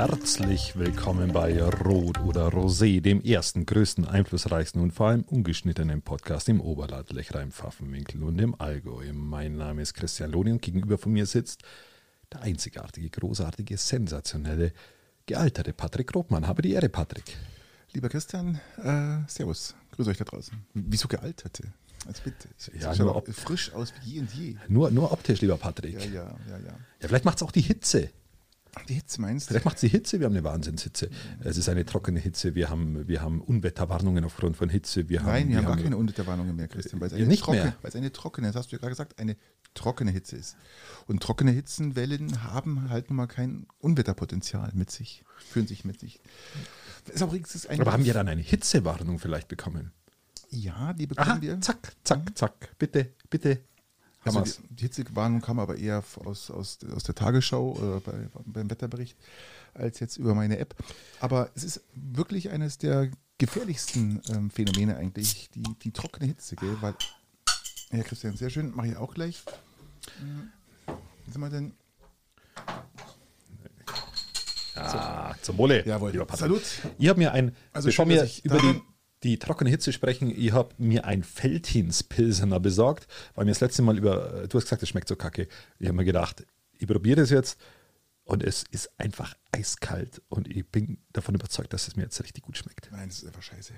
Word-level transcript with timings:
Herzlich 0.00 0.78
willkommen 0.78 1.30
bei 1.30 1.62
Rot 1.62 2.20
oder 2.20 2.48
Rosé, 2.48 3.02
dem 3.02 3.20
ersten, 3.20 3.66
größten, 3.66 4.06
einflussreichsten 4.06 4.80
und 4.80 4.92
vor 4.92 5.08
allem 5.08 5.24
ungeschnittenen 5.24 6.00
Podcast 6.00 6.48
im 6.48 6.62
Oberland, 6.62 7.12
Lechreim, 7.12 7.52
Pfaffenwinkel 7.52 8.22
und 8.22 8.40
im 8.40 8.58
Allgäu. 8.58 9.12
Mein 9.12 9.56
Name 9.56 9.82
ist 9.82 9.92
Christian 9.92 10.32
Loni 10.32 10.52
und 10.52 10.62
gegenüber 10.62 10.96
von 10.96 11.12
mir 11.12 11.26
sitzt 11.26 11.64
der 12.32 12.40
einzigartige, 12.40 13.10
großartige, 13.10 13.76
sensationelle, 13.76 14.72
gealterte 15.26 15.74
Patrick 15.74 16.06
Grobmann. 16.06 16.46
Habe 16.46 16.62
die 16.62 16.72
Ehre, 16.72 16.88
Patrick. 16.88 17.36
Lieber 17.92 18.08
Christian, 18.08 18.58
äh, 18.82 19.18
Servus. 19.28 19.74
Grüße 19.90 20.08
euch 20.08 20.16
da 20.16 20.24
draußen. 20.24 20.64
Wieso 20.72 21.08
gealterte? 21.08 21.74
Also 22.06 22.22
bitte. 22.24 22.48
Ja, 22.80 22.94
nur 22.94 23.22
frisch 23.26 23.74
aus 23.74 23.92
wie 24.00 24.12
je 24.12 24.20
und 24.20 24.32
je. 24.32 24.56
Nur, 24.66 24.90
nur 24.92 25.12
optisch, 25.12 25.42
lieber 25.42 25.58
Patrick. 25.58 25.92
Ja, 25.92 26.10
ja, 26.10 26.36
ja, 26.48 26.56
ja. 26.56 26.78
Ja, 27.02 27.08
vielleicht 27.08 27.26
macht 27.26 27.36
es 27.36 27.42
auch 27.42 27.52
die 27.52 27.60
Hitze. 27.60 28.08
Die 28.88 28.94
Hitze 28.94 29.20
meinst 29.20 29.46
du? 29.46 29.52
Vielleicht 29.52 29.64
macht 29.64 29.76
es 29.76 29.80
die 29.80 29.88
Hitze, 29.88 30.20
wir 30.20 30.26
haben 30.26 30.32
eine 30.34 30.44
Wahnsinnshitze. 30.44 31.10
Es 31.42 31.56
ist 31.56 31.68
eine 31.68 31.84
trockene 31.84 32.20
Hitze, 32.20 32.54
wir 32.54 32.70
haben, 32.70 33.06
wir 33.08 33.22
haben 33.22 33.40
Unwetterwarnungen 33.40 34.24
aufgrund 34.24 34.56
von 34.56 34.68
Hitze. 34.68 35.08
Wir 35.08 35.22
Nein, 35.22 35.42
haben, 35.44 35.48
wir, 35.48 35.56
haben 35.58 35.66
gar 35.66 35.76
keine 35.76 35.96
Unwetterwarnungen 35.96 36.54
mehr, 36.56 36.68
Christian, 36.68 37.00
weil 37.00 37.08
es 37.08 37.14
eine, 37.14 37.26
nicht 37.26 37.42
trockene, 37.42 37.64
mehr. 37.64 37.76
weil 37.82 37.88
es 37.88 37.96
eine 37.96 38.12
trockene, 38.12 38.46
das 38.48 38.56
hast 38.56 38.72
du 38.72 38.76
ja 38.76 38.80
gerade 38.80 38.92
gesagt, 38.92 39.18
eine 39.18 39.36
trockene 39.74 40.10
Hitze 40.10 40.36
ist. 40.36 40.56
Und 41.06 41.22
trockene 41.22 41.50
Hitzenwellen 41.50 42.42
haben 42.44 42.90
halt 42.90 43.10
nun 43.10 43.16
mal 43.16 43.26
kein 43.26 43.66
Unwetterpotenzial 43.78 44.70
mit 44.74 44.90
sich, 44.90 45.24
führen 45.38 45.66
sich 45.66 45.84
mit 45.84 46.00
sich. 46.00 46.20
Ist 47.12 47.22
auch 47.22 47.28
übrigens 47.28 47.66
ein 47.66 47.80
Aber 47.80 47.92
haben 47.92 48.04
wir 48.04 48.14
dann 48.14 48.28
eine 48.28 48.42
Hitzewarnung 48.42 49.18
vielleicht 49.18 49.48
bekommen? 49.48 49.92
Ja, 50.50 50.92
die 50.92 51.06
bekommen 51.06 51.30
Aha, 51.30 51.40
wir. 51.42 51.60
zack, 51.60 51.92
zack, 52.02 52.36
zack. 52.36 52.76
Bitte, 52.78 53.12
bitte. 53.30 53.60
Also 54.22 54.42
die, 54.42 54.74
die 54.74 54.82
Hitzewarnung 54.82 55.40
kam 55.40 55.58
aber 55.58 55.76
eher 55.78 56.04
aus, 56.24 56.50
aus, 56.50 56.78
aus 56.94 57.02
der 57.04 57.14
Tagesschau 57.14 57.72
oder 57.72 58.00
bei, 58.00 58.28
beim 58.44 58.70
Wetterbericht 58.70 59.16
als 59.74 60.00
jetzt 60.00 60.16
über 60.16 60.34
meine 60.34 60.58
App. 60.58 60.74
Aber 61.20 61.50
es 61.54 61.64
ist 61.64 61.82
wirklich 61.94 62.50
eines 62.50 62.78
der 62.78 63.10
gefährlichsten 63.38 64.20
ähm, 64.28 64.50
Phänomene 64.50 64.96
eigentlich, 64.96 65.48
die, 65.54 65.62
die 65.82 65.92
trockene 65.92 66.26
Hitze, 66.26 66.56
gell? 66.56 66.76
Weil, 66.80 66.94
ja, 67.92 68.02
Christian, 68.02 68.36
sehr 68.36 68.50
schön, 68.50 68.74
mache 68.74 68.88
ich 68.88 68.96
auch 68.96 69.14
gleich. 69.14 69.42
Wie 71.26 71.32
sind 71.32 71.40
wir 71.40 71.50
denn? 71.50 71.72
Ah, 74.74 75.34
zum 75.42 75.58
Wohle. 75.58 75.84
Jawohl. 75.86 76.10
lieber 76.12 76.24
Patrick. 76.24 76.40
Salut. 76.40 76.62
Ich 76.98 77.08
habe 77.08 77.18
mir 77.18 77.32
ein, 77.32 77.54
Also 77.72 77.88
bevor 77.88 78.06
schön, 78.06 78.14
wir 78.14 78.30
über 78.44 78.58
die, 78.58 78.80
die 79.22 79.38
trockene 79.38 79.70
Hitze 79.70 79.92
sprechen, 79.92 80.32
ich 80.34 80.52
habe 80.52 80.74
mir 80.78 81.04
ein 81.04 81.22
Feldhinspilsener 81.22 82.58
besorgt, 82.58 83.06
weil 83.34 83.44
mir 83.44 83.50
das 83.50 83.60
letzte 83.60 83.82
Mal 83.82 83.98
über, 83.98 84.46
du 84.48 84.56
hast 84.56 84.64
gesagt, 84.64 84.82
es 84.82 84.88
schmeckt 84.88 85.08
so 85.08 85.16
kacke. 85.16 85.48
Ich 85.78 85.86
habe 85.86 85.96
mir 85.96 86.04
gedacht, 86.04 86.46
ich 86.78 86.86
probiere 86.86 87.20
das 87.20 87.30
jetzt 87.30 87.60
und 88.24 88.42
es 88.42 88.64
ist 88.70 88.90
einfach 88.98 89.34
eiskalt 89.52 90.22
und 90.28 90.48
ich 90.48 90.66
bin 90.66 90.98
davon 91.12 91.34
überzeugt, 91.34 91.72
dass 91.72 91.88
es 91.88 91.96
mir 91.96 92.04
jetzt 92.04 92.22
richtig 92.22 92.44
gut 92.44 92.56
schmeckt. 92.56 92.88
Nein, 92.92 93.08
das 93.08 93.18
ist 93.18 93.26
einfach 93.26 93.42
scheiße. 93.42 93.74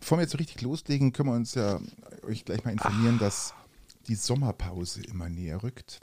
Bevor 0.00 0.18
wir 0.18 0.22
jetzt 0.22 0.32
so 0.32 0.38
richtig 0.38 0.62
loslegen, 0.62 1.12
können 1.12 1.28
wir 1.28 1.34
uns 1.34 1.54
ja 1.54 1.80
euch 2.26 2.44
gleich 2.44 2.64
mal 2.64 2.72
informieren, 2.72 3.18
dass 3.18 3.54
die 4.06 4.14
Sommerpause 4.14 5.02
immer 5.02 5.28
näher 5.28 5.62
rückt. 5.62 6.00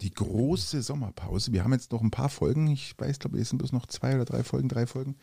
Die 0.00 0.12
große 0.12 0.82
Sommerpause. 0.82 1.52
Wir 1.52 1.62
haben 1.62 1.72
jetzt 1.72 1.92
noch 1.92 2.02
ein 2.02 2.10
paar 2.10 2.28
Folgen. 2.28 2.68
Ich 2.68 2.94
weiß, 2.98 3.18
glaube 3.20 3.36
ich, 3.36 3.42
es 3.42 3.50
sind 3.50 3.58
bloß 3.58 3.72
noch 3.72 3.86
zwei 3.86 4.14
oder 4.14 4.24
drei 4.24 4.42
Folgen, 4.42 4.68
drei 4.68 4.86
Folgen. 4.86 5.16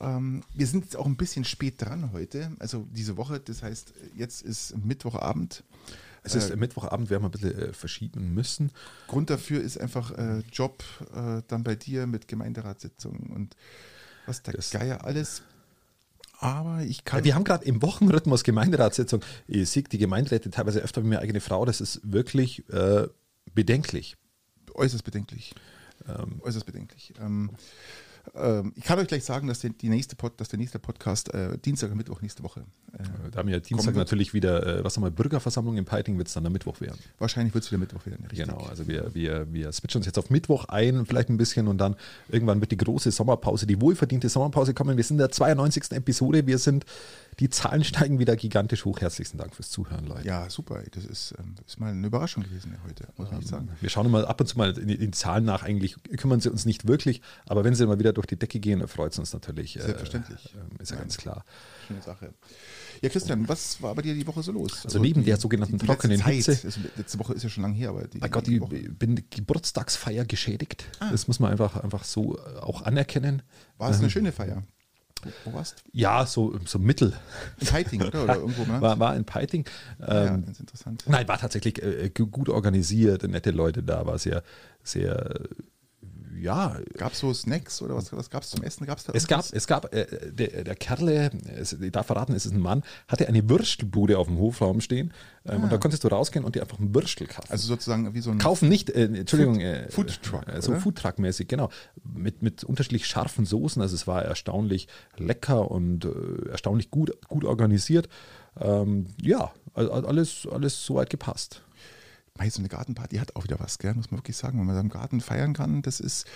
Ähm, 0.00 0.42
wir 0.54 0.66
sind 0.66 0.84
jetzt 0.84 0.96
auch 0.96 1.06
ein 1.06 1.16
bisschen 1.16 1.44
spät 1.44 1.80
dran 1.82 2.12
heute. 2.12 2.52
Also 2.58 2.86
diese 2.90 3.16
Woche, 3.16 3.40
das 3.40 3.62
heißt, 3.62 3.92
jetzt 4.16 4.42
ist 4.42 4.76
Mittwochabend. 4.84 5.64
Es 6.22 6.34
ist 6.34 6.54
Mittwochabend, 6.54 7.08
werden 7.08 7.22
wir 7.22 7.28
ein 7.28 7.30
bisschen 7.30 7.58
äh, 7.58 7.72
verschieben 7.72 8.34
müssen. 8.34 8.70
Grund 9.06 9.30
dafür 9.30 9.62
ist 9.62 9.80
einfach 9.80 10.10
äh, 10.18 10.40
Job 10.52 10.84
äh, 11.14 11.42
dann 11.48 11.64
bei 11.64 11.74
dir 11.76 12.06
mit 12.06 12.28
Gemeinderatssitzungen 12.28 13.30
und 13.30 13.56
was 14.26 14.42
der 14.42 14.54
Das- 14.54 14.70
Geier 14.70 15.04
alles. 15.04 15.42
Aber 16.38 16.82
ich 16.82 17.04
kann. 17.04 17.20
Ja, 17.20 17.24
wir 17.24 17.34
haben 17.34 17.44
gerade 17.44 17.64
im 17.66 17.82
Wochenrhythmus 17.82 18.44
Gemeinderatssitzung. 18.44 19.22
Ich 19.46 19.68
sehe 19.70 19.82
die 19.82 19.98
Gemeinderäte 19.98 20.50
teilweise 20.50 20.80
öfter 20.80 21.02
wie 21.02 21.08
meine 21.08 21.20
eigene 21.20 21.40
Frau. 21.40 21.64
Das 21.66 21.80
ist 21.82 22.00
wirklich 22.02 22.66
äh, 22.70 23.08
bedenklich. 23.54 24.16
äußerst 24.74 25.04
bedenklich. 25.04 25.54
äußerst 26.42 26.64
bedenklich. 26.64 27.12
Ähm, 27.20 27.50
ähm, 28.34 28.72
ich 28.76 28.84
kann 28.84 28.98
euch 28.98 29.08
gleich 29.08 29.24
sagen, 29.24 29.48
dass 29.48 29.60
der, 29.60 29.70
die 29.70 29.88
nächste 29.88 30.16
Pod, 30.16 30.40
dass 30.40 30.48
der 30.48 30.58
nächste 30.58 30.78
Podcast 30.78 31.32
äh, 31.34 31.58
Dienstag 31.58 31.90
und 31.90 31.96
Mittwoch 31.96 32.20
nächste 32.22 32.42
Woche. 32.42 32.60
Äh, 32.92 33.02
Da 33.30 33.38
haben 33.40 33.48
wir 33.48 33.60
Dienstag 33.60 33.94
natürlich 33.94 34.32
wieder, 34.34 34.78
äh, 34.78 34.84
was 34.84 34.96
haben 34.96 35.04
wir, 35.04 35.10
Bürgerversammlung 35.10 35.76
in 35.76 35.84
Peiting, 35.84 36.16
wird 36.18 36.28
es 36.28 36.34
dann 36.34 36.46
am 36.46 36.52
Mittwoch 36.52 36.80
werden. 36.80 36.98
wahrscheinlich 37.18 37.54
wird 37.54 37.64
es 37.64 37.70
wieder 37.70 37.78
Mittwoch 37.78 38.04
werden. 38.06 38.26
Richtig. 38.26 38.46
Genau, 38.46 38.64
also 38.66 38.86
wir, 38.86 39.14
wir, 39.14 39.52
wir 39.52 39.72
switchen 39.72 39.98
uns 39.98 40.06
jetzt 40.06 40.18
auf 40.18 40.30
Mittwoch 40.30 40.66
ein, 40.66 41.06
vielleicht 41.06 41.28
ein 41.28 41.36
bisschen 41.36 41.68
und 41.68 41.78
dann 41.78 41.96
irgendwann 42.28 42.60
wird 42.60 42.72
die 42.72 42.76
große 42.76 43.10
Sommerpause, 43.10 43.66
die 43.66 43.80
wohlverdiente 43.80 44.28
Sommerpause 44.28 44.74
kommen. 44.74 44.96
Wir 44.96 45.04
sind 45.04 45.16
in 45.16 45.18
der 45.18 45.30
92. 45.30 45.92
Episode, 45.92 46.46
wir 46.46 46.58
sind, 46.58 46.84
die 47.40 47.48
Zahlen 47.50 47.82
steigen 47.84 48.18
wieder 48.18 48.36
gigantisch 48.36 48.84
hoch. 48.84 49.00
Herzlichen 49.00 49.38
Dank 49.38 49.54
fürs 49.56 49.70
Zuhören, 49.70 50.06
Leute. 50.06 50.26
Ja, 50.26 50.48
super. 50.50 50.82
Das 50.92 51.04
ist, 51.04 51.34
ähm, 51.38 51.54
das 51.56 51.66
ist 51.74 51.80
mal 51.80 51.90
eine 51.90 52.06
Überraschung 52.06 52.42
gewesen 52.42 52.76
heute, 52.86 53.08
muss 53.16 53.30
man 53.30 53.40
echt 53.40 53.48
sagen. 53.48 53.70
Wir 53.80 53.88
schauen 53.88 54.10
mal 54.10 54.24
ab 54.26 54.40
und 54.40 54.46
zu 54.46 54.58
mal 54.58 54.76
in 54.78 54.88
die, 54.88 54.98
die 54.98 55.10
Zahlen 55.10 55.44
nach. 55.44 55.62
Eigentlich 55.62 55.96
kümmern 56.18 56.40
sie 56.40 56.50
uns 56.50 56.66
nicht 56.66 56.86
wirklich, 56.86 57.22
aber 57.46 57.64
wenn 57.64 57.74
sie 57.74 57.86
mal 57.86 57.98
wieder 57.98 58.12
durch 58.12 58.26
die 58.26 58.36
Decke 58.38 58.60
gehen, 58.60 58.86
freut 58.86 59.12
es 59.12 59.18
uns 59.18 59.32
natürlich. 59.32 59.76
äh, 59.76 59.82
Selbstverständlich. 59.82 60.54
äh, 60.78 60.82
ist 60.82 60.90
ja 60.90 60.96
ganz 60.98 61.16
klar. 61.16 61.44
Schöne 61.88 62.02
Sache. 62.02 62.34
Ja, 63.02 63.08
Christian, 63.08 63.48
was 63.48 63.80
war 63.80 63.94
bei 63.94 64.02
dir 64.02 64.14
die 64.14 64.26
Woche 64.26 64.42
so 64.42 64.52
los? 64.52 64.84
Also 64.84 64.98
neben 64.98 65.24
der 65.24 65.38
sogenannten 65.38 65.78
die, 65.78 65.78
die 65.78 65.86
trockenen 65.86 66.22
Hitze- 66.22 66.60
also 66.62 66.80
letzte 66.96 67.18
Woche 67.18 67.32
ist 67.32 67.42
ja 67.42 67.48
schon 67.48 67.62
lange 67.62 67.74
her, 67.74 67.88
aber 67.88 68.06
die, 68.06 68.18
Mein 68.18 68.30
Gott, 68.30 68.46
die 68.46 68.56
ich 68.56 68.98
bin 68.98 69.24
Geburtstagsfeier 69.30 70.26
geschädigt. 70.26 70.84
Das 70.98 71.26
muss 71.26 71.40
man 71.40 71.50
einfach, 71.50 71.76
einfach 71.82 72.04
so 72.04 72.38
auch 72.60 72.82
anerkennen. 72.82 73.42
War 73.78 73.90
es 73.90 73.98
eine 73.98 74.10
schöne 74.10 74.32
Feier? 74.32 74.62
Wo, 75.44 75.52
warst 75.52 75.76
du? 75.84 75.90
Ja, 75.92 76.24
so, 76.26 76.58
so 76.64 76.78
mittel. 76.78 77.12
In 77.60 77.66
Peiting, 77.66 78.02
oder? 78.02 78.24
Oder 78.24 78.34
irgendwo, 78.40 78.64
ne? 78.64 78.80
War, 78.80 78.98
war 78.98 79.16
in 79.16 79.24
Peiting. 79.24 79.64
ja, 79.98 80.26
Ähm, 80.34 80.44
ganz 80.46 80.60
interessant. 80.60 81.04
Nein, 81.06 81.26
war 81.28 81.38
tatsächlich 81.38 81.82
äh, 81.82 82.10
gu- 82.10 82.26
gut 82.26 82.48
organisiert, 82.48 83.22
nette 83.24 83.50
Leute 83.50 83.82
da, 83.82 84.06
war 84.06 84.18
sehr, 84.18 84.42
sehr, 84.82 85.40
äh, 85.40 85.48
ja, 86.40 86.76
Gab 86.96 87.12
es 87.12 87.18
so 87.20 87.32
Snacks 87.32 87.82
oder 87.82 87.94
was, 87.96 88.12
was 88.12 88.30
gab 88.30 88.42
es 88.42 88.50
zum 88.50 88.62
Essen? 88.62 88.86
Gab's 88.86 89.04
da 89.04 89.12
es 89.14 89.26
gab, 89.26 89.44
es 89.52 89.66
gab, 89.66 89.94
äh, 89.94 90.06
der, 90.32 90.64
der 90.64 90.74
Kerle, 90.74 91.30
es, 91.56 91.72
ich 91.72 91.92
darf 91.92 92.06
verraten, 92.06 92.32
es 92.34 92.46
ist 92.46 92.52
ein 92.52 92.60
Mann, 92.60 92.82
hatte 93.08 93.28
eine 93.28 93.48
Würstelbude 93.48 94.18
auf 94.18 94.26
dem 94.26 94.38
Hofraum 94.38 94.80
stehen 94.80 95.12
ähm, 95.44 95.64
und 95.64 95.72
da 95.72 95.78
konntest 95.78 96.04
du 96.04 96.08
rausgehen 96.08 96.44
und 96.44 96.54
dir 96.54 96.62
einfach 96.62 96.78
einen 96.78 96.94
Würstel 96.94 97.26
kaufen. 97.26 97.50
Also 97.50 97.66
sozusagen 97.68 98.12
wie 98.14 98.20
so 98.20 98.30
ein 98.30 98.38
Kaufen 98.38 98.68
nicht, 98.68 98.90
äh, 98.90 99.04
Entschuldigung, 99.04 99.56
Food- 99.56 99.62
äh, 99.64 99.90
Foodtruck, 99.90 100.48
äh, 100.48 100.62
so? 100.62 100.72
Foodtruck-mäßig, 100.74 101.46
genau. 101.48 101.70
Mit, 102.02 102.42
mit 102.42 102.64
unterschiedlich 102.64 103.06
scharfen 103.06 103.44
Soßen, 103.44 103.80
also 103.80 103.94
es 103.94 104.06
war 104.06 104.22
erstaunlich 104.24 104.88
lecker 105.16 105.70
und 105.70 106.04
äh, 106.04 106.48
erstaunlich 106.50 106.90
gut, 106.90 107.12
gut 107.28 107.44
organisiert. 107.44 108.08
Ähm, 108.58 109.06
ja, 109.22 109.52
also 109.74 109.92
alles, 109.92 110.48
alles 110.50 110.84
soweit 110.84 111.10
gepasst. 111.10 111.62
Mei, 112.38 112.48
so 112.48 112.60
eine 112.60 112.68
Gartenparty 112.68 113.16
hat 113.16 113.36
auch 113.36 113.44
wieder 113.44 113.60
was, 113.60 113.78
gell? 113.78 113.92
muss 113.94 114.10
man 114.10 114.18
wirklich 114.20 114.36
sagen. 114.36 114.58
Wenn 114.58 114.66
man 114.66 114.74
da 114.74 114.80
im 114.80 114.88
Garten 114.88 115.20
feiern 115.20 115.52
kann, 115.52 115.82
das 115.82 116.00
ist, 116.00 116.26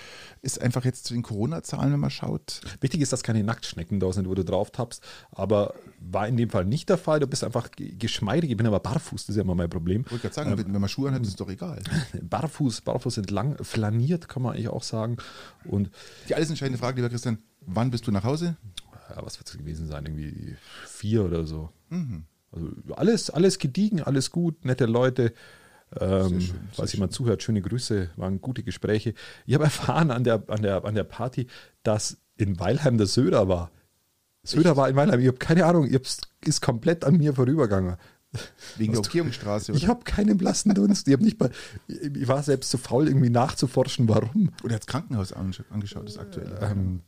ist 0.42 0.60
einfach 0.60 0.84
jetzt 0.84 1.06
zu 1.06 1.14
den 1.14 1.22
Corona-Zahlen, 1.22 1.92
wenn 1.92 2.00
man 2.00 2.10
schaut. 2.10 2.60
Wichtig 2.80 3.00
ist, 3.00 3.12
dass 3.12 3.22
keine 3.22 3.42
Nacktschnecken 3.44 4.00
da 4.00 4.12
sind, 4.12 4.28
wo 4.28 4.34
du 4.34 4.44
drauf 4.44 4.70
tappst, 4.70 5.02
aber 5.30 5.74
war 6.00 6.28
in 6.28 6.36
dem 6.36 6.50
Fall 6.50 6.64
nicht 6.66 6.88
der 6.90 6.98
Fall. 6.98 7.20
Du 7.20 7.26
bist 7.26 7.42
einfach 7.44 7.70
ge- 7.70 7.94
geschmeidig, 7.96 8.50
ich 8.50 8.56
bin 8.56 8.66
aber 8.66 8.80
barfuß, 8.80 9.22
das 9.22 9.30
ist 9.30 9.36
ja 9.36 9.42
immer 9.42 9.54
mein 9.54 9.70
Problem. 9.70 10.02
Ich 10.04 10.10
wollte 10.10 10.22
gerade 10.22 10.34
sagen, 10.34 10.58
wenn 10.58 10.74
wenn 10.74 10.80
man 10.80 10.88
Schuhe 10.90 11.08
anhat, 11.08 11.22
ist 11.22 11.28
es 11.28 11.36
doch 11.36 11.48
egal. 11.48 11.82
Barfuß, 12.22 12.82
barfuß 12.82 13.18
entlang, 13.18 13.56
flaniert, 13.64 14.28
kann 14.28 14.42
man 14.42 14.52
eigentlich 14.54 14.68
auch 14.68 14.82
sagen. 14.82 15.16
Und 15.64 15.90
Die 16.28 16.34
alles 16.34 16.50
entscheidende 16.50 16.78
Frage, 16.78 16.96
lieber 16.96 17.08
Christian, 17.08 17.38
wann 17.60 17.90
bist 17.90 18.06
du 18.06 18.10
nach 18.10 18.24
Hause? 18.24 18.56
ja, 19.14 19.24
was 19.24 19.38
wird 19.38 19.48
es 19.48 19.56
gewesen 19.56 19.86
sein? 19.86 20.04
Irgendwie 20.06 20.56
vier 20.86 21.24
oder 21.24 21.46
so. 21.46 21.70
Mhm. 21.90 22.24
Also 22.52 22.68
alles, 22.96 23.30
alles 23.30 23.58
gediegen, 23.58 24.02
alles 24.02 24.30
gut, 24.30 24.64
nette 24.64 24.86
Leute. 24.86 25.32
Ähm, 26.00 26.40
schön, 26.40 26.68
falls 26.72 26.92
jemand 26.92 27.12
zuhört, 27.12 27.42
schöne 27.42 27.62
Grüße, 27.62 28.10
waren 28.16 28.40
gute 28.40 28.62
Gespräche. 28.62 29.14
Ich 29.46 29.54
habe 29.54 29.64
erfahren 29.64 30.10
an 30.10 30.24
der, 30.24 30.42
an, 30.48 30.62
der, 30.62 30.84
an 30.84 30.94
der 30.94 31.04
Party, 31.04 31.46
dass 31.82 32.18
in 32.36 32.58
Weilheim 32.58 32.98
der 32.98 33.06
Söder 33.06 33.48
war. 33.48 33.70
Söder 34.42 34.76
war 34.76 34.88
in 34.88 34.96
Weilheim, 34.96 35.20
ich 35.20 35.28
habe 35.28 35.38
keine 35.38 35.64
Ahnung, 35.64 35.86
ich 35.86 36.00
ist 36.44 36.60
komplett 36.60 37.04
an 37.04 37.16
mir 37.16 37.34
vorübergegangen. 37.34 37.96
Wegen 38.76 38.92
der 38.92 39.00
Umgehungsstraße, 39.00 39.72
oder? 39.72 39.78
Ich 39.78 39.86
habe 39.86 40.04
keinen 40.04 40.36
blassen 40.36 40.74
Dunst. 40.74 41.06
Ich, 41.06 41.18
nicht 41.18 41.38
mal, 41.38 41.50
ich 41.86 42.26
war 42.26 42.42
selbst 42.42 42.70
zu 42.70 42.78
faul, 42.78 43.06
irgendwie 43.06 43.30
nachzuforschen, 43.30 44.08
warum. 44.08 44.50
Oder 44.64 44.76
das 44.76 44.86
Krankenhaus 44.86 45.34
ange- 45.34 45.64
angeschaut, 45.70 46.08
das 46.08 46.18
aktuelle. 46.18 46.58
Ähm, 46.60 47.02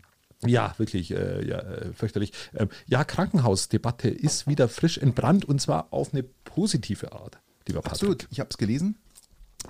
ja, 0.44 0.74
wirklich, 0.78 1.12
äh, 1.12 1.46
ja, 1.46 1.58
äh, 1.58 1.92
fürchterlich. 1.92 2.32
Ähm, 2.54 2.68
ja, 2.86 3.04
Krankenhausdebatte 3.04 4.08
ist 4.08 4.46
wieder 4.46 4.68
frisch 4.68 4.98
entbrannt 4.98 5.44
und 5.44 5.60
zwar 5.60 5.92
auf 5.92 6.12
eine 6.12 6.22
positive 6.22 7.12
Art, 7.12 7.38
lieber 7.66 7.80
Patrick. 7.80 7.92
Absolut, 7.92 8.28
ich 8.30 8.40
habe 8.40 8.50
es 8.50 8.58
gelesen. 8.58 8.96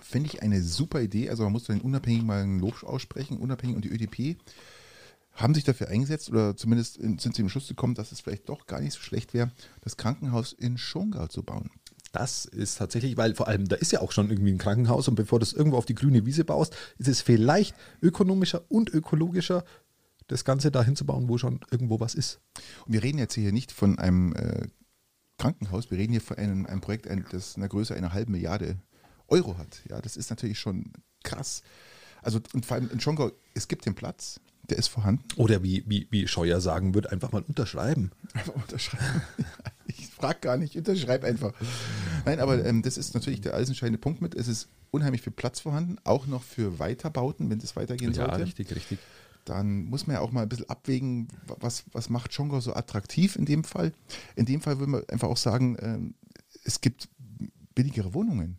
Finde 0.01 0.29
ich 0.33 0.43
eine 0.43 0.63
super 0.63 1.01
Idee. 1.01 1.31
Also 1.31 1.45
man 1.45 1.53
muss 1.53 1.65
dann 1.65 1.81
unabhängig 1.81 2.23
mal 2.23 2.43
ein 2.43 2.59
Lob 2.59 2.83
aussprechen, 2.83 3.39
unabhängig 3.39 3.77
und 3.77 3.85
die 3.85 3.91
ÖDP 3.91 4.37
haben 5.33 5.55
sich 5.55 5.65
dafür 5.65 5.89
eingesetzt 5.89 6.31
oder 6.31 6.57
zumindest 6.57 6.97
in- 6.97 7.19
sind 7.19 7.37
sie 7.37 7.43
im 7.43 7.49
Schluss 7.51 7.69
gekommen, 7.69 7.95
dass 7.95 8.11
es 8.11 8.21
vielleicht 8.21 8.49
doch 8.49 8.67
gar 8.67 8.81
nicht 8.81 8.95
so 8.95 9.01
schlecht 9.01 9.35
wäre, 9.35 9.53
das 9.83 9.97
Krankenhaus 9.99 10.53
in 10.55 10.79
Schongau 10.79 11.27
zu 11.27 11.43
bauen. 11.43 11.71
Das 12.13 12.47
ist 12.47 12.77
tatsächlich, 12.79 13.19
weil 13.19 13.35
vor 13.35 13.47
allem 13.47 13.69
da 13.69 13.77
ist 13.77 13.93
ja 13.93 14.01
auch 14.01 14.13
schon 14.13 14.31
irgendwie 14.31 14.53
ein 14.53 14.59
Krankenhaus 14.59 15.09
und 15.09 15.15
bevor 15.15 15.39
du 15.39 15.43
es 15.43 15.53
irgendwo 15.53 15.77
auf 15.77 15.85
die 15.85 15.95
grüne 15.95 16.25
Wiese 16.25 16.45
baust, 16.47 16.75
ist 16.97 17.09
es 17.09 17.21
vielleicht 17.21 17.75
ökonomischer 18.01 18.65
und 18.71 18.89
ökologischer, 18.89 19.65
das 20.27 20.45
Ganze 20.47 20.71
da 20.71 20.83
hinzubauen, 20.83 21.29
wo 21.29 21.37
schon 21.37 21.61
irgendwo 21.71 22.01
was 22.01 22.15
ist. 22.15 22.41
Und 22.87 22.95
wir 22.95 23.03
reden 23.03 23.19
jetzt 23.19 23.35
hier 23.35 23.53
nicht 23.53 23.73
von 23.73 23.99
einem 23.99 24.33
äh, 24.35 24.67
Krankenhaus, 25.39 25.91
wir 25.91 25.99
reden 25.99 26.13
hier 26.13 26.21
von 26.21 26.37
einem, 26.39 26.67
einem 26.67 26.81
Projekt, 26.81 27.09
ein, 27.09 27.25
das 27.31 27.57
eine 27.57 27.69
Größe 27.69 27.95
einer 27.95 28.13
halben 28.13 28.33
Milliarde 28.33 28.79
Euro 29.29 29.59
hat. 29.59 29.83
Ja, 29.89 30.01
das 30.01 30.17
ist 30.17 30.31
natürlich 30.31 30.59
schon 30.59 30.93
krass. 31.25 31.63
Also 32.23 32.41
und 32.55 32.65
vor 32.65 32.77
allem 32.77 32.91
in 32.91 33.01
Schongau, 33.01 33.33
es 33.55 33.69
gibt 33.69 33.87
den 33.87 33.95
Platz, 33.95 34.41
der 34.69 34.79
ist 34.79 34.89
vorhanden. 34.89 35.25
Oder 35.37 35.63
wie, 35.63 35.85
wie, 35.87 36.09
wie 36.11 36.27
Scheuer 36.27 36.61
sagen 36.61 36.95
wird, 36.95 37.13
einfach 37.13 37.33
mal 37.33 37.43
unterschreiben. 37.43 38.11
Einfach 38.33 38.55
unterschreiben. 38.55 39.23
ich 39.87 40.09
frage 40.09 40.41
gar 40.41 40.57
nicht, 40.57 40.77
unterschreib 40.77 41.25
einfach. 41.25 41.53
Nein, 42.25 42.41
aber 42.41 42.65
ähm, 42.65 42.83
das 42.83 42.99
ist 42.99 43.15
natürlich 43.15 43.41
der 43.41 43.55
alles 43.55 43.69
entscheidende 43.69 43.99
Punkt 43.99 44.21
mit. 44.23 44.35
Es 44.35 44.49
ist 44.49 44.69
unheimlich 44.91 45.23
viel 45.23 45.33
Platz 45.33 45.61
vorhanden, 45.61 45.99
auch 46.05 46.27
noch 46.27 46.43
für 46.43 46.79
Weiterbauten, 46.79 47.51
wenn 47.51 47.59
es 47.59 47.77
weitergehen 47.77 48.13
Ja, 48.13 48.27
sollte. 48.27 48.45
richtig, 48.45 48.75
richtig. 48.75 48.99
Dann 49.47 49.85
muss 49.85 50.07
man 50.07 50.15
ja 50.15 50.21
auch 50.21 50.31
mal 50.33 50.43
ein 50.43 50.49
bisschen 50.49 50.69
abwägen, 50.69 51.29
was, 51.47 51.85
was 51.93 52.11
macht 52.11 52.35
Schongau 52.35 52.61
so 52.61 52.75
attraktiv 52.75 53.37
in 53.37 53.47
dem 53.47 53.65
Fall. 53.65 53.93
In 54.35 54.45
dem 54.45 54.61
Fall 54.61 54.79
würde 54.79 54.91
man 54.91 55.03
einfach 55.09 55.29
auch 55.29 55.37
sagen, 55.39 55.77
ähm, 55.81 56.15
es 56.65 56.81
gibt 56.81 57.09
billigere 57.75 58.13
Wohnungen. 58.13 58.59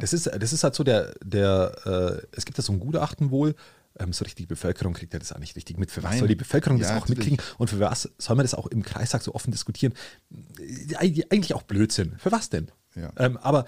Das 0.00 0.12
ist, 0.12 0.26
das 0.26 0.52
ist 0.52 0.62
halt 0.64 0.74
so 0.74 0.84
der, 0.84 1.14
der 1.24 2.20
äh, 2.22 2.26
es 2.36 2.44
gibt 2.44 2.58
da 2.58 2.62
so 2.62 2.72
ein 2.72 2.80
Gutachten 2.80 3.30
wohl, 3.30 3.54
ähm, 3.98 4.12
so 4.12 4.24
richtig 4.24 4.44
die 4.44 4.46
Bevölkerung 4.46 4.92
kriegt 4.92 5.12
ja 5.14 5.18
das 5.18 5.32
auch 5.32 5.38
nicht 5.38 5.56
richtig 5.56 5.78
mit. 5.78 5.90
Für 5.90 6.02
was 6.02 6.10
Nein. 6.12 6.18
soll 6.20 6.28
die 6.28 6.34
Bevölkerung 6.36 6.78
das 6.78 6.88
Ja, 6.90 6.96
auch 6.98 7.08
natürlich. 7.08 7.30
mitkriegen 7.30 7.44
und 7.58 7.70
für 7.70 7.80
was 7.80 8.08
soll 8.18 8.36
man 8.36 8.44
das 8.44 8.54
auch 8.54 8.66
im 8.68 8.82
Kreistag 8.82 9.22
so 9.22 9.34
offen 9.34 9.50
diskutieren? 9.50 9.94
Eig- 10.98 11.24
Eigentlich 11.30 11.54
auch 11.54 11.62
Blödsinn. 11.62 12.14
Für 12.18 12.30
was 12.30 12.50
denn? 12.50 12.70
Ja. 12.94 13.12
Ähm, 13.16 13.36
aber 13.38 13.64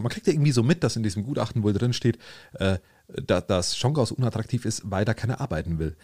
man 0.00 0.10
kriegt 0.10 0.26
ja 0.26 0.32
irgendwie 0.32 0.52
so 0.52 0.62
mit, 0.62 0.82
dass 0.84 0.96
in 0.96 1.02
diesem 1.02 1.22
Gutachten 1.22 1.62
wohl 1.62 1.72
drin 1.72 1.92
steht, 1.92 2.18
äh, 2.54 2.78
da, 3.08 3.40
dass 3.40 3.76
Schongau 3.76 4.04
so 4.04 4.14
unattraktiv 4.14 4.64
ist, 4.64 4.82
weil 4.84 5.04
da 5.04 5.14
keiner 5.14 5.40
arbeiten 5.40 5.78
will. 5.78 5.96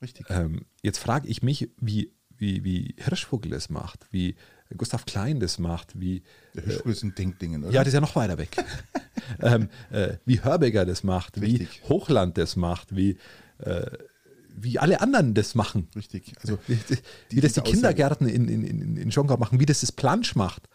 Richtig. 0.00 0.26
Ähm, 0.28 0.66
jetzt 0.82 0.98
frage 0.98 1.28
ich 1.28 1.42
mich, 1.42 1.70
wie, 1.78 2.12
wie, 2.36 2.64
wie 2.64 2.94
Hirschvogel 2.98 3.52
das 3.52 3.70
macht, 3.70 4.06
wie 4.10 4.34
Gustav 4.76 5.04
Klein 5.04 5.38
das 5.40 5.58
macht, 5.58 6.00
wie 6.00 6.22
Der 6.54 6.64
Hirschvogel 6.64 6.92
ist 6.92 7.02
ein 7.04 7.14
Denkdingen, 7.14 7.64
oder? 7.64 7.72
ja, 7.72 7.80
das 7.80 7.88
ist 7.88 7.94
ja 7.94 8.00
noch 8.00 8.16
weiter 8.16 8.38
weg. 8.38 8.56
ähm, 9.40 9.68
äh, 9.90 10.14
wie 10.24 10.42
Hörbeger 10.42 10.84
das 10.84 11.04
macht, 11.04 11.40
Richtig. 11.40 11.82
wie 11.82 11.88
Hochland 11.88 12.36
das 12.38 12.56
macht, 12.56 12.96
wie, 12.96 13.16
äh, 13.58 13.86
wie 14.54 14.78
alle 14.78 15.00
anderen 15.00 15.34
das 15.34 15.54
machen. 15.54 15.88
Richtig. 15.96 16.32
Also, 16.40 16.58
Wie, 16.66 16.78
wie 17.30 17.40
das 17.40 17.52
die 17.54 17.60
Kindergärten 17.60 18.28
in, 18.28 18.48
in, 18.48 18.64
in, 18.64 18.96
in 18.96 19.12
Schongau 19.12 19.36
machen, 19.36 19.60
wie 19.60 19.66
das 19.66 19.80
das 19.80 19.92
Plansch 19.92 20.34
macht. 20.34 20.68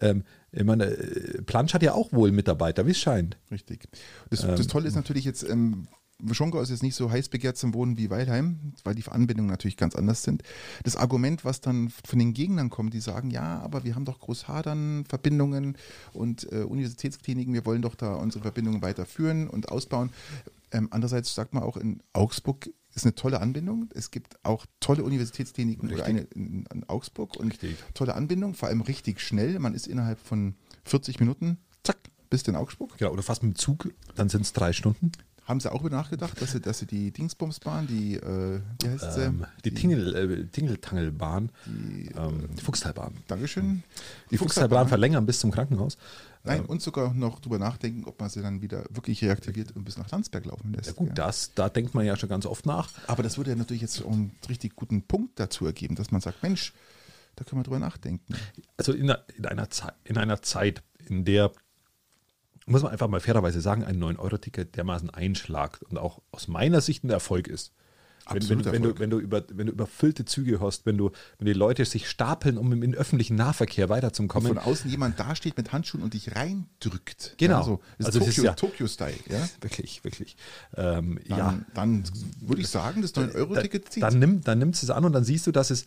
Ähm, 0.00 0.24
ich 0.52 0.64
meine, 0.64 0.84
äh, 0.84 1.42
Plansch 1.42 1.74
hat 1.74 1.82
ja 1.82 1.94
auch 1.94 2.12
wohl 2.12 2.32
Mitarbeiter, 2.32 2.86
wie 2.86 2.90
es 2.90 2.98
scheint. 2.98 3.36
Richtig. 3.50 3.88
Das, 4.30 4.40
das 4.40 4.66
Tolle 4.66 4.88
ist 4.88 4.96
natürlich 4.96 5.24
jetzt, 5.24 5.48
ähm, 5.48 5.86
Schongau 6.32 6.60
ist 6.60 6.70
jetzt 6.70 6.82
nicht 6.82 6.94
so 6.94 7.10
heiß 7.10 7.28
begehrt 7.28 7.56
zum 7.56 7.74
Wohnen 7.74 7.96
wie 7.96 8.10
Weilheim, 8.10 8.74
weil 8.84 8.94
die 8.94 9.06
Anbindungen 9.06 9.50
natürlich 9.50 9.76
ganz 9.76 9.94
anders 9.94 10.22
sind. 10.22 10.42
Das 10.84 10.96
Argument, 10.96 11.44
was 11.44 11.60
dann 11.60 11.90
von 12.04 12.18
den 12.18 12.34
Gegnern 12.34 12.70
kommt, 12.70 12.94
die 12.94 13.00
sagen, 13.00 13.30
ja, 13.30 13.60
aber 13.60 13.84
wir 13.84 13.94
haben 13.94 14.04
doch 14.04 14.18
Großhadern, 14.18 15.04
Verbindungen 15.08 15.76
und 16.12 16.50
äh, 16.52 16.62
Universitätskliniken, 16.62 17.54
wir 17.54 17.64
wollen 17.64 17.82
doch 17.82 17.94
da 17.94 18.14
unsere 18.14 18.42
Verbindungen 18.42 18.82
weiterführen 18.82 19.48
und 19.48 19.70
ausbauen. 19.70 20.10
Ähm, 20.72 20.88
andererseits 20.90 21.34
sagt 21.34 21.54
man 21.54 21.62
auch 21.62 21.76
in 21.76 22.02
Augsburg 22.12 22.70
ist 22.94 23.04
eine 23.04 23.14
tolle 23.14 23.40
Anbindung. 23.40 23.88
Es 23.94 24.10
gibt 24.10 24.36
auch 24.44 24.66
tolle 24.80 25.04
Universitätskliniken 25.04 25.92
oder 25.92 26.04
eine 26.04 26.20
in, 26.34 26.66
in 26.72 26.88
Augsburg 26.88 27.36
und 27.36 27.52
Richtig. 27.52 27.76
tolle 27.94 28.14
Anbindung, 28.14 28.54
vor 28.54 28.68
allem 28.68 28.80
richtig 28.80 29.20
schnell. 29.20 29.58
Man 29.58 29.74
ist 29.74 29.86
innerhalb 29.86 30.18
von 30.18 30.54
40 30.84 31.20
Minuten, 31.20 31.58
zack, 31.84 31.98
bist 32.30 32.48
in 32.48 32.56
Augsburg. 32.56 32.96
Genau, 32.98 33.12
oder 33.12 33.22
fast 33.22 33.42
mit 33.42 33.54
dem 33.54 33.58
Zug, 33.58 33.92
dann 34.14 34.28
sind 34.28 34.42
es 34.42 34.52
drei 34.52 34.72
Stunden. 34.72 35.12
Haben 35.44 35.58
Sie 35.58 35.72
auch 35.72 35.80
über 35.80 35.90
nachgedacht, 35.90 36.40
dass 36.40 36.52
Sie, 36.52 36.60
dass 36.60 36.78
Sie 36.78 36.86
die 36.86 37.10
Dingsbumsbahn, 37.10 37.88
die, 37.88 38.14
äh, 38.14 38.60
wie 38.82 38.88
heißt 38.88 39.14
sie? 39.14 39.22
Ähm, 39.22 39.46
die 39.64 39.74
Tingel, 39.74 40.14
äh, 40.14 40.46
Tingeltangelbahn, 40.46 41.50
ähm, 41.66 42.48
die 42.56 42.62
Fuchstalbahn. 42.62 43.14
Dankeschön. 43.26 43.82
Die 44.30 44.38
Fuchstalbahn 44.38 44.86
verlängern 44.86 45.26
bis 45.26 45.40
zum 45.40 45.50
Krankenhaus. 45.50 45.98
Nein, 46.42 46.64
und 46.64 46.80
sogar 46.80 47.12
noch 47.12 47.40
drüber 47.40 47.58
nachdenken, 47.58 48.04
ob 48.06 48.18
man 48.18 48.30
sie 48.30 48.40
dann 48.40 48.62
wieder 48.62 48.84
wirklich 48.90 49.22
reaktiviert 49.22 49.72
und 49.76 49.84
bis 49.84 49.98
nach 49.98 50.10
Landsberg 50.10 50.46
laufen 50.46 50.72
lässt. 50.72 50.86
Ja, 50.88 50.92
gut, 50.94 51.10
das, 51.14 51.52
da 51.54 51.68
denkt 51.68 51.94
man 51.94 52.06
ja 52.06 52.16
schon 52.16 52.28
ganz 52.30 52.46
oft 52.46 52.64
nach. 52.64 52.90
Aber 53.08 53.22
das 53.22 53.36
würde 53.36 53.50
ja 53.50 53.56
natürlich 53.56 53.82
jetzt 53.82 54.02
auch 54.02 54.10
einen 54.10 54.34
richtig 54.48 54.74
guten 54.74 55.02
Punkt 55.02 55.38
dazu 55.38 55.66
ergeben, 55.66 55.96
dass 55.96 56.10
man 56.10 56.20
sagt, 56.22 56.42
Mensch, 56.42 56.72
da 57.36 57.44
können 57.44 57.60
wir 57.60 57.64
drüber 57.64 57.78
nachdenken. 57.78 58.34
also 58.78 58.92
in, 58.92 59.10
einer- 59.10 59.24
in, 59.36 59.44
einer 59.46 59.68
Zeit, 59.70 59.94
in 60.04 60.16
einer 60.16 60.40
Zeit, 60.40 60.82
in 61.08 61.24
der, 61.26 61.52
muss 62.66 62.82
man 62.82 62.92
einfach 62.92 63.08
mal 63.08 63.20
fairerweise 63.20 63.60
sagen, 63.60 63.84
ein 63.84 64.02
9-Euro-Ticket 64.02 64.76
dermaßen 64.76 65.10
einschlagt 65.10 65.82
und 65.82 65.98
auch 65.98 66.22
aus 66.32 66.48
meiner 66.48 66.80
Sicht 66.80 67.04
ein 67.04 67.10
Erfolg 67.10 67.48
ist. 67.48 67.72
Wenn, 68.32 68.48
wenn, 68.48 68.64
wenn, 68.72 68.82
du, 68.82 68.98
wenn, 68.98 69.10
du 69.10 69.18
über, 69.18 69.42
wenn 69.52 69.66
du 69.66 69.72
überfüllte 69.72 70.24
Züge 70.24 70.60
hast, 70.60 70.86
wenn, 70.86 70.96
du, 70.98 71.10
wenn 71.38 71.46
die 71.46 71.52
Leute 71.52 71.84
sich 71.84 72.08
stapeln, 72.08 72.58
um 72.58 72.72
im, 72.72 72.82
im 72.82 72.94
öffentlichen 72.94 73.34
Nahverkehr 73.36 73.88
weiterzukommen. 73.88 74.48
Von 74.48 74.58
außen 74.58 74.90
jemand 74.90 75.18
dasteht 75.18 75.56
mit 75.56 75.72
Handschuhen 75.72 76.02
und 76.02 76.14
dich 76.14 76.34
reindrückt. 76.36 77.34
Genau. 77.38 77.58
Ja, 77.58 77.64
so. 77.64 77.80
Das 77.98 78.06
Also 78.06 78.18
ist 78.20 78.28
das 78.28 78.34
Tokyo, 78.36 78.42
ist 78.42 78.44
ja- 78.46 78.54
Tokyo-Style. 78.54 79.14
Ja? 79.28 79.48
Wirklich, 79.60 80.04
wirklich. 80.04 80.36
Ähm, 80.76 81.18
Dann, 81.28 81.38
ja, 81.38 81.60
dann 81.74 82.04
würde 82.40 82.62
ich 82.62 82.68
sagen, 82.68 83.02
das 83.02 83.14
9-Euro-Ticket 83.14 83.86
da, 83.86 83.90
zieht. 83.90 84.02
dann, 84.02 84.18
nimm, 84.18 84.40
dann 84.42 84.58
nimmst 84.58 84.82
du 84.82 84.86
es 84.86 84.90
an 84.90 85.04
und 85.04 85.12
dann 85.12 85.24
siehst 85.24 85.46
du, 85.46 85.52
dass 85.52 85.70
es 85.70 85.86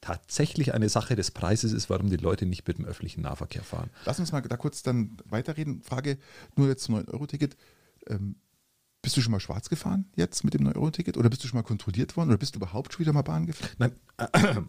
tatsächlich 0.00 0.74
eine 0.74 0.88
Sache 0.88 1.16
des 1.16 1.30
Preises 1.30 1.72
ist, 1.72 1.88
warum 1.88 2.10
die 2.10 2.16
Leute 2.16 2.44
nicht 2.44 2.66
mit 2.68 2.76
dem 2.78 2.84
öffentlichen 2.84 3.22
Nahverkehr 3.22 3.62
fahren. 3.62 3.88
Lass 4.04 4.18
uns 4.18 4.32
mal 4.32 4.42
da 4.42 4.56
kurz 4.56 4.82
dann 4.82 5.16
weiterreden. 5.24 5.80
Frage 5.82 6.18
nur 6.56 6.68
jetzt 6.68 6.84
zum 6.84 6.96
9-Euro-Ticket. 6.96 7.56
Ähm, 8.08 8.34
bist 9.04 9.16
du 9.16 9.20
schon 9.20 9.30
mal 9.30 9.40
schwarz 9.40 9.68
gefahren 9.68 10.06
jetzt 10.16 10.42
mit 10.44 10.54
dem 10.54 10.66
9-Euro-Ticket? 10.66 11.16
Oder 11.16 11.30
bist 11.30 11.44
du 11.44 11.48
schon 11.48 11.58
mal 11.58 11.62
kontrolliert 11.62 12.16
worden? 12.16 12.30
Oder 12.30 12.38
bist 12.38 12.54
du 12.54 12.58
überhaupt 12.58 12.92
schon 12.92 13.00
wieder 13.00 13.12
mal 13.12 13.22
Bahn 13.22 13.46
gefahren? 13.46 13.70
Nein, 13.78 13.92
äh, 14.16 14.60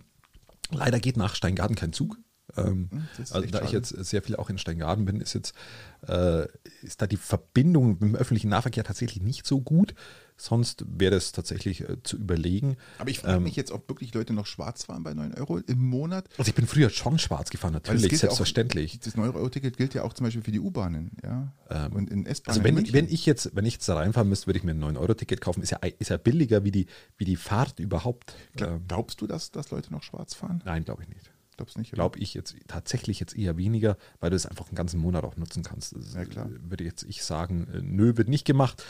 leider 0.71 0.99
geht 0.99 1.17
nach 1.17 1.35
Steingarten 1.35 1.75
kein 1.75 1.93
Zug. 1.93 2.17
Ähm, 2.57 2.89
Hm, 2.91 3.07
also 3.31 3.41
da 3.47 3.61
ich 3.63 3.71
jetzt 3.71 3.89
sehr 3.89 4.21
viel 4.21 4.35
auch 4.35 4.49
in 4.49 4.57
Steingarten 4.57 5.05
bin, 5.05 5.21
ist 5.21 5.33
jetzt 5.33 5.53
äh, 6.07 6.45
ist 6.83 7.01
da 7.01 7.07
die 7.07 7.17
Verbindung 7.17 7.89
mit 7.93 8.01
dem 8.01 8.15
öffentlichen 8.15 8.49
Nahverkehr 8.49 8.83
tatsächlich 8.83 9.23
nicht 9.23 9.45
so 9.45 9.61
gut. 9.61 9.95
Sonst 10.37 10.83
wäre 10.87 11.11
das 11.11 11.31
tatsächlich 11.31 11.87
äh, 11.89 11.95
zu 12.03 12.17
überlegen. 12.17 12.75
Aber 12.97 13.09
ich 13.09 13.19
frage 13.19 13.37
Ähm, 13.37 13.43
mich 13.43 13.55
jetzt, 13.55 13.71
ob 13.71 13.87
wirklich 13.87 14.13
Leute 14.13 14.33
noch 14.33 14.45
schwarz 14.45 14.83
fahren 14.83 15.01
bei 15.01 15.13
9 15.13 15.33
Euro 15.35 15.59
im 15.59 15.81
Monat. 15.81 16.27
Also 16.37 16.49
ich 16.49 16.55
bin 16.55 16.67
früher 16.67 16.89
schon 16.89 17.17
schwarz 17.19 17.49
gefahren, 17.49 17.71
natürlich, 17.71 18.01
gilt 18.01 18.11
ja 18.11 18.17
selbstverständlich. 18.17 18.95
Auch, 18.99 19.05
das 19.05 19.15
9-Euro-Ticket 19.15 19.77
gilt 19.77 19.93
ja 19.93 20.03
auch 20.03 20.11
zum 20.11 20.25
Beispiel 20.25 20.43
für 20.43 20.51
die 20.51 20.59
U-Bahnen. 20.59 21.11
Ja? 21.23 21.53
und 21.93 22.09
in 22.09 22.25
S-Bahnen. 22.25 22.57
Also 22.57 22.63
wenn, 22.65 22.75
München. 22.75 22.93
wenn 22.93 23.07
ich 23.07 23.25
jetzt, 23.25 23.55
wenn 23.55 23.63
ich 23.65 23.75
jetzt 23.75 23.87
da 23.87 23.95
reinfahren 23.95 24.27
müsste, 24.27 24.47
würde 24.47 24.57
ich 24.59 24.65
mir 24.65 24.71
ein 24.71 24.83
9-Euro-Ticket 24.83 25.39
kaufen. 25.39 25.63
Ist 25.63 25.71
ja, 25.71 25.79
ist 25.99 26.09
ja 26.09 26.17
billiger 26.17 26.65
wie 26.65 26.71
die, 26.71 26.87
wie 27.17 27.25
die 27.25 27.37
Fahrt 27.37 27.79
überhaupt. 27.79 28.35
Gla- 28.57 28.75
Ähm, 28.75 28.81
Glaubst 28.89 29.21
du, 29.21 29.27
dass, 29.27 29.51
dass 29.51 29.71
Leute 29.71 29.91
noch 29.93 30.03
schwarz 30.03 30.33
fahren? 30.33 30.61
nein, 30.65 30.83
glaube 30.83 31.03
ich 31.03 31.07
nicht. 31.09 31.31
Glaubst 31.57 31.75
du 31.75 31.79
nicht? 31.79 31.91
Glaube 31.91 32.19
ich 32.19 32.33
jetzt 32.33 32.55
tatsächlich 32.67 33.19
jetzt 33.19 33.35
eher 33.35 33.57
weniger, 33.57 33.97
weil 34.19 34.29
du 34.29 34.35
es 34.35 34.45
einfach 34.45 34.67
einen 34.67 34.75
ganzen 34.75 34.99
Monat 34.99 35.23
auch 35.23 35.37
nutzen 35.37 35.63
kannst. 35.63 35.95
Das, 35.95 36.13
Ja, 36.13 36.25
klar. 36.25 36.49
Würde 36.49 36.83
jetzt 36.83 37.03
ich 37.03 37.23
sagen, 37.23 37.67
äh, 37.73 37.81
nö, 37.81 38.17
wird 38.17 38.27
nicht 38.27 38.45
gemacht. 38.45 38.83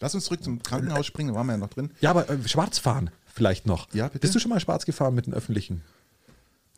Lass 0.00 0.14
uns 0.14 0.24
zurück 0.24 0.42
zum 0.42 0.62
Krankenhaus 0.62 1.06
springen, 1.06 1.28
da 1.28 1.34
waren 1.36 1.46
wir 1.46 1.52
ja 1.52 1.58
noch 1.58 1.68
drin. 1.68 1.92
Ja, 2.00 2.10
aber 2.10 2.28
äh, 2.28 2.48
schwarz 2.48 2.78
fahren 2.78 3.10
vielleicht 3.32 3.66
noch. 3.66 3.92
Ja, 3.94 4.08
bitte? 4.08 4.20
Bist 4.20 4.34
du 4.34 4.38
schon 4.38 4.50
mal 4.50 4.60
schwarz 4.60 4.84
gefahren 4.84 5.14
mit 5.14 5.26
den 5.26 5.34
öffentlichen? 5.34 5.82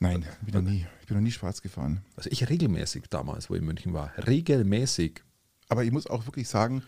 Nein, 0.01 0.25
ich 0.47 0.53
bin, 0.53 0.63
noch 0.65 0.71
nie, 0.71 0.87
ich 1.01 1.07
bin 1.07 1.17
noch 1.17 1.23
nie 1.23 1.31
schwarz 1.31 1.63
gefahren. 1.63 2.03
Also 2.17 2.29
ich 2.31 2.49
regelmäßig 2.49 3.05
damals, 3.11 3.49
wo 3.49 3.55
ich 3.55 3.61
in 3.61 3.67
München 3.67 3.93
war. 3.93 4.13
Regelmäßig. 4.27 5.23
Aber 5.69 5.85
ich 5.85 5.93
muss 5.93 6.07
auch 6.07 6.27
wirklich 6.27 6.49
sagen, 6.49 6.83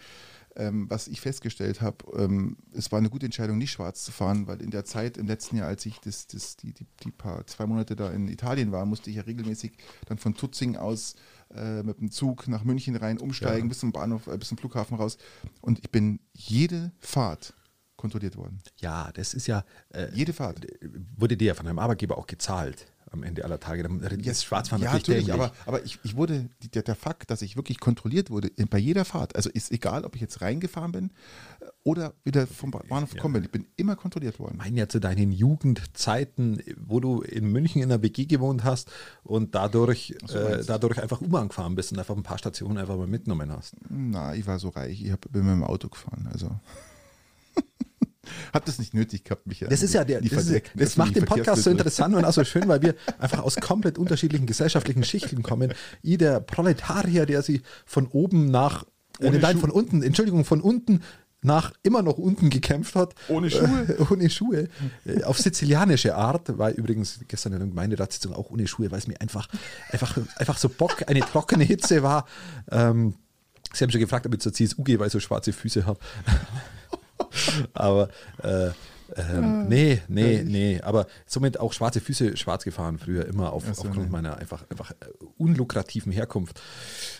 ähm, 0.56 0.88
was 0.88 1.08
ich 1.08 1.20
festgestellt 1.20 1.80
habe, 1.80 2.04
ähm, 2.16 2.56
es 2.72 2.90
war 2.90 2.98
eine 2.98 3.10
gute 3.10 3.26
Entscheidung, 3.26 3.58
nicht 3.58 3.72
schwarz 3.72 4.04
zu 4.04 4.12
fahren, 4.12 4.46
weil 4.46 4.60
in 4.62 4.70
der 4.70 4.84
Zeit 4.84 5.16
im 5.16 5.26
letzten 5.26 5.56
Jahr, 5.56 5.68
als 5.68 5.84
ich 5.86 5.98
das, 6.00 6.26
das, 6.26 6.56
die, 6.56 6.72
die, 6.72 6.86
die 7.02 7.10
paar 7.10 7.46
zwei 7.46 7.66
Monate 7.66 7.96
da 7.96 8.10
in 8.10 8.28
Italien 8.28 8.72
war, 8.72 8.86
musste 8.86 9.10
ich 9.10 9.16
ja 9.16 9.22
regelmäßig 9.22 9.72
dann 10.06 10.18
von 10.18 10.34
Tutzing 10.34 10.76
aus 10.76 11.14
äh, 11.54 11.82
mit 11.82 12.00
dem 12.00 12.10
Zug 12.10 12.48
nach 12.48 12.64
München 12.64 12.96
rein 12.96 13.18
umsteigen, 13.18 13.68
bis 13.68 13.80
zum 13.80 13.92
Bahnhof, 13.92 14.26
äh, 14.26 14.38
bis 14.38 14.48
zum 14.48 14.58
Flughafen 14.58 14.96
raus. 14.96 15.18
Und 15.60 15.78
ich 15.78 15.90
bin 15.90 16.20
jede 16.32 16.92
Fahrt 16.98 17.54
kontrolliert 17.96 18.36
worden. 18.36 18.58
Ja, 18.78 19.10
das 19.12 19.34
ist 19.34 19.46
ja, 19.46 19.64
äh, 19.90 20.08
Jede 20.12 20.32
Fahrt. 20.32 20.66
wurde 21.16 21.36
dir 21.36 21.48
ja 21.48 21.54
von 21.54 21.66
deinem 21.66 21.78
Arbeitgeber 21.78 22.18
auch 22.18 22.26
gezahlt 22.26 22.86
am 23.16 23.22
Ende 23.22 23.44
aller 23.44 23.60
Tage. 23.60 23.82
Dann 23.82 24.00
ist 24.00 24.44
Schwarzfahren 24.44 24.82
ja, 24.82 24.92
natürlich 24.92 25.32
aber, 25.32 25.52
aber 25.66 25.84
ich, 25.84 25.98
ich 26.04 26.16
wurde, 26.16 26.48
der, 26.74 26.82
der 26.82 26.94
Fakt, 26.94 27.30
dass 27.30 27.42
ich 27.42 27.56
wirklich 27.56 27.80
kontrolliert 27.80 28.30
wurde 28.30 28.50
bei 28.70 28.78
jeder 28.78 29.04
Fahrt, 29.04 29.34
also 29.36 29.50
ist 29.50 29.72
egal, 29.72 30.04
ob 30.04 30.14
ich 30.14 30.20
jetzt 30.20 30.40
reingefahren 30.40 30.92
bin 30.92 31.10
äh, 31.60 31.64
oder 31.84 32.14
wieder 32.24 32.46
vom 32.46 32.70
Ba- 32.70 32.82
Bahnhof 32.88 33.10
gekommen 33.12 33.34
bin, 33.34 33.44
ich 33.44 33.50
bin 33.50 33.66
immer 33.76 33.96
kontrolliert 33.96 34.38
worden. 34.38 34.56
meine 34.58 34.78
ja 34.78 34.88
zu 34.88 35.00
deinen 35.00 35.32
Jugendzeiten, 35.32 36.62
wo 36.76 37.00
du 37.00 37.22
in 37.22 37.50
München 37.50 37.82
in 37.82 37.90
einer 37.90 38.02
WG 38.02 38.26
gewohnt 38.26 38.64
hast 38.64 38.90
und 39.22 39.54
dadurch, 39.54 40.14
so, 40.26 40.38
äh, 40.38 40.64
dadurch 40.64 41.00
einfach 41.00 41.20
U-Bahn 41.20 41.48
gefahren 41.48 41.74
bist 41.74 41.92
und 41.92 41.98
einfach 41.98 42.16
ein 42.16 42.22
paar 42.22 42.38
Stationen 42.38 42.78
einfach 42.78 42.96
mal 42.96 43.06
mitgenommen 43.06 43.50
hast. 43.52 43.74
Na, 43.88 44.34
ich 44.34 44.46
war 44.46 44.58
so 44.58 44.68
reich, 44.70 45.02
ich 45.02 45.12
hab, 45.12 45.20
bin 45.30 45.44
mit 45.44 45.52
dem 45.52 45.64
Auto 45.64 45.88
gefahren, 45.88 46.28
also. 46.32 46.50
Hat 48.52 48.68
das 48.68 48.78
nicht 48.78 48.94
nötig 48.94 49.24
gehabt, 49.24 49.46
Michael? 49.46 49.68
Das 49.68 49.82
ist 49.82 49.94
ja 49.94 50.04
der, 50.04 50.20
Die 50.20 50.28
das, 50.28 50.48
ist, 50.48 50.62
das 50.74 50.96
macht 50.96 51.16
den 51.16 51.24
Podcast 51.24 51.62
so 51.62 51.70
interessant 51.70 52.14
und 52.14 52.24
auch 52.24 52.32
so 52.32 52.44
schön, 52.44 52.68
weil 52.68 52.82
wir 52.82 52.94
einfach 53.18 53.40
aus 53.40 53.56
komplett 53.56 53.98
unterschiedlichen 53.98 54.46
gesellschaftlichen 54.46 55.04
Schichten 55.04 55.42
kommen. 55.42 55.72
Ich, 56.02 56.18
der 56.18 56.40
Proletarier, 56.40 57.26
der 57.26 57.42
sich 57.42 57.62
von 57.84 58.06
oben 58.08 58.50
nach, 58.50 58.84
äh, 59.20 59.30
nein, 59.30 59.58
von 59.58 59.70
unten, 59.70 60.02
Entschuldigung, 60.02 60.44
von 60.44 60.60
unten 60.60 61.02
nach 61.42 61.72
immer 61.82 62.02
noch 62.02 62.18
unten 62.18 62.50
gekämpft 62.50 62.96
hat. 62.96 63.14
Ohne 63.28 63.50
Schuhe. 63.50 63.86
Äh, 63.88 64.12
ohne 64.12 64.28
Schuhe. 64.28 64.68
Äh, 65.04 65.22
auf 65.22 65.38
sizilianische 65.38 66.14
Art, 66.14 66.58
weil 66.58 66.74
übrigens 66.74 67.20
gestern 67.28 67.52
in 67.54 67.58
der 67.60 67.68
Gemeinderatssitzung 67.68 68.34
auch 68.34 68.50
ohne 68.50 68.66
Schuhe, 68.66 68.90
weil 68.90 68.98
es 68.98 69.06
mir 69.06 69.20
einfach, 69.20 69.48
einfach, 69.90 70.18
einfach 70.36 70.58
so 70.58 70.68
Bock, 70.68 71.04
eine 71.08 71.20
trockene 71.20 71.64
Hitze 71.64 72.02
war. 72.02 72.26
Ähm, 72.70 73.14
Sie 73.72 73.84
haben 73.84 73.90
schon 73.90 74.00
gefragt, 74.00 74.26
ob 74.26 74.34
ich 74.34 74.40
zur 74.40 74.52
CSU 74.52 74.82
gehe, 74.82 74.98
weil 74.98 75.08
ich 75.08 75.12
so 75.12 75.20
schwarze 75.20 75.52
Füße 75.52 75.86
habe. 75.86 75.98
Aber 77.74 78.08
äh, 78.42 78.70
ähm, 79.14 79.68
nee, 79.68 80.02
nee, 80.08 80.42
nee. 80.44 80.80
Aber 80.80 81.06
somit 81.26 81.60
auch 81.60 81.72
schwarze 81.72 82.00
Füße 82.00 82.36
schwarz 82.36 82.64
gefahren 82.64 82.98
früher 82.98 83.26
immer 83.26 83.52
auf, 83.52 83.64
so, 83.64 83.70
aufgrund 83.70 83.96
nee. 83.96 84.10
meiner 84.10 84.38
einfach, 84.38 84.68
einfach 84.70 84.90
äh, 84.90 84.94
unlukrativen 85.38 86.12
Herkunft. 86.12 86.60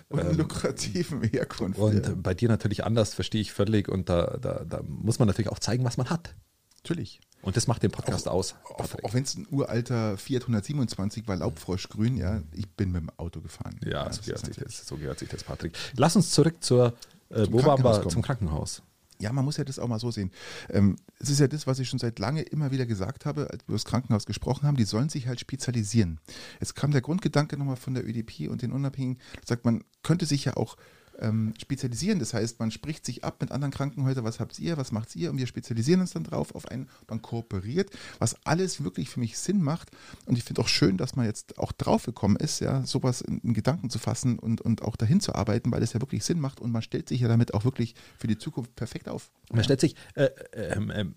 Und 0.09 0.37
lukrativen 0.37 1.23
Herkunft. 1.23 1.79
Und 1.79 2.07
ja. 2.07 2.15
bei 2.17 2.35
dir 2.35 2.49
natürlich 2.49 2.85
anders, 2.85 3.15
verstehe 3.15 3.41
ich 3.41 3.53
völlig. 3.53 3.89
Und 3.89 4.09
da, 4.09 4.39
da, 4.41 4.65
da 4.69 4.83
muss 4.87 5.19
man 5.19 5.29
natürlich 5.29 5.51
auch 5.51 5.59
zeigen, 5.59 5.85
was 5.85 5.97
man 5.97 6.11
hat. 6.11 6.35
Natürlich. 6.83 7.21
Und 7.43 7.57
das 7.57 7.67
macht 7.67 7.83
den 7.83 7.91
Podcast 7.91 8.29
aus. 8.29 8.57
Auch, 8.65 8.79
Patrick. 8.79 9.05
auch 9.05 9.15
wenn 9.15 9.23
es 9.23 9.37
ein 9.37 9.47
uralter 9.51 10.17
Fiat 10.17 10.43
127 10.43 11.29
war, 11.29 11.37
Laubfroschgrün, 11.37 12.17
ja, 12.17 12.43
ich 12.53 12.69
bin 12.71 12.91
mit 12.91 13.03
dem 13.03 13.11
Auto 13.19 13.41
gefahren. 13.41 13.79
ja, 13.85 14.05
das 14.05 14.17
so 14.17 14.23
gehört, 14.23 14.47
sich 14.47 14.57
das, 14.57 14.87
so 14.87 14.97
gehört 14.97 15.19
sich 15.19 15.29
das, 15.29 15.45
Patrick. 15.45 15.77
Lass 15.97 16.17
uns 16.17 16.31
zurück 16.31 16.57
zur, 16.61 16.95
äh, 17.31 17.47
wo 17.51 17.59
waren 17.59 17.77
Krankenhaus 17.77 17.97
wir? 17.97 18.01
kommen. 18.01 18.11
Zum 18.11 18.23
Krankenhaus. 18.23 18.83
Ja, 19.21 19.33
man 19.33 19.45
muss 19.45 19.57
ja 19.57 19.65
das 19.65 19.79
auch 19.79 19.89
mal 19.89 19.99
so 19.99 20.11
sehen. 20.11 20.31
Ähm, 20.71 20.97
es 21.19 21.31
ist 21.31 21.41
ja 21.41 21.49
das, 21.49 21.67
was 21.67 21.79
ich 21.79 21.89
schon 21.89 21.99
seit 21.99 22.19
lange 22.19 22.43
immer 22.43 22.71
wieder 22.71 22.87
gesagt 22.87 23.27
habe, 23.27 23.49
als 23.51 23.67
wir 23.67 23.73
das 23.73 23.85
Krankenhaus 23.85 24.27
gesprochen 24.27 24.67
haben, 24.67 24.77
die 24.77 24.85
sollen 24.85 25.09
sich 25.09 25.27
halt 25.27 25.41
spezialisieren. 25.41 26.21
Jetzt 26.61 26.75
kam 26.75 26.91
der 26.91 27.01
Grundgedanke 27.01 27.57
nochmal 27.57 27.77
von 27.77 27.95
der 27.95 28.07
ÖDP 28.07 28.49
und 28.49 28.63
den 28.63 28.73
Unabhängigen, 28.73 29.21
sagt 29.45 29.65
man, 29.65 29.85
könnte 30.03 30.27
sich 30.27 30.45
ja 30.45 30.57
auch 30.57 30.77
ähm, 31.21 31.55
spezialisieren. 31.61 32.19
Das 32.19 32.35
heißt, 32.35 32.59
man 32.59 32.71
spricht 32.71 33.05
sich 33.05 33.25
ab 33.25 33.37
mit 33.41 33.51
anderen 33.53 33.73
Krankenhäusern, 33.73 34.25
was 34.25 34.41
habt 34.41 34.59
ihr, 34.59 34.77
was 34.77 34.93
macht 34.93 35.15
ihr 35.17 35.31
und 35.31 35.39
wir 35.39 35.47
spezialisieren 35.47 36.01
uns 36.01 36.13
dann 36.13 36.25
drauf 36.25 36.55
auf 36.55 36.69
einen, 36.69 36.89
man 37.09 37.23
kooperiert, 37.23 37.91
was 38.19 38.37
alles 38.45 38.83
wirklich 38.83 39.09
für 39.09 39.21
mich 39.21 39.39
Sinn 39.39 39.63
macht. 39.63 39.91
Und 40.27 40.39
ich 40.39 40.45
finde 40.45 40.63
auch 40.63 40.69
schön, 40.69 40.97
dass 40.97 41.17
man 41.17 41.27
jetzt 41.27 41.59
auch 41.59 41.73
drauf 41.73 42.05
gekommen 42.05 42.37
ist, 42.37 42.61
ja, 42.61 42.85
sowas 42.85 43.21
in, 43.21 43.39
in 43.39 43.55
Gedanken 43.55 43.91
zu 43.91 43.99
fassen 43.99 44.39
und, 44.39 44.61
und 44.61 44.83
auch 44.83 44.97
dahin 44.97 45.21
zu 45.21 45.35
arbeiten, 45.35 45.71
weil 45.73 45.83
es 45.83 45.93
ja 45.93 46.01
wirklich 46.01 46.25
Sinn 46.25 46.41
macht 46.41 46.61
und 46.61 46.71
man 46.71 46.83
stellt 46.83 47.09
sich 47.09 47.21
ja 47.21 47.29
damit 47.29 47.55
auch 47.55 47.65
wirklich 47.65 47.95
für 48.19 48.27
die 48.27 48.39
Zukunft 48.39 48.75
perfekt 48.77 49.09
auf. 49.09 49.31
Man 49.53 49.65
stellt 49.65 49.81
sich 49.81 49.97
äh, 50.15 50.29
ähm, 50.53 50.93
ähm, 50.95 51.15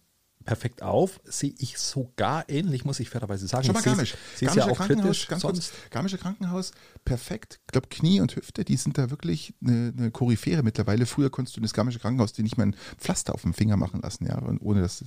perfekt 0.49 0.81
auf, 0.81 1.21
sehe 1.25 1.53
ich 1.59 1.77
sogar 1.77 2.49
ähnlich, 2.49 2.83
muss 2.83 2.99
ich 2.99 3.07
fairerweise 3.07 3.47
sagen. 3.47 3.67
Schau 3.67 3.73
mal 3.73 3.83
Garmisch. 3.83 4.15
Garmischer 4.39 4.67
ja 4.67 4.73
Krankenhaus, 4.73 5.27
ganz 5.27 5.43
kurz, 5.43 5.71
Garmischer 5.91 6.17
Krankenhaus, 6.17 6.71
perfekt. 7.05 7.59
Ich 7.67 7.71
glaube, 7.73 7.87
Knie 7.89 8.19
und 8.19 8.35
Hüfte, 8.35 8.65
die 8.65 8.75
sind 8.75 8.97
da 8.97 9.11
wirklich 9.11 9.53
eine, 9.63 9.93
eine 9.95 10.09
Koryphäre 10.09 10.63
mittlerweile. 10.63 11.05
Früher 11.05 11.29
konntest 11.29 11.55
du 11.55 11.59
in 11.59 11.65
das 11.65 11.73
Garmische 11.73 11.99
Krankenhaus 11.99 12.33
dir 12.33 12.41
nicht 12.41 12.57
mal 12.57 12.65
ein 12.65 12.75
Pflaster 12.97 13.35
auf 13.35 13.43
dem 13.43 13.53
Finger 13.53 13.77
machen 13.77 14.01
lassen, 14.01 14.25
ja, 14.25 14.39
und 14.39 14.59
ohne 14.59 14.81
dass 14.81 14.97
du 14.97 15.05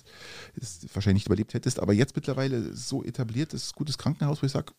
es 0.61 0.87
wahrscheinlich 0.95 1.23
nicht 1.23 1.27
überlebt 1.27 1.55
hättest. 1.55 1.81
Aber 1.81 1.93
jetzt 1.93 2.15
mittlerweile 2.15 2.73
so 2.73 3.03
etabliert, 3.03 3.53
das 3.53 3.65
ist 3.65 3.75
gutes 3.75 3.99
Krankenhaus, 3.99 4.43
wo 4.43 4.47
ich 4.47 4.53
sage, 4.53 4.73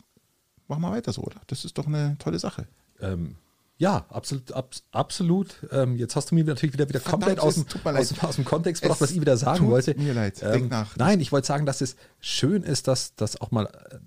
mach 0.70 0.78
mal 0.78 0.94
weiter 0.94 1.12
so, 1.12 1.24
oder? 1.24 1.42
Das 1.48 1.66
ist 1.66 1.78
doch 1.78 1.88
eine 1.88 2.16
tolle 2.20 2.40
Sache. 2.40 2.70
Ähm, 3.02 3.36
ja, 3.78 4.06
absolut. 4.10 4.52
Abs 4.54 4.84
absolut. 4.92 5.56
Ähm, 5.72 5.96
jetzt 5.98 6.16
hast 6.16 6.32
du 6.32 6.36
mir 6.36 6.44
natürlich 6.44 6.74
wieder, 6.74 6.88
wieder 6.88 7.00
Verdammt, 7.00 7.24
komplett 7.24 7.40
aus, 7.40 7.56
dem- 7.56 7.66
aus, 7.96 8.08
dem- 8.10 8.20
aus 8.22 8.36
dem 8.36 8.46
Kontext 8.46 8.82
gebracht, 8.82 9.02
was 9.02 9.12
ich 9.12 9.20
wieder 9.20 9.36
sagen 9.38 9.60
tut 9.60 9.70
wollte. 9.70 9.96
mir 10.00 10.14
leid. 10.14 10.42
Ähm, 10.42 10.52
Denk 10.54 10.72
nach. 10.72 10.96
Nein, 10.98 11.20
ich 11.20 11.32
wollte 11.32 11.48
sagen, 11.48 11.66
dass 11.66 11.82
es 11.82 11.96
schön 12.20 12.64
ist, 12.64 12.88
dass, 12.88 13.16
dass 13.16 13.40
auch 13.42 13.52
mal 13.52 13.66
äh, 13.66 13.98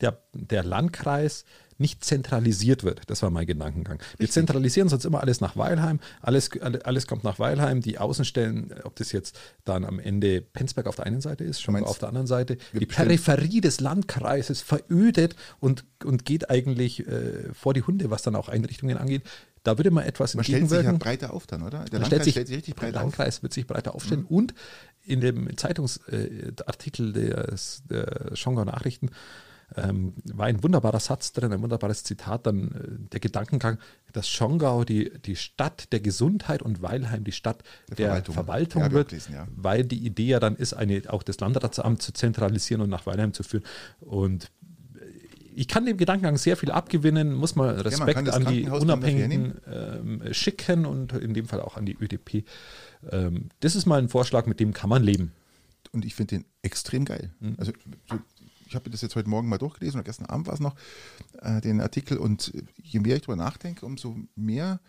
der, 0.00 0.22
der 0.32 0.62
Landkreis 0.64 1.44
nicht 1.78 2.04
zentralisiert 2.04 2.84
wird. 2.84 3.02
Das 3.06 3.22
war 3.22 3.30
mein 3.30 3.46
Gedankengang. 3.46 3.98
Wir 4.18 4.30
zentralisieren 4.30 4.88
sonst 4.88 5.04
immer 5.04 5.20
alles 5.20 5.40
nach 5.40 5.56
Weilheim. 5.56 6.00
Alles, 6.22 6.50
alle- 6.60 6.84
alles 6.86 7.06
kommt 7.06 7.24
nach 7.24 7.38
Weilheim. 7.38 7.80
Die 7.82 7.98
Außenstellen, 7.98 8.72
ob 8.84 8.96
das 8.96 9.12
jetzt 9.12 9.38
dann 9.64 9.84
am 9.84 9.98
Ende 9.98 10.40
Penzberg 10.40 10.86
auf 10.86 10.96
der 10.96 11.06
einen 11.06 11.20
Seite 11.20 11.44
ist, 11.44 11.60
schon 11.60 11.72
meinst, 11.74 11.88
auf 11.88 11.98
der 11.98 12.08
anderen 12.08 12.26
Seite. 12.26 12.56
Die 12.72 12.86
Peripherie 12.86 13.60
des 13.60 13.80
Landkreises 13.80 14.62
verödet 14.62 15.36
und, 15.60 15.84
und 16.04 16.24
geht 16.24 16.48
eigentlich 16.50 17.06
äh, 17.06 17.52
vor 17.52 17.74
die 17.74 17.82
Hunde, 17.82 18.10
was 18.10 18.22
dann 18.22 18.36
auch 18.36 18.48
Einrichtungen 18.48 18.96
angeht. 18.96 19.22
Da 19.62 19.78
würde 19.78 19.90
man 19.90 20.04
etwas 20.04 20.34
Man 20.34 20.44
stellt 20.44 20.62
sich 20.62 20.70
ja 20.70 20.76
entgegenwirken. 20.78 20.98
breiter 21.00 21.34
auf 21.34 21.46
dann, 21.48 21.62
oder? 21.62 21.84
Der 21.86 21.98
Man 22.00 22.08
Landkreis 22.10 22.30
stellt 22.30 22.46
sich, 22.46 22.56
richtig 22.56 22.74
der 22.74 22.80
breit 22.82 22.94
auf. 22.94 23.00
Mhm. 23.00 23.04
Landkreis 23.06 23.42
wird 23.42 23.52
sich 23.52 23.66
breiter 23.66 23.94
aufstellen. 23.96 24.24
Und 24.24 24.54
in 25.04 25.20
dem 25.20 25.56
Zeitungsartikel 25.56 27.12
des, 27.12 27.82
der 27.90 28.30
Schongauer 28.34 28.64
Nachrichten 28.66 29.10
ähm, 29.74 30.14
war 30.32 30.46
ein 30.46 30.62
wunderbarer 30.62 31.00
Satz 31.00 31.32
drin, 31.32 31.52
ein 31.52 31.60
wunderbares 31.60 32.04
Zitat, 32.04 32.46
dann 32.46 32.70
äh, 32.72 33.10
der 33.12 33.20
Gedankengang, 33.20 33.78
dass 34.12 34.28
Schongau 34.28 34.84
die, 34.84 35.10
die 35.20 35.36
Stadt 35.36 35.92
der 35.92 36.00
Gesundheit 36.00 36.62
und 36.62 36.82
Weilheim 36.82 37.24
die 37.24 37.32
Stadt 37.32 37.62
der, 37.88 37.96
Der 37.96 38.06
Verwaltung, 38.06 38.34
Verwaltung. 38.34 38.82
Ja, 38.82 38.92
wird, 38.92 39.08
gelesen, 39.08 39.34
ja. 39.34 39.48
weil 39.54 39.84
die 39.84 40.06
Idee 40.06 40.26
ja 40.26 40.40
dann 40.40 40.56
ist, 40.56 40.72
eine, 40.72 41.02
auch 41.08 41.22
das 41.22 41.40
Landratsamt 41.40 42.00
zu 42.00 42.12
zentralisieren 42.12 42.80
und 42.80 42.90
nach 42.90 43.06
Weilheim 43.06 43.32
zu 43.32 43.42
führen. 43.42 43.64
Und 44.00 44.50
ich 45.56 45.68
kann 45.68 45.86
dem 45.86 45.96
Gedankengang 45.96 46.36
sehr 46.36 46.56
viel 46.56 46.70
abgewinnen, 46.70 47.32
muss 47.32 47.56
mal 47.56 47.70
Respekt 47.80 48.14
kann 48.14 48.24
das 48.26 48.34
an 48.34 48.46
die 48.46 48.68
Unabhängigen 48.68 49.54
ähm, 49.66 50.22
schicken 50.32 50.84
und 50.84 51.12
in 51.14 51.32
dem 51.32 51.46
Fall 51.46 51.62
auch 51.62 51.76
an 51.76 51.86
die 51.86 51.96
ÖDP. 51.98 52.44
Ähm, 53.10 53.48
das 53.60 53.74
ist 53.74 53.86
mal 53.86 53.98
ein 53.98 54.10
Vorschlag, 54.10 54.46
mit 54.46 54.60
dem 54.60 54.74
kann 54.74 54.90
man 54.90 55.02
leben. 55.02 55.32
und 55.92 56.04
ich 56.04 56.14
finde 56.14 56.36
den 56.36 56.44
extrem 56.60 57.06
geil. 57.06 57.30
Mhm. 57.40 57.54
Also 57.56 57.72
so, 58.08 58.18
ich 58.66 58.74
habe 58.74 58.90
das 58.90 59.00
jetzt 59.02 59.16
heute 59.16 59.28
Morgen 59.28 59.48
mal 59.48 59.58
durchgelesen 59.58 59.98
oder 60.00 60.04
gestern 60.04 60.26
Abend 60.26 60.46
war 60.46 60.54
es 60.54 60.60
noch, 60.60 60.74
äh, 61.42 61.60
den 61.60 61.80
Artikel 61.80 62.18
und 62.18 62.52
je 62.82 63.00
mehr 63.00 63.16
ich 63.16 63.22
darüber 63.22 63.36
nachdenke, 63.42 63.86
umso 63.86 64.16
mehr 64.34 64.80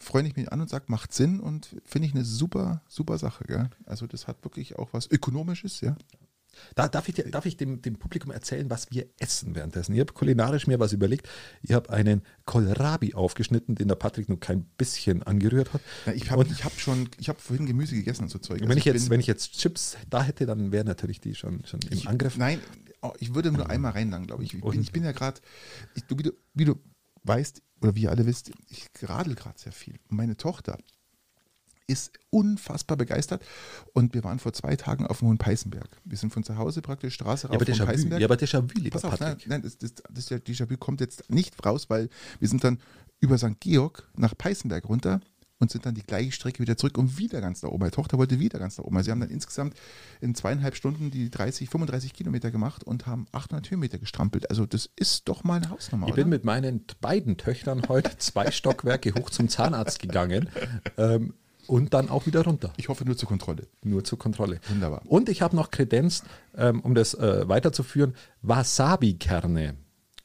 freue 0.00 0.26
ich 0.26 0.36
mich 0.36 0.52
an 0.52 0.60
und 0.60 0.70
sage, 0.70 0.84
macht 0.88 1.12
Sinn 1.12 1.40
und 1.40 1.74
finde 1.84 2.06
ich 2.08 2.14
eine 2.14 2.24
super, 2.24 2.82
super 2.88 3.18
Sache. 3.18 3.44
Gell? 3.44 3.68
Also 3.84 4.06
das 4.06 4.26
hat 4.28 4.44
wirklich 4.44 4.78
auch 4.78 4.88
was 4.92 5.10
Ökonomisches, 5.10 5.80
ja. 5.80 5.96
Da, 6.74 6.88
darf 6.88 7.08
ich, 7.08 7.14
dir- 7.14 7.30
darf 7.30 7.46
ich 7.46 7.56
dem, 7.56 7.82
dem 7.82 7.98
Publikum 7.98 8.32
erzählen, 8.32 8.68
was 8.68 8.90
wir 8.90 9.06
essen 9.20 9.54
währenddessen? 9.54 9.92
Ich 9.94 10.00
habe 10.00 10.12
kulinarisch 10.12 10.66
mir 10.66 10.80
was 10.80 10.92
überlegt. 10.92 11.28
Ich 11.62 11.72
habe 11.72 11.90
einen 11.90 12.22
Kohlrabi 12.46 13.14
aufgeschnitten, 13.14 13.76
den 13.76 13.86
der 13.86 13.94
Patrick 13.94 14.28
nur 14.28 14.40
kein 14.40 14.64
bisschen 14.76 15.22
angerührt 15.22 15.72
hat. 15.72 15.80
Ja, 16.06 16.12
ich 16.14 16.30
habe 16.32 16.44
ich 16.50 16.64
hab 16.64 16.72
schon, 16.80 17.10
ich 17.20 17.28
habe 17.28 17.38
vorhin 17.38 17.66
Gemüse 17.66 17.94
gegessen 17.94 18.24
und 18.24 18.30
so 18.30 18.38
Zeug. 18.40 18.58
Also 18.60 18.68
wenn, 18.70 18.78
ich 18.78 18.84
jetzt, 18.86 19.08
wenn 19.08 19.20
ich 19.20 19.28
jetzt 19.28 19.52
Chips 19.58 19.96
da 20.10 20.22
hätte, 20.22 20.46
dann 20.46 20.72
wäre 20.72 20.84
natürlich 20.84 21.20
die 21.20 21.36
schon, 21.36 21.64
schon 21.64 21.78
im 21.90 21.92
Ich, 21.92 22.08
Angriff. 22.08 22.36
Nein, 22.36 22.60
oh, 23.02 23.12
ich 23.18 23.34
würde 23.34 23.52
nur 23.52 23.68
einmal 23.70 23.92
reinlangen, 23.92 24.26
glaube 24.26 24.44
ich. 24.44 24.54
Ich 24.54 24.60
bin, 24.60 24.80
ich 24.80 24.92
bin 24.92 25.04
ja 25.04 25.12
gerade, 25.12 25.40
wie, 25.94 26.22
du, 26.22 26.32
wie 26.54 26.64
du 26.64 26.74
weißt, 27.24 27.62
oder 27.80 27.94
wie 27.94 28.02
ihr 28.02 28.10
alle 28.10 28.26
wisst, 28.26 28.50
ich 28.68 28.88
radel 29.02 29.34
gerade 29.34 29.58
sehr 29.58 29.72
viel. 29.72 29.94
Und 30.08 30.16
meine 30.16 30.36
Tochter 30.36 30.78
ist 31.88 32.12
unfassbar 32.30 32.96
begeistert. 32.96 33.42
Und 33.94 34.14
wir 34.14 34.22
waren 34.22 34.38
vor 34.38 34.52
zwei 34.52 34.76
Tagen 34.76 35.06
auf 35.06 35.20
dem 35.20 35.28
Hohen 35.28 35.38
Peißenberg. 35.38 35.88
Wir 36.04 36.18
sind 36.18 36.32
von 36.32 36.44
zu 36.44 36.56
Hause 36.58 36.82
praktisch 36.82 37.14
Straße 37.14 37.48
Ja, 37.48 37.54
aber 37.54 37.64
Peißenberg. 37.64 38.20
ja, 38.20 38.26
aber 38.26 38.34
Déjà-vu, 38.36 38.78
lieber 38.78 39.00
Pass 39.00 39.04
auf, 39.04 39.18
nein, 39.18 39.30
Patrick. 39.32 39.48
nein 39.48 39.62
das, 39.62 39.78
das, 39.78 39.94
das 40.10 40.26
der 40.26 40.44
Déjà-vu 40.44 40.76
kommt 40.76 41.00
jetzt 41.00 41.30
nicht 41.30 41.64
raus, 41.64 41.88
weil 41.88 42.10
wir 42.40 42.48
sind 42.48 42.62
dann 42.62 42.78
über 43.20 43.38
St. 43.38 43.58
Georg 43.60 44.06
nach 44.16 44.36
Peißenberg 44.36 44.86
runter 44.88 45.20
und 45.60 45.70
sind 45.70 45.86
dann 45.86 45.94
die 45.94 46.02
gleiche 46.02 46.32
Strecke 46.32 46.60
wieder 46.60 46.76
zurück 46.76 46.96
und 46.98 47.18
wieder 47.18 47.40
ganz 47.40 47.62
nach 47.62 47.70
oben. 47.70 47.80
Meine 47.80 47.90
Tochter 47.90 48.16
wollte 48.18 48.38
wieder 48.38 48.58
ganz 48.58 48.78
nach 48.78 48.84
oben. 48.84 48.96
Also 48.96 49.06
sie 49.06 49.10
haben 49.10 49.20
dann 49.20 49.30
insgesamt 49.30 49.74
in 50.20 50.34
zweieinhalb 50.34 50.76
Stunden 50.76 51.10
die 51.10 51.30
30, 51.30 51.68
35 51.68 52.12
Kilometer 52.14 52.50
gemacht 52.50 52.84
und 52.84 53.06
haben 53.06 53.26
800 53.32 53.70
Höhenmeter 53.70 53.98
gestrampelt. 53.98 54.50
Also 54.50 54.66
das 54.66 54.88
ist 54.96 55.28
doch 55.28 55.44
mal 55.44 55.56
eine 55.56 55.70
Hausnummer, 55.70 56.06
Ich 56.06 56.12
oder? 56.12 56.22
bin 56.22 56.28
mit 56.30 56.44
meinen 56.44 56.84
beiden 57.00 57.36
Töchtern 57.36 57.82
heute 57.88 58.16
zwei 58.18 58.50
Stockwerke 58.52 59.14
hoch 59.14 59.30
zum 59.30 59.48
Zahnarzt 59.48 59.98
gegangen 59.98 60.48
ähm, 60.96 61.34
und 61.66 61.92
dann 61.92 62.08
auch 62.08 62.24
wieder 62.26 62.44
runter. 62.44 62.72
ich 62.76 62.88
hoffe 62.88 63.04
nur 63.04 63.16
zur 63.16 63.28
Kontrolle. 63.28 63.66
Nur 63.82 64.04
zur 64.04 64.18
Kontrolle. 64.18 64.60
Wunderbar. 64.68 65.02
Und 65.06 65.28
ich 65.28 65.42
habe 65.42 65.54
noch 65.56 65.70
Kredenz, 65.70 66.22
ähm, 66.56 66.80
um 66.80 66.94
das 66.94 67.14
äh, 67.14 67.48
weiterzuführen, 67.48 68.14
Wasabi-Kerne. 68.42 69.74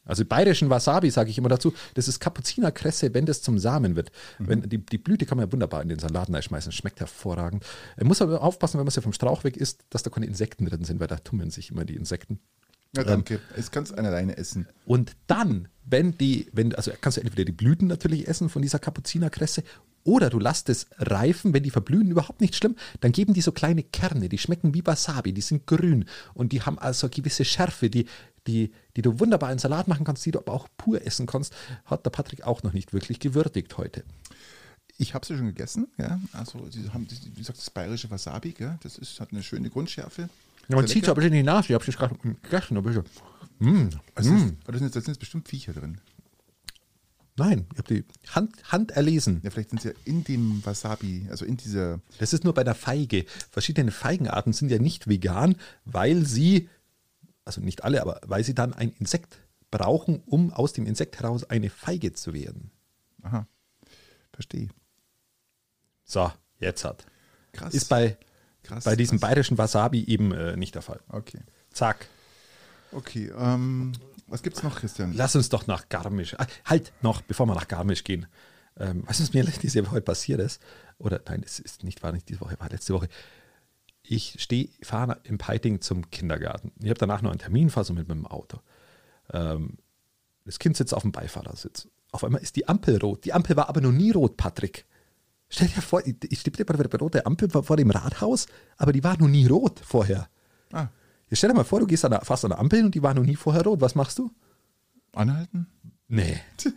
Also 0.04 0.24
bayerischen 0.24 0.70
Wasabi, 0.70 1.10
sage 1.10 1.30
ich 1.30 1.38
immer 1.38 1.48
dazu, 1.48 1.72
das 1.94 2.08
ist 2.08 2.20
Kapuzinerkresse, 2.20 3.14
wenn 3.14 3.26
das 3.26 3.42
zum 3.42 3.58
Samen 3.58 3.96
wird. 3.96 4.10
Mhm. 4.38 4.48
Wenn, 4.48 4.68
die, 4.68 4.78
die 4.78 4.98
Blüte 4.98 5.26
kann 5.26 5.38
man 5.38 5.46
ja 5.46 5.52
wunderbar 5.52 5.82
in 5.82 5.88
den 5.88 5.98
Salaten 5.98 6.40
schmeißen, 6.40 6.72
schmeckt 6.72 7.00
hervorragend. 7.00 7.64
Man 7.96 8.08
muss 8.08 8.20
aber 8.20 8.42
aufpassen, 8.42 8.78
wenn 8.78 8.84
man 8.84 8.92
sie 8.92 9.02
vom 9.02 9.12
Strauch 9.12 9.44
weg 9.44 9.56
isst, 9.56 9.84
dass 9.90 10.02
da 10.02 10.10
keine 10.10 10.26
Insekten 10.26 10.66
drin 10.66 10.84
sind, 10.84 11.00
weil 11.00 11.06
da 11.06 11.16
tummeln 11.16 11.50
sich 11.50 11.70
immer 11.70 11.84
die 11.84 11.96
Insekten. 11.96 12.40
Ja, 12.96 13.02
danke. 13.02 13.40
Es 13.56 13.70
kannst 13.70 13.92
du 13.92 13.96
alleine 13.96 14.36
essen. 14.36 14.68
Und 14.86 15.16
dann, 15.26 15.68
wenn 15.84 16.16
die, 16.16 16.48
wenn, 16.52 16.74
also 16.74 16.92
kannst 17.00 17.18
du 17.18 17.22
entweder 17.22 17.44
die 17.44 17.52
Blüten 17.52 17.88
natürlich 17.88 18.28
essen 18.28 18.48
von 18.48 18.62
dieser 18.62 18.78
Kapuzinerkresse 18.78 19.64
oder 20.04 20.30
du 20.30 20.38
lässt 20.38 20.68
es 20.68 20.86
reifen, 20.98 21.54
wenn 21.54 21.62
die 21.62 21.70
verblühen, 21.70 22.10
überhaupt 22.10 22.40
nicht 22.40 22.54
schlimm, 22.54 22.76
dann 23.00 23.12
geben 23.12 23.34
die 23.34 23.40
so 23.40 23.52
kleine 23.52 23.82
Kerne, 23.82 24.28
die 24.28 24.38
schmecken 24.38 24.74
wie 24.74 24.86
Wasabi, 24.86 25.32
die 25.32 25.40
sind 25.40 25.66
grün 25.66 26.04
und 26.34 26.52
die 26.52 26.62
haben 26.62 26.78
also 26.78 27.06
eine 27.06 27.14
gewisse 27.14 27.44
Schärfe, 27.44 27.90
die, 27.90 28.06
die, 28.46 28.72
die 28.96 29.02
du 29.02 29.18
wunderbar 29.20 29.50
in 29.52 29.58
Salat 29.58 29.88
machen 29.88 30.04
kannst, 30.04 30.24
die 30.26 30.30
du 30.30 30.38
aber 30.38 30.52
auch 30.52 30.68
pur 30.76 31.04
essen 31.06 31.26
kannst, 31.26 31.52
hat 31.84 32.04
der 32.04 32.10
Patrick 32.10 32.42
auch 32.46 32.62
noch 32.62 32.72
nicht 32.72 32.92
wirklich 32.92 33.20
gewürdigt 33.20 33.76
heute. 33.78 34.04
Ich 34.96 35.14
habe 35.14 35.26
sie 35.26 35.36
schon 35.36 35.46
gegessen, 35.46 35.88
ja. 35.98 36.20
Also 36.32 36.64
sie 36.70 36.88
haben, 36.90 37.06
wie 37.10 37.40
gesagt, 37.40 37.58
das 37.58 37.70
bayerische 37.70 38.10
Wasabi, 38.10 38.52
gell? 38.52 38.78
das 38.82 38.96
ist, 38.98 39.18
hat 39.18 39.32
eine 39.32 39.42
schöne 39.42 39.68
Grundschärfe. 39.70 40.28
Ja, 40.68 40.76
man 40.76 40.86
zieht 40.86 41.08
ein 41.08 41.14
bisschen 41.14 41.32
in 41.32 41.38
die 41.38 41.42
Nase. 41.42 41.68
Ich 41.68 41.74
habe 41.74 41.84
es 41.86 41.96
gerade 41.96 42.14
gegessen. 42.16 42.76
ein 42.76 42.82
bisschen. 42.82 43.04
Mm. 43.58 43.88
Also 44.14 44.30
das, 44.32 44.42
ist- 44.42 44.54
aber 44.64 44.72
da 44.72 44.78
sind, 44.78 44.92
sind 44.92 45.06
jetzt 45.08 45.18
bestimmt 45.18 45.48
Viecher 45.48 45.72
drin. 45.72 45.98
Nein, 47.36 47.66
ich 47.72 47.78
habe 47.78 47.94
die 47.94 48.04
Hand, 48.30 48.52
Hand 48.70 48.92
erlesen. 48.92 49.40
Ja, 49.42 49.50
vielleicht 49.50 49.70
sind 49.70 49.82
sie 49.82 49.88
ja 49.88 49.94
in 50.04 50.22
dem 50.22 50.64
Wasabi, 50.64 51.26
also 51.30 51.44
in 51.44 51.56
dieser. 51.56 52.00
Das 52.18 52.32
ist 52.32 52.44
nur 52.44 52.54
bei 52.54 52.62
der 52.62 52.76
Feige. 52.76 53.26
Verschiedene 53.50 53.90
Feigenarten 53.90 54.52
sind 54.52 54.70
ja 54.70 54.78
nicht 54.78 55.08
vegan, 55.08 55.56
weil 55.84 56.24
sie, 56.24 56.68
also 57.44 57.60
nicht 57.60 57.84
alle, 57.84 58.00
aber 58.00 58.20
weil 58.26 58.44
sie 58.44 58.54
dann 58.54 58.72
ein 58.72 58.90
Insekt 58.98 59.38
brauchen, 59.70 60.22
um 60.26 60.52
aus 60.52 60.72
dem 60.72 60.86
Insekt 60.86 61.18
heraus 61.18 61.44
eine 61.44 61.70
Feige 61.70 62.12
zu 62.12 62.32
werden. 62.32 62.70
Aha. 63.22 63.46
Verstehe. 64.32 64.68
So, 66.04 66.30
jetzt 66.58 66.84
hat. 66.84 67.06
Krass. 67.52 67.74
Ist 67.74 67.88
bei, 67.88 68.16
Krass, 68.62 68.84
bei 68.84 68.96
diesem 68.96 69.18
krass. 69.18 69.28
bayerischen 69.28 69.58
Wasabi 69.58 70.04
eben 70.04 70.32
äh, 70.32 70.56
nicht 70.56 70.74
der 70.74 70.82
Fall. 70.82 71.00
Okay. 71.08 71.40
Zack. 71.70 72.08
Okay. 72.92 73.32
Ähm, 73.36 73.92
was 74.26 74.42
gibt's 74.42 74.62
noch, 74.62 74.76
Christian? 74.76 75.12
Lass 75.14 75.36
uns 75.36 75.48
doch 75.48 75.66
nach 75.66 75.88
Garmisch. 75.88 76.34
Ah, 76.38 76.46
halt 76.64 76.92
noch, 77.02 77.22
bevor 77.22 77.46
wir 77.46 77.54
nach 77.54 77.68
Garmisch 77.68 78.04
gehen. 78.04 78.26
Ähm, 78.76 79.02
was 79.06 79.20
ist 79.20 79.34
mir 79.34 79.44
diese 79.62 79.86
Woche 79.86 80.00
passiert 80.00 80.40
ist? 80.40 80.62
Oder 80.98 81.20
nein, 81.26 81.42
es 81.44 81.58
ist 81.58 81.84
nicht, 81.84 82.02
war 82.02 82.12
nicht 82.12 82.28
diese 82.28 82.40
Woche, 82.40 82.58
war 82.58 82.68
letzte 82.70 82.94
Woche. 82.94 83.08
Ich 84.06 84.36
stehe, 84.38 84.68
fahre 84.82 85.20
im 85.24 85.38
Peiting 85.38 85.80
zum 85.80 86.10
Kindergarten. 86.10 86.72
Ich 86.80 86.90
habe 86.90 86.98
danach 86.98 87.22
noch 87.22 87.30
einen 87.30 87.38
Termin, 87.40 87.70
fahre 87.70 87.86
so 87.86 87.94
mit 87.94 88.06
meinem 88.06 88.26
Auto. 88.26 88.60
Ähm, 89.32 89.78
das 90.44 90.58
Kind 90.58 90.76
sitzt 90.76 90.92
auf 90.92 91.02
dem 91.02 91.12
Beifahrersitz. 91.12 91.88
Auf 92.12 92.22
einmal 92.22 92.42
ist 92.42 92.56
die 92.56 92.68
Ampel 92.68 92.98
rot. 92.98 93.24
Die 93.24 93.32
Ampel 93.32 93.56
war 93.56 93.68
aber 93.68 93.80
noch 93.80 93.92
nie 93.92 94.10
rot, 94.10 94.36
Patrick. 94.36 94.84
Stell 95.48 95.68
dir 95.68 95.82
vor, 95.82 96.06
ich, 96.06 96.16
ich 96.30 96.40
stehe 96.40 96.64
bei 96.64 96.74
der 96.76 97.00
rote 97.00 97.24
Ampel 97.26 97.48
vor, 97.48 97.64
vor 97.64 97.76
dem 97.76 97.90
Rathaus, 97.90 98.46
aber 98.76 98.92
die 98.92 99.02
war 99.02 99.16
noch 99.18 99.28
nie 99.28 99.46
rot 99.46 99.80
vorher. 99.80 100.28
Ah, 100.72 100.88
Jetzt 101.28 101.38
stell 101.38 101.50
dir 101.50 101.56
mal 101.56 101.64
vor, 101.64 101.80
du 101.80 101.86
gehst 101.86 102.04
an 102.04 102.10
der, 102.10 102.20
fast 102.20 102.44
an 102.44 102.50
der 102.50 102.58
Ampel 102.58 102.84
und 102.84 102.94
die 102.94 103.02
war 103.02 103.14
noch 103.14 103.24
nie 103.24 103.36
vorher 103.36 103.64
rot. 103.64 103.80
Was 103.80 103.94
machst 103.94 104.18
du? 104.18 104.30
anhalten? 105.12 105.66
Nee. 106.08 106.40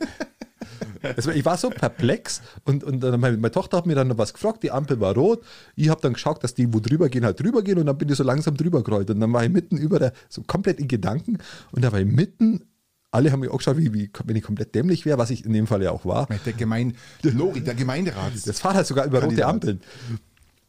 Also 1.15 1.31
ich 1.31 1.45
war 1.45 1.57
so 1.57 1.69
perplex 1.69 2.41
und, 2.65 2.83
und 2.83 3.01
dann 3.01 3.19
meine, 3.19 3.37
meine 3.37 3.51
Tochter 3.51 3.77
hat 3.77 3.85
mir 3.85 3.95
dann 3.95 4.07
noch 4.07 4.17
was 4.17 4.33
gefragt, 4.33 4.63
die 4.63 4.71
Ampel 4.71 4.99
war 4.99 5.13
rot. 5.15 5.43
Ich 5.75 5.89
habe 5.89 6.01
dann 6.01 6.13
geschaut, 6.13 6.43
dass 6.43 6.53
die, 6.53 6.73
wo 6.73 6.79
drüber 6.79 7.09
gehen, 7.09 7.23
halt 7.23 7.39
drüber 7.39 7.61
gehen 7.61 7.77
und 7.77 7.85
dann 7.85 7.97
bin 7.97 8.09
ich 8.09 8.15
so 8.15 8.23
langsam 8.23 8.57
drüber 8.57 8.83
gerollt. 8.83 9.09
Und 9.09 9.19
dann 9.19 9.31
war 9.31 9.43
ich 9.43 9.49
mitten 9.49 9.77
über 9.77 9.99
der, 9.99 10.13
so 10.29 10.41
komplett 10.43 10.79
in 10.79 10.87
Gedanken 10.87 11.37
und 11.71 11.83
da 11.83 11.91
war 11.91 11.99
ich 11.99 12.05
mitten, 12.05 12.65
alle 13.11 13.31
haben 13.31 13.39
mich 13.39 13.49
auch 13.49 13.57
geschaut, 13.57 13.77
wie, 13.77 13.93
wie 13.93 14.09
wenn 14.25 14.35
ich 14.35 14.43
komplett 14.43 14.75
dämlich 14.75 15.05
wäre, 15.05 15.17
was 15.17 15.29
ich 15.29 15.45
in 15.45 15.53
dem 15.53 15.67
Fall 15.67 15.81
ja 15.81 15.91
auch 15.91 16.05
war. 16.05 16.27
Der 16.45 16.53
Gemein, 16.53 16.95
Lori, 17.23 17.61
der 17.61 17.75
Gemeinderat. 17.75 18.33
Das 18.45 18.59
Fahrrad 18.59 18.85
sogar 18.85 19.05
über 19.05 19.23
rote. 19.23 19.45
Ampeln. 19.45 19.81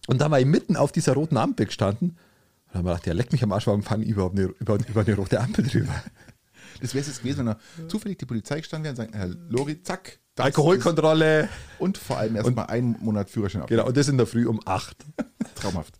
Und 0.07 0.21
dann 0.21 0.31
war 0.31 0.41
ich 0.41 0.47
mitten 0.47 0.77
auf 0.77 0.93
dieser 0.93 1.15
roten 1.15 1.37
Ampel 1.37 1.67
gestanden 1.67 2.17
und 2.69 2.75
dann 2.75 2.87
habe 2.87 2.89
ich 2.91 3.03
gedacht, 3.03 3.07
ja, 3.07 3.13
leck 3.15 3.33
mich 3.33 3.43
am 3.43 3.53
Arsch, 3.53 3.67
warum 3.67 3.83
fahren 3.83 4.03
die 4.03 4.11
überhaupt 4.11 4.39
eine, 4.39 4.53
über, 4.59 4.79
über 4.89 5.01
eine 5.01 5.15
rote 5.15 5.41
Ampel 5.41 5.67
drüber? 5.67 6.03
Das 6.81 6.95
wäre 6.95 7.01
es 7.03 7.09
jetzt 7.09 7.19
gewesen, 7.23 7.39
wenn 7.39 7.47
da 7.47 7.59
zufällig 7.89 8.19
die 8.19 8.27
Polizei 8.27 8.59
gestanden 8.59 8.85
wäre 8.85 8.93
und 8.93 8.97
sagen, 8.97 9.13
Herr 9.13 9.29
Lori, 9.51 9.83
zack. 9.83 10.19
das 10.35 10.47
Alkoholkontrolle. 10.47 11.45
ist- 11.45 11.51
Und 11.79 11.99
vor 11.99 12.19
allem 12.19 12.37
erstmal 12.37 12.67
einen 12.67 12.97
Monat 13.01 13.29
Führerschein 13.31 13.63
ab. 13.63 13.69
Genau, 13.69 13.87
und 13.87 13.97
das 13.97 14.09
in 14.09 14.17
der 14.17 14.27
Früh 14.27 14.47
um 14.47 14.61
acht. 14.65 14.97
Traumhaft. 15.57 15.99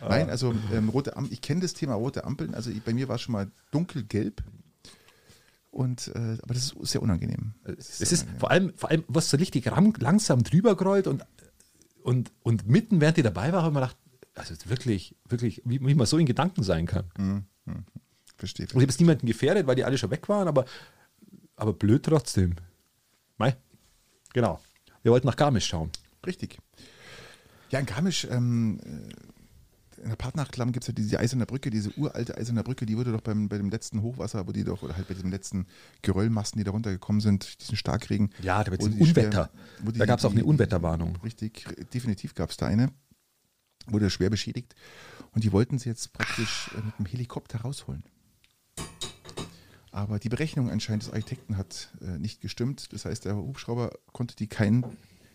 Nein, 0.00 0.28
also 0.30 0.54
ähm, 0.72 0.88
rote 0.90 1.16
Ampeln, 1.16 1.32
ich 1.32 1.40
kenne 1.40 1.60
das 1.62 1.72
Thema 1.74 1.94
rote 1.94 2.24
Ampeln, 2.24 2.54
also 2.54 2.70
ich, 2.70 2.82
bei 2.82 2.92
mir 2.92 3.08
war 3.08 3.16
es 3.16 3.22
schon 3.22 3.32
mal 3.32 3.50
dunkelgelb. 3.70 4.42
Und, 5.70 6.08
äh, 6.14 6.38
aber 6.42 6.54
das 6.54 6.72
ist 6.72 6.76
sehr 6.92 7.02
unangenehm. 7.02 7.52
Es 8.00 8.00
ist 8.12 8.26
vor 8.38 8.50
allem, 8.50 8.72
vor 8.76 8.90
allem, 8.90 9.04
was 9.08 9.28
so 9.30 9.36
richtig 9.36 9.66
langsam 9.98 10.42
drüber 10.42 10.74
gerollt 10.76 11.06
und, 11.06 11.24
und, 12.02 12.32
und 12.42 12.66
mitten, 12.66 13.00
während 13.00 13.16
die 13.18 13.22
dabei 13.22 13.52
war, 13.52 13.62
habe 13.62 13.70
ich 13.70 13.74
mir 13.74 13.80
gedacht, 13.80 13.96
also 14.34 14.54
wirklich, 14.66 15.16
wirklich, 15.28 15.62
wie, 15.64 15.80
wie 15.84 15.94
man 15.94 16.06
so 16.06 16.16
in 16.18 16.26
Gedanken 16.26 16.62
sein 16.62 16.86
kann. 16.86 17.44
Verstehe. 18.36 18.64
Und 18.66 18.70
ich 18.70 18.74
habe 18.76 18.84
jetzt 18.84 19.00
niemanden 19.00 19.26
gefährdet, 19.26 19.66
weil 19.66 19.76
die 19.76 19.84
alle 19.84 19.96
schon 19.98 20.10
weg 20.10 20.28
waren, 20.28 20.46
aber, 20.48 20.64
aber 21.56 21.72
blöd 21.72 22.04
trotzdem. 22.04 22.54
Mei. 23.38 23.56
Genau. 24.32 24.60
Wir 25.02 25.12
wollten 25.12 25.26
nach 25.26 25.36
Garmisch 25.36 25.66
schauen. 25.66 25.90
Richtig. 26.26 26.58
Ja, 27.70 27.78
in 27.78 27.86
Garmisch, 27.86 28.26
ähm, 28.30 28.80
äh, 28.84 30.02
in 30.02 30.08
der 30.10 30.16
Partnachklamm 30.16 30.72
gibt 30.72 30.84
es 30.84 30.88
ja 30.88 30.92
diese 30.94 31.18
eiserne 31.18 31.46
Brücke, 31.46 31.70
diese 31.70 31.90
uralte 31.96 32.36
eiserne 32.36 32.62
Brücke, 32.62 32.84
die 32.84 32.96
wurde 32.96 33.12
doch 33.12 33.22
beim, 33.22 33.48
bei 33.48 33.56
dem 33.56 33.70
letzten 33.70 34.02
Hochwasser, 34.02 34.46
wo 34.46 34.52
die 34.52 34.62
doch, 34.64 34.82
oder 34.82 34.94
halt 34.96 35.08
bei 35.08 35.14
diesem 35.14 35.30
letzten 35.30 35.66
Geröllmasten, 36.02 36.58
die 36.58 36.64
da 36.64 36.70
runtergekommen 36.72 37.20
sind, 37.20 37.60
diesen 37.62 37.76
Starkregen. 37.76 38.30
Ja, 38.42 38.62
da 38.62 38.72
schwer- 38.74 39.00
Unwetter. 39.00 39.50
Da 39.94 40.04
gab's 40.06 40.24
auch 40.24 40.30
die- 40.32 40.38
eine 40.38 40.44
Unwetterwarnung. 40.44 41.16
Richtig, 41.24 41.64
definitiv 41.94 42.34
gab 42.34 42.50
es 42.50 42.56
da 42.58 42.66
eine. 42.66 42.90
Wurde 43.86 44.10
schwer 44.10 44.30
beschädigt. 44.30 44.74
Und 45.32 45.44
die 45.44 45.52
wollten 45.52 45.78
sie 45.78 45.88
jetzt 45.88 46.12
praktisch 46.12 46.70
äh, 46.76 46.80
mit 46.84 46.98
dem 46.98 47.06
Helikopter 47.06 47.60
rausholen. 47.62 48.02
Aber 49.96 50.18
die 50.18 50.28
Berechnung 50.28 50.68
anscheinend 50.68 51.04
des 51.04 51.10
Architekten 51.10 51.56
hat 51.56 51.88
äh, 52.02 52.18
nicht 52.18 52.42
gestimmt. 52.42 52.92
Das 52.92 53.06
heißt, 53.06 53.24
der 53.24 53.34
Hubschrauber 53.34 53.92
konnte 54.12 54.36
die 54.36 54.46
kein, 54.46 54.84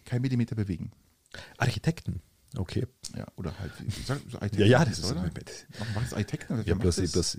kein 0.05 0.21
Millimeter 0.21 0.53
bewegen. 0.55 0.91
Architekten. 1.57 2.21
Okay. 2.55 2.85
Ja, 3.17 3.25
oder 3.37 3.57
halt, 3.57 3.71
so 4.05 4.13
Architekten, 4.13 4.59
Ja, 4.59 4.65
ja, 4.67 4.85
das 4.85 4.99
ist. 4.99 5.11
oder? 5.11 5.21
Machen 5.23 5.31
wir 5.33 6.01
das 6.01 6.13
Architekten? 6.13 6.53
Oder 6.53 6.63
ja, 6.67 6.75
macht 6.75 6.83
bloß, 6.83 6.97
das? 6.97 7.11
bloß, 7.11 7.37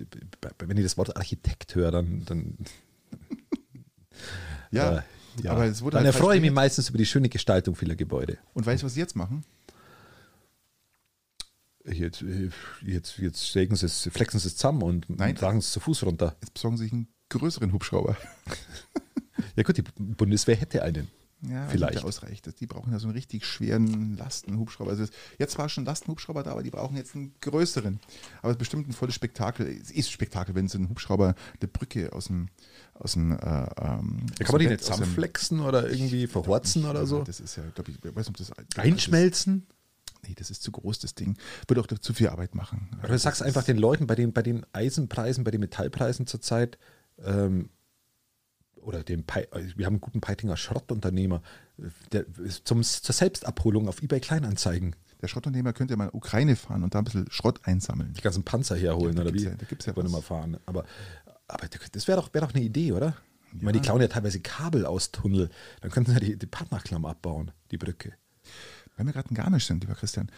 wenn 0.67 0.77
ich 0.77 0.83
das 0.83 0.99
Wort 0.99 1.17
Architekt 1.17 1.77
höre, 1.77 1.93
dann, 1.93 2.25
dann 2.25 2.59
ja, 4.73 4.99
äh, 4.99 5.03
ja. 5.45 5.53
aber 5.53 5.67
es 5.67 5.81
wurde 5.81 5.99
dann 5.99 6.05
halt 6.05 6.17
erfreue 6.17 6.37
ich 6.39 6.43
mich 6.43 6.51
meistens 6.51 6.89
über 6.89 6.99
die 6.99 7.07
schöne 7.07 7.29
Gestaltung 7.29 7.77
vieler 7.77 7.95
Gebäude. 7.95 8.39
Und 8.53 8.67
weißt 8.67 8.83
du, 8.83 8.87
was 8.87 8.95
sie 8.95 9.01
jetzt 9.01 9.15
machen? 9.15 9.45
Jetzt, 11.85 12.23
äh, 12.23 12.51
jetzt, 12.85 13.18
jetzt 13.18 13.53
sägen 13.53 13.75
sie 13.75 13.87
es, 13.87 14.09
flexen 14.12 14.38
sie 14.38 14.49
es 14.49 14.57
zusammen 14.57 14.83
und 14.83 15.11
Nein. 15.11 15.35
tragen 15.35 15.59
es 15.59 15.73
zu 15.73 15.81
Fuß 15.81 16.05
runter. 16.05 16.37
Jetzt 16.40 16.55
besorgen 16.55 16.77
sie 16.77 16.85
sich 16.85 16.92
einen 16.92 17.09
größeren 17.29 17.73
Hubschrauber. 17.73 18.16
Ja 19.57 19.64
gut, 19.64 19.77
die 19.77 19.83
Bundeswehr 19.83 20.57
hätte 20.57 20.83
einen. 20.83 21.09
Ja, 21.49 21.66
Vielleicht. 21.66 22.05
Ausreicht. 22.05 22.49
Die 22.61 22.66
brauchen 22.66 22.92
ja 22.92 23.01
so 23.01 23.09
einen 23.09 23.16
richtig 23.16 23.45
schweren 23.45 24.16
Lastenhubschrauber. 24.16 24.90
Also 24.92 25.07
jetzt 25.38 25.59
war 25.59 25.68
schon 25.68 25.83
ein 25.83 25.87
Lastenhubschrauber 25.87 26.45
da, 26.45 26.53
aber 26.53 26.62
die 26.62 26.71
brauchen 26.71 26.97
jetzt 26.97 27.16
einen 27.16 27.35
größeren. 27.40 27.99
Aber 28.38 28.51
es 28.51 28.55
ist 28.55 28.59
bestimmt 28.59 28.88
ein 28.88 28.92
volles 28.92 29.16
Spektakel. 29.16 29.66
Es 29.66 29.90
ist 29.90 30.11
Spektakel, 30.12 30.55
wenn 30.55 30.68
so 30.68 30.79
ein 30.79 30.88
Hubschrauber 30.88 31.35
eine 31.61 31.68
Brücke 31.68 32.12
aus 32.12 32.27
dem 32.27 32.49
aus 32.95 33.14
dem 33.14 33.33
äh, 33.33 33.37
ähm, 33.37 34.27
Ja, 34.38 34.45
kann 34.45 34.53
man 34.53 34.59
die 34.61 34.68
nicht 34.68 34.85
zusammenflexen 34.85 35.61
oder 35.61 35.90
irgendwie 35.90 36.29
verhorzen 36.29 36.85
oder 36.85 37.07
so? 37.07 37.25
Das 37.25 37.40
ist 37.40 37.57
ja, 37.57 37.64
glaube 37.75 37.90
ich, 37.90 37.97
ich 37.97 38.05
weiß 38.05 38.29
nicht, 38.29 38.29
ob 38.29 38.37
das 38.37 38.53
Einschmelzen? 38.79 39.66
Das, 39.66 39.77
nee, 40.27 40.35
das 40.35 40.51
ist 40.51 40.63
zu 40.63 40.73
groß, 40.73 40.99
das 41.01 41.15
Ding. 41.15 41.37
Würde 41.69 41.81
auch 41.81 41.87
zu 41.87 42.15
viel 42.15 42.29
Arbeit 42.29 42.55
machen. 42.55 42.89
Oder 43.01 43.09
du 43.09 43.19
sagst 43.19 43.43
einfach 43.43 43.65
den 43.65 43.79
Leuten 43.79 44.07
bei 44.07 44.15
den, 44.15 44.33
bei 44.33 44.43
den 44.43 44.65
Eisenpreisen, 44.73 45.45
bei 45.45 45.51
den 45.51 45.61
Metallpreisen 45.61 46.27
zurzeit, 46.27 46.79
ähm, 47.25 47.71
oder 48.77 49.05
dem, 49.05 49.25
Pi- 49.25 49.47
wir 49.77 49.87
haben 49.87 49.95
einen 49.95 50.01
guten 50.01 50.21
Peitinger 50.21 50.57
Schrottunternehmer, 50.57 51.41
der 52.11 52.27
ist 52.45 52.67
zum, 52.67 52.83
zur 52.83 53.15
Selbstabholung 53.15 53.89
auf 53.89 54.03
eBay 54.03 54.19
Kleinanzeigen 54.21 54.97
Der 55.21 55.29
Schrottunternehmer 55.29 55.73
könnte 55.73 55.93
ja 55.93 55.99
mal 55.99 56.09
in 56.09 56.15
Ukraine 56.15 56.57
fahren 56.57 56.83
und 56.83 56.95
da 56.95 56.99
ein 56.99 57.05
bisschen 57.05 57.31
Schrott 57.31 57.61
einsammeln. 57.63 58.13
die 58.15 58.21
ganzen 58.23 58.43
Panzer 58.43 58.75
herholen, 58.77 59.17
Ja, 59.17 59.23
da 59.23 59.31
oder 59.31 59.39
wie? 59.39 59.45
ja- 59.45 59.55
da 59.55 59.67
gibt's 59.67 59.87
ja 59.87 59.95
Wollen 59.95 60.09
wir 60.09 60.13
was. 60.19 60.29
mal 60.29 60.37
fahren. 60.37 60.59
Aber, 60.67 60.85
aber 61.47 61.69
das 61.93 62.09
wäre 62.09 62.21
doch, 62.21 62.35
wär 62.35 62.41
doch 62.41 62.55
eine 62.55 62.65
Idee, 62.65 62.91
oder? 62.93 63.17
Ich 63.55 63.63
meine, 63.63 63.79
die 63.79 63.85
klauen 63.85 64.01
ja 64.01 64.09
teilweise 64.09 64.41
Kabel 64.41 64.85
aus 64.87 65.13
Tunnel. 65.13 65.51
Dann 65.83 65.91
könnten 65.91 66.11
sie 66.11 66.15
ja 66.15 66.21
die, 66.21 66.37
die 66.39 66.47
Partnerklamm 66.47 67.05
abbauen, 67.05 67.51
die 67.71 67.77
Brücke. 67.79 68.15
Weil 69.03 69.09
wir 69.09 69.15
gerade 69.15 69.31
in 69.31 69.35
Garmisch 69.35 69.67
sind, 69.67 69.83
lieber 69.83 69.97
Christian. 69.97 70.31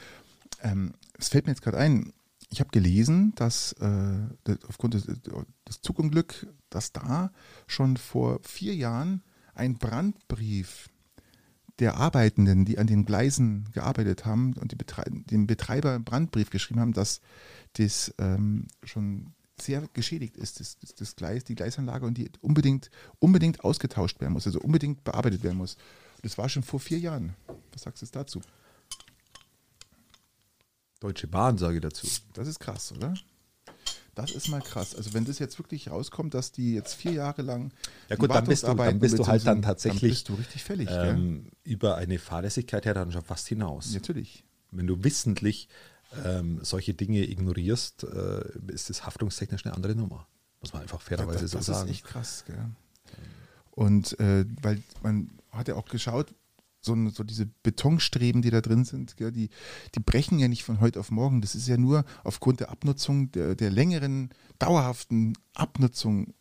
Ähm, 0.63 0.95
es 1.19 1.29
fällt 1.29 1.45
mir 1.45 1.53
jetzt 1.53 1.61
gerade 1.61 1.77
ein, 1.77 2.15
ich 2.49 2.61
habe 2.61 2.71
gelesen, 2.71 3.35
dass 3.35 3.75
äh, 3.75 4.57
aufgrund 4.67 4.95
des, 4.95 5.05
des 5.05 5.83
Zugunglück, 5.83 6.47
dass 6.71 6.91
da 6.91 7.31
schon 7.67 7.99
vor 7.99 8.41
vier 8.43 8.75
Jahren 8.75 9.23
ein 9.55 9.77
Brandbrief 9.77 10.89
der 11.79 11.97
Arbeitenden, 11.97 12.65
die 12.65 12.79
an 12.79 12.87
den 12.87 13.05
Gleisen 13.05 13.69
gearbeitet 13.73 14.25
haben 14.25 14.55
und 14.55 14.73
die 14.73 14.77
Betrei 14.77 15.05
dem 15.11 15.47
Betreiber 15.47 15.93
einen 15.93 16.05
Brandbrief 16.05 16.49
geschrieben 16.49 16.81
haben, 16.81 16.95
dass 16.95 17.21
das 17.75 18.15
ähm, 18.17 18.69
schon 18.83 19.35
sehr 19.61 19.83
geschädigt 19.93 20.39
ist, 20.39 20.59
das, 20.59 20.79
das, 20.79 20.95
das 20.95 21.17
Gleis, 21.17 21.45
die 21.45 21.55
Gleisanlage 21.55 22.07
und 22.07 22.17
die 22.17 22.31
unbedingt, 22.41 22.91
unbedingt 23.19 23.63
ausgetauscht 23.63 24.23
werden 24.23 24.33
muss, 24.33 24.47
also 24.47 24.61
unbedingt 24.61 25.05
bearbeitet 25.05 25.43
werden 25.43 25.59
muss. 25.59 25.77
Das 26.25 26.39
war 26.39 26.49
schon 26.49 26.63
vor 26.63 26.81
vier 26.81 26.99
Jahren. 26.99 27.35
Was 27.73 27.83
sagst 27.83 28.01
du 28.01 28.07
dazu? 28.07 28.41
Deutsche 30.99 31.27
Bahn, 31.27 31.59
sage 31.59 31.77
ich 31.77 31.83
dazu. 31.83 32.07
Das 32.33 32.49
ist 32.49 32.61
krass, 32.61 32.93
oder? 32.93 33.13
Das 34.15 34.31
ist 34.31 34.49
mal 34.49 34.63
krass. 34.63 34.95
Also 34.95 35.13
wenn 35.13 35.27
das 35.27 35.39
jetzt 35.39 35.59
wirklich 35.59 35.91
rauskommt, 35.91 36.33
dass 36.33 36.51
die 36.51 36.73
jetzt 36.73 36.95
vier 36.95 37.13
Jahre 37.13 37.43
lang 37.43 37.73
Ja 38.09 38.17
gut, 38.17 38.31
dann 38.31 38.47
bist 38.47 38.63
du, 38.63 38.73
dann 38.73 39.01
bist 39.01 39.19
du 39.19 39.27
halt 39.27 39.47
dann 39.47 39.61
tatsächlich 39.61 40.01
dann 40.01 40.11
bist 40.11 40.29
du 40.31 40.35
richtig 40.35 40.65
fällig, 40.65 40.89
ähm, 40.91 41.51
über 41.63 41.97
eine 41.97 42.19
Fahrlässigkeit 42.19 42.87
her 42.87 42.95
dann 42.95 43.13
schon 43.13 43.23
fast 43.23 43.49
hinaus. 43.49 43.93
Natürlich. 43.93 44.45
Wenn 44.71 44.87
du 44.87 45.05
wissentlich 45.05 45.69
ähm, 46.25 46.61
solche 46.63 46.95
Dinge 46.95 47.29
ignorierst, 47.29 48.05
äh, 48.05 48.45
ist 48.69 48.89
das 48.89 49.05
haftungstechnisch 49.05 49.67
eine 49.67 49.75
andere 49.75 49.95
Nummer. 49.95 50.27
Muss 50.63 50.73
man 50.73 50.81
einfach 50.81 51.03
fairerweise 51.03 51.43
das 51.43 51.51
so 51.51 51.59
das 51.59 51.67
sagen. 51.67 51.89
ist 51.89 51.97
echt 51.97 52.05
krass, 52.05 52.45
gell? 52.47 52.71
Und 53.73 54.19
äh, 54.21 54.47
weil 54.63 54.83
man 55.03 55.29
hat 55.57 55.69
ja 55.69 55.75
auch 55.77 55.87
geschaut, 55.87 56.35
so, 56.81 56.95
so 57.09 57.25
diese 57.25 57.47
Betonstreben, 57.63 58.43
die 58.43 58.51
da 58.51 58.61
drin 58.61 58.85
sind, 58.85 59.17
gell, 59.17 59.33
die, 59.33 59.49
die 59.95 60.01
brechen 60.01 60.39
ja 60.39 60.49
nicht 60.49 60.65
von 60.65 60.81
heute 60.81 61.01
auf 61.01 61.11
morgen. 61.11 61.41
Das 61.41 61.55
ist 61.55 61.67
ja 61.67 61.79
nur 61.79 62.05
aufgrund 62.25 62.61
der 62.61 62.71
Abnutzung, 62.71 63.33
der, 63.33 63.55
der 63.55 63.71
längeren, 63.71 64.29
dauerhaften 64.59 65.33
Abnutzung 65.55 66.35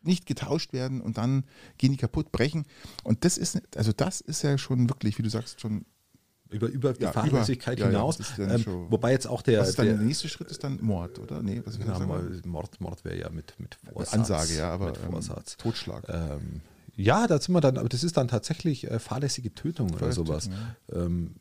nicht 0.00 0.24
getauscht 0.26 0.72
werden 0.72 1.00
und 1.02 1.18
dann 1.18 1.44
gehen 1.76 1.90
die 1.92 1.98
kaputt, 1.98 2.32
brechen. 2.32 2.64
Und 3.02 3.24
das 3.24 3.36
ist, 3.36 3.60
also 3.76 3.92
das 3.92 4.20
ist 4.22 4.42
ja 4.42 4.56
schon 4.56 4.88
wirklich, 4.88 5.18
wie 5.18 5.22
du 5.22 5.28
sagst, 5.28 5.60
schon 5.60 5.84
über, 6.50 6.68
über 6.68 6.94
die 6.94 7.02
Ja, 7.02 7.12
Fahrlässigkeit 7.12 7.78
über- 7.78 7.88
ja, 7.88 7.92
ja, 7.92 7.98
hinaus. 7.98 8.16
dann 8.38 8.50
ähm, 8.50 8.64
wobei 8.90 9.12
jetzt 9.12 9.26
auch 9.26 9.42
der, 9.42 9.62
der, 9.64 9.84
der 9.84 9.96
nächste 9.98 10.28
Schritt? 10.30 10.50
Ist 10.50 10.64
dann 10.64 10.78
Mord, 10.80 11.18
oder? 11.18 11.42
Nee, 11.42 11.60
was 11.66 11.76
Ja, 11.76 11.98
wir? 12.00 12.06
mal 12.06 12.40
Mord, 12.46 12.80
Mord 12.80 13.04
wäre 13.04 13.18
ja 13.18 13.28
mit, 13.28 13.54
mit 13.58 13.76
Vorsatz. 13.92 14.14
Ansage, 14.14 14.56
ja, 14.56 14.70
aber 14.72 14.86
mit 14.86 14.96
ähm, 15.02 15.10
Vorsatz. 15.10 15.56
Totschlag. 15.58 16.04
Ähm, 16.08 16.62
ja, 16.98 17.26
da 17.26 17.40
sind 17.40 17.54
wir 17.54 17.60
dann, 17.60 17.78
aber 17.78 17.88
das 17.88 18.02
ist 18.04 18.16
dann 18.16 18.28
tatsächlich 18.28 18.90
äh, 18.90 18.98
fahrlässige 18.98 19.54
Tötung 19.54 19.88
oder 19.90 19.98
Fahrlässige 19.98 20.26
sowas. 20.26 20.50
Tötung, 20.88 21.04
Ähm, 21.06 21.34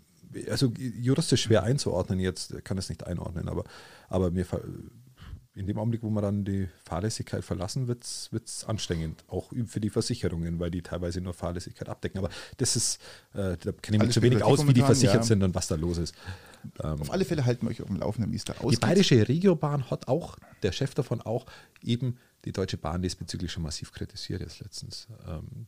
also 0.52 0.72
juristisch 0.78 1.44
schwer 1.44 1.64
einzuordnen 1.64 2.20
jetzt, 2.20 2.64
kann 2.64 2.78
es 2.78 2.90
nicht 2.90 3.08
einordnen, 3.08 3.50
aber, 3.50 3.64
aber 4.08 4.30
mir 4.30 4.46
in 5.56 5.66
dem 5.66 5.80
Augenblick, 5.80 6.04
wo 6.04 6.12
man 6.12 6.22
dann 6.22 6.46
die 6.46 6.70
Fahrlässigkeit 6.84 7.44
verlassen, 7.44 7.88
wird 7.88 8.04
es 8.04 8.66
anstrengend, 8.66 9.24
auch 9.28 9.52
für 9.66 9.80
die 9.80 9.90
Versicherungen, 9.90 10.60
weil 10.60 10.70
die 10.70 10.84
teilweise 10.84 11.20
nur 11.20 11.34
Fahrlässigkeit 11.34 11.90
abdecken. 11.90 12.20
Aber 12.20 12.30
das 12.58 12.76
ist, 12.76 13.02
äh, 13.34 13.58
da 13.58 13.72
kenne 13.72 13.98
ich 13.98 14.04
mich 14.04 14.12
zu 14.12 14.22
wenig 14.22 14.44
aus, 14.44 14.68
wie 14.68 14.74
die 14.74 14.82
versichert 14.82 15.16
ja. 15.16 15.24
sind 15.24 15.42
und 15.42 15.56
was 15.56 15.68
da 15.68 15.74
los 15.74 15.98
ist. 15.98 16.14
Ähm, 16.84 17.02
Auf 17.02 17.12
alle 17.12 17.26
Fälle 17.26 17.46
halten 17.46 17.66
wir 17.66 17.72
euch 17.72 17.82
auf 17.82 17.88
dem 17.88 17.98
Laufenden, 17.98 18.32
wie 18.32 18.36
es 18.36 18.46
da 18.46 18.54
die 18.54 18.60
aussieht. 18.60 18.82
Bayerische 18.82 19.28
Regiobahn 19.28 19.90
hat 19.90 20.08
auch, 20.08 20.38
der 20.62 20.72
Chef 20.72 20.94
davon 20.94 21.22
auch, 21.22 21.48
eben 21.82 22.18
die 22.46 22.52
Deutsche 22.52 22.78
Bahn 22.78 23.02
diesbezüglich 23.02 23.52
schon 23.52 23.64
massiv 23.64 23.92
kritisiert 23.92 24.42
jetzt 24.42 24.60
letztens, 24.60 25.08
ähm, 25.28 25.68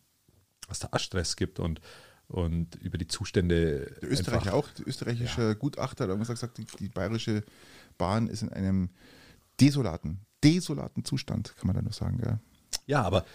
was 0.67 0.79
da 0.79 0.97
Stress 0.99 1.35
gibt 1.35 1.59
und, 1.59 1.81
und 2.27 2.75
über 2.75 2.97
die 2.97 3.07
Zustände. 3.07 3.91
Der 4.01 4.11
Österreicher 4.11 4.41
einfach- 4.41 4.53
auch, 4.53 4.69
der 4.71 4.87
österreichische 4.87 5.55
Gutachter, 5.55 6.07
da 6.07 6.13
haben 6.13 6.19
wir 6.21 6.27
gesagt, 6.27 6.57
die, 6.57 6.65
die 6.79 6.89
bayerische 6.89 7.43
Bahn 7.97 8.27
ist 8.27 8.43
in 8.43 8.49
einem 8.53 8.89
desolaten, 9.59 10.19
desolaten 10.43 11.03
Zustand, 11.03 11.55
kann 11.57 11.67
man 11.67 11.75
da 11.75 11.81
nur 11.81 11.93
sagen. 11.93 12.21
Ja. 12.23 12.39
Ja, 12.85 13.01
aber 13.03 13.25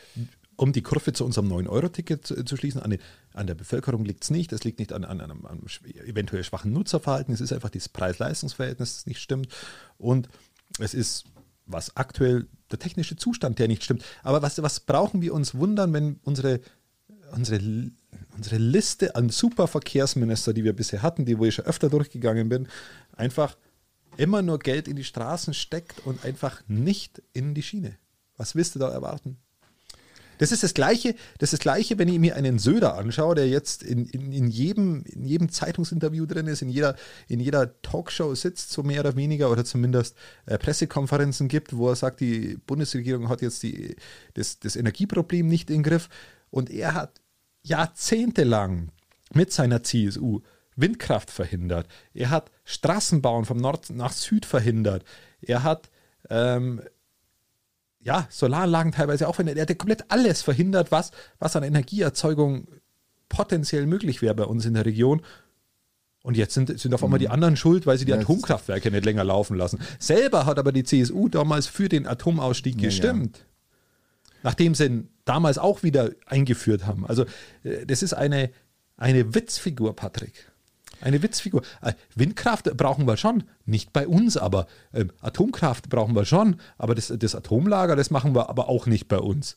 um 0.56 0.72
die 0.72 0.82
Kurve 0.82 1.12
zu 1.12 1.24
unserem 1.24 1.48
9-Euro-Ticket 1.52 2.26
zu, 2.26 2.44
zu 2.44 2.56
schließen, 2.56 2.80
an, 2.80 2.90
den, 2.90 3.00
an 3.32 3.46
der 3.48 3.56
Bevölkerung 3.56 4.04
liegt 4.04 4.22
es 4.24 4.30
nicht. 4.30 4.52
Es 4.52 4.62
liegt 4.62 4.78
nicht 4.78 4.92
an, 4.92 5.04
an 5.04 5.20
einem 5.20 5.44
an 5.46 5.60
schw- 5.62 5.84
eventuell 6.04 6.44
schwachen 6.44 6.72
Nutzerverhalten. 6.72 7.34
Es 7.34 7.40
ist 7.40 7.52
einfach 7.52 7.70
das 7.70 7.88
Preis-Leistungs-Verhältnis, 7.88 8.94
das 8.98 9.06
nicht 9.06 9.20
stimmt. 9.20 9.48
Und 9.98 10.28
es 10.78 10.94
ist, 10.94 11.24
was 11.66 11.96
aktuell 11.96 12.46
der 12.74 12.80
technische 12.80 13.16
Zustand, 13.16 13.58
der 13.58 13.68
nicht 13.68 13.84
stimmt. 13.84 14.04
Aber 14.22 14.42
was, 14.42 14.60
was 14.62 14.80
brauchen 14.80 15.22
wir 15.22 15.32
uns 15.32 15.54
wundern, 15.54 15.92
wenn 15.92 16.18
unsere, 16.24 16.60
unsere, 17.32 17.60
unsere 18.36 18.58
Liste 18.58 19.14
an 19.14 19.28
Superverkehrsminister, 19.28 20.52
die 20.52 20.64
wir 20.64 20.74
bisher 20.74 21.02
hatten, 21.02 21.24
die 21.24 21.38
wo 21.38 21.44
ich 21.44 21.54
schon 21.54 21.66
öfter 21.66 21.88
durchgegangen 21.88 22.48
bin, 22.48 22.68
einfach 23.16 23.56
immer 24.16 24.42
nur 24.42 24.58
Geld 24.58 24.88
in 24.88 24.96
die 24.96 25.04
Straßen 25.04 25.54
steckt 25.54 26.04
und 26.06 26.24
einfach 26.24 26.62
nicht 26.66 27.22
in 27.32 27.54
die 27.54 27.62
Schiene. 27.62 27.96
Was 28.36 28.54
willst 28.54 28.74
du 28.74 28.78
da 28.80 28.90
erwarten? 28.90 29.38
Das 30.38 30.52
ist 30.52 30.62
das 30.62 30.74
Gleiche, 30.74 31.14
das 31.38 31.52
ist 31.52 31.54
das 31.54 31.60
Gleiche, 31.60 31.98
wenn 31.98 32.08
ich 32.08 32.18
mir 32.18 32.36
einen 32.36 32.58
Söder 32.58 32.96
anschaue, 32.96 33.34
der 33.34 33.48
jetzt 33.48 33.82
in, 33.82 34.06
in, 34.06 34.32
in, 34.32 34.48
jedem, 34.48 35.04
in 35.04 35.24
jedem 35.24 35.48
Zeitungsinterview 35.50 36.26
drin 36.26 36.46
ist, 36.46 36.62
in 36.62 36.68
jeder, 36.68 36.96
in 37.28 37.40
jeder 37.40 37.80
Talkshow 37.82 38.34
sitzt, 38.34 38.70
so 38.70 38.82
mehr 38.82 39.00
oder 39.00 39.16
weniger, 39.16 39.50
oder 39.50 39.64
zumindest 39.64 40.16
äh, 40.46 40.58
Pressekonferenzen 40.58 41.48
gibt, 41.48 41.76
wo 41.76 41.88
er 41.88 41.96
sagt, 41.96 42.20
die 42.20 42.58
Bundesregierung 42.66 43.28
hat 43.28 43.42
jetzt 43.42 43.62
die, 43.62 43.96
das, 44.34 44.58
das 44.58 44.76
Energieproblem 44.76 45.46
nicht 45.46 45.70
im 45.70 45.82
Griff. 45.82 46.08
Und 46.50 46.70
er 46.70 46.94
hat 46.94 47.20
jahrzehntelang 47.62 48.90
mit 49.32 49.52
seiner 49.52 49.82
CSU 49.82 50.40
Windkraft 50.76 51.30
verhindert. 51.30 51.88
Er 52.14 52.30
hat 52.30 52.50
Straßenbauen 52.64 53.44
vom 53.44 53.58
Nord 53.58 53.90
nach 53.90 54.12
Süd 54.12 54.44
verhindert. 54.44 55.04
Er 55.40 55.62
hat 55.62 55.90
ähm, 56.30 56.82
ja, 58.04 58.26
Solaranlagen 58.30 58.92
teilweise 58.92 59.26
auch 59.26 59.34
verhindert. 59.34 59.56
Er 59.58 59.68
hat 59.72 59.78
komplett 59.78 60.04
alles 60.10 60.42
verhindert, 60.42 60.92
was, 60.92 61.10
was 61.40 61.56
an 61.56 61.62
Energieerzeugung 61.64 62.68
potenziell 63.28 63.86
möglich 63.86 64.22
wäre 64.22 64.34
bei 64.34 64.44
uns 64.44 64.64
in 64.66 64.74
der 64.74 64.84
Region. 64.86 65.22
Und 66.22 66.36
jetzt 66.36 66.54
sind, 66.54 66.78
sind 66.78 66.94
auf 66.94 67.02
einmal 67.02 67.18
die 67.18 67.28
anderen 67.28 67.56
schuld, 67.56 67.86
weil 67.86 67.98
sie 67.98 68.04
die 68.04 68.12
Ja, 68.12 68.16
ist- 68.18 68.24
Atomkraftwerke 68.24 68.90
nicht 68.90 69.04
länger 69.04 69.24
laufen 69.24 69.56
lassen. 69.56 69.80
Selber 69.98 70.46
hat 70.46 70.58
aber 70.58 70.70
die 70.72 70.84
CSU 70.84 71.28
damals 71.28 71.66
für 71.66 71.88
den 71.88 72.06
Atomausstieg 72.06 72.76
Ja, 72.76 72.82
gestimmt. 72.88 73.44
Nachdem 74.42 74.74
sie 74.74 74.84
ihn 74.86 75.08
damals 75.24 75.58
auch 75.58 75.82
wieder 75.82 76.10
eingeführt 76.26 76.86
haben. 76.86 77.06
Also, 77.06 77.24
äh, 77.62 77.86
das 77.86 78.02
ist 78.02 78.12
eine, 78.14 78.50
eine 78.96 79.34
Witzfigur, 79.34 79.96
Patrick. 79.96 80.50
Eine 81.00 81.22
Witzfigur. 81.22 81.62
Äh, 81.82 81.92
Windkraft 82.14 82.64
brauchen 82.76 83.06
wir 83.06 83.16
schon, 83.16 83.44
nicht 83.66 83.92
bei 83.92 84.06
uns, 84.06 84.36
aber 84.36 84.66
ähm, 84.92 85.10
Atomkraft 85.20 85.88
brauchen 85.88 86.14
wir 86.14 86.24
schon, 86.24 86.56
aber 86.78 86.94
das, 86.94 87.12
das 87.16 87.34
Atomlager, 87.34 87.96
das 87.96 88.10
machen 88.10 88.34
wir 88.34 88.48
aber 88.48 88.68
auch 88.68 88.86
nicht 88.86 89.08
bei 89.08 89.18
uns. 89.18 89.56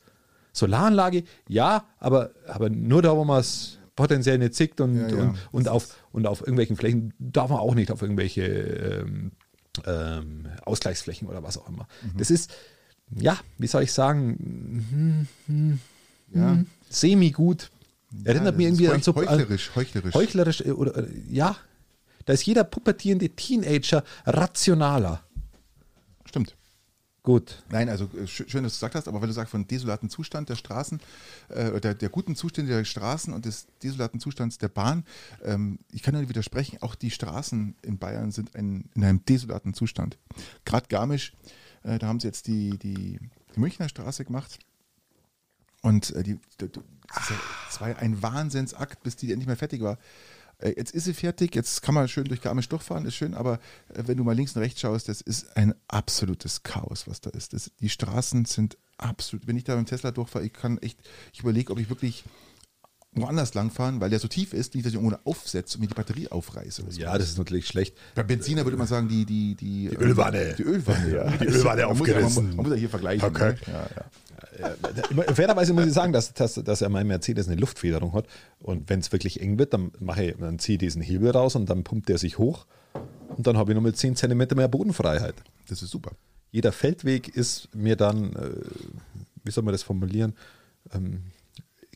Solaranlage, 0.53 1.23
ja, 1.47 1.85
aber, 1.99 2.31
aber 2.47 2.69
nur 2.69 3.01
da, 3.01 3.15
wo 3.15 3.23
man 3.23 3.39
es 3.39 3.77
potenziell 3.95 4.37
nicht 4.37 4.55
zickt 4.55 4.81
und, 4.81 4.95
Ja, 4.97 5.07
ja. 5.09 5.15
und, 5.15 5.37
und, 5.51 5.67
auf, 5.67 5.95
und 6.11 6.25
auf 6.27 6.41
irgendwelchen 6.41 6.75
Flächen 6.75 7.13
darf 7.19 7.49
man 7.49 7.59
auch 7.59 7.75
nicht 7.75 7.91
auf 7.91 8.01
irgendwelche 8.01 8.43
ähm, 8.43 9.31
ähm, 9.85 10.47
Ausgleichsflächen 10.65 11.27
oder 11.27 11.43
was 11.43 11.57
auch 11.57 11.67
immer. 11.69 11.87
Mhm. 12.01 12.17
Das 12.17 12.31
ist, 12.31 12.51
ja, 13.15 13.37
wie 13.57 13.67
soll 13.67 13.83
ich 13.83 13.93
sagen, 13.93 15.27
Ja. 16.33 16.57
semi-gut. 16.89 17.69
Erinnert 18.23 18.53
Ja, 18.53 18.57
mich 18.57 18.67
das 18.67 18.79
irgendwie 18.79 18.89
an 18.89 19.01
so 19.01 19.15
heuchlerisch, 19.15 19.71
heuchlerisch. 19.75 20.13
heuchlerisch 20.15 20.61
äh, 20.61 20.71
oder 20.71 20.97
äh, 20.97 21.07
ja. 21.29 21.55
Da 22.25 22.33
ist 22.33 22.45
jeder 22.45 22.63
pubertierende 22.63 23.29
Teenager 23.29 24.03
rationaler. 24.25 25.23
Stimmt. 26.25 26.55
Gut. 27.23 27.61
Nein, 27.69 27.89
also 27.89 28.05
äh, 28.05 28.23
sch- 28.23 28.49
schön, 28.49 28.63
dass 28.63 28.73
du 28.73 28.77
gesagt 28.77 28.95
hast, 28.95 29.07
aber 29.09 29.19
wenn 29.21 29.27
du 29.27 29.33
sagst 29.33 29.51
von 29.51 29.67
desolaten 29.67 30.09
Zustand 30.09 30.47
der 30.47 30.55
Straßen, 30.55 31.01
äh, 31.49 31.79
der, 31.81 31.93
der 31.93 32.07
guten 32.09 32.35
Zustände 32.37 32.71
der 32.71 32.85
Straßen 32.85 33.33
und 33.33 33.43
des 33.45 33.67
desolaten 33.83 34.21
Zustands 34.21 34.57
der 34.57 34.69
Bahn, 34.69 35.03
ähm, 35.43 35.79
ich 35.91 36.03
kann 36.03 36.13
nur 36.13 36.27
widersprechen, 36.29 36.77
auch 36.81 36.95
die 36.95 37.11
Straßen 37.11 37.75
in 37.81 37.97
Bayern 37.97 38.31
sind 38.31 38.55
ein, 38.55 38.89
in 38.95 39.03
einem 39.03 39.25
desolaten 39.25 39.73
Zustand. 39.73 40.17
Gerade 40.63 40.87
Garmisch, 40.87 41.33
äh, 41.83 41.97
da 41.99 42.07
haben 42.07 42.21
sie 42.21 42.27
jetzt 42.27 42.47
die, 42.47 42.77
die, 42.77 43.19
die 43.55 43.59
Münchner 43.59 43.89
Straße 43.89 44.23
gemacht. 44.23 44.59
Und 45.81 46.11
äh, 46.15 46.23
die, 46.23 46.39
die, 46.59 46.67
die, 46.69 46.79
das 47.13 47.29
ja- 47.29 47.35
das 47.67 47.81
war 47.81 47.89
ja 47.89 47.95
ein 47.97 48.21
Wahnsinnsakt, 48.21 49.03
bis 49.03 49.15
die 49.15 49.31
endlich 49.31 49.47
mal 49.47 49.55
fertig 49.55 49.81
war. 49.81 49.97
Äh, 50.59 50.73
Jetzt 50.75 50.91
ist 50.93 51.03
sie 51.05 51.13
fertig, 51.13 51.53
jetzt 51.55 51.81
kann 51.83 51.93
man 51.93 52.07
schön 52.07 52.25
durch 52.25 52.41
Garmisch 52.41 52.67
durchfahren, 52.67 53.05
ist 53.05 53.15
schön, 53.15 53.33
aber 53.35 53.59
äh, 53.93 54.03
wenn 54.07 54.17
du 54.17 54.23
mal 54.23 54.35
links 54.35 54.55
und 54.55 54.61
rechts 54.63 54.81
schaust, 54.81 55.07
das 55.07 55.21
ist 55.21 55.55
ein 55.55 55.73
absolutes 55.87 56.63
Chaos, 56.63 57.07
was 57.07 57.21
da 57.21 57.29
ist. 57.29 57.53
Das, 57.53 57.71
die 57.79 57.89
Straßen 57.89 58.45
sind 58.45 58.77
absolut, 58.97 59.45
wenn 59.47 59.55
ich 59.55 59.63
da 59.63 59.75
mit 59.75 59.87
dem 59.87 59.89
Tesla 59.89 60.09
durchfahre, 60.11 60.43
ich 60.45 60.53
kann 60.53 60.79
echt, 60.79 60.99
ich 61.31 61.41
überlege, 61.41 61.71
ob 61.71 61.79
ich 61.79 61.89
wirklich 61.89 62.23
woanders 63.13 63.53
langfahren, 63.55 63.99
weil 63.99 64.09
der 64.11 64.19
so 64.19 64.27
tief 64.27 64.53
ist, 64.53 64.75
nicht, 64.75 64.85
dass 64.85 64.93
ich 64.93 64.99
irgendwo 64.99 65.17
aufsetze 65.23 65.77
und 65.77 65.81
mir 65.81 65.87
die 65.87 65.95
Batterie 65.95 66.27
aufreiße. 66.27 66.83
So. 66.89 66.99
Ja, 66.99 67.17
das 67.17 67.29
ist 67.29 67.37
natürlich 67.39 67.65
schlecht. 67.67 67.95
Bei 68.13 68.21
Benziner 68.21 68.63
würde 68.63 68.77
man 68.77 68.85
sagen, 68.85 69.07
die, 69.07 69.25
die, 69.25 69.55
die, 69.55 69.89
die 69.89 69.95
Ölwanne. 69.95 70.53
Die 70.55 70.61
Ölwanne, 70.63 71.11
ja. 71.15 71.37
Die 71.37 71.45
Ölwanne 71.47 71.87
man 71.87 71.97
muss, 71.97 72.07
ja- 72.07 72.15
man, 72.15 72.23
aufgerissen. 72.25 72.47
man 72.55 72.55
muss 72.57 72.69
ja 72.69 72.75
hier 72.75 72.89
vergleichen. 72.89 73.27
Okay. 73.27 73.53
Ne? 73.53 73.57
Ja, 73.67 73.73
ja. 73.95 74.05
Fairerweise 75.33 75.73
muss 75.73 75.85
ich 75.85 75.93
sagen, 75.93 76.13
dass, 76.13 76.33
dass, 76.33 76.55
dass 76.55 76.79
ja 76.79 76.89
mein 76.89 77.07
Mercedes 77.07 77.47
eine 77.47 77.55
Luftfederung 77.59 78.13
hat. 78.13 78.25
Und 78.59 78.89
wenn 78.89 78.99
es 78.99 79.11
wirklich 79.11 79.41
eng 79.41 79.59
wird, 79.59 79.73
dann, 79.73 79.91
mache 79.99 80.23
ich, 80.25 80.35
dann 80.37 80.59
ziehe 80.59 80.75
ich 80.75 80.79
diesen 80.79 81.01
Hebel 81.01 81.31
raus 81.31 81.55
und 81.55 81.69
dann 81.69 81.83
pumpt 81.83 82.09
der 82.09 82.17
sich 82.17 82.37
hoch. 82.37 82.65
Und 83.35 83.45
dann 83.47 83.57
habe 83.57 83.73
ich 83.73 83.79
mit 83.79 83.97
10 83.97 84.15
cm 84.15 84.47
mehr 84.55 84.67
Bodenfreiheit. 84.67 85.35
Das 85.67 85.81
ist 85.81 85.91
super. 85.91 86.11
Jeder 86.51 86.71
Feldweg 86.71 87.27
ist 87.35 87.73
mir 87.75 87.95
dann, 87.95 88.33
äh, 88.33 88.49
wie 89.43 89.51
soll 89.51 89.63
man 89.63 89.73
das 89.73 89.83
formulieren, 89.83 90.33
ähm, 90.93 91.23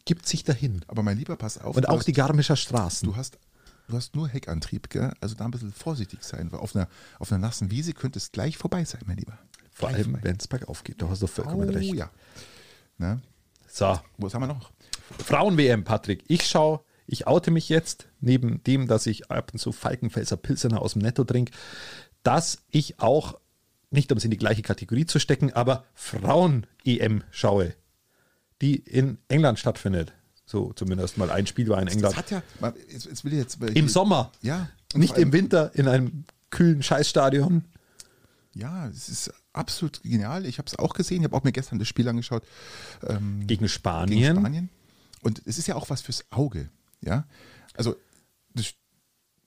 gibt 0.05 0.27
sich 0.27 0.43
dahin. 0.43 0.81
Aber 0.87 1.03
mein 1.03 1.17
Lieber, 1.17 1.35
pass 1.37 1.57
auf. 1.57 1.75
Und 1.77 1.87
auch 1.89 1.97
hast- 1.99 2.07
die 2.07 2.11
Garmischer 2.13 2.55
Straßen. 2.55 3.07
Du 3.07 3.15
hast, 3.15 3.39
du 3.87 3.95
hast 3.95 4.15
nur 4.15 4.27
Heckantrieb, 4.27 4.89
gell? 4.89 5.13
Also 5.21 5.35
da 5.35 5.45
ein 5.45 5.51
bisschen 5.51 5.71
vorsichtig 5.71 6.19
sein, 6.23 6.51
weil 6.51 6.59
auf 6.59 6.75
einer, 6.75 6.87
auf 7.19 7.31
einer 7.31 7.39
nassen 7.39 7.71
Wiese 7.71 7.93
könnte 7.93 8.19
es 8.19 8.31
gleich 8.31 8.57
vorbei 8.57 8.83
sein, 8.83 9.01
mein 9.05 9.17
Lieber. 9.17 9.37
Vor 9.73 9.89
allem, 9.89 10.17
wenn 10.21 10.35
es 10.35 10.47
bergauf 10.47 10.83
geht. 10.83 11.01
Da 11.01 11.07
hast 11.09 11.21
du 11.21 11.27
vollkommen 11.27 11.69
Oh 11.69 11.73
recht. 11.73 11.93
ja. 11.95 12.09
Ne? 13.01 13.19
So, 13.67 13.99
Was 14.17 14.33
haben 14.33 14.43
wir 14.43 14.47
noch? 14.47 14.71
Frauen-WM, 15.25 15.83
Patrick. 15.83 16.23
Ich 16.27 16.47
schaue, 16.47 16.81
ich 17.07 17.25
oute 17.27 17.49
mich 17.51 17.67
jetzt, 17.67 18.07
neben 18.21 18.63
dem, 18.63 18.87
dass 18.87 19.07
ich 19.07 19.31
ab 19.31 19.49
und 19.53 19.59
zu 19.59 19.71
Falkenfelser 19.71 20.37
Pilsener 20.37 20.81
aus 20.81 20.93
dem 20.93 21.01
Netto 21.01 21.23
trinke, 21.23 21.51
dass 22.23 22.59
ich 22.69 22.99
auch, 22.99 23.39
nicht 23.89 24.11
um 24.11 24.17
es 24.19 24.23
in 24.23 24.31
die 24.31 24.37
gleiche 24.37 24.61
Kategorie 24.61 25.05
zu 25.07 25.19
stecken, 25.19 25.51
aber 25.51 25.83
Frauen-EM 25.95 27.23
schaue, 27.31 27.73
die 28.61 28.75
in 28.75 29.17
England 29.27 29.57
stattfindet. 29.57 30.13
So 30.45 30.71
zumindest 30.73 31.17
mal 31.17 31.31
ein 31.31 31.47
Spiel 31.47 31.69
war 31.69 31.79
in 31.79 31.85
Das 31.85 31.95
England. 31.95 32.17
hat 32.17 32.29
ja, 32.31 32.43
jetzt, 32.89 33.05
jetzt 33.05 33.23
will 33.25 33.33
ich 33.33 33.39
jetzt. 33.39 33.57
Im 33.61 33.87
Sommer. 33.89 34.31
Ja. 34.41 34.69
Nicht 34.93 35.17
im 35.17 35.33
Winter 35.33 35.71
in 35.73 35.87
einem 35.87 36.25
kühlen 36.51 36.83
Scheißstadion. 36.83 37.63
Ja, 38.53 38.87
es 38.87 39.07
ist 39.09 39.31
absolut 39.53 40.01
genial. 40.03 40.45
Ich 40.45 40.57
habe 40.57 40.67
es 40.67 40.77
auch 40.77 40.93
gesehen. 40.93 41.19
Ich 41.19 41.23
habe 41.25 41.35
auch 41.35 41.43
mir 41.43 41.51
gestern 41.53 41.79
das 41.79 41.87
Spiel 41.87 42.07
angeschaut. 42.07 42.43
Ähm, 43.07 43.47
Gegen 43.47 43.67
Spanien. 43.69 44.19
gegen 44.19 44.39
Spanien. 44.39 44.69
Und 45.21 45.41
es 45.45 45.57
ist 45.57 45.67
ja 45.67 45.75
auch 45.75 45.89
was 45.89 46.01
fürs 46.01 46.25
Auge. 46.31 46.69
Ja, 47.01 47.25
also 47.75 47.95
das, 48.53 48.73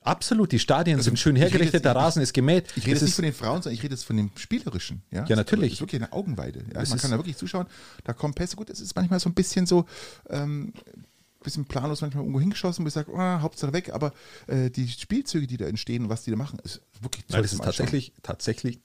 Absolut, 0.00 0.52
die 0.52 0.58
Stadien 0.58 0.98
Also, 0.98 1.06
sind 1.08 1.18
schön 1.18 1.34
hergerichtet, 1.34 1.72
jetzt- 1.74 1.84
der 1.86 1.96
Rasen 1.96 2.20
ist 2.20 2.34
gemäht. 2.34 2.66
ich 2.76 2.84
rede 2.84 2.90
jetzt 2.96 3.02
nicht 3.04 3.14
von 3.14 3.24
den 3.24 3.32
Frauen, 3.32 3.62
sondern 3.62 3.72
ich 3.72 3.82
rede 3.82 3.94
jetzt 3.94 4.04
von 4.04 4.16
dem 4.18 4.30
Spielerischen. 4.36 5.00
Ja, 5.10 5.24
Ja, 5.24 5.34
natürlich. 5.34 5.70
Das 5.70 5.76
ist 5.76 5.80
wirklich 5.80 6.02
eine 6.02 6.12
Augenweide. 6.12 6.58
Ja, 6.74 6.82
man 6.86 6.98
kann 6.98 7.10
da 7.10 7.16
wirklich 7.16 7.38
zuschauen. 7.38 7.66
Da 8.04 8.12
kommen 8.12 8.34
Pässe. 8.34 8.54
Gut, 8.56 8.68
es 8.68 8.80
ist 8.80 8.94
manchmal 8.94 9.18
so 9.18 9.30
ein 9.30 9.34
bisschen 9.34 9.64
so, 9.64 9.86
ähm, 10.28 10.74
bisschen 11.42 11.64
planlos 11.64 12.02
manchmal 12.02 12.22
irgendwo 12.22 12.38
hingeschossen, 12.40 12.84
wo 12.84 12.88
ich 12.88 12.92
sage, 12.94 13.10
oh, 13.14 13.18
Hauptsache 13.18 13.72
weg, 13.72 13.94
aber 13.94 14.12
äh, 14.46 14.68
die 14.70 14.88
Spielzüge, 14.88 15.46
die 15.46 15.56
da 15.56 15.64
entstehen 15.66 16.02
und 16.04 16.08
was 16.10 16.22
die 16.22 16.30
da 16.30 16.36
machen, 16.36 16.58
ist 16.64 16.82
wirklich 17.00 17.24
Nein, 17.30 17.40
das 17.42 17.52
ist 17.54 17.62
tatsächlich, 17.62 18.12
tatsächlich, 18.22 18.80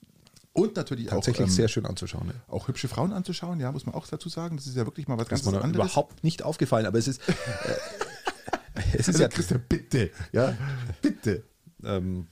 Und 0.52 0.74
natürlich, 0.76 1.06
tatsächlich 1.06 1.44
auch, 1.44 1.48
ähm, 1.48 1.54
sehr 1.54 1.68
schön 1.68 1.86
anzuschauen. 1.86 2.26
Ja. 2.28 2.34
auch 2.48 2.66
hübsche 2.68 2.88
Frauen 2.88 3.12
anzuschauen, 3.12 3.60
ja, 3.60 3.70
muss 3.70 3.86
man 3.86 3.94
auch 3.94 4.06
dazu 4.06 4.28
sagen. 4.28 4.56
Das 4.56 4.66
ist 4.66 4.76
ja 4.76 4.84
wirklich 4.84 5.06
mal 5.06 5.14
was 5.16 5.28
Das 5.28 5.28
ganz 5.28 5.40
ist 5.46 5.52
mir 5.52 5.62
anderes. 5.62 5.86
überhaupt 5.92 6.24
nicht 6.24 6.42
aufgefallen, 6.42 6.86
aber 6.86 6.98
es 6.98 7.06
ist, 7.08 7.20
äh, 7.28 7.32
es 8.92 9.00
ist 9.00 9.08
Also, 9.08 9.22
ja, 9.22 9.28
Christian, 9.28 9.62
bitte, 9.68 10.10
ja, 10.32 10.56
bitte. 11.02 11.44
ähm, 11.84 12.26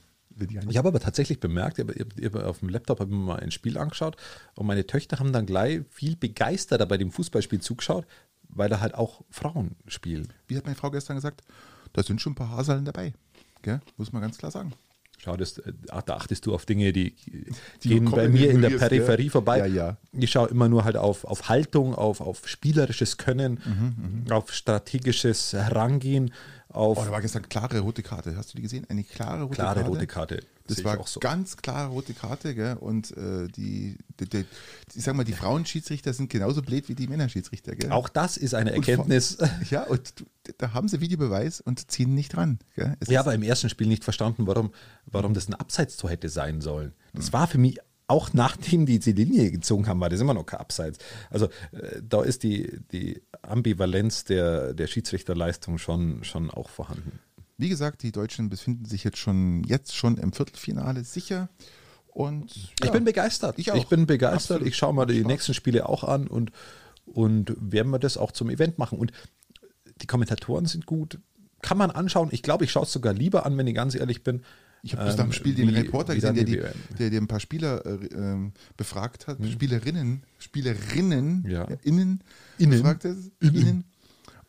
ich 0.69 0.77
habe 0.77 0.87
aber 0.87 1.01
tatsächlich 1.01 1.41
bemerkt, 1.41 1.81
auf 2.35 2.59
dem 2.59 2.69
Laptop 2.69 3.01
habe 3.01 3.09
ich 3.09 3.15
mir 3.17 3.23
mal 3.25 3.39
ein 3.41 3.51
Spiel 3.51 3.77
angeschaut 3.77 4.15
und 4.55 4.67
meine 4.67 4.87
Töchter 4.87 5.19
haben 5.19 5.33
dann 5.33 5.45
gleich 5.45 5.81
viel 5.89 6.15
begeisterter 6.15 6.85
bei 6.85 6.97
dem 6.97 7.11
Fußballspiel 7.11 7.59
zugeschaut, 7.59 8.05
weil 8.47 8.69
da 8.69 8.79
halt 8.79 8.95
auch 8.95 9.21
Frauen 9.29 9.75
spielen. 9.87 10.31
Wie 10.47 10.55
hat 10.55 10.63
meine 10.63 10.77
Frau 10.77 10.91
gestern 10.91 11.17
gesagt, 11.17 11.41
da 11.91 12.03
sind 12.03 12.21
schon 12.21 12.31
ein 12.33 12.35
paar 12.35 12.51
Haseln 12.51 12.85
dabei. 12.85 13.13
Gell? 13.63 13.81
Muss 13.97 14.13
man 14.13 14.21
ganz 14.21 14.37
klar 14.37 14.49
sagen. 14.51 14.71
Schau, 15.21 15.35
das, 15.35 15.57
äh, 15.57 15.73
ach, 15.89 16.01
da 16.03 16.15
achtest 16.15 16.45
du 16.45 16.53
auf 16.55 16.65
Dinge, 16.65 16.93
die, 16.93 17.13
Die 17.83 17.89
gehen 17.89 18.09
bei 18.09 18.29
mir 18.29 18.49
in 18.49 18.61
der 18.61 18.69
Peripherie 18.69 19.23
gell? 19.23 19.29
vorbei. 19.31 19.57
Ja, 19.59 19.65
ja. 19.65 19.97
Ich 20.13 20.31
schaue 20.31 20.47
immer 20.49 20.69
nur 20.69 20.85
halt 20.85 20.95
auf, 20.95 21.25
auf 21.25 21.49
Haltung, 21.49 21.93
auf, 21.93 22.21
auf 22.21 22.47
spielerisches 22.47 23.17
Können, 23.17 23.59
Mhm, 23.65 24.31
auf 24.31 24.53
strategisches 24.53 25.53
Herangehen, 25.53 26.31
auf 26.71 26.97
Oh, 26.99 27.03
da 27.03 27.11
war 27.11 27.21
gestern 27.21 27.47
klare 27.49 27.79
rote 27.79 28.03
Karte. 28.03 28.35
Hast 28.37 28.53
du 28.53 28.55
die 28.57 28.61
gesehen? 28.61 28.85
Eine 28.89 29.03
klare 29.03 29.43
rote 29.43 29.55
klare 29.55 29.75
Karte. 29.81 29.89
rote 29.89 30.07
Karte. 30.07 30.43
Das 30.67 30.77
Sehe 30.77 30.85
war 30.85 30.99
auch 30.99 31.07
so. 31.07 31.19
ganz 31.19 31.57
klare 31.57 31.89
rote 31.89 32.13
Karte, 32.13 32.53
gell? 32.53 32.77
Und 32.79 33.09
äh, 33.17 33.47
die, 33.47 33.97
die, 34.19 34.29
die, 34.29 34.45
ich 34.93 35.03
sag 35.03 35.15
mal, 35.15 35.23
die 35.23 35.33
Frauenschiedsrichter 35.33 36.13
sind 36.13 36.29
genauso 36.29 36.61
blöd 36.61 36.87
wie 36.89 36.93
die 36.95 37.07
Männerschiedsrichter, 37.07 37.75
gell? 37.75 37.91
Auch 37.91 38.07
das 38.07 38.37
ist 38.37 38.53
eine 38.53 38.73
Und 38.75 38.85
vor- 38.85 38.91
Erkenntnis. 38.93 39.37
Ja, 39.71 39.83
und 39.87 40.13
da 40.59 40.73
haben 40.73 40.87
sie 40.87 41.01
Videobeweis 41.01 41.59
und 41.61 41.89
ziehen 41.91 42.13
nicht 42.13 42.35
dran. 42.35 42.59
Gell? 42.75 42.95
Es 42.99 43.09
habe 43.15 43.33
im 43.33 43.41
ersten 43.43 43.69
Spiel 43.69 43.87
nicht 43.87 44.03
verstanden, 44.03 44.45
warum, 44.45 44.71
warum 45.05 45.33
das 45.33 45.47
ein 45.47 45.55
Abseitstor 45.55 46.09
hätte 46.11 46.29
sein 46.29 46.61
sollen. 46.61 46.93
Das 47.13 47.33
war 47.33 47.47
für 47.47 47.57
mich, 47.57 47.77
auch 48.09 48.33
nachdem 48.33 48.85
die 48.85 48.99
die 48.99 49.11
Linie 49.11 49.51
gezogen 49.51 49.87
haben, 49.87 49.99
war 49.99 50.09
das 50.09 50.19
immer 50.19 50.33
noch 50.33 50.45
kein 50.45 50.59
Abseits. 50.59 50.97
Also 51.29 51.45
äh, 51.71 52.01
da 52.01 52.23
ist 52.23 52.43
die, 52.43 52.79
die 52.91 53.21
Ambivalenz 53.41 54.23
der, 54.23 54.73
der 54.73 54.87
Schiedsrichterleistung 54.87 55.77
schon, 55.77 56.23
schon 56.23 56.49
auch 56.49 56.69
vorhanden. 56.69 57.19
Wie 57.57 57.69
gesagt, 57.69 58.01
die 58.03 58.11
Deutschen 58.11 58.49
befinden 58.49 58.85
sich 58.85 59.03
jetzt 59.03 59.17
schon, 59.17 59.63
jetzt 59.63 59.95
schon 59.95 60.17
im 60.17 60.33
Viertelfinale 60.33 61.03
sicher. 61.03 61.49
Und 62.07 62.55
Ich 62.55 62.73
ja, 62.83 62.91
bin 62.91 63.05
begeistert. 63.05 63.59
Ich 63.59 63.71
auch. 63.71 63.85
bin 63.85 64.07
begeistert. 64.07 64.57
Absolut. 64.57 64.67
Ich 64.67 64.75
schaue 64.75 64.93
mal 64.93 65.05
die 65.05 65.19
Spaß. 65.19 65.27
nächsten 65.27 65.53
Spiele 65.53 65.87
auch 65.87 66.03
an 66.03 66.27
und, 66.27 66.51
und 67.05 67.55
werden 67.59 67.91
wir 67.91 67.99
das 67.99 68.17
auch 68.17 68.31
zum 68.31 68.49
Event 68.49 68.79
machen. 68.79 68.97
Und 68.97 69.11
die 70.01 70.07
Kommentatoren 70.07 70.65
sind 70.65 70.85
gut. 70.85 71.19
Kann 71.61 71.77
man 71.77 71.91
anschauen. 71.91 72.29
Ich 72.31 72.41
glaube, 72.41 72.63
ich 72.63 72.71
schaue 72.71 72.83
es 72.83 72.91
sogar 72.91 73.13
lieber 73.13 73.45
an, 73.45 73.57
wenn 73.57 73.67
ich 73.67 73.75
ganz 73.75 73.93
ehrlich 73.93 74.23
bin. 74.23 74.41
Ich 74.81 74.93
habe 74.95 75.05
bis 75.05 75.17
nach 75.17 75.25
dem 75.25 75.27
ähm, 75.27 75.33
Spiel 75.33 75.55
den 75.55 75.69
wie- 75.69 75.75
Reporter 75.75 76.15
gesehen, 76.15 76.35
der, 76.35 76.43
die, 76.45 76.61
der, 76.97 77.09
der 77.09 77.19
ein 77.21 77.27
paar 77.27 77.39
Spieler 77.39 77.85
äh, 77.85 78.05
ähm, 78.15 78.53
befragt 78.77 79.27
hat, 79.27 79.37
Spielerinnen, 79.45 80.23
Spielerinnen, 80.37 81.45
Ja. 81.49 81.67
innen, 81.83 82.23
Innen. 82.57 82.71
befragt 82.71 83.03
hat, 83.05 83.15
innen. 83.41 83.83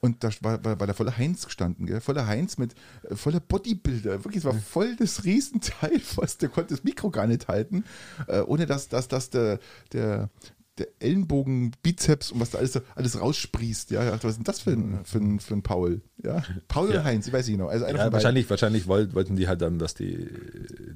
Und 0.02 0.24
da 0.24 0.30
war, 0.40 0.64
war, 0.64 0.80
war 0.80 0.86
der 0.86 0.94
voller 0.94 1.16
Heinz 1.18 1.44
gestanden, 1.44 1.84
gell? 1.86 2.00
voller 2.00 2.26
Heinz 2.26 2.56
mit 2.56 2.74
äh, 3.10 3.14
voller 3.16 3.40
Bodybuilder. 3.40 4.24
Wirklich, 4.24 4.38
es 4.38 4.44
war 4.44 4.54
voll 4.54 4.96
das 4.96 5.24
Riesenteil, 5.24 5.98
fast. 6.02 6.40
Der 6.42 6.48
konnte 6.48 6.74
das 6.74 6.84
Mikro 6.84 7.10
gar 7.10 7.26
nicht 7.26 7.48
halten, 7.48 7.84
äh, 8.26 8.40
ohne 8.40 8.64
dass, 8.66 8.88
dass, 8.88 9.08
dass 9.08 9.28
der, 9.30 9.58
der, 9.92 10.30
der 10.80 10.88
Ellenbogen, 10.98 11.70
Bizeps 11.82 12.32
und 12.32 12.40
was 12.40 12.50
da 12.50 12.58
alles, 12.58 12.80
alles 12.96 13.20
raussprießt. 13.20 13.90
Ja, 13.92 14.12
was 14.12 14.24
ist 14.24 14.36
denn 14.38 14.44
das 14.44 14.60
für 14.60 14.72
ein, 14.72 15.00
für 15.04 15.18
ein, 15.18 15.38
für 15.38 15.54
ein 15.54 15.62
Paul? 15.62 16.00
Ja? 16.22 16.42
Paul 16.68 16.88
oder 16.88 16.96
Ja. 16.96 17.04
Heinz, 17.04 17.26
ich 17.26 17.32
weiß 17.32 17.46
nicht 17.46 17.56
genau. 17.56 17.68
Also 17.68 17.86
Ja, 17.86 18.12
wahrscheinlich, 18.12 18.48
wahrscheinlich 18.50 18.86
woll- 18.88 19.14
wollten 19.14 19.36
die 19.36 19.46
halt 19.48 19.62
dann, 19.62 19.78
dass 19.78 19.94
die, 19.94 20.28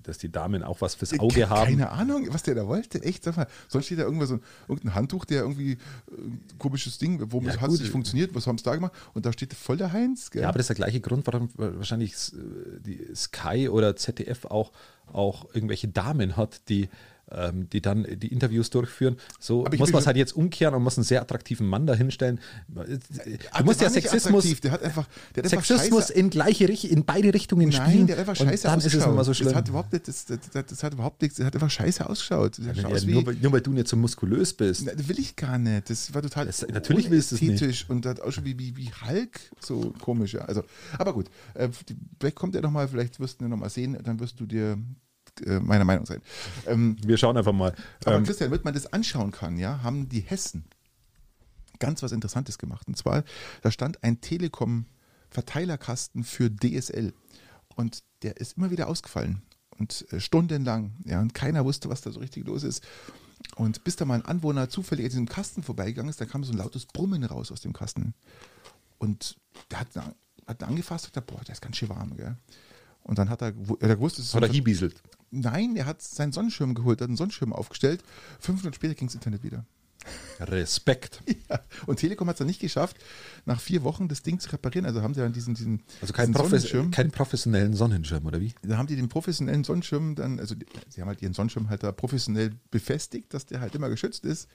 dass 0.03 0.19
die 0.19 0.31
Damen 0.33 0.63
auch 0.63 0.81
was 0.81 0.95
fürs 0.97 1.11
Ke- 1.13 1.21
Auge 1.21 1.49
haben. 1.49 1.65
Keine 1.71 1.91
Ahnung, 1.91 2.27
was 2.31 2.43
der 2.43 2.55
da 2.55 2.67
wollte. 2.67 3.03
Echt, 3.03 3.25
sag 3.25 3.37
mal. 3.37 3.47
Sonst 3.69 3.87
steht 3.87 3.99
da 3.99 4.03
irgendwas 4.03 4.29
so 4.31 4.35
ein, 4.37 4.43
irgendein 4.69 4.95
Handtuch, 4.95 5.25
der 5.25 5.43
irgendwie 5.43 5.73
äh, 5.73 5.77
komisches 6.59 6.99
Ding, 6.99 7.23
wo 7.31 7.41
Ja, 7.41 7.57
hat 7.61 7.71
es 7.71 7.81
nicht 7.81 7.91
funktioniert, 7.93 8.35
was 8.35 8.47
haben 8.47 8.59
sie 8.59 8.65
da 8.65 8.75
gemacht? 8.75 8.93
Und 9.15 9.25
da 9.27 9.33
steht 9.33 9.55
voll 9.55 9.77
der 9.77 9.93
Heinz. 9.93 10.31
Gell? 10.31 10.43
Ja, 10.43 10.49
aber 10.49 10.59
das 10.59 10.65
ist 10.65 10.69
der 10.69 10.77
gleiche 10.77 11.01
Grund, 11.01 11.27
warum 11.27 11.49
wahrscheinlich 11.57 12.15
äh, 12.33 12.81
die 12.81 13.15
Sky 13.15 13.69
oder 13.69 13.97
ZDF 13.97 14.47
auch, 14.47 14.73
auch 15.07 15.47
irgendwelche 15.55 15.89
Damen 15.89 16.37
hat, 16.37 16.69
die, 16.69 16.89
ähm, 17.37 17.69
die 17.71 17.81
dann 17.81 18.07
die 18.19 18.29
Interviews 18.29 18.71
durchführen. 18.71 19.17
So 19.41 19.67
Aber 19.67 19.77
muss 19.77 19.93
man 19.93 20.01
es 20.01 20.07
halt 20.07 20.17
jetzt 20.17 20.35
umkehren 20.37 20.75
und 20.75 20.83
muss 20.83 20.97
einen 20.99 21.05
sehr 21.05 21.21
attraktiven 21.23 21.67
Mann 21.67 21.87
dahinstellen. 21.87 22.41
Du 22.69 22.83
Ah, 23.51 23.63
musst 23.63 23.81
der 23.81 23.89
ja 23.89 23.93
Sexismus, 23.95 24.61
Der 24.61 24.71
hat 24.71 24.83
einfach, 24.83 25.09
der 25.35 25.43
hat 25.45 25.51
Sexismus 25.51 26.11
in 26.11 26.31
gleiche 26.31 26.65
in 26.65 27.05
beide 27.05 27.33
Richtungen 27.35 27.69
Nein, 27.69 27.89
spielen. 27.91 28.07
der 28.07 28.17
hat 28.17 28.21
einfach 28.29 28.41
und 28.41 28.49
scheiße 28.49 28.63
dann 28.65 28.79
ist 28.79 28.87
es 28.87 28.93
ausgeschaut. 28.95 29.13
immer 29.13 29.25
so 29.25 29.35
schlimm. 29.35 29.49
Das 29.49 29.57
hat 29.57 29.69
überhaupt 29.69 29.93
nicht, 29.93 30.09
das, 30.09 30.25
das, 30.25 30.39
das, 30.67 30.83
hat 30.83 30.93
überhaupt 30.95 31.23
nichts, 31.23 31.37
das 31.37 31.47
hat 31.47 31.55
einfach 31.55 31.71
scheiße 31.71 32.09
ausgeschaut. 32.09 32.59
Ja, 32.59 32.73
nur, 32.83 33.27
weil- 33.27 33.35
nur 33.37 33.53
weil 33.53 33.61
du 33.61 33.73
nicht 33.73 33.89
so 33.89 33.97
muskulös 33.97 34.53
bist. 34.55 34.83
Na, 34.87 34.95
das 34.95 35.09
will 35.09 35.19
ich 35.19 35.37
gar 35.37 35.59
nicht. 35.59 35.91
Das 35.91 36.13
war 36.15 36.23
total 36.23 36.47
Das- 36.47 36.67
natürlich 36.67 37.11
willst 37.11 37.33
du 37.33 37.37
es 37.37 37.41
nicht. 37.43 37.91
und 37.91 38.07
hat 38.07 38.21
auch 38.21 38.33
schon 38.33 38.45
wie, 38.45 38.59
wie, 38.59 38.77
wie 38.77 38.91
Hulk 38.91 39.41
so 39.61 39.93
komisch. 40.01 40.35
Ja. 40.35 40.43
Also, 40.43 40.63
aber 40.99 41.13
gut, 41.13 41.27
äh, 41.55 41.69
vielleicht 42.21 42.37
kommt 42.37 42.55
er 42.55 42.63
nochmal, 42.63 42.89
vielleicht 42.89 43.21
wirst 43.21 43.41
du 43.41 43.45
ihn 43.45 43.51
nochmal 43.51 43.71
sehen, 43.71 43.99
dann 44.03 44.19
wirst 44.21 44.41
du 44.41 44.47
dir 44.47 44.79
äh, 45.43 45.61
meiner 45.61 45.85
Meinung 45.85 46.07
sein. 46.07 46.21
Ähm, 46.67 46.97
Wir 47.05 47.17
schauen 47.17 47.37
einfach 47.37 47.53
mal. 47.53 47.75
aber 48.05 48.17
Ähm, 48.17 48.25
Christian, 48.25 48.51
damit 48.51 48.65
man 48.65 48.75
das 48.75 48.93
anschauen 48.93 49.31
kann, 49.31 49.59
ja, 49.59 49.83
haben 49.83 50.09
die 50.09 50.21
Hessen 50.21 50.65
ganz 51.79 52.03
was 52.03 52.13
Interessantes 52.13 52.59
gemacht. 52.59 52.87
Und 52.89 52.97
zwar, 52.97 53.25
da 53.63 53.71
stand 53.71 54.03
ein 54.03 54.21
Telekom-Verteilerkasten 54.21 56.25
für 56.25 56.51
DSL. 56.51 57.13
Und 57.75 58.03
der 58.23 58.37
ist 58.39 58.57
immer 58.57 58.71
wieder 58.71 58.89
ausgefallen. 58.89 59.43
Und 59.79 60.07
äh, 60.13 60.21
stundenlang. 60.21 60.95
Ja, 61.05 61.21
und 61.21 61.35
keiner 61.35 61.65
wusste, 61.65 61.89
was 61.89 62.01
da 62.01 62.11
so 62.11 62.21
richtig 62.21 62.47
los 62.47 62.63
ist. 62.63 62.83
Und 63.57 63.85
bis 63.85 63.97
da 63.97 64.05
mal 64.05 64.15
ein 64.15 64.25
Anwohner 64.25 64.69
zufällig 64.69 65.05
an 65.07 65.11
diesem 65.11 65.29
Kasten 65.29 65.63
vorbeigegangen 65.63 66.11
ist, 66.11 66.21
da 66.21 66.25
kam 66.25 66.45
so 66.45 66.53
ein 66.53 66.59
lautes 66.59 66.87
Brummen 66.87 67.25
raus 67.25 67.53
aus 67.53 67.61
dem 67.61 67.73
Kasten. 67.73 68.15
Und 68.99 69.37
der 69.71 69.81
hat, 69.81 69.89
hat 70.47 70.63
angefasst 70.63 71.09
und 71.09 71.17
hat, 71.17 71.27
boah, 71.27 71.43
der 71.45 71.55
ist 71.55 71.61
ganz 71.61 71.77
schön 71.77 71.89
warm, 71.89 72.17
gell? 72.17 72.37
Und 73.03 73.19
dann 73.19 73.29
hat 73.29 73.43
er, 73.43 73.49
er 73.81 73.91
hat 73.91 73.99
gewusst, 73.99 74.19
es 74.19 74.27
ist 74.27 74.31
so 74.31 74.39
oder 74.39 74.47
ein 74.47 74.53
hibieselt. 74.53 75.03
Nein, 75.41 75.77
er 75.77 75.87
hat 75.87 76.01
seinen 76.03 76.33
Sonnenschirm 76.33 76.75
geholt, 76.75 77.01
hat 77.01 77.09
einen 77.09 77.17
Sonnenschirm 77.17 77.53
aufgestellt. 77.53 78.03
Fünf 78.41 78.61
Minuten 78.63 78.75
später 78.77 78.95
ging 78.95 79.09
das 79.09 79.15
Internet 79.15 79.43
wieder. 79.43 79.65
Respekt. 80.41 81.23
Ja. 81.51 81.61
Und 81.87 81.99
Telekom 81.99 82.27
hat 82.29 82.35
es 82.37 82.39
dann 82.39 82.47
nicht 82.47 82.61
geschafft, 82.61 82.97
nach 83.45 83.61
vier 83.61 83.83
Wochen 83.85 84.09
das 84.09 84.23
Ding 84.23 84.39
zu 84.41 84.51
reparieren. 84.51 84.87
Also 84.87 85.03
haben 85.03 85.13
sie 85.15 85.21
dann 85.21 85.33
diesen, 85.35 85.55
diesen, 85.55 85.83
Also 86.01 86.15
keinen 86.15 86.33
diesen 86.33 86.49
Profes 86.49 86.73
keinen 86.91 87.11
professionellen 87.11 87.75
Sonnenschirm, 87.75 88.25
oder 88.25 88.41
wie? 88.41 88.55
Da 88.63 88.79
haben 88.79 88.87
die 88.87 88.97
den 88.97 89.09
professionellen 89.11 89.63
Sonnenschirm 89.65 90.15
dann, 90.15 90.41
also 90.41 90.55
die, 90.55 90.65
sie 90.89 91.01
haben 91.03 91.09
halt 91.09 91.21
ihren 91.21 91.35
Sonnenschirm 91.35 91.69
halt 91.69 91.83
da 91.83 91.93
professionell 91.93 92.53
befestigt, 92.71 93.35
dass 93.35 93.45
der 93.47 93.61
halt 93.61 93.75
immer 93.75 93.91
geschützt 93.91 94.25
ist. 94.25 94.49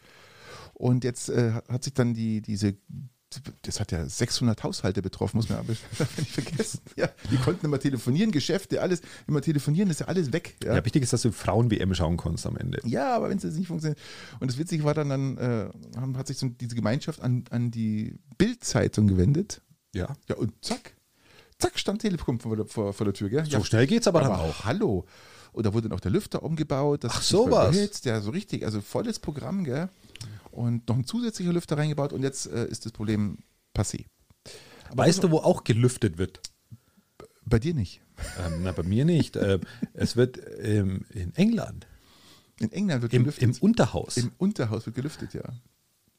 Und 0.73 1.03
jetzt 1.03 1.29
äh, 1.29 1.51
hat- 1.53 1.69
hat 1.69 1.83
sich 1.83 1.93
dann 1.93 2.13
die, 2.15 2.41
diese, 2.41 2.75
das 3.61 3.79
hat 3.79 3.91
ja 3.91 4.07
600 4.07 4.63
Haushalte 4.63 5.01
betroffen, 5.01 5.37
muss 5.37 5.49
man 5.49 5.59
aber 5.59 5.69
nicht 6.17 6.31
vergessen. 6.31 6.79
Ja, 6.95 7.09
die 7.31 7.37
konnten 7.37 7.65
immer 7.65 7.79
telefonieren, 7.79 8.31
Geschäfte, 8.31 8.81
alles, 8.81 9.01
immer 9.27 9.41
telefonieren, 9.41 9.89
ist 9.89 9.99
ja 9.99 10.07
alles 10.07 10.33
weg. 10.33 10.55
Ja, 10.63 10.75
Ja. 10.75 10.85
wichtig 10.85 11.03
ist, 11.03 11.13
dass 11.13 11.21
du 11.21 11.31
Frauen-WM 11.31 11.93
schauen 11.93 12.17
kannst 12.17 12.45
am 12.47 12.57
Ende. 12.57 12.81
Ja, 12.85 13.15
aber 13.15 13.29
wenn 13.29 13.37
es 13.37 13.43
jetzt 13.43 13.55
nicht 13.57 13.67
funktioniert. 13.67 13.99
Und 14.39 14.49
das 14.49 14.57
Witzige 14.57 14.83
war 14.83 14.93
dann, 14.95 15.09
dann 15.09 15.37
äh, 15.37 15.69
hat 16.17 16.27
sich 16.27 16.37
so 16.37 16.47
diese 16.49 16.75
Gemeinschaft 16.75 17.21
an, 17.21 17.43
an 17.51 17.69
die 17.71 18.15
Bild-Zeitung 18.37 19.07
gewendet. 19.07 19.61
Ja. 19.93 20.15
Ja, 20.27 20.35
und 20.35 20.53
zack, 20.63 20.95
zack, 21.59 21.77
stand 21.77 22.01
Telekom 22.01 22.39
vor 22.39 22.55
der, 22.55 22.65
vor, 22.65 22.93
vor 22.93 23.05
der 23.05 23.13
Tür. 23.13 23.29
Gell? 23.29 23.45
So 23.45 23.51
ja, 23.51 23.63
schnell 23.63 23.85
geht's 23.87 24.07
aber, 24.07 24.21
dann 24.21 24.31
aber 24.31 24.43
auch. 24.43 24.65
hallo. 24.65 25.05
Und 25.51 25.65
da 25.65 25.73
wurde 25.73 25.89
dann 25.89 25.97
auch 25.97 26.01
der 26.01 26.11
Lüfter 26.11 26.43
umgebaut. 26.43 27.03
Das 27.03 27.11
Ach, 27.15 27.21
sowas. 27.23 27.75
überhitzt, 27.75 28.05
Ja, 28.05 28.21
so 28.21 28.29
richtig, 28.31 28.63
also 28.65 28.81
volles 28.81 29.17
Programm, 29.19 29.63
gell? 29.63 29.89
Und 30.59 30.89
noch 30.89 30.97
ein 30.97 31.05
zusätzlicher 31.05 31.53
Lüfter 31.53 31.77
reingebaut 31.77 32.11
und 32.11 32.21
jetzt 32.21 32.45
äh, 32.47 32.67
ist 32.67 32.85
das 32.85 32.91
Problem 32.91 33.37
passé. 33.73 34.07
Aber 34.89 35.05
Weißt 35.05 35.23
du, 35.23 35.31
wo 35.31 35.37
auch 35.37 35.63
gelüftet 35.63 36.17
wird? 36.17 36.41
Bei 37.45 37.59
dir 37.59 37.73
nicht. 37.73 38.01
Ähm, 38.45 38.63
na, 38.63 38.73
bei 38.73 38.83
mir 38.83 39.05
nicht. 39.05 39.37
ähm, 39.37 39.61
es 39.93 40.17
wird 40.17 40.37
ähm, 40.59 41.05
in 41.11 41.33
England, 41.35 41.87
In 42.59 42.73
England 42.73 43.03
wird 43.03 43.13
im, 43.13 43.23
gelüftet. 43.23 43.43
im 43.43 43.55
Unterhaus, 43.61 44.17
Im 44.17 44.33
Unterhaus 44.37 44.85
wird 44.85 44.97
gelüftet, 44.97 45.33
ja. 45.33 45.43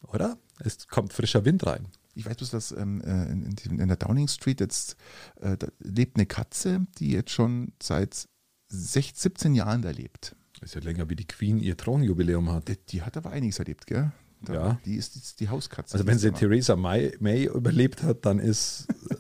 oder? 0.04 0.38
Es 0.60 0.88
kommt 0.88 1.12
frischer 1.12 1.44
Wind 1.44 1.66
rein. 1.66 1.88
Ich 2.14 2.24
weiß 2.24 2.38
bloß, 2.38 2.48
dass 2.48 2.72
ähm, 2.72 3.02
äh, 3.02 3.30
in, 3.30 3.78
in, 3.78 3.88
der 3.88 3.98
Downing 3.98 4.28
Street 4.28 4.60
jetzt 4.60 4.96
äh, 5.40 5.58
da 5.58 5.68
lebt 5.80 6.16
eine 6.16 6.24
Katze, 6.24 6.86
die 6.98 7.10
jetzt 7.10 7.32
schon 7.32 7.74
seit 7.82 8.26
16, 8.68 9.20
17 9.20 9.54
Jahren 9.54 9.82
da 9.82 9.90
lebt. 9.90 10.34
Ist 10.62 10.74
ja 10.74 10.80
länger 10.80 11.10
wie 11.10 11.16
die 11.16 11.26
Queen 11.26 11.58
ihr 11.58 11.76
Thronjubiläum 11.76 12.50
hat. 12.50 12.68
Die, 12.68 12.76
die 12.76 13.02
hat 13.02 13.18
aber 13.18 13.30
einiges 13.30 13.58
erlebt, 13.58 13.86
gell? 13.86 14.12
Da, 14.42 14.52
Ja. 14.52 14.80
Die 14.84 14.96
ist, 14.96 15.14
die 15.14 15.18
ist 15.18 15.40
die 15.40 15.48
Hauskatze. 15.48 15.94
Also 15.94 16.06
wenn 16.06 16.18
sie 16.18 16.32
Theresa 16.32 16.76
May, 16.76 17.16
May 17.20 17.44
überlebt 17.44 18.02
hat, 18.02 18.24
dann 18.24 18.38
ist 18.38 18.86
äh, 19.10 19.14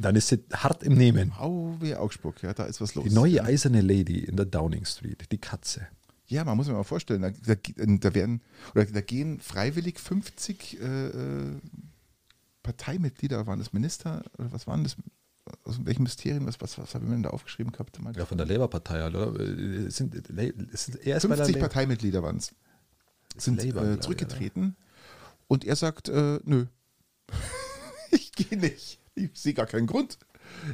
dann 0.00 0.16
ist 0.16 0.28
sie 0.28 0.42
hart 0.52 0.82
im 0.82 0.94
Nehmen. 0.94 1.32
Au, 1.38 1.76
wie 1.80 1.94
Augsburg, 1.94 2.42
ja, 2.42 2.54
da 2.54 2.64
ist 2.64 2.80
was 2.80 2.94
los. 2.94 3.04
Die 3.04 3.14
neue 3.14 3.42
eiserne 3.44 3.80
Lady 3.80 4.20
in 4.20 4.36
der 4.36 4.46
Downing 4.46 4.84
Street, 4.84 5.30
die 5.30 5.38
Katze. 5.38 5.86
Ja, 6.26 6.44
man 6.44 6.56
muss 6.56 6.66
sich 6.66 6.74
mal 6.74 6.84
vorstellen, 6.84 7.22
da, 7.22 7.30
da, 7.30 7.54
da 7.56 8.14
werden, 8.14 8.40
oder 8.74 8.84
da 8.84 9.00
gehen 9.00 9.40
freiwillig 9.40 9.98
50 9.98 10.80
äh, 10.80 11.06
äh, 11.08 11.56
Parteimitglieder, 12.62 13.46
waren 13.46 13.58
das 13.58 13.72
Minister, 13.72 14.22
oder 14.38 14.52
was 14.52 14.66
waren 14.66 14.84
das? 14.84 14.96
Aus 15.64 15.84
welchem 15.84 16.04
Mysterien, 16.04 16.46
was, 16.46 16.60
was, 16.60 16.78
was 16.78 16.94
haben 16.94 17.06
wir 17.06 17.12
denn 17.12 17.24
da 17.24 17.30
aufgeschrieben 17.30 17.72
gehabt? 17.72 17.98
Ja, 18.16 18.24
von 18.24 18.38
der 18.38 18.46
Labour-Partei, 18.46 19.00
halt, 19.00 19.16
oder? 19.16 19.40
Es 19.40 19.96
sind, 19.96 20.14
sind 20.14 21.04
erst 21.04 21.26
50 21.26 21.58
Parteimitglieder 21.58 22.22
waren 22.22 22.36
es. 22.36 22.54
Sind 23.36 23.62
Labour, 23.62 23.92
äh, 23.92 24.00
zurückgetreten. 24.00 24.76
Und 25.48 25.64
er 25.64 25.76
sagt, 25.76 26.08
äh, 26.08 26.40
nö, 26.44 26.66
ich 28.10 28.32
gehe 28.32 28.58
nicht. 28.58 28.98
Ich 29.14 29.30
sehe 29.34 29.54
gar 29.54 29.66
keinen 29.66 29.86
Grund. 29.86 30.18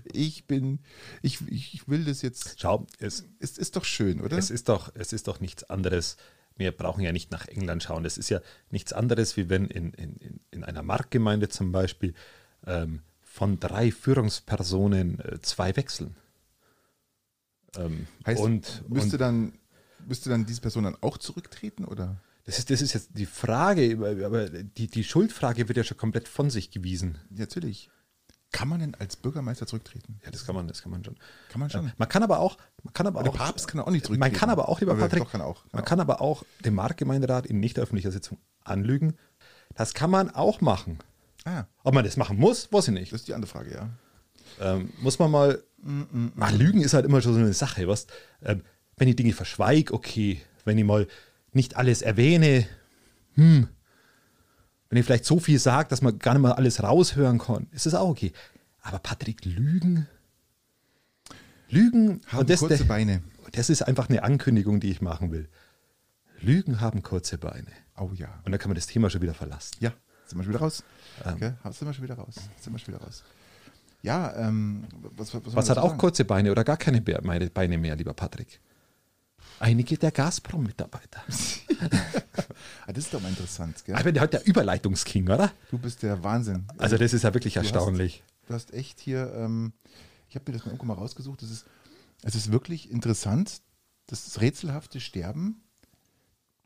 Ich 0.04 0.46
bin, 0.46 0.80
ich, 1.22 1.40
ich 1.48 1.88
will 1.88 2.04
das 2.04 2.22
jetzt. 2.22 2.60
Schau, 2.60 2.86
es 2.98 3.24
ist, 3.38 3.58
ist 3.58 3.76
doch 3.76 3.84
schön, 3.84 4.20
oder? 4.20 4.38
Es 4.38 4.50
ist 4.50 4.68
doch, 4.68 4.90
es 4.94 5.12
ist 5.12 5.28
doch 5.28 5.40
nichts 5.40 5.64
anderes. 5.64 6.16
Wir 6.56 6.72
brauchen 6.72 7.02
ja 7.02 7.12
nicht 7.12 7.30
nach 7.30 7.46
England 7.46 7.82
schauen. 7.82 8.04
Es 8.04 8.16
ist 8.16 8.30
ja 8.30 8.40
nichts 8.70 8.92
anderes, 8.92 9.36
wie 9.36 9.50
wenn 9.50 9.66
in, 9.66 9.92
in, 9.92 10.40
in 10.50 10.64
einer 10.64 10.82
Marktgemeinde 10.82 11.48
zum 11.48 11.72
Beispiel 11.72 12.14
ähm, 12.66 13.02
von 13.22 13.60
drei 13.60 13.90
Führungspersonen 13.90 15.20
äh, 15.20 15.40
zwei 15.42 15.76
wechseln. 15.76 16.16
Ähm, 17.76 18.06
heißt, 18.26 18.40
und, 18.40 18.88
müsste, 18.88 19.16
und, 19.16 19.20
dann, 19.20 19.58
müsste 20.06 20.30
dann 20.30 20.46
diese 20.46 20.62
Person 20.62 20.84
dann 20.84 20.96
auch 21.02 21.18
zurücktreten, 21.18 21.84
oder? 21.84 22.16
Das 22.46 22.58
ist, 22.58 22.70
das 22.70 22.80
ist 22.80 22.92
jetzt 22.92 23.10
die 23.14 23.26
Frage, 23.26 23.98
aber 24.24 24.48
die, 24.48 24.86
die 24.86 25.04
Schuldfrage 25.04 25.68
wird 25.68 25.76
ja 25.76 25.84
schon 25.84 25.96
komplett 25.96 26.28
von 26.28 26.48
sich 26.48 26.70
gewiesen. 26.70 27.18
Natürlich. 27.28 27.90
Kann 28.52 28.68
man 28.68 28.78
denn 28.78 28.94
als 28.94 29.16
Bürgermeister 29.16 29.66
zurücktreten? 29.66 30.20
Ja, 30.24 30.30
das 30.30 30.46
kann 30.46 30.54
man, 30.54 30.68
das 30.68 30.80
kann 30.80 30.92
man 30.92 31.04
schon. 31.04 31.16
Kann 31.50 31.60
man 31.60 31.68
schon. 31.68 31.92
Man 31.98 32.08
kann 32.08 32.22
aber 32.22 32.38
auch, 32.38 32.56
man 32.84 32.94
kann 32.94 33.08
aber 33.08 33.22
der 33.24 33.32
auch. 33.32 33.36
Der 33.36 33.44
Papst 33.44 33.66
kann 33.66 33.80
auch 33.80 33.90
nicht 33.90 34.06
zurücktreten. 34.06 34.32
Man 34.32 34.38
kann 34.38 34.48
aber 34.48 34.68
auch, 34.68 34.80
lieber 34.80 34.92
aber 34.92 35.02
Patrick, 35.02 35.28
kann 35.28 35.40
auch, 35.40 35.62
kann 35.62 35.70
man 35.72 35.82
auch. 35.82 35.84
kann 35.84 36.00
aber 36.00 36.20
auch 36.20 36.44
den 36.64 36.74
Marktgemeinderat 36.74 37.46
in 37.46 37.58
nicht 37.58 37.78
öffentlicher 37.80 38.12
Sitzung 38.12 38.38
anlügen. 38.64 39.18
Das 39.74 39.92
kann 39.92 40.10
man 40.10 40.30
auch 40.30 40.60
machen. 40.60 41.00
Ah. 41.44 41.64
Ob 41.82 41.94
man 41.94 42.04
das 42.04 42.16
machen 42.16 42.38
muss, 42.38 42.72
weiß 42.72 42.88
ich 42.88 42.94
nicht. 42.94 43.12
Das 43.12 43.20
ist 43.22 43.28
die 43.28 43.34
andere 43.34 43.50
Frage, 43.50 43.74
ja. 43.74 43.90
Ähm, 44.60 44.92
muss 45.00 45.18
man 45.18 45.32
mal. 45.32 45.62
Mm, 45.82 46.00
mm, 46.00 46.32
ach, 46.38 46.52
Lügen 46.52 46.80
ist 46.80 46.94
halt 46.94 47.04
immer 47.04 47.20
schon 47.20 47.34
so 47.34 47.40
eine 47.40 47.52
Sache, 47.52 47.88
was? 47.88 48.06
Ähm, 48.42 48.62
wenn 48.96 49.08
ich 49.08 49.16
Dinge 49.16 49.32
verschweige, 49.32 49.92
okay. 49.92 50.40
Wenn 50.64 50.78
ich 50.78 50.84
mal 50.84 51.06
nicht 51.56 51.76
alles 51.76 52.02
erwähne, 52.02 52.66
hm, 53.34 53.68
wenn 54.88 54.98
ihr 54.98 55.04
vielleicht 55.04 55.24
so 55.24 55.40
viel 55.40 55.58
sagt, 55.58 55.90
dass 55.90 56.02
man 56.02 56.18
gar 56.18 56.34
nicht 56.34 56.42
mal 56.42 56.52
alles 56.52 56.82
raushören 56.82 57.38
kann, 57.38 57.66
ist 57.72 57.86
das 57.86 57.94
auch 57.94 58.08
okay. 58.08 58.32
Aber 58.82 59.00
Patrick, 59.00 59.44
Lügen? 59.44 60.06
Lügen 61.68 62.20
haben 62.28 62.46
das, 62.46 62.60
kurze 62.60 62.84
Beine. 62.84 63.22
Das 63.52 63.68
ist 63.68 63.82
einfach 63.82 64.08
eine 64.08 64.22
Ankündigung, 64.22 64.78
die 64.78 64.90
ich 64.90 65.00
machen 65.00 65.32
will. 65.32 65.48
Lügen 66.40 66.80
haben 66.80 67.02
kurze 67.02 67.38
Beine. 67.38 67.72
Oh 67.96 68.10
ja. 68.14 68.28
Und 68.44 68.52
dann 68.52 68.60
kann 68.60 68.68
man 68.68 68.76
das 68.76 68.86
Thema 68.86 69.10
schon 69.10 69.22
wieder 69.22 69.34
verlassen. 69.34 69.76
Ja, 69.80 69.92
sind 70.26 70.38
wir 70.38 70.44
schon 70.44 70.52
wieder 70.52 70.60
raus. 70.60 70.84
Ähm. 71.24 71.34
Okay, 71.34 71.52
sind 71.72 71.88
wir 71.88 71.92
schon 71.94 72.04
wieder 72.04 72.14
raus. 72.14 72.36
Sind 72.60 72.72
wir 72.72 72.78
schon 72.78 72.94
wieder 72.94 73.04
raus. 73.04 73.24
Ja, 74.02 74.36
ähm, 74.36 74.84
was, 75.16 75.34
was, 75.34 75.42
was 75.46 75.70
hat 75.70 75.78
auch 75.78 75.88
sagen? 75.88 75.98
kurze 75.98 76.24
Beine 76.24 76.52
oder 76.52 76.62
gar 76.62 76.76
keine 76.76 77.00
Beine 77.00 77.78
mehr, 77.78 77.96
lieber 77.96 78.14
Patrick? 78.14 78.60
Einige 79.58 79.96
der 79.96 80.10
Gazprom-Mitarbeiter. 80.10 81.20
ah, 82.86 82.92
das 82.92 83.04
ist 83.04 83.14
doch 83.14 83.20
mal 83.20 83.28
interessant. 83.28 83.84
Gell? 83.84 83.94
Aber 83.94 84.12
der 84.12 84.22
hat 84.22 84.32
der 84.32 84.46
Überleitungsking, 84.46 85.28
oder? 85.28 85.52
Du 85.70 85.78
bist 85.78 86.02
der 86.02 86.22
Wahnsinn. 86.22 86.66
Also 86.78 86.96
das 86.98 87.12
ist 87.12 87.22
ja 87.22 87.32
wirklich 87.32 87.54
du 87.54 87.60
erstaunlich. 87.60 88.22
Hast, 88.22 88.48
du 88.48 88.54
hast 88.54 88.74
echt 88.74 89.00
hier, 89.00 89.32
ähm, 89.34 89.72
ich 90.28 90.34
habe 90.34 90.50
mir 90.50 90.56
das 90.56 90.66
mal 90.66 90.72
irgendwo 90.72 90.86
mal 90.86 90.94
rausgesucht, 90.94 91.42
das 91.42 91.50
ist, 91.50 91.66
es 92.22 92.34
ist 92.34 92.52
wirklich 92.52 92.90
interessant, 92.90 93.62
das 94.06 94.40
rätselhafte 94.40 95.00
Sterben 95.00 95.62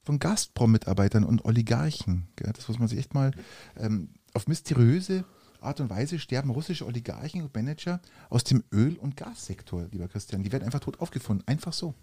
von 0.03 0.19
Gazprom-Mitarbeitern 0.19 1.25
und 1.25 1.45
Oligarchen. 1.45 2.29
Gell? 2.37 2.53
Das 2.53 2.69
muss 2.69 2.79
man 2.79 2.89
sich 2.89 2.99
echt 2.99 3.15
mal 3.15 3.33
ähm, 3.77 4.11
auf 4.35 4.49
mysteriöse 4.49 5.25
Art 5.61 5.81
und 5.81 5.91
Weise 5.91 6.19
sterben 6.19 6.51
russische 6.51 6.87
Oligarchen 6.87 7.43
und 7.43 7.55
Manager 7.55 8.01
aus 8.31 8.45
dem 8.45 8.65
Öl- 8.73 8.97
und 8.97 9.17
Gassektor, 9.17 9.87
lieber 9.91 10.09
Christian. 10.09 10.43
Die 10.43 10.53
werden 10.53 10.65
einfach 10.65 10.81
tot 10.81 11.01
aufgefunden. 11.01 11.47
Einfach 11.47 11.73
so. 11.73 11.95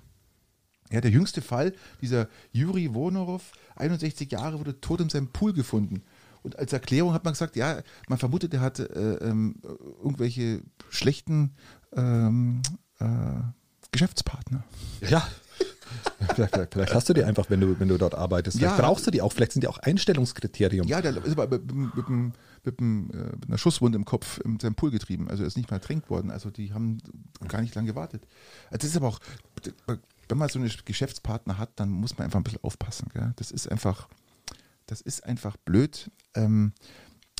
Ja, 0.92 1.02
der 1.02 1.12
jüngste 1.12 1.42
Fall, 1.42 1.74
dieser 2.02 2.28
Juri 2.52 2.94
Wonorov, 2.94 3.52
61 3.76 4.32
Jahre, 4.32 4.60
wurde 4.60 4.80
tot 4.80 5.02
in 5.02 5.10
seinem 5.10 5.28
Pool 5.28 5.54
gefunden. 5.54 6.04
Und 6.44 6.58
als 6.58 6.72
Erklärung 6.72 7.14
hat 7.14 7.26
man 7.26 7.34
gesagt, 7.34 7.56
ja, 7.56 7.82
man 8.08 8.18
vermutet, 8.18 8.54
er 8.54 8.62
hatte 8.62 8.90
äh, 8.96 9.26
ähm, 9.26 9.56
irgendwelche 10.02 10.62
schlechten 10.90 11.52
ähm, 11.94 12.62
äh, 13.00 13.06
Geschäftspartner. 13.92 14.64
Ja. 15.02 15.28
vielleicht, 16.36 16.54
vielleicht, 16.54 16.74
vielleicht, 16.74 16.94
hast 16.94 17.10
du 17.10 17.14
die 17.14 17.24
einfach, 17.24 17.50
wenn 17.50 17.60
du, 17.60 17.80
wenn 17.80 17.88
du 17.88 17.98
dort 17.98 18.16
arbeitest. 18.16 18.58
Vielleicht 18.58 18.78
ja, 18.78 18.82
brauchst 18.82 19.06
du 19.08 19.12
die 19.12 19.22
auch, 19.22 19.34
vielleicht 19.34 19.54
sind 19.54 19.64
die 19.64 19.68
auch 19.68 19.80
Einstellungskriterium. 19.80 20.88
Ja, 20.88 21.02
der 21.02 21.18
ist 21.18 21.38
aber 21.38 21.48
mit, 21.48 21.74
mit, 21.74 21.96
mit, 21.96 22.10
mit, 22.64 22.82
mit 22.82 23.48
einer 23.48 23.58
Schusswunde 23.58 23.98
im 23.98 24.06
Kopf 24.06 24.40
in 24.44 24.60
seinem 24.60 24.76
Pool 24.76 24.92
getrieben. 24.92 25.30
Also 25.30 25.44
er 25.44 25.48
ist 25.48 25.58
nicht 25.58 25.70
mal 25.70 25.78
ertränkt 25.78 26.10
worden. 26.10 26.32
Also 26.32 26.50
die 26.50 26.74
haben 26.74 27.00
gar 27.48 27.62
nicht 27.62 27.76
lange 27.76 27.88
gewartet. 27.88 28.26
Also 28.70 28.80
das 28.80 28.86
ist 28.86 28.98
aber 28.98 29.08
auch, 29.08 29.20
wenn 30.30 30.38
man 30.38 30.50
so 30.50 30.60
einen 30.60 30.72
Geschäftspartner 30.86 31.58
hat, 31.58 31.72
dann 31.80 31.90
muss 31.90 32.18
man 32.18 32.26
einfach 32.26 32.40
ein 32.40 32.44
bisschen 32.44 32.64
aufpassen. 32.64 33.10
Gell? 33.14 33.34
Das 33.38 33.52
ist 33.52 33.70
einfach, 33.70 34.08
das 34.86 35.02
ist 35.02 35.24
einfach 35.24 35.58
blöd. 35.58 36.12
Ähm, 36.36 36.74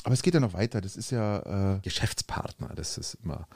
aber 0.04 0.14
es 0.14 0.22
geht 0.22 0.34
ja 0.34 0.40
noch 0.40 0.54
weiter. 0.54 0.80
Das 0.80 0.96
ist 0.96 1.10
ja. 1.10 1.76
Äh 1.76 1.80
Geschäftspartner, 1.80 2.68
das 2.74 2.98
ist 2.98 3.14
immer. 3.22 3.46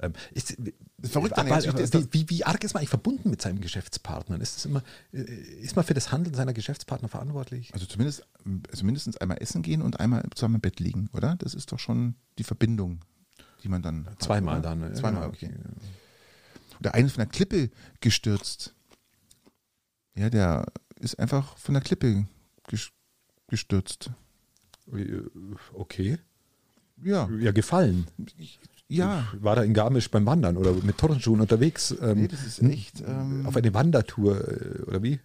Ähm, 0.00 0.12
ist, 0.32 0.56
verrückt 1.02 1.36
aber, 1.36 1.56
aber, 1.56 1.64
wie, 1.64 2.08
wie, 2.12 2.30
wie, 2.30 2.44
arg 2.44 2.62
ist 2.62 2.72
man 2.72 2.80
eigentlich 2.80 2.88
verbunden 2.88 3.30
mit 3.30 3.42
seinem 3.42 3.60
Geschäftspartner? 3.60 4.40
Ist, 4.40 4.64
immer, 4.64 4.82
äh, 5.12 5.22
ist 5.22 5.74
man 5.74 5.84
für 5.84 5.94
das 5.94 6.12
Handeln 6.12 6.34
seiner 6.34 6.52
Geschäftspartner 6.52 7.08
verantwortlich? 7.08 7.74
Also 7.74 7.84
zumindest 7.86 8.24
also 8.70 8.84
mindestens 8.84 9.16
einmal 9.16 9.38
essen 9.40 9.62
gehen 9.62 9.82
und 9.82 9.98
einmal 9.98 10.22
zusammen 10.34 10.56
im 10.56 10.60
Bett 10.60 10.78
liegen, 10.78 11.10
oder? 11.14 11.34
Das 11.36 11.54
ist 11.54 11.72
doch 11.72 11.80
schon 11.80 12.14
die 12.38 12.44
Verbindung, 12.44 13.00
die 13.64 13.68
man 13.68 13.82
dann. 13.82 14.08
Zweimal 14.20 14.58
hat, 14.58 14.66
dann. 14.66 14.94
Zweimal, 14.94 15.26
okay. 15.26 15.50
Oder 16.78 16.94
einer 16.94 17.08
von 17.08 17.18
der 17.18 17.26
Klippe 17.26 17.70
gestürzt. 18.00 18.74
Ja, 20.18 20.30
der 20.30 20.66
ist 20.98 21.18
einfach 21.18 21.56
von 21.58 21.74
der 21.74 21.82
Klippe 21.82 22.26
gestürzt. 23.46 24.10
Okay. 25.72 26.18
Ja. 27.02 27.28
Ja, 27.38 27.52
gefallen. 27.52 28.08
Ja. 28.88 29.28
War 29.38 29.54
da 29.54 29.62
in 29.62 29.74
Garmisch 29.74 30.10
beim 30.10 30.26
Wandern 30.26 30.56
oder 30.56 30.72
mit 30.72 30.98
Turnschuhen 30.98 31.40
unterwegs? 31.40 31.94
Ähm, 32.00 32.22
nee, 32.22 32.28
das 32.28 32.44
ist 32.44 32.62
echt. 32.62 33.00
Ähm, 33.06 33.46
auf 33.46 33.56
eine 33.56 33.72
Wandertour 33.74 34.40
äh, 34.48 34.82
oder 34.82 35.02
wie? 35.02 35.20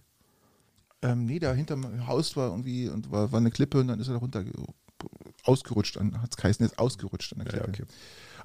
Ähm, 1.02 1.26
nee, 1.26 1.38
da 1.38 1.52
hinterm 1.52 2.06
Haus 2.06 2.36
war 2.36 2.50
irgendwie 2.50 2.88
und 2.88 3.10
war, 3.10 3.32
war 3.32 3.40
eine 3.40 3.50
Klippe 3.50 3.80
und 3.80 3.88
dann 3.88 3.98
ist 3.98 4.08
er 4.08 4.14
da 4.14 4.20
runter 4.20 4.44
ausgerutscht, 5.42 5.98
hat 5.98 6.30
es 6.30 6.36
geheißen, 6.36 6.64
ist 6.64 6.78
ausgerutscht 6.78 7.32
an 7.32 7.40
der 7.40 7.48
Klippe. 7.48 7.66
Ja, 7.66 7.68
okay. 7.68 7.84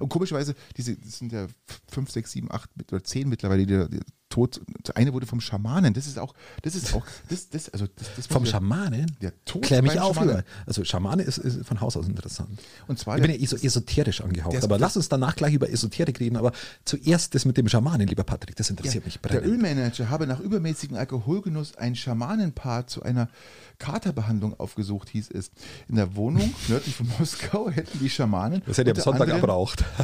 Und 0.00 0.08
komischerweise, 0.08 0.54
diese, 0.76 0.96
das 0.96 1.18
sind 1.18 1.32
ja 1.32 1.46
fünf, 1.88 2.10
sechs, 2.10 2.32
sieben, 2.32 2.50
acht 2.50 2.70
oder 2.90 3.04
zehn 3.04 3.28
mittlerweile, 3.28 3.66
die, 3.66 3.88
die 3.88 4.00
tot. 4.30 4.60
Der 4.86 4.96
eine 4.96 5.12
wurde 5.12 5.26
vom 5.26 5.40
Schamanen. 5.40 5.92
Das 5.92 6.06
ist 6.06 6.18
auch, 6.18 6.34
das 6.62 6.74
ist 6.74 6.94
auch, 6.94 7.04
das, 7.28 7.50
das, 7.50 7.68
also 7.68 7.86
das, 7.96 8.08
das 8.16 8.26
vom 8.26 8.46
Schamanen? 8.46 9.14
Der 9.20 9.32
Tod 9.44 9.62
Klär 9.62 9.82
mich 9.82 10.00
auf, 10.00 10.16
Schamanen. 10.16 10.42
Also 10.64 10.84
Schamane 10.84 11.22
ist, 11.22 11.38
ist, 11.38 11.66
von 11.66 11.80
Haus 11.80 11.96
aus 11.96 12.06
interessant. 12.06 12.48
Und 12.86 12.98
zwar 12.98 13.16
ich 13.16 13.22
bin 13.22 13.32
ja 13.32 13.36
eso 13.36 13.56
esoterisch 13.56 14.22
angehaucht, 14.22 14.62
aber 14.62 14.78
lass 14.78 14.96
uns 14.96 15.08
danach 15.08 15.36
gleich 15.36 15.52
über 15.52 15.68
Esoterik 15.68 16.18
reden. 16.20 16.36
Aber 16.36 16.52
zuerst 16.84 17.34
das 17.34 17.44
mit 17.44 17.56
dem 17.58 17.68
Schamanen, 17.68 18.06
lieber 18.06 18.24
Patrick, 18.24 18.56
das 18.56 18.70
interessiert 18.70 19.04
ja, 19.04 19.08
mich 19.08 19.20
brennend. 19.20 19.44
Der 19.44 19.52
Ölmanager 19.52 20.08
habe 20.08 20.26
nach 20.26 20.40
übermäßigem 20.40 20.96
Alkoholgenuss 20.96 21.76
ein 21.76 21.94
Schamanenpaar 21.96 22.86
zu 22.86 23.02
einer 23.02 23.28
Katerbehandlung 23.78 24.58
aufgesucht, 24.58 25.08
hieß 25.08 25.30
es. 25.32 25.50
In 25.88 25.96
der 25.96 26.14
Wohnung 26.14 26.54
nördlich 26.68 26.94
von 26.94 27.08
Moskau 27.18 27.70
hätten 27.70 27.98
die 27.98 28.10
Schamanen. 28.10 28.62
Das 28.66 28.78
hätte 28.78 28.90
er 28.90 28.96
am 28.96 29.02
Sonntag 29.02 29.28
erbraucht. 29.28 29.84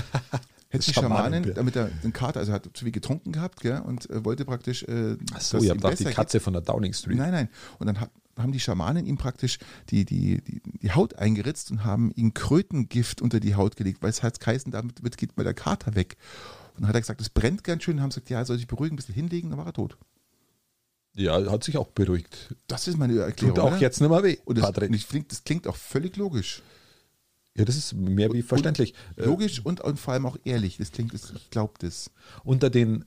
Hätte 0.69 0.87
die 0.87 0.95
Schamanen, 0.95 1.55
damit 1.55 1.77
er 1.77 1.87
den 2.03 2.13
Kater, 2.13 2.41
also 2.41 2.53
er 2.53 2.57
hat 2.57 2.69
zu 2.75 2.85
viel 2.85 2.93
getrunken 2.93 3.33
gehabt, 3.33 3.61
gell, 3.61 3.81
und 3.81 4.11
äh, 4.11 4.25
wollte 4.25 4.45
praktisch. 4.45 4.83
Äh, 4.83 5.17
Ach 5.33 5.41
so, 5.41 5.59
ihr 5.59 5.71
habt 5.71 6.01
die 6.01 6.05
Katze 6.07 6.39
geht. 6.39 6.43
von 6.43 6.53
der 6.53 6.63
Downing 6.63 6.93
Street. 6.93 7.17
Nein, 7.17 7.31
nein. 7.31 7.49
Und 7.79 7.87
dann 7.87 8.01
hat, 8.01 8.11
haben 8.37 8.53
die 8.53 8.61
Schamanen 8.61 9.07
ihm 9.07 9.17
praktisch 9.17 9.59
die, 9.91 10.05
die, 10.05 10.43
die, 10.43 10.61
die 10.65 10.91
Haut 10.91 11.15
eingeritzt 11.17 11.71
und 11.71 11.85
haben 11.85 12.11
ihm 12.17 12.35
Krötengift 12.35 13.23
unter 13.23 13.39
die 13.39 13.55
Haut 13.55 13.77
gelegt, 13.77 14.03
weil 14.03 14.11
es 14.11 14.23
heißt, 14.23 14.41
geheißen, 14.41 14.73
damit 14.73 15.03
wird, 15.03 15.17
geht 15.17 15.37
mal 15.37 15.45
der 15.45 15.55
Kater 15.55 15.95
weg. 15.95 16.17
Und 16.75 16.83
dann 16.83 16.89
hat 16.89 16.97
er 16.97 17.01
gesagt, 17.01 17.21
es 17.21 17.31
brennt 17.31 17.63
ganz 17.65 17.85
schön. 17.85 17.97
Und 17.97 18.03
haben 18.03 18.11
gesagt, 18.11 18.29
ja, 18.29 18.39
er 18.39 18.45
soll 18.45 18.57
sich 18.57 18.67
beruhigen, 18.67 18.95
ein 18.95 18.97
bisschen 18.97 19.15
hinlegen, 19.15 19.51
dann 19.51 19.59
war 19.59 19.67
er 19.67 19.73
tot. 19.73 19.97
Ja, 21.15 21.51
hat 21.51 21.65
sich 21.65 21.79
auch 21.79 21.89
beruhigt. 21.89 22.55
Das 22.67 22.89
ist 22.89 22.99
meine 22.99 23.19
Erklärung. 23.19 23.55
Tut 23.55 23.65
auch 23.65 23.73
oder? 23.73 23.81
jetzt 23.81 24.01
nicht 24.01 24.11
mehr 24.11 24.23
weh. 24.23 24.37
Und 24.45 24.59
das, 24.59 24.69
und 24.69 24.95
ich 24.95 25.07
das 25.29 25.45
klingt 25.45 25.67
auch 25.67 25.77
völlig 25.77 26.17
logisch. 26.17 26.63
Ja, 27.57 27.65
das 27.65 27.77
ist 27.77 27.95
mehr 27.95 28.33
wie 28.33 28.43
verständlich. 28.43 28.95
Und 29.17 29.27
logisch 29.27 29.65
und, 29.65 29.81
und, 29.81 29.99
vor 29.99 30.13
allem 30.13 30.27
auch 30.27 30.37
ehrlich. 30.45 30.77
Das 30.77 30.93
klingt, 30.93 31.15
ich 31.15 31.51
glaube 31.51 31.75
das. 31.79 32.11
Unter 32.45 32.69
den, 32.69 33.05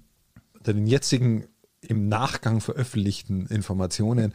unter 0.53 0.73
den 0.73 0.87
jetzigen 0.87 1.45
im 1.81 2.09
Nachgang 2.09 2.59
veröffentlichten 2.59 3.45
Informationen 3.47 4.33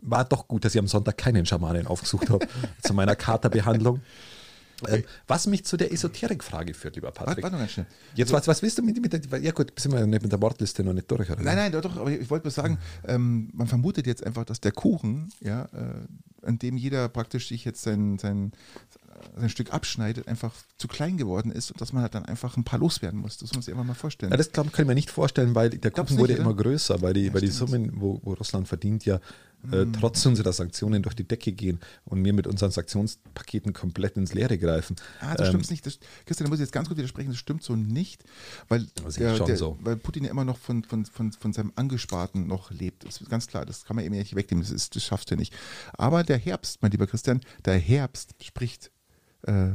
war 0.00 0.24
doch 0.24 0.46
gut, 0.48 0.64
dass 0.64 0.74
ich 0.74 0.78
am 0.78 0.86
Sonntag 0.86 1.16
keinen 1.16 1.46
Schamanen 1.46 1.86
aufgesucht 1.86 2.30
habe 2.30 2.46
zu 2.82 2.94
meiner 2.94 3.16
Katerbehandlung. 3.16 4.00
Ähm, 4.88 5.04
was 5.26 5.46
mich 5.46 5.64
zu 5.64 5.76
der 5.76 5.92
Esoterik-Frage 5.92 6.74
führt, 6.74 6.96
lieber 6.96 7.10
Patrick. 7.10 7.42
Warte, 7.42 7.42
warte 7.42 7.56
ganz 7.58 7.70
schnell. 7.72 7.86
Jetzt, 8.14 8.32
was, 8.32 8.46
was 8.46 8.62
willst 8.62 8.78
du 8.78 8.82
mit, 8.82 9.00
mit 9.00 9.12
der, 9.12 9.40
ja 9.40 9.52
gut, 9.52 9.72
sind 9.78 9.92
wir 9.92 10.06
nicht 10.06 10.22
mit 10.22 10.32
der 10.32 10.40
Wortliste 10.40 10.84
noch 10.84 10.92
nicht 10.92 11.10
durch, 11.10 11.30
oder? 11.30 11.42
Nein, 11.42 11.56
nein, 11.56 11.72
doch, 11.72 11.96
aber 11.96 12.10
ich 12.10 12.30
wollte 12.30 12.42
bloß 12.42 12.54
sagen, 12.54 12.78
ähm, 13.06 13.50
man 13.52 13.66
vermutet 13.66 14.06
jetzt 14.06 14.24
einfach, 14.24 14.44
dass 14.44 14.60
der 14.60 14.72
Kuchen, 14.72 15.30
ja, 15.40 15.64
äh, 15.72 16.46
an 16.46 16.58
dem 16.58 16.76
jeder 16.76 17.08
praktisch 17.08 17.48
sich 17.48 17.64
jetzt 17.64 17.82
sein, 17.82 18.18
sein, 18.18 18.52
sein 19.36 19.48
Stück 19.48 19.72
abschneidet, 19.72 20.28
einfach 20.28 20.52
zu 20.76 20.88
klein 20.88 21.16
geworden 21.16 21.50
ist 21.50 21.70
und 21.70 21.80
dass 21.80 21.92
man 21.92 22.02
halt 22.02 22.14
dann 22.14 22.24
einfach 22.26 22.56
ein 22.56 22.64
paar 22.64 22.78
loswerden 22.78 23.20
muss. 23.20 23.38
Das 23.38 23.50
muss 23.50 23.54
man 23.54 23.62
sich 23.62 23.72
einfach 23.72 23.86
mal 23.86 23.94
vorstellen. 23.94 24.30
Ja, 24.30 24.36
das 24.36 24.52
glaub, 24.52 24.72
kann 24.72 24.84
ich 24.84 24.88
mir 24.88 24.94
nicht 24.94 25.10
vorstellen, 25.10 25.54
weil 25.54 25.70
der 25.70 25.90
Kuchen 25.90 26.16
du 26.16 26.18
wurde 26.18 26.32
nicht, 26.32 26.40
immer 26.40 26.50
oder? 26.50 26.62
größer, 26.62 27.00
weil 27.02 27.14
die, 27.14 27.26
Ja, 27.26 27.34
weil 27.34 27.40
die. 27.40 27.48
Summen, 27.48 27.92
wo, 27.94 28.20
wo 28.22 28.34
Russland 28.34 28.68
verdient, 28.68 29.04
ja 29.04 29.20
äh, 29.72 29.86
trotz 29.98 30.24
unserer 30.26 30.52
Sanktionen 30.52 31.02
durch 31.02 31.14
die 31.14 31.26
Decke 31.26 31.52
gehen 31.52 31.80
und 32.04 32.24
wir 32.24 32.32
mit 32.32 32.46
unseren 32.46 32.70
Sanktionspaketen 32.70 33.72
komplett 33.72 34.16
ins 34.16 34.34
Leere 34.34 34.58
greifen. 34.58 34.96
Ah, 35.20 35.34
das 35.34 35.48
Ähm, 35.48 35.54
stimmt 35.54 35.70
nicht. 35.70 35.86
Das, 35.86 35.98
Christian, 36.26 36.46
da 36.46 36.50
muss 36.50 36.58
ich 36.58 36.64
jetzt 36.64 36.72
ganz 36.72 36.88
kurz 36.88 36.98
widersprechen. 36.98 37.30
Das 37.30 37.38
stimmt 37.38 37.62
so 37.62 37.76
nicht, 37.76 38.24
weil, 38.68 38.86
ich 39.08 39.36
schon 39.36 39.56
so. 39.56 39.78
weil 39.82 39.96
Putin 39.96 40.24
ja 40.24 40.30
immer 40.30 40.44
noch 40.44 40.58
von, 40.58 40.84
von, 40.84 41.04
von, 41.06 41.32
von 41.32 41.52
seinem 41.52 41.72
Angesparten 41.76 42.46
noch 42.46 42.70
lebt. 42.70 43.04
Das 43.04 43.20
ist 43.20 43.30
ganz 43.30 43.46
klar. 43.46 43.64
Das 43.64 43.84
kann 43.84 43.96
man 43.96 44.04
ja 44.04 44.10
nicht 44.10 44.34
wegnehmen. 44.34 44.62
Das, 44.62 44.72
ist, 44.72 44.96
das 44.96 45.04
schaffst 45.04 45.30
du 45.30 45.36
nicht. 45.36 45.54
Aber 45.94 46.22
der 46.22 46.38
Herbst, 46.38 46.82
mein 46.82 46.90
lieber 46.90 47.06
Christian, 47.06 47.40
der 47.64 47.78
Herbst 47.78 48.34
spricht 48.42 48.90
äh, 49.42 49.72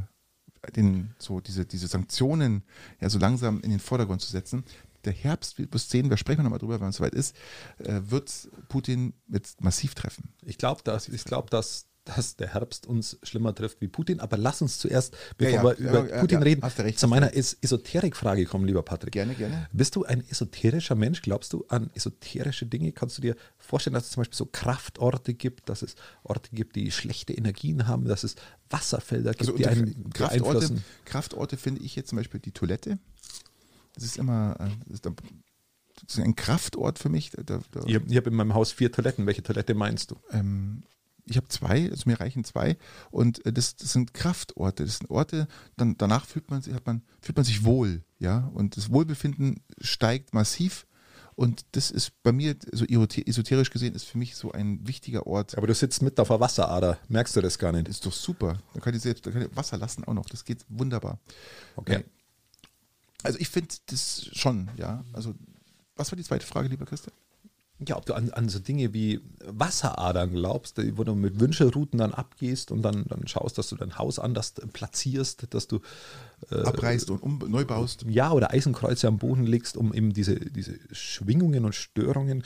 den, 0.75 1.15
so 1.19 1.39
diese, 1.39 1.65
diese 1.65 1.87
Sanktionen 1.87 2.63
ja 2.99 3.09
so 3.09 3.19
langsam 3.19 3.61
in 3.61 3.69
den 3.69 3.79
Vordergrund 3.79 4.21
zu 4.21 4.31
setzen. 4.31 4.63
Der 5.05 5.13
Herbst, 5.13 5.57
wir 5.57 5.67
sehen, 5.75 6.09
da 6.09 6.17
sprechen 6.17 6.39
wir 6.39 6.43
nochmal 6.43 6.59
drüber, 6.59 6.79
wenn 6.81 6.89
es 6.89 6.97
soweit 6.97 7.13
ist, 7.13 7.35
äh, 7.79 8.01
wird 8.03 8.49
Putin 8.67 9.13
jetzt 9.27 9.61
massiv 9.61 9.95
treffen. 9.95 10.33
Ich 10.45 10.57
glaube, 10.57 10.81
dass, 10.83 11.07
ich 11.07 11.23
glaub, 11.23 11.49
dass, 11.49 11.87
dass 12.03 12.35
der 12.35 12.53
Herbst 12.53 12.87
uns 12.87 13.17
schlimmer 13.23 13.53
trifft 13.53 13.81
wie 13.81 13.87
Putin. 13.87 14.19
Aber 14.19 14.37
lass 14.37 14.61
uns 14.61 14.77
zuerst, 14.79 15.15
bevor 15.37 15.53
ja, 15.53 15.63
wir 15.63 15.85
ja, 15.85 15.89
über 15.89 16.09
ja, 16.09 16.19
Putin 16.19 16.43
reden, 16.43 16.63
recht, 16.63 16.99
zu 16.99 17.07
meiner 17.07 17.35
Es 17.35 17.57
Esoterik-Frage 17.61 18.45
kommen, 18.45 18.65
lieber 18.65 18.83
Patrick. 18.83 19.13
Gerne, 19.13 19.35
gerne. 19.35 19.67
Bist 19.71 19.95
du 19.95 20.05
ein 20.05 20.27
esoterischer 20.29 20.95
Mensch? 20.95 21.21
Glaubst 21.21 21.53
du 21.53 21.65
an 21.69 21.89
esoterische 21.93 22.65
Dinge? 22.65 22.91
Kannst 22.91 23.17
du 23.17 23.21
dir 23.21 23.35
vorstellen, 23.57 23.93
dass 23.93 24.05
es 24.05 24.11
zum 24.11 24.21
Beispiel 24.21 24.37
so 24.37 24.45
Kraftorte 24.47 25.33
gibt, 25.33 25.69
dass 25.69 25.81
es 25.81 25.95
Orte 26.23 26.49
gibt, 26.51 26.75
die 26.75 26.91
schlechte 26.91 27.33
Energien 27.33 27.87
haben, 27.87 28.05
dass 28.05 28.23
es 28.23 28.35
Wasserfelder 28.69 29.31
gibt, 29.31 29.41
Also 29.41 29.53
die 29.53 29.67
einen 29.67 30.09
Kraftorte? 30.11 30.81
Kraftorte 31.05 31.57
finde 31.57 31.81
ich 31.81 31.95
jetzt 31.95 32.09
zum 32.09 32.17
Beispiel 32.17 32.39
die 32.39 32.51
Toilette. 32.51 32.99
Das 33.99 34.05
ist 34.07 34.17
immer 34.17 34.55
äh, 34.59 34.69
das 34.87 34.95
ist, 34.95 35.05
das 35.05 36.17
ist 36.17 36.19
ein 36.23 36.35
Kraftort 36.35 36.99
für 36.99 37.09
mich. 37.09 37.31
Da, 37.31 37.43
da, 37.71 37.83
Ich 37.85 37.95
habe 37.95 38.15
hab 38.15 38.27
in 38.27 38.33
meinem 38.33 38.53
Haus 38.53 38.71
vier 38.71 38.91
Toiletten. 38.91 39.25
Welche 39.25 39.43
Toilette 39.43 39.73
meinst 39.73 40.11
du? 40.11 40.15
ähm, 40.31 40.83
ich 41.25 41.37
habe 41.37 41.47
zwei, 41.49 41.91
also 41.91 42.09
mir 42.09 42.19
reichen 42.19 42.43
zwei 42.43 42.75
und 43.11 43.45
äh, 43.45 43.53
das, 43.53 43.75
das 43.75 43.93
sind 43.93 44.15
Kraftorte. 44.15 44.83
Das 44.85 44.97
sind 44.97 45.11
Orte, 45.11 45.47
dann, 45.77 45.95
danach 45.95 46.25
fühlt 46.25 46.49
man, 46.49 46.61
sich, 46.63 46.73
man, 46.85 47.03
fühlt 47.21 47.37
man 47.37 47.45
sich 47.45 47.63
wohl, 47.63 48.03
ja, 48.17 48.49
und 48.55 48.77
das 48.77 48.89
Wohlbefinden 48.91 49.61
steigt 49.79 50.33
massiv 50.33 50.87
und 51.35 51.65
das 51.73 51.91
ist 51.91 52.13
bei 52.23 52.31
mir, 52.31 52.55
so 52.71 52.83
esote- 52.85 53.27
esoterisch 53.27 53.69
gesehen, 53.69 53.93
ist 53.93 54.05
für 54.05 54.17
mich 54.17 54.35
so 54.35 54.51
ein 54.53 54.87
wichtiger 54.87 55.27
Ort. 55.27 55.55
Aber 55.55 55.67
du 55.67 55.75
sitzt 55.75 56.01
mit 56.01 56.19
auf 56.19 56.29
der 56.29 56.39
Wasserader. 56.39 56.97
Merkst 57.09 57.35
du 57.35 57.41
das 57.41 57.59
gar 57.59 57.71
nicht? 57.73 57.87
ist 57.87 58.05
doch 58.07 58.11
super. 58.13 58.59
Da 58.73 58.79
kann 58.79 58.95
ich 58.95 59.01
selbst, 59.03 59.25
da 59.27 59.31
kann 59.31 59.43
ich 59.43 59.55
Wasser 59.55 59.77
lassen 59.77 60.03
auch 60.05 60.13
noch. 60.15 60.25
Das 60.25 60.43
geht 60.43 60.65
wunderbar. 60.67 61.19
Okay. 61.75 62.03
Also 63.23 63.39
ich 63.39 63.49
finde 63.49 63.75
das 63.87 64.29
schon, 64.33 64.69
ja. 64.77 65.03
Also 65.13 65.35
was 65.95 66.11
war 66.11 66.17
die 66.17 66.23
zweite 66.23 66.45
Frage, 66.45 66.69
lieber 66.69 66.85
Christian? 66.85 67.13
Ja, 67.87 67.95
ob 67.95 68.05
du 68.05 68.13
an, 68.13 68.29
an 68.31 68.49
so 68.49 68.59
Dinge 68.59 68.93
wie 68.93 69.21
Wasseradern 69.45 70.31
glaubst, 70.31 70.77
wo 70.97 71.05
du 71.05 71.15
mit 71.15 71.39
Wünschelrouten 71.39 71.97
dann 71.97 72.13
abgehst 72.13 72.71
und 72.71 72.81
dann, 72.81 73.05
dann 73.07 73.25
schaust, 73.27 73.57
dass 73.57 73.69
du 73.69 73.77
dein 73.77 73.97
Haus 73.97 74.19
anders 74.19 74.53
platzierst, 74.73 75.53
dass 75.53 75.67
du 75.67 75.79
Abreißt 76.49 77.09
und 77.09 77.23
um, 77.23 77.39
neu 77.47 77.63
baust. 77.63 78.05
ja 78.09 78.31
oder 78.31 78.51
Eisenkreuze 78.51 79.07
am 79.07 79.17
Boden 79.17 79.43
legst, 79.43 79.77
um 79.77 79.93
eben 79.93 80.11
diese, 80.13 80.35
diese 80.35 80.77
Schwingungen 80.91 81.63
und 81.63 81.73
Störungen 81.73 82.41
äh, 82.41 82.45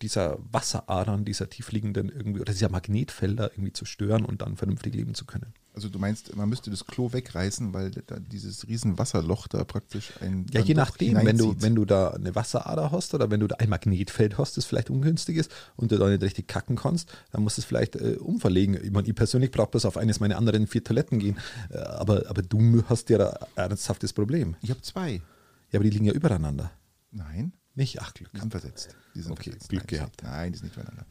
dieser 0.00 0.38
Wasseradern, 0.50 1.24
dieser 1.24 1.48
tiefliegenden 1.48 2.08
irgendwie 2.08 2.40
oder 2.40 2.52
dieser 2.52 2.68
Magnetfelder 2.68 3.52
irgendwie 3.52 3.72
zu 3.72 3.84
stören 3.84 4.24
und 4.24 4.42
dann 4.42 4.56
vernünftig 4.56 4.94
leben 4.94 5.14
zu 5.14 5.24
können. 5.24 5.54
Also 5.74 5.88
du 5.88 5.98
meinst, 5.98 6.36
man 6.36 6.50
müsste 6.50 6.70
das 6.70 6.86
Klo 6.86 7.14
wegreißen, 7.14 7.72
weil 7.72 7.90
da 7.90 8.18
dieses 8.18 8.68
riesen 8.68 8.98
Wasserloch 8.98 9.48
da 9.48 9.64
praktisch 9.64 10.12
ein 10.20 10.46
Ja, 10.52 10.60
je 10.60 10.74
nachdem, 10.74 11.16
wenn 11.24 11.38
du, 11.38 11.54
wenn 11.60 11.74
du 11.74 11.86
da 11.86 12.10
eine 12.10 12.34
Wasserader 12.34 12.90
hast 12.90 13.14
oder 13.14 13.30
wenn 13.30 13.40
du 13.40 13.46
da 13.46 13.56
ein 13.56 13.70
Magnetfeld 13.70 14.36
hast, 14.36 14.58
das 14.58 14.66
vielleicht 14.66 14.90
ungünstig 14.90 15.38
ist 15.38 15.50
und 15.76 15.90
du 15.90 15.96
da 15.96 16.10
nicht 16.10 16.22
richtig 16.22 16.46
kacken 16.46 16.76
kannst, 16.76 17.10
dann 17.30 17.42
musst 17.42 17.56
du 17.56 17.62
es 17.62 17.64
vielleicht 17.64 17.96
äh, 17.96 18.16
umverlegen. 18.20 18.78
Ich, 18.84 18.90
meine, 18.90 19.08
ich 19.08 19.14
persönlich 19.14 19.50
brauche 19.50 19.70
bloß 19.70 19.86
auf 19.86 19.96
eines 19.96 20.20
meiner 20.20 20.36
anderen 20.36 20.66
vier 20.66 20.84
Toiletten 20.84 21.18
gehen, 21.18 21.38
äh, 21.70 21.78
aber, 21.78 22.28
aber 22.28 22.42
du 22.42 22.84
hast 22.88 23.08
ja 23.08 23.16
da 23.16 23.30
ein 23.56 23.70
ernsthaftes 23.70 24.12
Problem. 24.12 24.56
Ich 24.60 24.68
habe 24.68 24.82
zwei. 24.82 25.22
Ja, 25.70 25.78
aber 25.78 25.84
die 25.84 25.90
liegen 25.90 26.04
ja 26.04 26.12
übereinander. 26.12 26.70
Nein, 27.12 27.54
Nicht? 27.74 28.00
Ach, 28.00 28.12
Glück. 28.14 28.30
die 28.32 28.40
sind 28.40 28.50
versetzt. 28.50 28.96
Die 29.14 29.22
sind 29.22 29.32
Okay, 29.32 29.50
versetzt. 29.50 29.68
Glück 29.70 29.82
nein, 29.82 29.98
gehabt. 29.98 30.22
Nein, 30.22 30.52
die 30.52 30.58
sind 30.58 30.66
nicht 30.68 30.76
übereinander. 30.76 31.06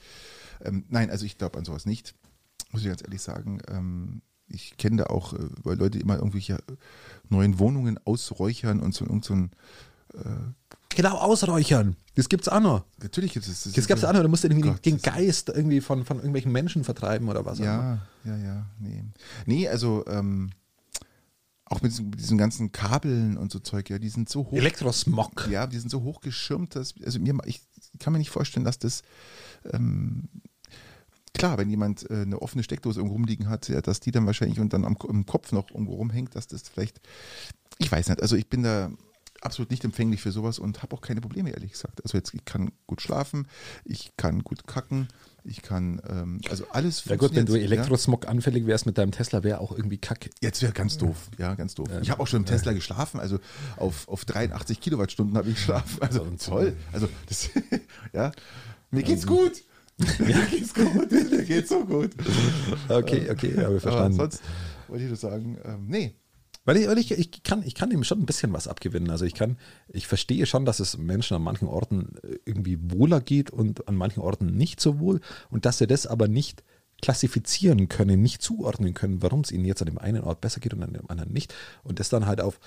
Ähm, 0.64 0.86
nein, 0.90 1.10
also 1.10 1.26
ich 1.26 1.38
glaube 1.38 1.58
an 1.58 1.66
sowas 1.66 1.86
nicht. 1.86 2.16
Muss 2.72 2.82
ich 2.82 2.88
ganz 2.88 3.02
ehrlich 3.02 3.22
sagen. 3.22 3.62
Ähm, 3.68 4.22
ich 4.48 4.78
kenne 4.78 4.98
da 4.98 5.04
auch, 5.06 5.34
äh, 5.34 5.40
weil 5.64 5.78
Leute 5.78 6.00
immer 6.00 6.18
irgendwelche 6.18 6.60
neuen 7.30 7.58
Wohnungen 7.60 8.00
ausräuchern 8.06 8.80
und 8.80 8.94
so, 8.94 9.06
irgend 9.06 9.26
so 9.26 9.34
ein 9.34 9.52
Genau, 10.96 11.18
ausräuchern. 11.18 11.96
Das 12.16 12.28
gibt's 12.28 12.50
auch 12.50 12.60
noch. 12.60 12.84
Natürlich 13.02 13.34
gibt 13.34 13.48
es 13.48 13.64
das. 13.64 13.74
Das 13.74 13.88
gab's 13.88 14.04
auch 14.04 14.12
noch. 14.12 14.22
Du 14.22 14.28
musst 14.28 14.44
irgendwie 14.44 14.70
Gott, 14.70 14.86
den, 14.86 15.02
Geist 15.02 15.50
irgendwie 15.50 15.80
von, 15.80 16.04
von 16.04 16.18
irgendwelchen 16.18 16.52
Menschen 16.52 16.84
vertreiben 16.84 17.30
oder 17.30 17.46
was 17.46 17.60
auch 17.60 17.64
immer. 17.64 18.02
Ja, 18.26 18.36
ja, 18.36 18.44
ja, 18.44 18.66
nee. 18.80 19.04
Nee, 19.46 19.70
also 19.70 20.04
ähm, 20.08 20.52
auch 21.72 21.82
mit 21.82 21.92
diesen, 21.92 22.10
mit 22.10 22.20
diesen 22.20 22.38
ganzen 22.38 22.72
Kabeln 22.72 23.38
und 23.38 23.52
so 23.52 23.60
Zeug, 23.60 23.90
ja, 23.90 23.98
die 23.98 24.10
sind 24.10 24.30
so 24.30 24.42
hoch. 24.42 24.54
Elektrosmog. 24.54 25.48
Ja, 25.50 25.68
die 25.68 25.80
sind 25.80 25.90
so 25.90 26.04
hoch 26.04 26.20
geschirmt, 26.20 26.76
dass, 26.76 26.94
also 27.04 27.20
mir, 27.20 27.38
ich 27.46 27.62
kann 28.00 28.14
mir 28.14 28.20
nicht 28.20 28.30
vorstellen, 28.30 28.66
dass 28.66 28.78
das, 28.78 29.04
ähm, 29.72 30.28
klar, 31.34 31.58
wenn 31.58 31.70
jemand 31.70 32.10
äh, 32.10 32.22
eine 32.22 32.42
offene 32.42 32.64
Steckdose 32.64 33.00
irgendwo 33.00 33.16
rumliegen 33.16 33.48
hat, 33.50 33.70
ja, 33.70 33.82
dass 33.82 34.02
die 34.02 34.12
dann 34.12 34.26
wahrscheinlich 34.26 34.60
und 34.60 34.74
dann 34.74 34.84
am, 34.84 34.98
im 35.08 35.26
Kopf 35.26 35.54
noch 35.54 35.72
irgendwo 35.72 35.96
rumhängt, 35.96 36.36
dass 36.36 36.48
das 36.48 36.68
vielleicht, 36.68 37.00
ich 37.78 37.90
weiß 37.90 38.10
nicht, 38.10 38.22
also 38.22 38.36
ich 38.36 38.50
bin 38.50 38.64
da 38.64 38.92
absolut 39.40 39.72
nicht 39.72 39.84
empfänglich 39.86 40.22
für 40.22 40.32
sowas 40.32 40.60
und 40.60 40.84
habe 40.84 40.96
auch 40.96 41.02
keine 41.02 41.22
Probleme, 41.22 41.52
ehrlich 41.52 41.72
gesagt. 41.72 42.04
Also 42.04 42.18
jetzt, 42.18 42.34
ich 42.34 42.46
kann 42.46 42.72
gut 42.86 43.02
schlafen, 43.02 43.48
ich 43.86 44.12
kann 44.18 44.44
gut 44.44 44.68
kacken, 44.68 45.08
ich 45.44 45.62
kann, 45.62 46.02
ähm, 46.08 46.42
also 46.50 46.66
alles 46.72 47.06
Ja 47.06 47.16
gut, 47.16 47.36
wenn 47.36 47.46
du 47.46 47.56
ja. 47.56 47.64
Elektrosmog 47.64 48.28
anfällig 48.28 48.68
wärst 48.68 48.86
mit 48.86 48.98
deinem 48.98 49.12
Tesla, 49.12 49.44
wäre 49.44 49.60
auch 49.60 49.72
irgendwie 49.72 49.98
kacke. 49.98 50.30
Jetzt 50.42 50.62
wäre 50.62 50.72
ganz 50.72 50.98
doof, 50.98 51.30
ja, 51.38 51.56
ganz 51.56 51.76
doof. 51.76 51.88
Ich 52.02 52.12
habe 52.12 52.22
auch 52.22 52.28
schon 52.28 52.42
im 52.42 52.46
Tesla 52.46 52.74
geschlafen, 52.74 53.20
also 53.20 53.40
auf, 53.78 54.08
auf 54.08 54.26
83 54.26 54.80
Kilowattstunden 54.80 55.38
habe 55.38 55.50
ich 55.50 55.56
geschlafen. 55.56 56.02
Also 56.02 56.26
toll. 56.44 56.76
Also 56.92 57.10
das, 57.28 57.50
ja, 58.14 58.32
mir 58.92 59.04
geht's 59.04 59.26
gut. 59.26 59.64
Mir 60.20 60.48
geht's 60.50 60.74
gut. 60.74 61.12
Mir 61.12 61.44
geht's 61.44 61.70
so 61.70 61.86
gut. 61.86 62.12
Okay, 62.90 63.30
okay, 63.30 63.52
habe 63.52 63.60
ich 63.60 63.64
Aber 63.64 63.80
verstanden. 63.80 64.18
sonst 64.18 64.42
wollte 64.88 65.04
ich 65.04 65.10
nur 65.10 65.18
sagen, 65.18 65.60
ähm, 65.64 65.86
nee. 65.88 66.16
Weil 66.64 66.78
ich, 66.78 66.88
weil 66.88 66.98
ich, 67.00 67.12
ich, 67.12 67.44
kann, 67.44 67.64
ich 67.64 67.74
kann 67.74 67.90
dem 67.90 68.04
schon 68.04 68.20
ein 68.20 68.26
bisschen 68.26 68.54
was 68.54 68.68
abgewinnen. 68.68 69.10
Also 69.10 69.26
ich 69.26 69.34
kann, 69.34 69.58
ich 69.88 70.06
verstehe 70.08 70.46
schon, 70.46 70.64
dass 70.66 70.80
es 70.80 70.98
Menschen 70.98 71.36
an 71.36 71.42
manchen 71.42 71.68
Orten 71.68 72.16
äh, 72.24 72.38
irgendwie 72.46 72.78
wohler 72.82 73.20
geht 73.20 73.50
und 73.50 73.88
an 73.88 73.96
manchen 73.96 74.22
Orten 74.22 74.46
nicht 74.56 74.80
so 74.80 75.00
wohl 75.00 75.22
und 75.50 75.66
dass 75.66 75.80
sie 75.80 75.88
das 75.88 76.06
aber 76.06 76.28
nicht 76.28 76.64
klassifizieren 77.02 77.90
können, 77.90 78.22
nicht 78.22 78.44
zuordnen 78.44 78.94
können, 78.94 79.24
warum 79.24 79.42
es 79.42 79.52
ihnen 79.52 79.66
jetzt 79.66 79.82
an 79.82 79.88
dem 79.88 79.98
einen 79.98 80.22
Ort 80.24 80.40
besser 80.42 80.60
geht 80.60 80.74
und 80.76 80.84
an 80.84 80.94
dem 80.94 81.10
anderen 81.10 81.34
nicht 81.34 81.54
und 81.84 82.00
das 82.00 82.10
dann 82.10 82.28
halt 82.28 82.42
auf, 82.42 82.60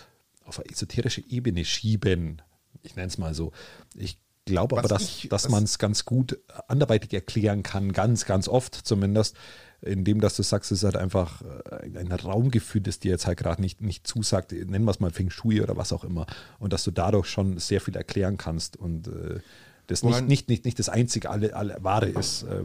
auf 0.45 0.59
eine 0.59 0.69
esoterische 0.71 1.23
Ebene 1.29 1.65
schieben. 1.65 2.43
Ich 2.83 2.97
nenne 2.97 3.09
es 3.09 3.17
mal 3.17 3.33
so. 3.33 3.53
Ich 3.95 4.19
glaube 4.45 4.77
aber, 4.77 4.89
dass, 4.89 5.03
ich- 5.05 5.29
dass 5.29 5.49
man 5.49 5.63
es 5.63 5.79
ganz 5.79 6.05
gut 6.05 6.39
anderweitig 6.67 7.15
erklären 7.15 7.63
kann, 7.63 7.93
ganz, 7.93 8.25
ganz 8.27 8.49
oft 8.49 8.75
zumindest, 8.75 9.37
indem 9.85 10.21
dass 10.21 10.37
du 10.37 10.43
sagst, 10.43 10.73
es 10.73 10.79
ist 10.79 10.85
halt 10.85 10.97
einfach 10.97 11.43
äh, 11.43 11.99
ein 11.99 12.11
Raumgefühl, 12.13 12.81
das 12.81 12.99
dir 12.99 13.13
jetzt 13.13 13.27
halt 13.27 13.39
gerade 13.39 13.61
nicht, 13.61 13.81
nicht 13.81 14.07
zusagt, 14.07 14.53
nennen 14.53 14.85
wir 14.85 14.91
es 14.91 15.01
mal 15.01 15.11
Feng 15.11 15.31
Shui 15.31 15.61
oder 15.61 15.77
was 15.77 15.93
auch 15.93 16.05
immer, 16.05 16.27
und 16.59 16.73
dass 16.73 16.85
du 16.85 16.91
dadurch 16.91 17.27
schon 17.27 17.59
sehr 17.59 17.81
viel 17.81 17.97
erklären 17.97 18.37
kannst 18.37 18.77
und 18.77 19.09
äh, 19.09 19.41
das 19.87 20.03
nicht, 20.03 20.23
nicht, 20.27 20.49
nicht, 20.49 20.65
nicht 20.65 20.79
das 20.79 20.89
einzige 20.89 21.29
alle, 21.29 21.55
alle 21.55 21.77
Wahre 21.83 22.09
ist, 22.09 22.45
äh, 22.45 22.63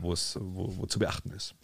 wo 0.00 0.12
es 0.12 0.36
wo, 0.40 0.76
wo 0.76 0.86
zu 0.86 0.98
beachten 0.98 1.30
ist. 1.30 1.54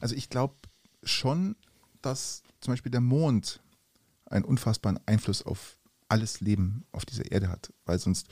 Also 0.00 0.14
ich 0.14 0.28
glaube 0.28 0.54
schon, 1.02 1.56
dass 2.02 2.42
zum 2.60 2.72
Beispiel 2.72 2.92
der 2.92 3.00
Mond 3.00 3.60
einen 4.26 4.44
unfassbaren 4.44 5.00
Einfluss 5.06 5.42
auf 5.42 5.78
alles 6.08 6.40
Leben 6.40 6.84
auf 6.92 7.04
dieser 7.04 7.30
Erde 7.30 7.48
hat. 7.48 7.72
Weil 7.86 7.98
sonst, 7.98 8.28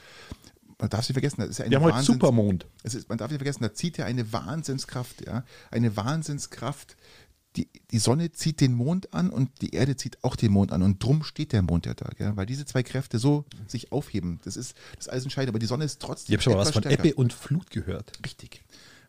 man 0.83 0.91
darf 0.91 1.05
sie 1.05 1.13
vergessen, 1.13 1.41
das 1.41 1.51
ist 1.51 1.59
ja 1.59 1.65
eine 1.65 1.71
Wir 1.71 1.77
haben 1.77 1.85
heute 1.85 1.99
Wahnsinns- 1.99 2.07
Supermond. 2.07 2.67
Es 2.83 2.97
ist, 2.97 3.09
man 3.09 3.17
darf 3.17 3.31
nicht 3.31 3.39
vergessen, 3.39 3.63
da 3.63 3.73
zieht 3.73 3.99
ja 3.99 4.05
eine 4.05 4.33
Wahnsinnskraft, 4.33 5.25
ja. 5.25 5.45
Eine 5.71 5.97
Wahnsinnskraft. 5.97 6.97
Die, 7.55 7.69
die 7.91 7.99
Sonne 7.99 8.33
zieht 8.33 8.61
den 8.61 8.73
Mond 8.73 9.13
an 9.15 9.31
und 9.31 9.51
die 9.61 9.75
Erde 9.75 9.95
zieht 9.95 10.25
auch 10.25 10.35
den 10.37 10.51
Mond 10.53 10.73
an. 10.73 10.83
Und 10.83 11.05
drum 11.05 11.23
steht 11.23 11.53
der 11.53 11.63
Mond 11.63 11.87
ja 11.87 11.95
da, 11.95 12.09
gell? 12.17 12.33
weil 12.35 12.47
diese 12.47 12.65
zwei 12.65 12.83
Kräfte 12.83 13.19
so 13.19 13.45
sich 13.69 13.93
aufheben. 13.93 14.41
Das 14.45 14.57
ist 14.57 14.75
das 14.97 15.07
ist 15.07 15.09
alles 15.11 15.25
entscheidend, 15.25 15.51
aber 15.51 15.59
die 15.59 15.67
Sonne 15.67 15.85
ist 15.85 16.01
trotzdem. 16.01 16.33
Ich 16.33 16.37
habe 16.39 16.43
schon 16.43 16.53
mal 16.55 16.61
was 16.61 16.71
von 16.71 16.83
stärker. 16.83 17.05
Ebbe 17.05 17.15
und 17.15 17.33
Flut 17.33 17.71
gehört. 17.71 18.13
Richtig. 18.25 18.65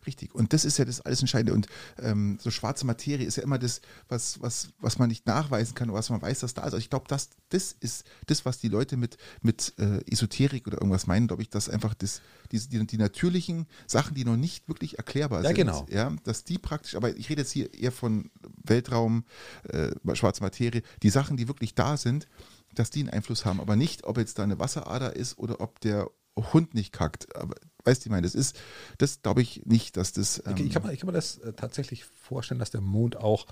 Richtig. 0.06 0.34
Und 0.34 0.52
das 0.52 0.64
ist 0.64 0.78
ja 0.78 0.84
das 0.84 1.00
alles 1.00 1.20
Entscheidende. 1.20 1.54
Und 1.54 1.66
ähm, 1.98 2.38
so 2.40 2.50
schwarze 2.50 2.86
Materie 2.86 3.26
ist 3.26 3.36
ja 3.36 3.42
immer 3.42 3.58
das, 3.58 3.80
was, 4.08 4.40
was, 4.40 4.68
was 4.78 4.98
man 4.98 5.08
nicht 5.08 5.26
nachweisen 5.26 5.74
kann, 5.74 5.92
was 5.92 6.10
man 6.10 6.20
weiß, 6.20 6.40
dass 6.40 6.54
da 6.54 6.62
ist. 6.62 6.64
Also 6.66 6.76
ich 6.78 6.90
glaube, 6.90 7.06
das, 7.08 7.30
das 7.48 7.72
ist 7.72 8.04
das, 8.26 8.44
was 8.44 8.58
die 8.58 8.68
Leute 8.68 8.96
mit, 8.96 9.16
mit 9.40 9.74
äh, 9.78 10.00
Esoterik 10.10 10.66
oder 10.66 10.78
irgendwas 10.78 11.06
meinen, 11.06 11.26
glaube 11.26 11.42
ich, 11.42 11.50
dass 11.50 11.68
einfach 11.68 11.94
das, 11.94 12.20
die, 12.52 12.58
die, 12.58 12.86
die 12.86 12.98
natürlichen 12.98 13.66
Sachen, 13.86 14.14
die 14.14 14.24
noch 14.24 14.36
nicht 14.36 14.68
wirklich 14.68 14.98
erklärbar 14.98 15.42
Ja, 15.42 15.48
sind, 15.48 15.56
genau. 15.56 15.86
ja, 15.90 16.10
dass 16.24 16.44
die 16.44 16.58
praktisch, 16.58 16.94
aber 16.96 17.16
ich 17.16 17.30
rede 17.30 17.42
jetzt 17.42 17.52
hier 17.52 17.72
eher 17.72 17.92
von 17.92 18.30
Weltraum, 18.64 19.24
äh, 19.68 19.92
schwarze 20.14 20.42
Materie, 20.42 20.82
die 21.02 21.10
Sachen, 21.10 21.36
die 21.36 21.48
wirklich 21.48 21.74
da 21.74 21.96
sind, 21.96 22.28
dass 22.74 22.90
die 22.90 23.00
einen 23.00 23.10
Einfluss 23.10 23.44
haben, 23.44 23.60
aber 23.60 23.76
nicht, 23.76 24.04
ob 24.04 24.18
jetzt 24.18 24.38
da 24.38 24.42
eine 24.42 24.58
Wasserader 24.58 25.14
ist 25.14 25.38
oder 25.38 25.60
ob 25.60 25.80
der 25.80 26.10
Hund 26.36 26.74
nicht 26.74 26.92
kackt. 26.92 27.34
Aber 27.36 27.54
weißt 27.84 28.04
du, 28.04 28.08
ich 28.08 28.10
meine, 28.10 28.22
das 28.22 28.34
ist, 28.34 28.56
das 28.98 29.22
glaube 29.22 29.42
ich 29.42 29.62
nicht, 29.66 29.96
dass 29.96 30.12
das. 30.12 30.42
Ähm, 30.46 30.54
Ich, 30.56 30.64
ich, 30.66 30.72
kann 30.72 30.82
mir, 30.84 30.92
ich 30.92 31.00
kann 31.00 31.06
mir 31.08 31.12
das 31.12 31.38
äh, 31.38 31.52
tatsächlich 31.52 32.04
vorstellen, 32.04 32.58
dass 32.58 32.70
der 32.70 32.80
Mond 32.80 33.16
auch, 33.16 33.46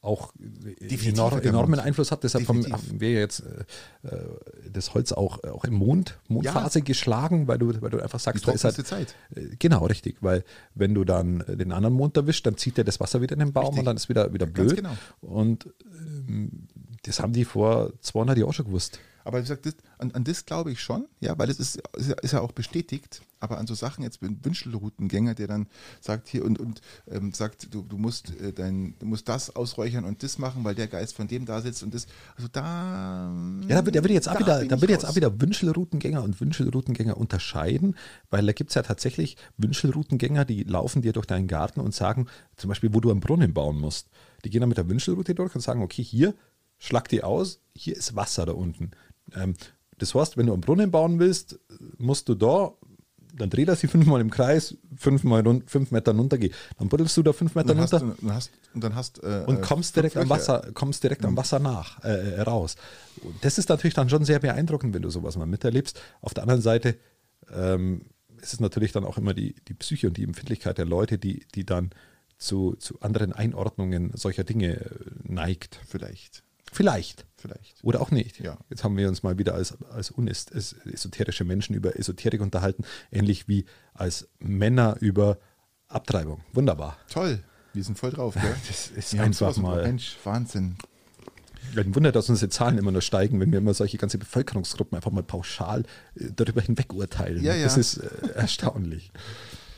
auch 0.00 0.32
äh, 0.38 1.08
enorm, 1.08 1.40
enormen. 1.40 1.80
Einfluss 1.80 2.12
hat. 2.12 2.22
Deshalb 2.22 2.46
haben, 2.46 2.62
Definitiv. 2.62 2.88
haben 2.90 3.00
wir 3.00 3.12
jetzt 3.12 3.40
äh, 3.40 4.08
äh, 4.08 4.28
das 4.70 4.94
Holz 4.94 5.10
auch, 5.12 5.42
auch 5.44 5.64
im 5.64 5.74
Mond, 5.74 6.18
Mondphase 6.28 6.82
geschlagen, 6.82 7.48
weil 7.48 7.58
du, 7.58 7.80
weil 7.82 7.90
du 7.90 8.00
einfach 8.00 8.18
die 8.18 8.24
sagst, 8.24 8.46
da 8.46 8.52
ist 8.52 8.62
halt, 8.64 8.86
Zeit. 8.86 9.14
äh, 9.34 9.56
Genau, 9.58 9.86
richtig, 9.86 10.18
weil 10.20 10.44
wenn 10.74 10.94
du 10.94 11.04
dann 11.04 11.40
äh, 11.40 11.56
den 11.56 11.72
anderen 11.72 11.94
Mond 11.94 12.16
erwischt, 12.16 12.46
dann 12.46 12.56
zieht 12.56 12.78
er 12.78 12.84
das 12.84 13.00
Wasser 13.00 13.20
wieder 13.20 13.32
in 13.32 13.40
den 13.40 13.52
Baum 13.52 13.64
Richtig. 13.64 13.78
und 13.80 13.84
dann 13.86 13.96
ist 13.96 14.08
wieder, 14.08 14.32
wieder 14.32 14.46
Ganz 14.46 14.72
blöd. 14.72 14.76
genau. 14.76 14.96
Und 15.20 15.68
ähm, 16.28 16.68
das 17.02 17.18
haben 17.20 17.32
die 17.32 17.44
vor 17.44 17.92
200 18.00 18.38
Jahren 18.38 18.52
schon 18.52 18.66
gewusst. 18.66 19.00
Aber 19.28 19.40
wie 19.40 19.42
gesagt, 19.42 19.66
das, 19.66 19.74
an, 19.98 20.10
an 20.12 20.24
das 20.24 20.46
glaube 20.46 20.72
ich 20.72 20.80
schon, 20.80 21.06
ja, 21.20 21.38
weil 21.38 21.48
das 21.48 21.60
ist, 21.60 21.82
ist, 21.98 22.08
ja, 22.08 22.14
ist 22.22 22.32
ja 22.32 22.40
auch 22.40 22.52
bestätigt. 22.52 23.20
Aber 23.40 23.58
an 23.58 23.66
so 23.66 23.74
Sachen 23.74 24.02
jetzt 24.02 24.22
mit 24.22 24.30
einem 24.30 24.42
Wünschelroutengänger, 24.42 25.34
der 25.34 25.46
dann 25.46 25.66
sagt 26.00 26.28
hier 26.28 26.46
und, 26.46 26.58
und 26.58 26.80
ähm, 27.10 27.34
sagt, 27.34 27.74
du, 27.74 27.82
du 27.82 27.98
musst 27.98 28.30
äh, 28.40 28.54
dein, 28.54 28.94
du 28.98 29.04
musst 29.04 29.28
das 29.28 29.54
ausräuchern 29.54 30.06
und 30.06 30.22
das 30.22 30.38
machen, 30.38 30.64
weil 30.64 30.74
der 30.74 30.86
Geist 30.86 31.14
von 31.14 31.28
dem 31.28 31.44
da 31.44 31.60
sitzt 31.60 31.82
und 31.82 31.92
das. 31.92 32.06
Also 32.36 32.48
da. 32.50 33.30
Ja, 33.68 33.76
da 33.76 33.84
wird, 33.84 33.96
da 33.96 34.02
wird 34.02 34.14
jetzt 34.14 34.30
auch 34.30 34.32
da 34.32 34.40
wieder, 34.40 34.58
bin 34.60 34.68
da 34.70 34.76
ich 34.76 34.80
wird 34.80 34.90
jetzt 34.92 35.04
auch 35.04 35.14
wieder 35.14 35.38
Wünschelroutengänger 35.38 36.22
und 36.22 36.40
Wünschelroutengänger 36.40 37.18
unterscheiden, 37.18 37.96
weil 38.30 38.46
da 38.46 38.52
gibt 38.52 38.70
es 38.70 38.76
ja 38.76 38.82
tatsächlich 38.82 39.36
Wünschelroutengänger, 39.58 40.46
die 40.46 40.62
laufen 40.62 41.02
dir 41.02 41.12
durch 41.12 41.26
deinen 41.26 41.48
Garten 41.48 41.80
und 41.80 41.94
sagen, 41.94 42.28
zum 42.56 42.68
Beispiel, 42.68 42.94
wo 42.94 43.00
du 43.00 43.10
einen 43.10 43.20
Brunnen 43.20 43.52
bauen 43.52 43.78
musst. 43.78 44.08
Die 44.46 44.48
gehen 44.48 44.60
dann 44.60 44.70
mit 44.70 44.78
der 44.78 44.88
Wünschelroute 44.88 45.34
durch 45.34 45.54
und 45.54 45.60
sagen, 45.60 45.82
okay, 45.82 46.02
hier, 46.02 46.32
schlag 46.78 47.08
die 47.08 47.22
aus, 47.22 47.60
hier 47.74 47.96
ist 47.96 48.16
Wasser 48.16 48.46
da 48.46 48.52
unten. 48.52 48.92
Ähm, 49.34 49.54
das 49.98 50.14
heißt, 50.14 50.36
wenn 50.36 50.46
du 50.46 50.52
einen 50.52 50.62
Brunnen 50.62 50.90
bauen 50.90 51.18
willst, 51.18 51.58
musst 51.98 52.28
du 52.28 52.34
da, 52.34 52.72
dann 53.36 53.50
dreht 53.50 53.68
er 53.68 53.76
sich 53.76 53.90
fünfmal 53.90 54.20
im 54.20 54.30
Kreis, 54.30 54.76
fünfmal 54.96 55.42
rund, 55.42 55.70
fünf 55.70 55.90
Meter 55.90 56.14
runtergehen. 56.14 56.52
Dann 56.78 56.88
buddelst 56.88 57.16
du 57.16 57.22
da 57.22 57.32
fünf 57.32 57.54
Meter 57.54 57.68
dann 57.68 57.80
hast, 57.80 57.94
runter 57.94 58.14
du- 58.20 58.26
und 58.26 58.34
hast, 58.34 58.50
und 58.74 58.84
dann 58.84 58.94
hast 58.94 59.22
äh, 59.22 59.44
und 59.46 59.58
äh, 59.58 59.60
kommst 59.60 59.94
fünf 59.94 60.12
direkt 60.12 60.16
am. 60.16 60.28
Wasser, 60.28 60.70
kommst 60.74 61.02
direkt 61.02 61.24
am 61.24 61.36
Wasser 61.36 61.58
nach, 61.58 62.02
äh, 62.04 62.36
äh, 62.36 62.40
raus. 62.42 62.76
Und 63.22 63.34
das 63.44 63.58
ist 63.58 63.68
natürlich 63.68 63.94
dann 63.94 64.08
schon 64.08 64.24
sehr 64.24 64.38
beeindruckend, 64.38 64.94
wenn 64.94 65.02
du 65.02 65.10
sowas 65.10 65.36
mal 65.36 65.46
miterlebst. 65.46 66.00
Auf 66.20 66.34
der 66.34 66.44
anderen 66.44 66.62
Seite 66.62 66.96
ähm, 67.52 68.02
ist 68.40 68.52
es 68.52 68.60
natürlich 68.60 68.92
dann 68.92 69.04
auch 69.04 69.18
immer 69.18 69.34
die, 69.34 69.54
die 69.66 69.74
Psyche 69.74 70.08
und 70.08 70.16
die 70.16 70.24
Empfindlichkeit 70.24 70.78
der 70.78 70.86
Leute, 70.86 71.18
die, 71.18 71.46
die 71.54 71.66
dann 71.66 71.90
zu, 72.38 72.76
zu 72.76 73.00
anderen 73.00 73.32
Einordnungen 73.32 74.12
solcher 74.14 74.44
Dinge 74.44 74.80
äh, 74.80 74.90
neigt. 75.24 75.80
Vielleicht. 75.86 76.44
Vielleicht. 76.72 77.26
Vielleicht. 77.40 77.82
Oder 77.84 78.00
auch 78.00 78.10
nicht. 78.10 78.40
Ja. 78.40 78.58
Jetzt 78.68 78.82
haben 78.82 78.96
wir 78.96 79.08
uns 79.08 79.22
mal 79.22 79.38
wieder 79.38 79.54
als, 79.54 79.80
als 79.92 80.10
unes- 80.12 80.50
es- 80.52 80.72
esoterische 80.84 81.44
Menschen 81.44 81.74
über 81.74 81.96
Esoterik 81.98 82.40
unterhalten, 82.40 82.84
ähnlich 83.12 83.46
wie 83.46 83.64
als 83.94 84.28
Männer 84.40 84.96
über 85.00 85.38
Abtreibung. 85.86 86.40
Wunderbar. 86.52 86.96
Toll. 87.08 87.42
Wir 87.74 87.84
sind 87.84 87.96
voll 87.98 88.10
drauf, 88.10 88.34
gell? 88.34 88.54
Das 88.68 88.88
ist 88.88 89.14
Wir 89.14 89.22
einfach 89.22 89.56
mal. 89.58 89.82
Mensch, 89.84 90.16
Wahnsinn. 90.24 90.76
Ein 91.76 91.94
Wunder, 91.94 92.10
dass 92.12 92.28
unsere 92.30 92.48
Zahlen 92.50 92.78
immer 92.78 92.90
nur 92.92 93.02
steigen, 93.02 93.38
wenn 93.40 93.52
wir 93.52 93.58
immer 93.58 93.74
solche 93.74 93.98
ganze 93.98 94.18
Bevölkerungsgruppen 94.18 94.96
einfach 94.96 95.10
mal 95.12 95.22
pauschal 95.22 95.84
äh, 96.16 96.30
darüber 96.34 96.60
hinweg 96.62 96.92
urteilen. 96.92 97.44
Ja, 97.44 97.54
ja. 97.54 97.64
Das 97.64 97.76
ist 97.76 97.98
äh, 97.98 98.30
erstaunlich. 98.34 99.12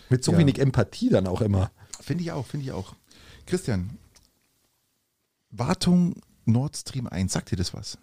Mit 0.09 0.25
so 0.25 0.33
Ja. 0.33 0.39
wenig 0.39 0.59
Empathie 0.61 1.11
dann 1.11 1.27
auch 1.27 1.41
immer. 1.43 1.73
Finde 2.01 2.23
ich 2.23 2.33
auch, 2.33 2.47
finde 2.47 2.65
ich 2.67 2.73
auch. 2.73 2.95
Christian, 3.47 3.99
Wartung 5.51 6.15
Nord 6.45 6.77
Stream 6.77 7.07
1, 7.07 7.33
sagt 7.33 7.51
dir 7.51 7.57
das 7.57 7.75
was? 7.75 7.99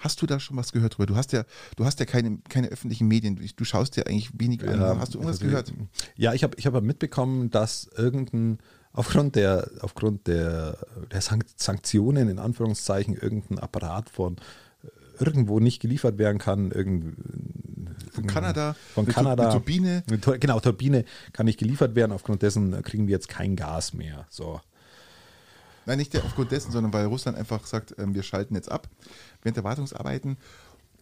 Hast 0.00 0.20
du 0.20 0.26
da 0.26 0.40
schon 0.40 0.56
was 0.56 0.72
gehört 0.72 0.94
drüber? 0.98 1.06
Du 1.06 1.16
hast 1.16 1.32
ja, 1.32 1.44
du 1.76 1.84
hast 1.84 1.98
ja 2.00 2.04
keine, 2.04 2.38
keine 2.48 2.68
öffentlichen 2.68 3.08
Medien, 3.08 3.40
du, 3.56 3.64
schaust 3.64 3.96
dir 3.96 4.06
eigentlich 4.06 4.30
wenig 4.38 4.66
an. 4.68 4.80
Hast 4.98 5.14
du 5.14 5.18
irgendwas 5.18 5.40
also, 5.40 5.46
gehört? 5.46 5.72
Ja, 6.16 6.34
ich 6.34 6.42
habe 6.42 6.56
ich 6.58 6.66
hab 6.66 6.82
mitbekommen, 6.82 7.50
dass 7.50 7.88
irgendein, 7.96 8.58
aufgrund 8.92 9.36
der, 9.36 9.70
aufgrund 9.80 10.26
der, 10.26 10.78
der 11.10 11.20
Sank 11.20 11.46
Sanktionen, 11.56 12.28
in 12.28 12.38
Anführungszeichen, 12.38 13.14
irgendein 13.14 13.60
Apparat 13.60 14.10
von 14.10 14.36
äh, 14.82 15.24
irgendwo 15.24 15.60
nicht 15.60 15.80
geliefert 15.80 16.18
werden 16.18 16.38
kann, 16.38 16.70
irgend, 16.70 17.16
Von 18.12 18.26
Kanada, 18.26 18.76
von 18.94 19.06
mit, 19.06 19.14
Kanada. 19.14 19.52
Turbine. 19.52 20.02
Eine 20.08 20.20
Tur- 20.20 20.38
Genau, 20.38 20.60
Turbine 20.60 21.04
kann 21.32 21.46
nicht 21.46 21.58
geliefert 21.58 21.94
werden. 21.94 22.12
Aufgrund 22.12 22.42
dessen 22.42 22.82
kriegen 22.82 23.06
wir 23.06 23.12
jetzt 23.12 23.28
kein 23.28 23.56
Gas 23.56 23.94
mehr. 23.94 24.26
So. 24.28 24.60
Nein, 25.86 25.98
nicht 25.98 26.16
aufgrund 26.16 26.50
dessen, 26.52 26.72
sondern 26.72 26.92
weil 26.92 27.06
Russland 27.06 27.36
einfach 27.36 27.66
sagt, 27.66 27.94
ähm, 27.98 28.14
wir 28.14 28.22
schalten 28.22 28.54
jetzt 28.54 28.70
ab 28.70 28.88
während 29.42 29.56
der 29.56 29.64
Wartungsarbeiten. 29.64 30.36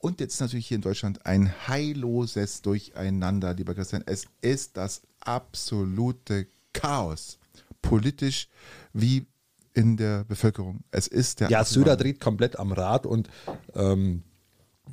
Und 0.01 0.19
jetzt 0.19 0.41
natürlich 0.41 0.67
hier 0.67 0.77
in 0.77 0.83
Deutschland 0.83 1.25
ein 1.27 1.53
heilloses 1.69 2.63
Durcheinander, 2.63 3.55
lieber 3.55 3.75
Christian. 3.75 4.03
Es 4.07 4.27
ist 4.41 4.77
das 4.77 5.03
absolute 5.21 6.49
Chaos. 6.73 7.39
Politisch 7.81 8.49
wie 8.93 9.27
in 9.75 9.97
der 9.97 10.25
Bevölkerung. 10.25 10.81
Es 10.91 11.07
ist 11.07 11.41
der 11.41 11.51
Ja, 11.51 11.61
absolute 11.61 11.91
Söder 11.91 12.03
dreht 12.03 12.21
komplett 12.21 12.59
am 12.59 12.73
Rad 12.73 13.07
und 13.07 13.29
ähm, 13.75 14.23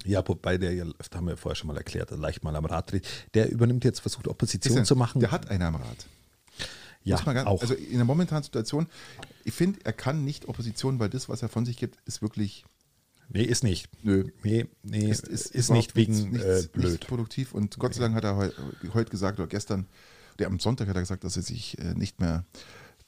ja, 0.05 0.25
wobei 0.27 0.57
der, 0.57 0.85
das 0.85 1.09
haben 1.13 1.27
wir 1.27 1.37
vorher 1.37 1.55
schon 1.55 1.67
mal 1.67 1.77
erklärt, 1.77 2.11
leicht 2.11 2.43
mal 2.43 2.55
am 2.55 2.65
Rad 2.65 2.91
dreht, 2.91 3.07
der 3.33 3.51
übernimmt 3.51 3.83
jetzt, 3.83 3.99
versucht 3.99 4.27
Opposition 4.27 4.75
Christian, 4.75 4.85
zu 4.85 4.95
machen. 4.95 5.19
Der 5.19 5.31
hat 5.31 5.49
einen 5.49 5.63
am 5.63 5.75
Rad. 5.75 6.05
Ja, 7.03 7.17
ganz, 7.17 7.47
auch. 7.47 7.61
Also 7.61 7.73
in 7.73 7.95
der 7.95 8.05
momentanen 8.05 8.43
Situation, 8.43 8.87
ich 9.43 9.53
finde, 9.53 9.79
er 9.83 9.93
kann 9.93 10.25
nicht 10.25 10.47
Opposition, 10.47 10.99
weil 10.99 11.09
das, 11.09 11.29
was 11.29 11.41
er 11.41 11.49
von 11.49 11.65
sich 11.65 11.77
gibt, 11.77 11.97
ist 12.05 12.21
wirklich 12.21 12.65
nee, 13.29 13.43
ist 13.43 13.63
nicht. 13.63 13.89
Nö. 14.03 14.29
Nee, 14.43 14.67
nee 14.83 15.09
ist, 15.09 15.27
ist, 15.27 15.51
überhaupt 15.53 15.71
nicht 15.73 15.95
wegen 15.95 16.31
nichts, 16.31 16.45
äh, 16.45 16.67
blöd. 16.71 17.07
produktiv. 17.07 17.53
Und 17.53 17.79
Gott 17.79 17.93
sei 17.93 18.01
Dank 18.01 18.15
hat 18.15 18.23
er 18.23 18.35
heu, 18.35 18.49
heute 18.93 19.11
gesagt 19.11 19.39
oder 19.39 19.47
gestern, 19.47 19.87
der 20.39 20.47
am 20.47 20.59
Sonntag 20.59 20.87
hat 20.87 20.95
er 20.95 21.01
gesagt, 21.01 21.23
dass 21.23 21.37
er 21.37 21.43
sich 21.43 21.77
äh, 21.79 21.93
nicht 21.93 22.19
mehr 22.19 22.45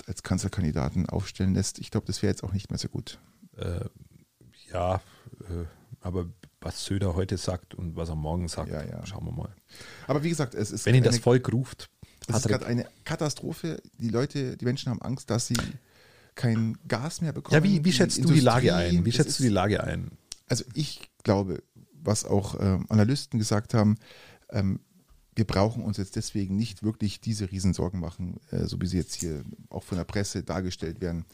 als 0.08 0.24
Kanzlerkandidaten 0.24 1.08
aufstellen 1.08 1.54
lässt. 1.54 1.80
Ich 1.80 1.92
glaube, 1.92 2.08
das 2.08 2.22
wäre 2.22 2.32
jetzt 2.32 2.44
auch 2.44 2.54
nicht 2.54 2.70
mehr 2.70 2.80
so 2.80 2.88
gut. 2.88 3.20
Äh, 3.58 3.86
ja, 4.72 4.96
äh, 5.42 5.66
aber 6.00 6.28
was 6.60 6.86
Söder 6.86 7.16
heute 7.16 7.38
sagt 7.38 7.76
und 7.76 7.96
was 7.96 8.10
er 8.10 8.16
morgen 8.16 8.48
sagt, 8.48 8.72
Ja, 8.72 8.84
ja. 8.84 9.06
schauen 9.06 9.26
wir 9.26 9.32
mal. 9.32 9.54
Aber 10.08 10.24
wie 10.24 10.30
gesagt, 10.30 10.56
es 10.56 10.72
ist, 10.72 10.86
Wenn 10.86 10.96
ihn 10.96 11.04
das 11.04 11.20
Volk 11.20 11.52
ruft, 11.52 11.90
es 12.32 12.38
ist 12.38 12.42
Patrick, 12.44 12.60
gerade 12.60 12.66
eine 12.72 12.86
Katastrophe. 13.06 13.82
Die 14.00 14.10
Leute, 14.10 14.58
die 14.58 14.66
Menschen 14.66 14.90
haben 14.90 15.02
Angst, 15.02 15.30
dass 15.30 15.48
sie 15.48 15.56
kein 16.36 16.78
Gas 16.88 17.22
mehr 17.22 17.34
bekommen. 17.34 17.56
ja, 17.56 17.64
wie, 17.64 17.84
wie 17.84 17.92
schätzt 17.92 18.24
du 18.24 18.32
die 18.32 18.40
Lage 18.40 18.74
ein? 18.76 19.06
Wie 19.06 19.12
schätzt 19.12 19.30
ist- 19.32 19.40
du 19.40 19.44
die 19.44 19.50
Lage 19.50 19.84
ein? 19.84 20.12
Also 20.48 20.64
ich 20.74 21.10
glaube, 21.24 21.62
was 22.04 22.26
auch 22.26 22.60
ähm, 22.60 22.86
Analysten 22.90 23.40
gesagt 23.40 23.74
haben, 23.74 23.98
ähm, 24.50 24.80
wir 25.36 25.46
brauchen 25.46 25.84
uns 25.84 25.96
jetzt 25.98 26.16
deswegen 26.18 26.58
nicht 26.58 26.84
wirklich 26.84 27.22
diese 27.22 27.50
Riesensorgen 27.52 28.00
machen, 28.02 28.38
äh, 28.52 28.66
so 28.66 28.82
wie 28.82 28.88
sie 28.88 28.98
jetzt 28.98 29.16
hier 29.16 29.44
auch 29.70 29.84
von 29.84 29.98
der 29.98 30.04
Presse 30.04 30.44
dargestellt 30.44 31.00
werden. 31.00 31.26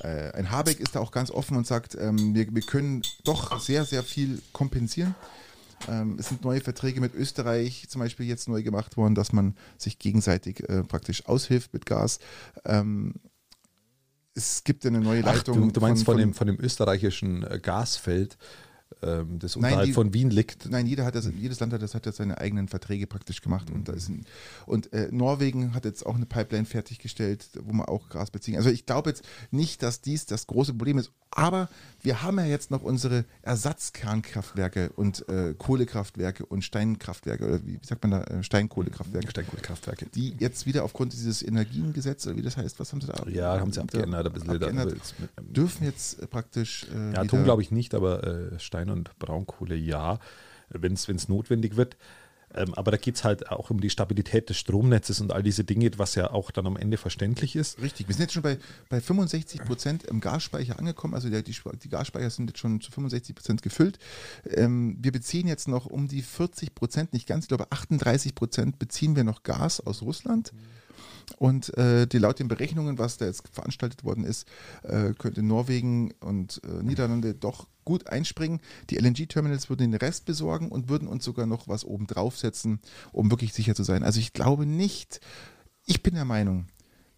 Äh, 0.00 0.32
ein 0.32 0.50
Habeck 0.50 0.80
ist 0.80 0.94
da 0.96 1.00
auch 1.00 1.10
ganz 1.12 1.30
offen 1.30 1.56
und 1.56 1.66
sagt, 1.66 1.94
ähm, 1.94 2.34
wir, 2.34 2.52
wir 2.54 2.62
können 2.62 3.02
doch 3.24 3.60
sehr, 3.60 3.84
sehr 3.84 4.02
viel 4.02 4.40
kompensieren. 4.52 5.14
Ähm, 5.88 6.16
es 6.18 6.28
sind 6.28 6.44
neue 6.44 6.60
Verträge 6.60 7.00
mit 7.00 7.14
Österreich 7.14 7.86
zum 7.88 8.00
Beispiel 8.00 8.26
jetzt 8.26 8.48
neu 8.48 8.62
gemacht 8.62 8.96
worden, 8.96 9.14
dass 9.14 9.32
man 9.32 9.56
sich 9.76 9.98
gegenseitig 9.98 10.68
äh, 10.68 10.82
praktisch 10.82 11.26
aushilft 11.26 11.72
mit 11.72 11.86
Gas. 11.86 12.18
Ähm, 12.64 13.14
es 14.34 14.64
gibt 14.64 14.84
eine 14.84 15.00
neue 15.00 15.22
Ach, 15.24 15.36
Leitung. 15.36 15.68
du, 15.68 15.70
du 15.70 15.80
meinst 15.80 16.04
von, 16.04 16.16
dem, 16.16 16.34
von 16.34 16.46
dem 16.46 16.58
österreichischen 16.58 17.44
äh, 17.44 17.58
Gasfeld, 17.60 18.36
ähm, 19.02 19.38
das 19.38 19.56
Nein, 19.56 19.64
unterhalb 19.64 19.86
die- 19.86 19.92
von 19.92 20.12
Wien 20.14 20.30
liegt. 20.30 20.68
Nein, 20.70 20.86
jeder 20.86 21.04
hat 21.04 21.14
das, 21.14 21.28
jedes 21.36 21.60
Land 21.60 21.72
hat 21.72 21.82
das 21.82 21.94
hat 21.94 22.06
jetzt 22.06 22.16
seine 22.16 22.38
eigenen 22.38 22.68
Verträge 22.68 23.06
praktisch 23.06 23.40
gemacht 23.42 23.70
und 23.70 23.88
da 23.88 23.92
ist 23.92 24.08
ein, 24.08 24.24
und 24.66 24.92
äh, 24.92 25.08
Norwegen 25.10 25.74
hat 25.74 25.84
jetzt 25.84 26.04
auch 26.06 26.14
eine 26.16 26.26
Pipeline 26.26 26.64
fertiggestellt, 26.66 27.48
wo 27.62 27.72
man 27.72 27.86
auch 27.86 28.08
Gas 28.08 28.30
beziehen. 28.30 28.56
Also 28.56 28.70
ich 28.70 28.86
glaube 28.86 29.10
jetzt 29.10 29.24
nicht, 29.50 29.82
dass 29.82 30.00
dies 30.00 30.26
das 30.26 30.46
große 30.46 30.72
Problem 30.72 30.98
ist, 30.98 31.10
aber 31.30 31.68
wir 32.02 32.22
haben 32.22 32.38
ja 32.38 32.44
jetzt 32.44 32.70
noch 32.70 32.82
unsere 32.82 33.24
Ersatzkernkraftwerke 33.42 34.90
und 34.96 35.28
äh, 35.28 35.54
Kohlekraftwerke 35.56 36.46
und 36.46 36.62
Steinkraftwerke 36.64 37.44
oder 37.46 37.66
wie, 37.66 37.78
sagt 37.82 38.02
man 38.02 38.10
da 38.12 38.22
äh, 38.24 38.42
Steinkohlekraftwerke, 38.42 39.30
Steinkohlekraftwerke. 39.30 40.06
die 40.14 40.34
jetzt 40.38 40.66
wieder 40.66 40.84
aufgrund 40.84 41.12
dieses 41.12 41.42
Energiengesetz 41.42 42.26
oder 42.26 42.36
wie 42.36 42.42
das 42.42 42.56
heißt, 42.56 42.78
was 42.80 42.92
haben 42.92 43.00
sie 43.00 43.08
da? 43.08 43.24
Ja, 43.28 43.58
haben 43.60 43.72
sie 43.72 43.80
abgeändert, 43.80 44.26
ein 44.26 44.32
bisschen. 44.32 44.50
abgeändert, 44.50 44.94
mit- 45.18 45.56
dürfen 45.56 45.84
jetzt 45.84 46.20
äh, 46.22 46.26
praktisch 46.26 46.86
äh, 46.94 47.12
Ja, 47.14 47.20
Atom 47.22 47.44
glaube 47.44 47.62
ich 47.62 47.70
nicht, 47.70 47.94
aber 47.94 48.24
äh, 48.52 48.58
Stein- 48.58 48.83
und 48.90 49.18
Braunkohle 49.18 49.74
ja, 49.74 50.18
wenn 50.68 50.94
es 50.94 51.28
notwendig 51.28 51.76
wird. 51.76 51.96
Ähm, 52.54 52.72
aber 52.74 52.92
da 52.92 52.96
geht 52.96 53.16
es 53.16 53.24
halt 53.24 53.50
auch 53.50 53.70
um 53.70 53.80
die 53.80 53.90
Stabilität 53.90 54.48
des 54.48 54.58
Stromnetzes 54.58 55.20
und 55.20 55.32
all 55.32 55.42
diese 55.42 55.64
Dinge, 55.64 55.90
was 55.96 56.14
ja 56.14 56.30
auch 56.30 56.50
dann 56.50 56.66
am 56.66 56.76
Ende 56.76 56.96
verständlich 56.96 57.56
ist. 57.56 57.80
Richtig, 57.80 58.06
wir 58.06 58.14
sind 58.14 58.22
jetzt 58.22 58.34
schon 58.34 58.42
bei, 58.42 58.58
bei 58.88 59.00
65 59.00 59.64
Prozent 59.64 60.04
im 60.04 60.20
Gasspeicher 60.20 60.78
angekommen. 60.78 61.14
Also 61.14 61.30
der, 61.30 61.42
die, 61.42 61.56
die 61.82 61.88
Gasspeicher 61.88 62.30
sind 62.30 62.48
jetzt 62.48 62.60
schon 62.60 62.80
zu 62.80 62.92
65 62.92 63.34
Prozent 63.34 63.62
gefüllt. 63.62 63.98
Ähm, 64.48 64.96
wir 65.00 65.10
beziehen 65.10 65.48
jetzt 65.48 65.66
noch 65.66 65.86
um 65.86 66.06
die 66.06 66.22
40 66.22 66.74
Prozent, 66.74 67.12
nicht 67.12 67.26
ganz, 67.26 67.44
ich 67.44 67.48
glaube 67.48 67.66
38 67.70 68.34
Prozent 68.34 68.78
beziehen 68.78 69.16
wir 69.16 69.24
noch 69.24 69.42
Gas 69.42 69.80
aus 69.80 70.02
Russland. 70.02 70.52
Mhm. 70.52 70.83
Und 71.38 71.76
äh, 71.76 72.06
die, 72.06 72.18
laut 72.18 72.38
den 72.38 72.48
Berechnungen, 72.48 72.98
was 72.98 73.16
da 73.16 73.26
jetzt 73.26 73.48
veranstaltet 73.48 74.04
worden 74.04 74.24
ist, 74.24 74.46
äh, 74.82 75.12
könnte 75.14 75.42
Norwegen 75.42 76.12
und 76.20 76.60
äh, 76.64 76.82
Niederlande 76.82 77.34
doch 77.34 77.66
gut 77.84 78.08
einspringen. 78.08 78.60
Die 78.90 78.96
LNG-Terminals 78.96 79.68
würden 79.68 79.90
den 79.90 79.98
Rest 79.98 80.24
besorgen 80.24 80.68
und 80.68 80.88
würden 80.88 81.08
uns 81.08 81.24
sogar 81.24 81.46
noch 81.46 81.68
was 81.68 81.84
oben 81.84 82.06
draufsetzen, 82.06 82.80
um 83.12 83.30
wirklich 83.30 83.52
sicher 83.52 83.74
zu 83.74 83.82
sein. 83.82 84.02
Also 84.02 84.20
ich 84.20 84.32
glaube 84.32 84.66
nicht, 84.66 85.20
ich 85.86 86.02
bin 86.02 86.14
der 86.14 86.24
Meinung, 86.24 86.66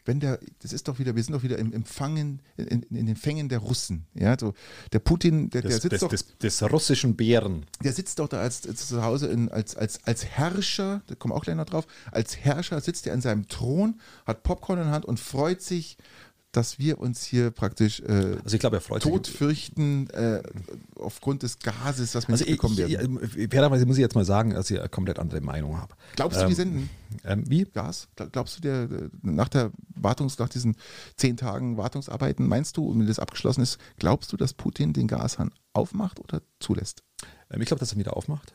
wenn 0.07 0.21
der, 0.21 0.39
das 0.61 0.73
ist 0.73 0.89
doch 0.89 0.99
wieder, 0.99 1.15
wir 1.17 1.23
sind 1.23 1.35
doch 1.35 1.43
wieder 1.43 1.59
im 1.59 1.73
Empfangen, 1.73 2.41
in, 2.57 2.83
in 2.83 3.07
den 3.07 3.17
Fängen 3.17 3.49
der 3.49 3.59
Russen. 3.59 4.07
Ja, 4.15 4.37
so 4.39 4.55
der 4.93 5.01
Putin, 5.01 5.51
der, 5.51 5.63
des, 5.63 5.71
der 5.71 5.81
sitzt 5.81 5.93
des, 5.93 6.01
doch. 6.01 6.09
Des, 6.09 6.39
des, 6.39 6.73
russischen 6.73 7.17
Bären. 7.17 7.67
Der 7.83 7.93
sitzt 7.93 8.19
doch 8.19 8.29
da 8.29 8.41
als, 8.41 8.67
als 8.67 8.89
zu 8.89 9.03
Hause 9.03 9.27
in, 9.27 9.51
als, 9.51 9.77
als, 9.77 10.03
als 10.05 10.25
Herrscher, 10.25 11.03
da 11.09 11.15
kommen 11.15 11.35
auch 11.35 11.45
gleich 11.45 11.57
noch 11.57 11.67
drauf, 11.67 11.87
als 12.13 12.37
Herrscher 12.37 12.81
sitzt 12.81 13.07
er 13.07 13.15
in 13.15 13.21
seinem 13.21 13.49
Thron, 13.49 14.01
hat 14.27 14.43
Popcorn 14.43 14.79
in 14.79 14.85
der 14.87 14.95
Hand 14.95 15.05
und 15.05 15.21
freut 15.21 15.61
sich 15.61 15.99
dass 16.53 16.79
wir 16.79 16.99
uns 16.99 17.23
hier 17.25 17.51
praktisch 17.51 18.01
äh, 18.01 18.39
also 18.43 18.55
ich 18.55 18.61
glaube, 18.61 18.77
er 18.77 18.81
freut 18.81 19.03
tot 19.03 19.27
sich. 19.27 19.37
fürchten 19.37 20.09
äh, 20.11 20.43
aufgrund 20.97 21.43
des 21.43 21.59
Gases, 21.59 22.13
das 22.13 22.29
wir 22.29 22.33
also 22.33 22.45
nicht 22.45 22.53
bekommen 22.53 22.77
werden. 22.79 23.51
fairerweise 23.51 23.85
muss 23.85 23.97
ich 23.97 24.03
jetzt 24.03 24.15
mal 24.15 24.25
sagen, 24.25 24.51
dass 24.51 24.71
ich 24.71 24.79
eine 24.79 24.89
komplett 24.89 25.19
andere 25.19 25.41
Meinung 25.41 25.79
habe. 25.79 25.95
Glaubst 26.15 26.39
du, 26.39 26.45
ähm, 26.45 26.49
die 26.49 26.55
senden 26.55 26.91
ähm, 27.25 27.45
wie? 27.49 27.65
Gas? 27.65 28.09
Glaubst 28.33 28.57
du, 28.57 28.61
der, 28.63 28.89
nach 29.23 29.49
der 29.49 29.71
Wartungs, 29.95 30.39
nach 30.39 30.49
diesen 30.49 30.77
zehn 31.17 31.37
Tagen 31.37 31.77
Wartungsarbeiten, 31.77 32.47
meinst 32.47 32.77
du, 32.77 32.91
wenn 32.97 33.07
das 33.07 33.19
abgeschlossen 33.19 33.63
ist, 33.63 33.79
glaubst 33.99 34.33
du, 34.33 34.37
dass 34.37 34.55
Putin 34.55 34.93
den 34.93 35.09
Gashahn 35.09 35.53
aufmacht 35.73 36.21
oder 36.21 36.43
zulässt? 36.61 37.03
Ähm, 37.51 37.61
ich 37.61 37.67
glaube, 37.67 37.81
dass 37.81 37.93
er 37.93 37.99
wieder 37.99 38.17
aufmacht. 38.17 38.55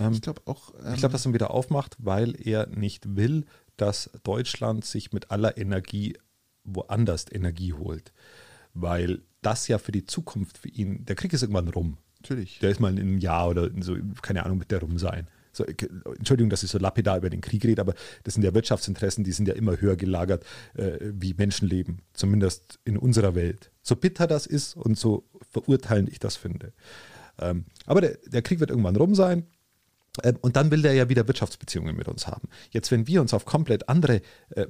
Ähm, 0.00 0.12
ich 0.12 0.22
glaube 0.22 0.42
auch. 0.44 0.74
ich 0.92 0.98
glaube, 0.98 1.12
dass 1.12 1.26
er 1.26 1.32
wieder 1.32 1.50
aufmacht, 1.50 1.96
weil 1.98 2.34
er 2.46 2.66
nicht 2.66 3.16
will, 3.16 3.46
dass 3.76 4.10
Deutschland 4.22 4.84
sich 4.84 5.12
mit 5.12 5.30
aller 5.30 5.56
Energie 5.56 6.16
woanders 6.66 7.26
Energie 7.30 7.72
holt. 7.72 8.12
Weil 8.74 9.22
das 9.42 9.68
ja 9.68 9.78
für 9.78 9.92
die 9.92 10.04
Zukunft 10.04 10.58
für 10.58 10.68
ihn, 10.68 11.04
der 11.04 11.16
Krieg 11.16 11.32
ist 11.32 11.42
irgendwann 11.42 11.68
rum. 11.68 11.96
Natürlich. 12.20 12.58
Der 12.58 12.70
ist 12.70 12.80
mal 12.80 12.92
in 12.92 12.98
einem 12.98 13.18
Jahr 13.18 13.48
oder 13.48 13.70
so, 13.80 13.96
keine 14.22 14.44
Ahnung, 14.44 14.58
mit 14.58 14.70
der 14.70 14.80
rum 14.80 14.98
sein. 14.98 15.28
So, 15.52 15.64
Entschuldigung, 15.64 16.50
dass 16.50 16.62
ich 16.62 16.70
so 16.70 16.78
lapidar 16.78 17.16
über 17.16 17.30
den 17.30 17.40
Krieg 17.40 17.64
rede, 17.64 17.80
aber 17.80 17.94
das 18.24 18.34
sind 18.34 18.42
ja 18.42 18.52
Wirtschaftsinteressen, 18.52 19.24
die 19.24 19.32
sind 19.32 19.48
ja 19.48 19.54
immer 19.54 19.80
höher 19.80 19.96
gelagert 19.96 20.44
äh, 20.74 20.98
wie 21.00 21.32
Menschenleben, 21.32 22.02
zumindest 22.12 22.78
in 22.84 22.98
unserer 22.98 23.34
Welt. 23.34 23.70
So 23.80 23.96
bitter 23.96 24.26
das 24.26 24.46
ist 24.46 24.76
und 24.76 24.98
so 24.98 25.24
verurteilend 25.50 26.10
ich 26.10 26.18
das 26.18 26.36
finde. 26.36 26.74
Ähm, 27.38 27.64
aber 27.86 28.02
der, 28.02 28.18
der, 28.26 28.42
Krieg 28.42 28.60
wird 28.60 28.68
irgendwann 28.68 28.96
rum 28.96 29.14
sein. 29.14 29.46
Ähm, 30.22 30.36
und 30.42 30.56
dann 30.56 30.70
will 30.70 30.82
der 30.82 30.92
ja 30.92 31.08
wieder 31.08 31.26
Wirtschaftsbeziehungen 31.26 31.96
mit 31.96 32.08
uns 32.08 32.26
haben. 32.26 32.48
Jetzt, 32.70 32.90
wenn 32.90 33.06
wir 33.06 33.22
uns 33.22 33.32
auf 33.32 33.46
komplett 33.46 33.88
andere 33.88 34.20
äh, 34.50 34.66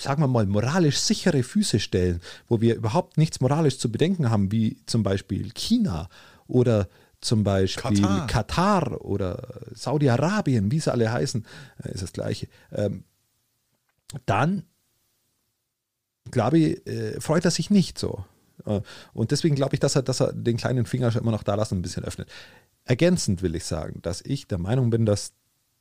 sagen 0.00 0.22
wir 0.22 0.28
mal, 0.28 0.46
moralisch 0.46 0.98
sichere 0.98 1.42
Füße 1.42 1.80
stellen, 1.80 2.20
wo 2.46 2.60
wir 2.60 2.76
überhaupt 2.76 3.18
nichts 3.18 3.40
moralisch 3.40 3.78
zu 3.78 3.90
bedenken 3.90 4.30
haben, 4.30 4.52
wie 4.52 4.78
zum 4.86 5.02
Beispiel 5.02 5.50
China 5.52 6.08
oder 6.46 6.88
zum 7.20 7.42
Beispiel 7.42 8.00
Katar, 8.00 8.26
Katar 8.26 9.04
oder 9.04 9.48
Saudi-Arabien, 9.72 10.70
wie 10.70 10.80
sie 10.80 10.92
alle 10.92 11.10
heißen, 11.10 11.44
äh, 11.82 11.92
ist 11.92 12.02
das 12.02 12.12
Gleiche. 12.12 12.48
Ähm, 12.72 13.04
dann, 14.24 14.64
glaube 16.30 16.58
ich, 16.58 16.86
äh, 16.86 17.20
freut 17.20 17.44
er 17.44 17.50
sich 17.50 17.70
nicht 17.70 17.98
so. 17.98 18.24
Äh, 18.64 18.80
und 19.12 19.30
deswegen 19.30 19.56
glaube 19.56 19.74
ich, 19.74 19.80
dass 19.80 19.96
er, 19.96 20.02
dass 20.02 20.20
er 20.20 20.32
den 20.32 20.56
kleinen 20.56 20.86
Finger 20.86 21.10
schon 21.10 21.22
immer 21.22 21.32
noch 21.32 21.42
da 21.42 21.54
lassen 21.54 21.74
und 21.74 21.80
ein 21.80 21.82
bisschen 21.82 22.04
öffnet. 22.04 22.30
Ergänzend 22.84 23.42
will 23.42 23.54
ich 23.54 23.64
sagen, 23.64 24.00
dass 24.02 24.20
ich 24.20 24.46
der 24.46 24.58
Meinung 24.58 24.90
bin, 24.90 25.04
dass, 25.04 25.32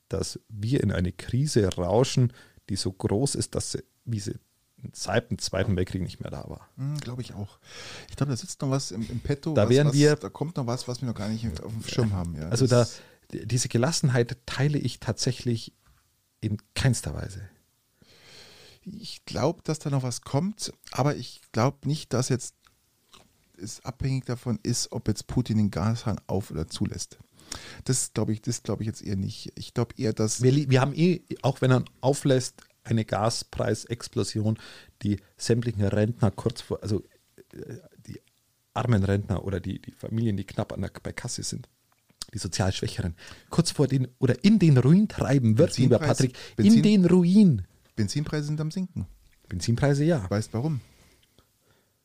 dass 0.09 0.39
wir 0.49 0.81
in 0.81 0.91
eine 0.91 1.11
Krise 1.11 1.69
rauschen, 1.75 2.33
die 2.69 2.75
so 2.75 2.91
groß 2.91 3.35
ist, 3.35 3.55
dass 3.55 3.73
sie 3.73 3.83
wie 4.07 4.19
sie 4.19 4.39
seit 4.93 5.31
dem 5.31 5.39
Zweiten 5.39 5.75
Weltkrieg 5.75 6.01
nicht 6.01 6.19
mehr 6.19 6.31
da 6.31 6.47
war. 6.47 6.69
Mhm, 6.75 6.99
glaube 6.99 7.21
ich 7.21 7.33
auch. 7.33 7.59
Ich 8.09 8.15
glaube, 8.15 8.31
da 8.31 8.37
sitzt 8.37 8.61
noch 8.61 8.69
was 8.69 8.91
im, 8.91 9.07
im 9.09 9.19
Petto. 9.19 9.53
Da 9.53 9.63
was, 9.63 9.69
wären 9.69 9.87
was, 9.87 9.93
wir. 9.93 10.15
Da 10.15 10.29
kommt 10.29 10.57
noch 10.57 10.67
was, 10.67 10.87
was 10.87 11.01
wir 11.01 11.07
noch 11.07 11.15
gar 11.15 11.29
nicht 11.29 11.45
auf 11.61 11.71
dem 11.71 11.83
Schirm 11.83 12.13
haben. 12.13 12.35
Ja, 12.35 12.49
also 12.49 12.67
da, 12.67 12.87
diese 13.31 13.69
Gelassenheit 13.69 14.37
teile 14.45 14.77
ich 14.77 14.99
tatsächlich 14.99 15.73
in 16.41 16.57
keinster 16.75 17.13
Weise. 17.13 17.41
Ich 18.85 19.25
glaube, 19.25 19.61
dass 19.63 19.79
da 19.79 19.89
noch 19.89 20.03
was 20.03 20.21
kommt, 20.21 20.71
aber 20.91 21.15
ich 21.15 21.41
glaube 21.51 21.87
nicht, 21.87 22.13
dass 22.13 22.29
jetzt 22.29 22.55
es 23.57 23.83
abhängig 23.83 24.25
davon 24.25 24.59
ist, 24.63 24.91
ob 24.91 25.07
jetzt 25.07 25.27
Putin 25.27 25.57
den 25.57 25.71
Gashahn 25.71 26.21
auf 26.27 26.51
oder 26.51 26.67
zulässt. 26.67 27.17
Das 27.85 28.13
glaube 28.13 28.33
ich, 28.33 28.41
das 28.41 28.63
glaube 28.63 28.83
ich 28.83 28.87
jetzt 28.87 29.01
eher 29.01 29.15
nicht. 29.15 29.51
Ich 29.55 29.73
glaube 29.73 29.95
eher, 29.97 30.13
dass. 30.13 30.41
Wir, 30.41 30.69
wir 30.69 30.81
haben 30.81 30.93
eh, 30.93 31.21
auch 31.41 31.61
wenn 31.61 31.71
er 31.71 31.85
auflässt, 32.01 32.61
eine 32.87 33.05
Gaspreisexplosion, 33.05 34.57
die 35.03 35.17
sämtlichen 35.37 35.83
Rentner 35.83 36.31
kurz 36.31 36.61
vor, 36.61 36.81
also 36.81 37.03
äh, 37.53 37.77
die 38.05 38.19
armen 38.73 39.03
Rentner 39.03 39.43
oder 39.43 39.59
die, 39.59 39.81
die 39.81 39.91
Familien, 39.91 40.37
die 40.37 40.45
knapp 40.45 40.73
an 40.73 40.81
der, 40.81 40.91
bei 41.01 41.11
Kasse 41.11 41.43
sind, 41.43 41.67
die 42.33 42.37
sozial 42.37 42.71
Schwächeren, 42.71 43.15
kurz 43.49 43.71
vor 43.71 43.87
den 43.87 44.07
oder 44.19 44.43
in 44.43 44.59
den 44.59 44.77
Ruin 44.77 45.07
treiben 45.07 45.57
wird, 45.57 45.77
lieber 45.77 45.99
Patrick, 45.99 46.35
Benzin, 46.55 46.75
in 46.75 46.83
den 46.83 47.05
Ruin. 47.05 47.63
Benzinpreise 47.95 48.47
sind 48.47 48.61
am 48.61 48.71
Sinken. 48.71 49.07
Benzinpreise 49.49 50.03
ja. 50.03 50.29
Weißt 50.29 50.53
warum? 50.53 50.81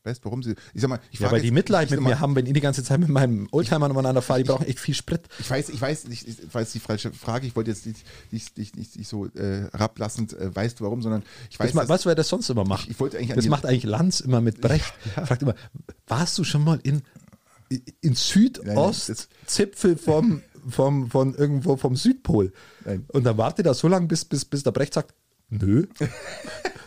Weißt 0.05 0.25
warum 0.25 0.43
sie. 0.43 0.57
Ich 0.75 0.81
sag 0.81 0.91
mal, 0.91 0.99
ich 1.13 1.21
ja, 1.21 1.31
weil 1.31 1.41
die 1.41 1.53
Mitleid 1.53 1.91
mit 1.91 2.01
mir 2.01 2.19
haben, 2.19 2.35
wenn 2.35 2.45
ich 2.47 2.53
die 2.53 2.61
ganze 2.61 2.83
Zeit 2.83 2.99
mit 2.99 3.09
meinem 3.09 3.47
Oldtimer 3.53 3.89
umeinander 3.89 4.21
fahre, 4.21 4.43
die 4.43 4.49
brauchen 4.49 4.67
echt 4.67 4.81
viel 4.81 4.95
Sprit. 4.95 5.29
Ich 5.39 5.49
weiß, 5.49 5.69
ich 5.69 5.81
weiß, 5.81 6.07
ich, 6.07 6.27
ich 6.27 6.53
weiß 6.53 6.73
die 6.73 6.81
falsche 6.81 7.13
Frage, 7.13 7.47
ich 7.47 7.55
wollte 7.55 7.71
jetzt 7.71 7.87
nicht, 7.87 8.05
nicht, 8.33 8.59
nicht, 8.59 8.77
nicht, 8.77 8.97
nicht 8.97 9.09
so 9.09 9.27
äh, 9.27 9.69
herablassend, 9.71 10.33
äh, 10.33 10.55
weißt 10.55 10.81
du 10.81 10.85
warum, 10.85 11.03
sondern 11.03 11.23
ich 11.51 11.61
weiß. 11.61 11.73
Das, 11.73 11.89
weißt 11.89 12.05
du, 12.05 12.09
wer 12.09 12.17
das 12.17 12.29
sonst 12.29 12.51
immer 12.51 12.65
macht? 12.65 12.87
Ich, 12.87 12.91
ich 12.93 13.01
wollte 13.01 13.17
eigentlich 13.17 13.37
das 13.37 13.47
macht 13.47 13.65
eigentlich 13.65 13.85
Lanz 13.85 14.19
immer 14.19 14.41
mit 14.41 14.61
Brecht. 14.61 14.93
Ja. 15.15 15.25
Fragt 15.25 15.43
immer, 15.43 15.55
warst 16.09 16.37
du 16.37 16.43
schon 16.43 16.65
mal 16.65 16.81
in, 16.83 17.03
in 18.01 18.17
Südostzipfel 18.17 19.97
vom, 19.97 20.43
vom, 20.69 21.11
von 21.11 21.35
irgendwo 21.35 21.77
vom 21.77 21.95
Südpol? 21.95 22.53
Nein. 22.85 23.05
Und 23.13 23.23
dann 23.23 23.39
wartet 23.39 23.67
er 23.67 23.75
so 23.75 23.87
lange, 23.87 24.09
bis, 24.09 24.25
bis, 24.25 24.45
bis 24.45 24.65
der 24.65 24.73
Brecht 24.73 24.95
sagt, 24.95 25.15
nö. 25.49 25.87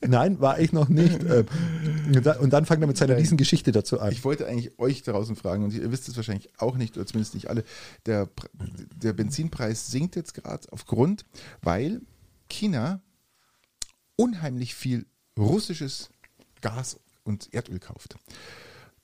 Nein, 0.00 0.40
war 0.40 0.60
ich 0.60 0.72
noch 0.72 0.88
nicht. 0.88 1.22
Ähm, 1.24 1.46
und 2.40 2.50
dann 2.50 2.66
fangt 2.66 2.80
er 2.80 2.86
mit 2.86 2.96
seiner 2.96 3.16
Riesengeschichte 3.16 3.72
dazu 3.72 4.00
an. 4.00 4.12
Ich 4.12 4.24
wollte 4.24 4.46
eigentlich 4.46 4.78
euch 4.78 5.02
draußen 5.02 5.36
fragen, 5.36 5.64
und 5.64 5.74
ihr 5.74 5.90
wisst 5.90 6.08
es 6.08 6.16
wahrscheinlich 6.16 6.48
auch 6.58 6.76
nicht, 6.76 6.96
oder 6.96 7.06
zumindest 7.06 7.34
nicht 7.34 7.50
alle, 7.50 7.64
der, 8.06 8.28
der 8.94 9.12
Benzinpreis 9.12 9.90
sinkt 9.90 10.16
jetzt 10.16 10.34
gerade 10.34 10.70
aufgrund, 10.72 11.24
weil 11.62 12.00
China 12.48 13.02
unheimlich 14.16 14.74
viel 14.74 15.06
russisches 15.38 16.10
Gas 16.60 16.98
und 17.24 17.52
Erdöl 17.52 17.78
kauft. 17.78 18.16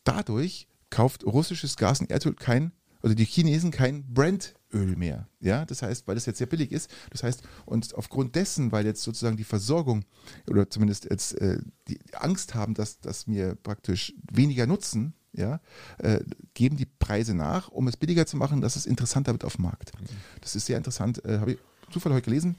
Dadurch 0.04 0.68
kauft 0.90 1.24
russisches 1.24 1.76
Gas 1.76 2.00
und 2.00 2.10
Erdöl 2.10 2.34
kein, 2.34 2.72
also 3.02 3.14
die 3.14 3.24
Chinesen 3.24 3.70
kein 3.70 4.12
Brent 4.12 4.54
Öl 4.74 4.96
mehr. 4.96 5.28
Ja, 5.40 5.64
das 5.64 5.82
heißt, 5.82 6.06
weil 6.06 6.14
das 6.14 6.26
jetzt 6.26 6.38
sehr 6.38 6.46
billig 6.46 6.72
ist. 6.72 6.90
Das 7.10 7.22
heißt, 7.22 7.42
und 7.64 7.94
aufgrund 7.94 8.34
dessen, 8.34 8.72
weil 8.72 8.84
jetzt 8.84 9.02
sozusagen 9.02 9.36
die 9.36 9.44
Versorgung 9.44 10.04
oder 10.48 10.68
zumindest 10.68 11.04
jetzt 11.10 11.40
äh, 11.40 11.58
die 11.88 11.98
Angst 12.12 12.54
haben, 12.54 12.74
dass, 12.74 13.00
dass 13.00 13.26
wir 13.26 13.54
praktisch 13.54 14.14
weniger 14.30 14.66
nutzen, 14.66 15.14
ja, 15.32 15.60
äh, 15.98 16.20
geben 16.54 16.76
die 16.76 16.86
Preise 16.86 17.34
nach, 17.34 17.68
um 17.68 17.88
es 17.88 17.96
billiger 17.96 18.26
zu 18.26 18.36
machen, 18.36 18.60
dass 18.60 18.76
es 18.76 18.86
interessanter 18.86 19.32
wird 19.32 19.44
auf 19.44 19.56
dem 19.56 19.64
Markt. 19.64 19.92
Das 20.40 20.54
ist 20.54 20.66
sehr 20.66 20.76
interessant, 20.76 21.24
äh, 21.24 21.38
habe 21.38 21.52
ich 21.52 21.58
Zufall 21.90 22.12
heute 22.12 22.24
gelesen. 22.24 22.56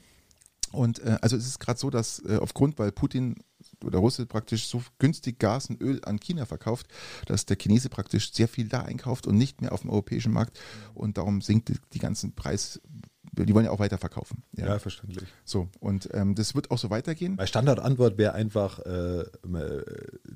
Und 0.72 0.98
äh, 1.00 1.16
also 1.22 1.36
es 1.36 1.46
ist 1.46 1.58
gerade 1.58 1.78
so, 1.78 1.90
dass 1.90 2.22
äh, 2.26 2.38
aufgrund, 2.40 2.78
weil 2.78 2.92
Putin 2.92 3.36
oder 3.84 3.98
Russe 3.98 4.26
praktisch 4.26 4.66
so 4.66 4.82
günstig 4.98 5.38
Gas 5.38 5.70
und 5.70 5.80
Öl 5.80 6.00
an 6.04 6.20
China 6.20 6.46
verkauft, 6.46 6.86
dass 7.26 7.46
der 7.46 7.56
Chinese 7.60 7.88
praktisch 7.88 8.32
sehr 8.32 8.48
viel 8.48 8.68
da 8.68 8.82
einkauft 8.82 9.26
und 9.26 9.36
nicht 9.36 9.60
mehr 9.60 9.72
auf 9.72 9.82
dem 9.82 9.90
europäischen 9.90 10.32
Markt. 10.32 10.58
Und 10.94 11.18
darum 11.18 11.40
sinkt 11.40 11.72
die, 11.92 11.98
ganzen 11.98 12.34
Preis, 12.34 12.80
die 13.32 13.54
wollen 13.54 13.66
ja 13.66 13.70
auch 13.70 13.78
weiter 13.78 13.98
verkaufen. 13.98 14.42
Ja, 14.52 14.66
ja 14.66 14.78
verständlich. 14.78 15.28
So, 15.44 15.68
und 15.80 16.08
ähm, 16.14 16.34
das 16.34 16.54
wird 16.54 16.70
auch 16.70 16.78
so 16.78 16.90
weitergehen. 16.90 17.36
Bei 17.36 17.46
Standardantwort 17.46 18.18
wäre 18.18 18.32
einfach 18.34 18.78
äh, 18.80 19.20
äh, 19.20 19.26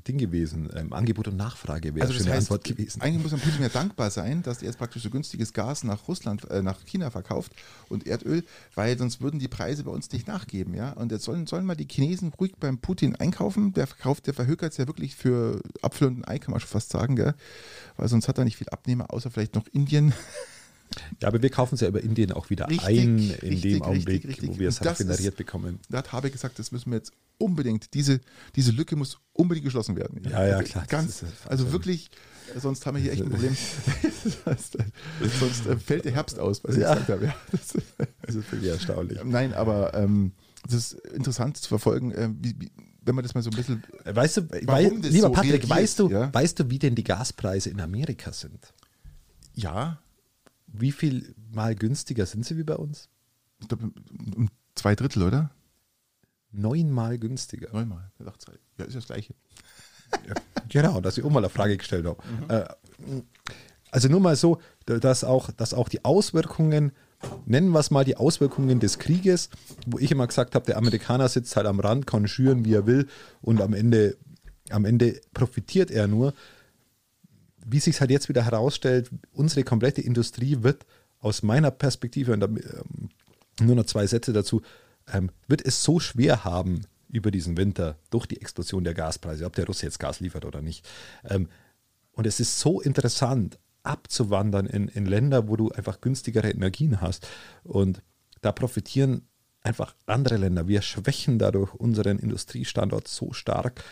Ding 0.07 0.19
gewesen, 0.19 0.71
ähm, 0.75 0.93
Angebot 0.93 1.29
und 1.29 1.37
Nachfrage 1.37 1.95
wäre 1.95 2.07
also 2.07 2.19
das 2.19 2.27
heißt, 2.27 2.51
Antwort 2.51 2.65
gewesen. 2.65 3.01
Eigentlich 3.01 3.23
muss 3.23 3.33
man 3.33 3.41
Putin 3.41 3.63
ja 3.63 3.69
dankbar 3.69 4.11
sein, 4.11 4.43
dass 4.43 4.59
er 4.59 4.67
jetzt 4.67 4.79
praktisch 4.79 5.03
so 5.03 5.11
günstiges 5.11 5.53
Gas 5.53 5.85
nach 5.85 6.09
Russland, 6.09 6.51
äh, 6.51 6.63
nach 6.63 6.85
China 6.85 7.11
verkauft 7.11 7.53
und 7.89 8.07
Erdöl, 8.07 8.45
weil 8.75 8.99
sonst 8.99 9.21
würden 9.21 9.39
die 9.39 9.49
Preise 9.49 9.85
bei 9.85 9.91
uns 9.91 10.11
nicht 10.13 10.29
nachgeben, 10.29 10.75
ja. 10.75 10.93
Und 10.93 11.13
jetzt 11.13 11.25
sollen, 11.25 11.47
sollen 11.47 11.65
mal 11.65 11.77
die 11.77 11.89
Chinesen 11.91 12.33
ruhig 12.39 12.55
beim 12.59 12.79
Putin 12.79 13.17
einkaufen. 13.17 13.73
Der 13.73 13.87
verkauft, 13.87 14.27
der 14.27 14.35
verhökert 14.35 14.73
es 14.73 14.79
ja 14.79 14.87
wirklich 14.87 15.17
für 15.17 15.61
Apfel 15.83 16.09
und 16.09 16.19
ein 16.19 16.25
Ei, 16.25 16.39
kann 16.39 16.53
man 16.53 16.61
schon 16.61 16.69
fast 16.69 16.91
sagen, 16.91 17.17
gell? 17.17 17.35
Weil 17.97 18.09
sonst 18.09 18.29
hat 18.29 18.39
er 18.39 18.45
nicht 18.45 18.57
viel 18.57 18.69
Abnehmer, 18.69 19.13
außer 19.13 19.31
vielleicht 19.31 19.55
noch 19.55 19.67
Indien. 19.73 20.13
Ja, 21.23 21.29
aber 21.29 21.41
wir 21.41 21.51
kaufen 21.51 21.77
es 21.77 21.81
ja 21.83 21.89
über 21.89 22.03
Indien 22.03 22.33
auch 22.33 22.51
wieder 22.51 22.69
Richtig, 22.69 22.87
ein, 22.89 23.19
in 23.19 23.31
richtig, 23.31 23.61
dem 23.75 23.83
Augenblick, 23.83 24.27
richtig, 24.27 24.49
wo 24.49 24.59
wir 24.59 24.69
es 24.69 24.81
ist- 24.81 25.37
bekommen. 25.37 25.79
Da 25.89 25.99
hat 25.99 26.13
Habeck 26.13 26.33
gesagt, 26.33 26.59
das 26.59 26.73
müssen 26.73 26.91
wir 26.91 26.99
jetzt 26.99 27.13
unbedingt, 27.39 27.95
diese, 27.95 28.21
diese 28.57 28.73
Lücke 28.73 28.97
muss 28.97 29.19
unbedingt 29.33 29.65
geschlossen 29.65 29.97
werden. 29.97 30.21
Ja, 30.25 30.47
ja, 30.47 30.57
Also 30.57 30.73
klar, 30.73 30.87
Ganz, 30.89 31.25
also 31.47 31.73
wirklich, 31.73 32.11
sonst 32.59 32.85
haben 32.87 32.97
wir 32.97 33.03
hier 33.03 33.13
echt 33.13 33.23
ein 33.23 33.31
Problem. 33.31 33.57
sonst 35.39 35.67
äh, 35.67 35.77
fällt 35.77 36.05
der 36.05 36.13
Herbst 36.13 36.39
aus, 36.39 36.63
was 36.65 36.75
ich 36.75 36.83
Ja. 36.83 36.95
gesagt 36.95 37.09
habe. 37.11 37.25
Ja, 37.27 37.35
das, 37.53 37.69
Das 38.23 38.35
ist 38.35 38.53
wirklich 38.53 38.71
erstaunlich. 38.71 39.19
nein, 39.25 39.55
aber 39.55 39.95
ähm, 39.95 40.33
das 40.65 40.75
ist 40.75 40.93
interessant 41.15 41.57
zu 41.57 41.69
verfolgen, 41.69 42.13
äh, 42.13 42.29
wie, 42.41 42.55
wie, 42.59 42.71
wenn 43.03 43.15
man 43.15 43.23
das 43.25 43.35
mal 43.35 43.43
so 43.43 43.51
ein 43.51 43.57
bisschen. 43.57 43.83
Weißt 44.05 44.37
du, 44.39 44.49
Warum 44.51 44.67
wei 44.67 44.91
das 45.01 45.11
lieber 45.13 45.29
so 45.29 45.33
Patrick, 45.33 45.53
reagiert, 45.53 45.71
weißt 45.71 45.99
du, 46.01 46.11
ja? 46.11 46.35
weißt 46.35 46.59
du, 46.61 46.71
wie 46.71 46.79
denn 46.79 46.95
die 46.95 47.05
Gaspreise 47.05 47.71
in 47.71 47.81
Amerika 47.81 48.33
sind? 48.33 48.75
Ja, 49.55 50.01
Wie 50.73 50.93
viel 50.93 51.35
mal 51.53 51.75
günstiger 51.75 52.27
sind 52.27 52.45
sie 52.47 52.57
wie 52.57 52.65
bei 52.65 52.77
uns? 52.77 53.09
ich 53.61 53.69
glaube, 53.69 53.91
um- 54.37 54.49
zwei 54.75 54.95
Drittel, 54.95 55.23
oder? 55.23 55.51
Neunmal 56.53 57.19
günstiger. 57.19 57.69
Neunmal. 57.73 58.11
Ja, 58.79 58.85
ist 58.85 58.97
das 58.97 59.07
Gleiche. 59.07 59.35
Genau, 60.69 61.01
dass 61.01 61.19
ich 61.19 61.25
auch 61.25 61.31
mal 61.31 61.39
eine 61.39 61.49
Frage 61.49 61.77
gestellt 61.77 62.07
habe. 62.07 62.19
Äh, 62.49 62.65
also 63.91 64.09
nur 64.09 64.21
mal 64.21 64.37
so, 64.37 64.61
dass 64.87 65.25
auch, 65.25 65.51
dass 65.53 65.75
auch 65.75 65.89
die 65.89 66.05
Auswirkungen, 66.05 66.93
nennen 67.47 67.71
wir 67.71 67.81
es 67.81 67.91
mal 67.91 68.05
die 68.05 68.17
Auswirkungen 68.17 68.81
des 68.81 68.99
Krieges, 68.99 69.51
wo 69.87 69.99
ich 69.99 70.11
immer 70.11 70.27
gesagt 70.27 70.55
habe, 70.55 70.67
der 70.67 70.79
Amerikaner 70.79 71.29
sitzt 71.29 71.55
halt 71.57 71.67
am 71.67 71.81
Rand, 71.81 72.07
kann 72.07 72.27
schüren, 72.27 72.65
wie 72.65 72.75
er 72.75 72.87
will 72.87 73.07
und 73.41 73.61
am 73.61 73.75
Ende, 73.75 74.17
am 74.71 74.85
Ende 74.85 75.21
profitiert 75.35 75.91
er 75.91 76.09
nur. 76.09 76.35
Wie 77.71 77.81
sich 77.81 78.01
halt 78.01 78.11
jetzt 78.11 78.29
wieder 78.29 78.45
herausstellt, 78.45 79.11
unsere 79.33 79.65
komplette 79.65 80.01
Industrie 80.01 80.63
wird 80.63 80.87
aus 81.21 81.43
meiner 81.43 81.71
Perspektive, 81.71 82.33
und 82.33 82.41
da, 82.41 82.47
ähm, 82.47 83.11
nur 83.61 83.77
noch 83.77 83.87
zwei 83.87 84.07
Sätze 84.07 84.33
dazu, 84.33 84.63
ähm, 85.13 85.31
wird 85.49 85.65
es 85.65 85.83
so 85.83 86.01
schwer 86.01 86.45
haben 86.45 86.83
über 87.09 87.31
diesen 87.31 87.57
Winter 87.57 87.97
durch 88.11 88.27
die 88.27 88.41
Explosion 88.41 88.85
der 88.85 88.95
Gaspreise, 88.95 89.45
ob 89.45 89.55
der 89.55 89.67
Russe 89.67 89.87
jetzt 89.87 89.99
Gas 89.99 90.21
liefert 90.21 90.45
oder 90.45 90.63
nicht. 90.63 90.89
Ähm, 91.29 91.49
und 92.13 92.27
es 92.27 92.41
ist 92.41 92.59
so 92.59 92.81
interessant, 92.81 93.59
abzuwandern 93.83 94.67
in, 94.67 94.89
in 94.89 95.07
Länder, 95.07 95.49
wo 95.49 95.57
du 95.57 95.71
einfach 95.71 96.01
günstigere 96.01 96.51
Energien 96.51 97.01
hast. 97.01 97.27
Und 97.63 98.03
da 98.41 98.53
profitieren 98.53 99.23
einfach 99.63 99.95
andere 100.07 100.37
Länder. 100.37 100.69
Wir 100.69 100.83
schwächen 100.83 101.39
dadurch 101.39 101.75
unseren 101.75 102.19
Industriestandort 102.19 103.09
so 103.09 103.33
stark, 103.33 103.83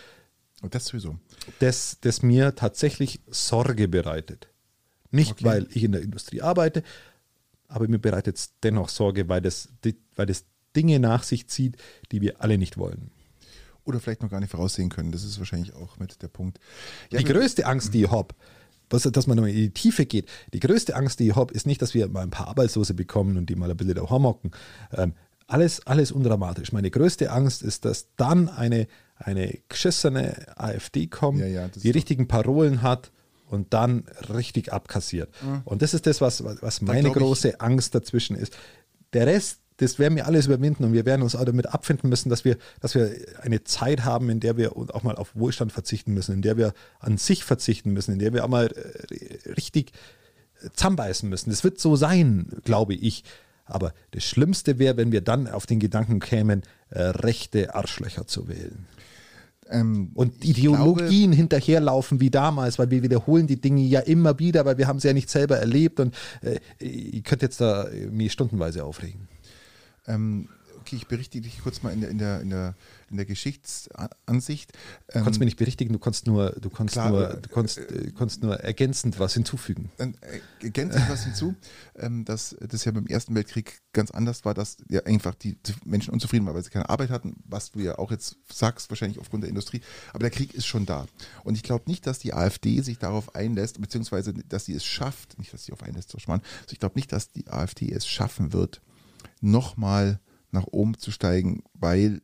das 0.63 0.87
sowieso. 0.87 1.19
dass 1.61 1.99
das 2.01 2.23
mir 2.23 2.55
tatsächlich 2.55 3.21
Sorge 3.29 3.89
bereitet. 3.89 4.49
Nicht, 5.11 5.33
Okay. 5.33 5.45
weil 5.45 5.69
ich 5.73 5.85
in 5.85 5.93
der 5.93 6.03
Industrie 6.03 6.43
arbeite, 6.43 6.83
aber 7.69 7.89
mir 7.89 7.99
bereitet 7.99 8.37
es 8.37 8.53
dennoch 8.63 8.89
Sorge, 8.89 9.29
weil 9.29 9.41
das, 9.41 9.69
weil 10.17 10.27
das 10.27 10.45
Dinge 10.77 10.99
nach 11.01 11.23
sich 11.23 11.49
zieht, 11.49 11.77
die 12.13 12.21
wir 12.21 12.43
alle 12.43 12.59
nicht 12.59 12.77
wollen. 12.77 13.11
Oder 13.85 14.01
vielleicht 14.01 14.23
noch 14.23 14.31
gar 14.31 14.41
nicht 14.41 14.51
voraussehen 14.51 14.91
können. 14.91 15.13
Das 15.13 15.25
ist 15.25 15.39
wahrscheinlich 15.39 15.73
auch 15.75 15.99
mit 15.99 16.21
der 16.23 16.29
Punkt. 16.29 16.59
Ja, 17.11 17.19
die 17.19 17.25
größte 17.25 17.65
Angst, 17.65 17.95
die 17.95 18.03
ich 18.05 18.11
habe, 18.11 18.35
was, 18.91 19.03
dass 19.03 19.27
man 19.27 19.37
nochmal 19.37 19.51
in 19.51 19.57
die 19.57 19.71
Tiefe 19.71 20.05
geht, 20.05 20.29
die 20.53 20.61
größte 20.61 20.95
Angst, 20.95 21.21
die 21.21 21.29
ich 21.29 21.37
habe, 21.37 21.55
ist 21.55 21.67
nicht, 21.67 21.81
dass 21.81 21.95
wir 21.95 22.07
mal 22.09 22.23
ein 22.23 22.31
paar 22.31 22.49
Arbeitslose 22.49 22.93
bekommen 22.95 23.37
und 23.39 23.49
die 23.49 23.55
mal 23.57 23.71
ein 23.71 23.77
bisschen 23.77 23.95
daheim 23.95 24.25
hocken. 24.25 24.51
Ähm, 24.93 25.15
alles, 25.47 25.87
alles 25.87 26.13
undramatisch. 26.13 26.73
Meine 26.73 26.91
größte 26.91 27.31
Angst 27.31 27.63
ist, 27.63 27.87
dass 27.87 28.09
dann 28.17 28.51
eine, 28.51 28.87
eine 29.19 29.59
geschissene 29.69 30.47
AfD 30.57 31.07
kommt, 31.07 31.41
Ja, 31.41 31.47
ja, 31.47 31.69
die 31.69 31.91
richtigen 31.91 32.29
Parolen 32.29 32.83
hat 32.83 33.11
und 33.47 33.73
dann 33.75 34.05
richtig 34.33 34.73
abkassiert. 34.73 35.31
Und 35.65 35.83
das 35.83 35.95
ist 35.95 36.07
das, 36.07 36.21
was, 36.21 36.45
was 36.45 36.81
meine 36.83 37.03
glaub 37.03 37.17
ich- 37.17 37.23
große 37.23 37.61
Angst 37.61 37.95
dazwischen 37.95 38.37
ist. 38.37 38.57
Der 39.15 39.27
Rest, 39.27 39.61
das 39.79 39.99
werden 39.99 40.17
wir 40.17 40.27
alles 40.27 40.47
überwinden 40.47 40.85
und 40.85 40.93
wir 40.93 41.07
werden 41.07 41.23
uns 41.23 41.35
auch 41.37 41.45
damit 41.45 41.67
abfinden 41.67 42.09
müssen, 42.11 42.29
dass 42.31 42.45
wir, 42.45 42.59
dass 42.81 42.95
wir 42.95 43.11
eine 43.43 43.65
Zeit 43.65 44.05
haben, 44.05 44.29
in 44.29 44.41
der 44.41 44.57
wir 44.57 44.77
auch 44.77 45.03
mal 45.03 45.17
auf 45.17 45.35
Wohlstand 45.35 45.73
verzichten 45.73 46.13
müssen, 46.15 46.35
in 46.35 46.43
der 46.43 46.57
wir 46.57 46.75
an 46.99 47.17
sich 47.17 47.45
verzichten 47.45 47.93
müssen, 47.93 48.13
in 48.13 48.19
der 48.19 48.33
wir 48.35 48.45
auch 48.45 48.49
mal 48.49 48.67
äh, 48.67 49.51
richtig 49.53 49.93
äh, 50.63 50.69
zusammenbeißen 50.75 51.29
müssen. 51.29 51.51
Das 51.51 51.65
wird 51.65 51.79
so 51.81 51.97
sein, 51.97 52.49
glaube 52.65 52.95
ich. 52.95 53.25
Aber 53.65 53.93
das 54.13 54.25
Schlimmste 54.25 54.79
wäre, 54.79 54.97
wenn 54.97 55.13
wir 55.13 55.21
dann 55.21 55.47
auf 55.47 55.65
den 55.67 55.79
Gedanken 55.79 56.21
kämen, 56.21 56.63
äh, 56.91 57.01
rechte 57.03 57.75
Arschlöcher 57.75 58.27
zu 58.27 58.49
wählen. 58.49 58.87
Ähm, 59.71 60.11
Und 60.15 60.45
Ideologien 60.45 61.33
hinterherlaufen 61.33 62.21
wie 62.21 62.31
damals, 62.31 62.79
weil 62.79 62.91
wir 62.91 63.03
wiederholen 63.03 63.47
die 63.47 63.61
Dinge 63.61 63.83
ja 63.83 64.01
immer 64.01 64.39
wieder, 64.39 64.65
weil 64.65 64.79
wir 64.79 64.87
haben 64.87 65.01
sie 65.01 65.09
ja 65.09 65.15
nicht 65.15 65.31
selber 65.31 65.59
erlebt 65.59 66.01
und 66.01 66.15
äh, 66.41 66.59
ich 66.79 67.25
könnte 67.25 67.47
jetzt 67.47 67.61
da 67.61 67.85
äh, 67.89 68.07
mich 68.07 68.33
stundenweise 68.33 68.85
aufregen. 68.85 69.29
Ähm, 70.07 70.49
okay, 70.81 70.97
ich 70.97 71.07
berichte 71.07 71.41
dich 71.41 71.63
kurz 71.63 71.83
mal 71.83 71.93
in 71.93 72.01
der, 72.01 72.11
in 72.11 72.19
der, 72.19 72.41
in 72.41 72.51
der, 72.51 72.75
in 73.11 73.17
der 73.17 73.27
Geschichtsansicht. 73.27 74.73
Du 74.73 75.19
Ähm, 75.19 75.23
konntest 75.25 75.41
mir 75.41 75.47
nicht 75.47 75.57
berichtigen, 75.57 75.93
du 75.93 75.99
konntest 75.99 76.27
nur, 76.27 76.51
du 76.53 76.71
konntest 76.71 76.95
Klar, 76.95 77.11
nur, 77.11 77.31
äh, 77.31 77.41
du 77.41 77.49
konntest, 77.49 77.79
äh, 77.79 78.11
konntest 78.13 78.43
nur 78.43 78.61
ergänzend 78.61 79.19
was 79.19 79.35
hinzufügen. 79.35 79.91
Äh, 79.99 80.13
ergänze 80.61 80.99
ich 80.99 81.09
was 81.09 81.25
hinzu, 81.25 81.55
ähm, 81.97 82.25
dass 82.25 82.57
das 82.61 82.85
ja 82.85 82.93
beim 82.93 83.07
Ersten 83.07 83.35
Weltkrieg 83.35 83.81
ganz 83.93 84.11
anders 84.11 84.45
war, 84.45 84.55
dass 84.55 84.77
ja 84.89 85.03
einfach 85.05 85.35
die 85.35 85.57
Menschen 85.85 86.13
unzufrieden 86.13 86.47
waren, 86.47 86.55
weil 86.55 86.63
sie 86.63 86.71
keine 86.71 86.89
Arbeit 86.89 87.11
hatten, 87.11 87.37
was 87.45 87.71
du 87.73 87.81
ja 87.81 87.99
auch 87.99 88.11
jetzt 88.11 88.37
sagst, 88.53 88.91
wahrscheinlich 88.91 89.19
aufgrund 89.19 89.43
der 89.43 89.49
Industrie. 89.49 89.81
Aber 90.11 90.21
der 90.21 90.31
Krieg 90.31 90.55
ist 90.55 90.67
schon 90.67 90.87
da. 90.87 91.07
Und 91.45 91.55
ich 91.55 91.63
glaube 91.63 91.85
nicht, 91.87 92.07
dass 92.07 92.19
die 92.19 92.35
AfD 92.35 92.81
sich 92.81 92.99
darauf 92.99 93.35
einlässt, 93.35 93.81
beziehungsweise 93.81 94.35
dass 94.35 94.65
sie 94.65 94.75
es 94.75 94.85
schafft, 94.85 95.39
nicht, 95.39 95.53
dass 95.53 95.65
sie 95.65 95.73
auf 95.73 95.83
einlässt, 95.83 96.11
so 96.11 96.19
schmarrn. 96.19 96.43
also 96.61 96.73
ich 96.73 96.79
glaube 96.79 96.97
nicht, 96.97 97.13
dass 97.13 97.31
die 97.31 97.49
AfD 97.49 97.91
es 97.93 98.07
schaffen 98.07 98.53
wird, 98.53 98.81
nochmal 99.41 100.21
nach 100.51 100.67
oben 100.71 100.99
zu 100.99 101.11
steigen, 101.11 101.63
weil 101.75 102.23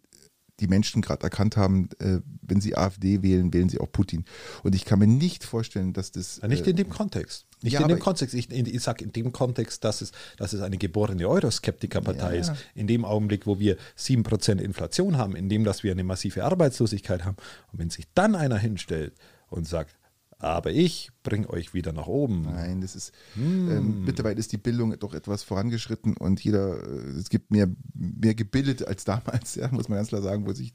die 0.61 0.69
Menschen 0.69 1.03
gerade 1.03 1.23
erkannt 1.23 1.57
haben, 1.57 1.89
äh, 1.99 2.21
wenn 2.43 2.61
sie 2.61 2.77
AfD 2.77 3.23
wählen, 3.23 3.53
wählen 3.53 3.69
sie 3.69 3.81
auch 3.81 3.91
Putin. 3.91 4.25
Und 4.63 4.75
ich 4.75 4.85
kann 4.85 4.99
mir 4.99 5.07
nicht 5.07 5.45
vorstellen, 5.45 5.93
dass 5.93 6.13
das. 6.13 6.41
Ja, 6.43 6.49
nicht 6.49 6.67
äh, 6.67 6.71
in 6.71 6.77
dem 6.77 6.91
Kontext. 6.91 7.47
Nicht 7.63 7.73
ja, 7.73 7.81
in 7.81 7.89
dem 7.89 7.99
Kontext. 7.99 8.35
Ich, 8.35 8.51
ich 8.51 8.83
sage 8.83 9.05
in 9.05 9.13
dem 9.13 9.33
Kontext, 9.33 9.85
dass 9.85 10.01
es, 10.01 10.13
dass 10.37 10.53
es 10.53 10.61
eine 10.61 10.79
geborene 10.79 11.29
Euroskeptikerpartei 11.29 12.35
Ja. 12.35 12.41
ist. 12.41 12.53
In 12.75 12.87
dem 12.87 13.05
Augenblick, 13.05 13.47
wo 13.47 13.59
wir 13.59 13.77
7% 13.99 14.61
Inflation 14.61 15.17
haben, 15.17 15.35
in 15.35 15.49
dem, 15.49 15.65
dass 15.65 15.83
wir 15.83 15.93
eine 15.93 16.05
massive 16.05 16.45
Arbeitslosigkeit 16.45 17.25
haben. 17.25 17.37
Und 17.73 17.79
wenn 17.79 17.91
sich 17.91 18.07
dann 18.15 18.35
einer 18.35 18.59
hinstellt 18.59 19.15
und 19.49 19.67
sagt, 19.67 19.97
aber 20.39 20.71
ich 20.71 21.11
bringe 21.23 21.49
euch 21.51 21.75
wieder 21.75 21.93
nach 21.93 22.07
oben. 22.07 22.43
Nein, 22.43 22.81
das 22.81 22.97
ist 22.97 23.13
Hm. 23.35 23.71
ähm, 23.71 24.05
mittlerweile 24.05 24.39
ist 24.39 24.53
die 24.53 24.59
Bildung 24.59 24.99
doch 24.99 25.15
etwas 25.15 25.43
vorangeschritten 25.43 26.17
und 26.17 26.43
jeder, 26.43 26.83
äh, 26.83 27.19
es 27.19 27.29
gibt 27.29 27.51
mehr, 27.51 27.69
mehr 27.95 28.35
gebildet 28.35 28.87
als 28.87 29.05
damals, 29.05 29.55
ja, 29.57 29.69
muss 29.71 29.89
man 29.89 29.99
ganz 29.99 30.09
klar 30.09 30.23
sagen, 30.23 30.47
wo 30.47 30.53
sich 30.53 30.75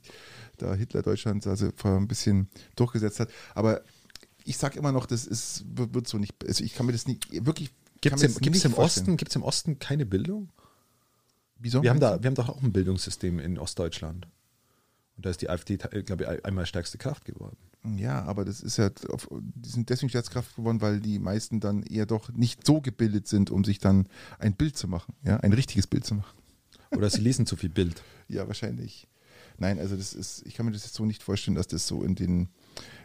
da 0.58 0.74
Hitler 0.74 1.02
Deutschland 1.02 1.46
also 1.48 1.70
vor 1.76 1.98
ein 1.98 2.08
bisschen 2.08 2.50
durchgesetzt 2.76 3.20
hat. 3.20 3.30
Aber 3.56 3.82
ich 4.44 4.58
sage 4.58 4.80
immer 4.80 4.92
noch, 4.92 5.06
das 5.06 5.26
ist, 5.26 5.64
wird 5.68 6.08
so 6.08 6.18
nicht, 6.18 6.34
also 6.46 6.64
ich 6.64 6.74
kann 6.74 6.86
mir 6.86 6.92
das 6.92 7.08
nicht, 7.08 7.46
wirklich. 7.46 7.72
Gibt 8.02 8.16
es 8.16 8.24
im, 8.24 8.36
gibt's 8.36 8.64
im. 8.64 8.74
Osten, 8.76 9.18
gibt's 9.18 9.36
im 9.36 9.44
Osten 9.44 9.78
keine 9.78 10.06
Bildung? 10.06 10.50
Wieso? 11.58 11.84
Wir 11.84 11.90
haben, 11.90 12.00
da, 12.00 12.22
wir 12.24 12.28
haben 12.28 12.36
doch 12.36 12.48
auch 12.48 12.64
ein 12.64 12.72
Bildungssystem 12.72 13.40
in 13.40 13.60
Ostdeutschland. 13.60 14.28
Und 15.18 15.26
da 15.26 15.30
ist 15.30 15.42
die 15.42 15.50
AfD, 15.50 15.76
glaube 15.78 16.24
ich, 16.24 16.46
einmal 16.46 16.66
stärkste 16.66 16.98
Kraft 16.98 17.26
geworden. 17.26 17.58
Ja, 17.96 18.24
aber 18.24 18.44
das 18.44 18.62
ist 18.62 18.78
ja, 18.78 18.90
auf, 19.10 19.30
die 19.32 19.70
sind 19.70 19.90
deswegen 19.90 20.10
Staatskraft 20.10 20.56
geworden, 20.56 20.82
weil 20.82 21.00
die 21.00 21.18
meisten 21.18 21.60
dann 21.60 21.84
eher 21.84 22.06
doch 22.06 22.30
nicht 22.34 22.66
so 22.66 22.82
gebildet 22.82 23.28
sind, 23.28 23.52
um 23.52 23.64
sich 23.64 23.80
dann 23.80 24.08
ein 24.38 24.54
Bild 24.54 24.76
zu 24.78 24.88
machen, 24.88 25.14
ja, 25.24 25.38
ein 25.38 25.54
richtiges 25.54 25.88
Bild 25.88 26.06
zu 26.06 26.16
machen. 26.16 26.38
Oder 26.92 27.10
sie 27.10 27.22
lesen 27.22 27.46
zu 27.46 27.56
viel 27.56 27.70
Bild. 27.70 28.02
Ja, 28.32 28.48
wahrscheinlich. 28.48 29.08
Nein, 29.58 29.80
also 29.80 29.96
das 29.96 30.14
ist, 30.14 30.46
ich 30.46 30.54
kann 30.54 30.68
mir 30.68 30.72
das 30.72 30.84
jetzt 30.84 30.94
so 30.94 31.04
nicht 31.04 31.24
vorstellen, 31.24 31.56
dass 31.56 31.66
das 31.66 31.88
so 31.88 32.04
in 32.04 32.14
den, 32.14 32.50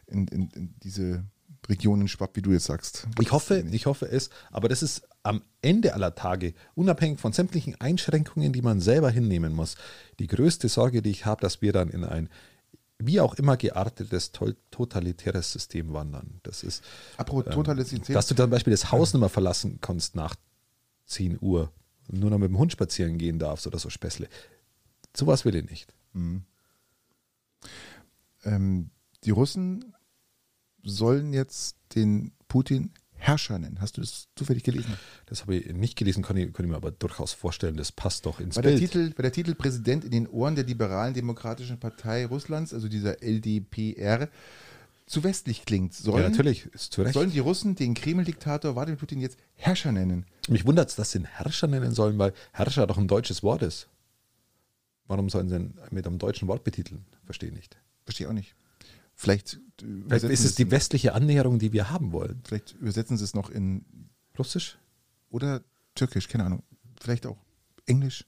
in, 0.07 0.29
in, 0.29 0.51
in 0.51 0.75
diese 0.83 1.25
Regionen 1.67 2.09
schwappt, 2.09 2.37
wie 2.37 2.43
du 2.43 2.53
jetzt 2.53 2.67
sagst. 2.67 3.09
Ich 3.21 3.33
hoffe, 3.33 3.65
ich 3.73 3.87
hoffe 3.87 4.07
es, 4.07 4.29
aber 4.51 4.69
das 4.69 4.83
ist 4.83 5.09
am 5.23 5.43
Ende 5.63 5.95
aller 5.95 6.15
Tage, 6.15 6.53
unabhängig 6.75 7.21
von 7.21 7.33
sämtlichen 7.33 7.81
Einschränkungen, 7.81 8.53
die 8.53 8.61
man 8.61 8.81
selber 8.81 9.11
hinnehmen 9.11 9.55
muss, 9.55 9.77
die 10.19 10.27
größte 10.27 10.69
Sorge, 10.69 11.01
die 11.01 11.11
ich 11.11 11.25
habe, 11.25 11.41
dass 11.41 11.63
wir 11.63 11.73
dann 11.73 11.89
in 11.89 12.05
ein 12.05 12.29
wie 12.99 13.21
auch 13.21 13.35
immer 13.35 13.57
geartetes, 13.57 14.33
totalitäres 14.71 15.53
System 15.53 15.93
wandern. 15.93 16.41
Das 16.43 16.63
ist, 16.63 16.83
Apropos 17.17 17.53
Totalität. 17.53 18.15
dass 18.15 18.27
du 18.29 18.35
zum 18.35 18.51
Beispiel 18.51 18.73
das 18.73 18.93
Haus 18.93 19.13
nicht 19.13 19.21
mehr 19.21 19.29
verlassen 19.29 19.79
kannst 19.81 20.15
nach 20.15 20.37
10 21.07 21.39
Uhr 21.41 21.73
und 22.09 22.21
nur 22.21 22.31
noch 22.31 22.39
mit 22.39 22.49
dem 22.49 22.59
Hund 22.59 22.73
spazieren 22.73 23.19
gehen 23.19 23.39
darfst 23.39 23.67
oder 23.67 23.79
so 23.79 23.91
Späßle. 23.91 24.29
Sowas 25.17 25.45
will 25.45 25.55
ich 25.57 25.69
nicht. 25.69 25.95
ähm, 28.45 28.91
die 29.25 29.31
Russen 29.31 29.95
sollen 30.83 31.33
jetzt 31.33 31.77
den 31.95 32.33
Putin 32.49 32.93
Herrscher 33.25 33.59
nennen. 33.59 33.79
Hast 33.81 33.97
du 33.97 34.03
das 34.03 34.29
zufällig 34.37 34.65
gelesen? 34.65 34.99
Das 35.27 35.43
habe 35.43 35.57
ich 35.57 35.73
nicht 35.73 35.97
gelesen, 35.97 36.23
kann 36.23 36.37
ich, 36.37 36.53
kann 36.53 36.67
ich 36.67 36.71
mir 36.71 36.77
aber 36.77 36.91
durchaus 36.91 37.33
vorstellen, 37.33 37.77
das 37.77 37.91
passt 37.91 38.27
doch 38.27 38.39
ins 38.39 38.57
War 38.57 38.63
der, 38.63 38.71
Bild. 38.71 38.81
Titel, 38.81 39.13
war 39.17 39.23
der 39.23 39.33
Titel 39.33 39.55
Präsident 39.55 40.05
in 40.05 40.11
den 40.11 40.29
Ohren 40.29 40.55
der 40.55 40.65
liberalen 40.65 41.15
demokratischen 41.15 41.81
Partei 41.81 42.27
Russlands, 42.27 42.75
also 42.75 42.87
dieser 42.87 43.23
LDPR, 43.23 44.29
zu 45.07 45.25
westlich 45.25 45.65
klingt. 45.65 45.95
Sollen, 45.95 46.23
ja, 46.23 46.29
natürlich, 46.29 46.67
ist 46.67 46.93
zu 46.93 47.03
Recht. 47.03 47.15
sollen 47.15 47.31
die 47.31 47.39
Russen 47.39 47.75
den 47.75 47.95
Kreml-Diktator 47.95 48.75
Wladimir 48.75 48.99
Putin 48.99 49.21
jetzt 49.21 49.39
Herrscher 49.55 49.93
nennen? 49.93 50.27
Mich 50.49 50.67
wundert 50.67 50.91
es, 50.91 50.97
dass 50.97 51.13
sie 51.13 51.21
ihn 51.21 51.25
Herrscher 51.25 51.67
nennen 51.67 51.93
sollen, 51.93 52.19
weil 52.19 52.35
Herrscher 52.53 52.87
doch 52.87 52.99
ein 52.99 53.09
deutsches 53.09 53.43
Wort 53.43 53.63
ist. 53.63 53.89
Warum 55.07 55.31
sollen 55.31 55.49
sie 55.49 55.57
ihn 55.57 55.79
mit 55.91 56.07
einem 56.07 56.19
deutschen 56.19 56.49
Wort 56.49 56.63
betiteln? 56.65 57.07
Verstehe 57.25 57.53
nicht. 57.53 57.79
Verstehe 58.05 58.29
auch 58.29 58.35
nicht. 58.35 58.55
Vielleicht, 59.15 59.61
äh, 59.83 59.87
Vielleicht 60.09 60.25
ist 60.25 60.45
es 60.45 60.55
die 60.55 60.71
westliche 60.71 61.15
Annäherung, 61.15 61.59
die 61.59 61.73
wir 61.73 61.91
haben 61.91 62.13
wollen. 62.13 62.43
vielleicht 62.45 62.73
übersetzen 62.75 63.17
sie 63.17 63.25
es 63.25 63.35
noch 63.35 63.51
in 63.51 63.85
Russisch? 64.39 64.79
oder 65.35 65.63
Türkisch, 65.97 66.29
keine 66.29 66.45
Ahnung. 66.45 66.63
Vielleicht 67.01 67.27
auch 67.27 67.37
Englisch, 67.87 68.25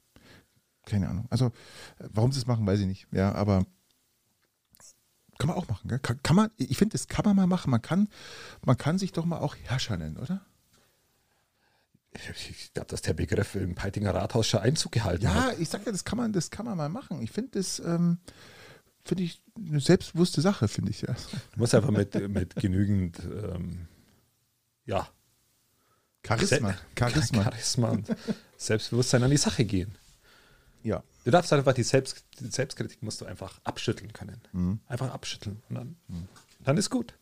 keine 0.84 1.08
Ahnung. 1.08 1.26
Also, 1.30 1.46
äh, 1.98 2.08
warum 2.12 2.32
sie 2.32 2.40
es 2.40 2.46
machen, 2.46 2.66
weiß 2.66 2.80
ich 2.80 2.86
nicht. 2.86 3.06
Ja, 3.12 3.32
aber 3.32 3.64
kann 5.38 5.48
man 5.48 5.56
auch 5.56 5.68
machen. 5.68 5.88
Gell? 5.88 6.00
Kann, 6.00 6.20
kann 6.22 6.36
man, 6.36 6.50
ich 6.56 6.76
finde, 6.76 6.92
das 6.92 7.06
kann 7.06 7.24
man 7.24 7.36
mal 7.36 7.46
machen. 7.46 7.70
Man 7.70 7.80
kann, 7.80 8.08
man 8.64 8.76
kann 8.76 8.98
sich 8.98 9.12
doch 9.12 9.24
mal 9.24 9.38
auch 9.38 9.54
Herrscher 9.54 9.96
nennen, 9.96 10.16
oder? 10.16 10.44
Ich 12.48 12.72
glaube, 12.72 12.88
dass 12.88 13.02
der 13.02 13.12
Begriff 13.12 13.54
im 13.54 13.74
Peitinger 13.74 14.14
Rathaus 14.14 14.48
schon 14.48 14.60
Einzug 14.60 14.92
gehalten 14.92 15.28
hat. 15.32 15.52
Ja, 15.52 15.58
ich 15.58 15.68
sag 15.68 15.84
ja, 15.84 15.92
das 15.92 16.04
kann 16.04 16.16
man, 16.16 16.32
das 16.32 16.50
kann 16.50 16.64
man 16.64 16.76
mal 16.76 16.88
machen. 16.88 17.20
Ich 17.20 17.30
finde 17.30 17.58
das, 17.58 17.78
ähm, 17.78 18.18
finde 19.06 19.22
ich 19.24 19.40
eine 19.56 19.80
selbstbewusste 19.80 20.40
Sache, 20.40 20.68
finde 20.68 20.90
ich 20.90 21.02
ja. 21.02 21.14
Du 21.52 21.60
musst 21.60 21.74
einfach 21.74 21.90
mit, 21.90 22.14
mit 22.28 22.54
genügend 22.56 23.18
ähm, 23.24 23.86
ja, 24.84 25.08
Charisma, 26.26 26.72
Se- 26.72 26.78
Charisma. 26.98 27.42
Charisma 27.44 27.88
und 27.90 28.08
Selbstbewusstsein 28.56 29.22
an 29.22 29.30
die 29.30 29.36
Sache 29.36 29.64
gehen. 29.64 29.94
Ja. 30.82 31.02
Du 31.24 31.30
darfst 31.30 31.52
einfach 31.52 31.72
die, 31.72 31.82
Selbst, 31.82 32.24
die 32.40 32.46
Selbstkritik 32.46 33.02
musst 33.02 33.20
du 33.20 33.24
einfach 33.26 33.60
abschütteln 33.64 34.12
können. 34.12 34.40
Mhm. 34.52 34.80
Einfach 34.86 35.12
abschütteln 35.12 35.62
und 35.68 35.74
dann, 35.76 35.96
dann 36.60 36.76
ist 36.76 36.90
gut. 36.90 37.14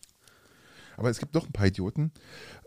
Aber 0.97 1.11
es 1.11 1.18
gibt 1.18 1.35
noch 1.35 1.47
ein 1.47 1.53
paar 1.53 1.66
Idioten. 1.66 2.12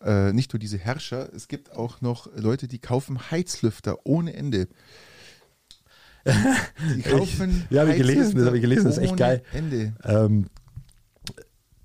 Äh, 0.01 0.34
nicht 0.34 0.51
nur 0.53 0.59
diese 0.59 0.78
Herrscher, 0.78 1.32
es 1.34 1.47
gibt 1.47 1.72
auch 1.72 2.01
noch 2.01 2.28
Leute, 2.36 2.68
die 2.68 2.80
kaufen 2.80 3.32
Heizlüfter 3.32 4.05
ohne 4.05 4.34
Ende. 4.34 4.68
Die 6.96 7.02
kaufen 7.02 7.66
ja, 7.70 7.82
habe 7.82 7.92
ich 7.92 7.98
gelesen, 7.98 8.38
das 8.38 8.46
habe 8.46 8.58
ich 8.58 8.62
gelesen, 8.62 8.86
das 8.86 8.98
ist 8.98 9.04
echt 9.04 9.18
geil. 9.18 9.44
Ende. 9.54 9.94
Ähm, 10.04 10.48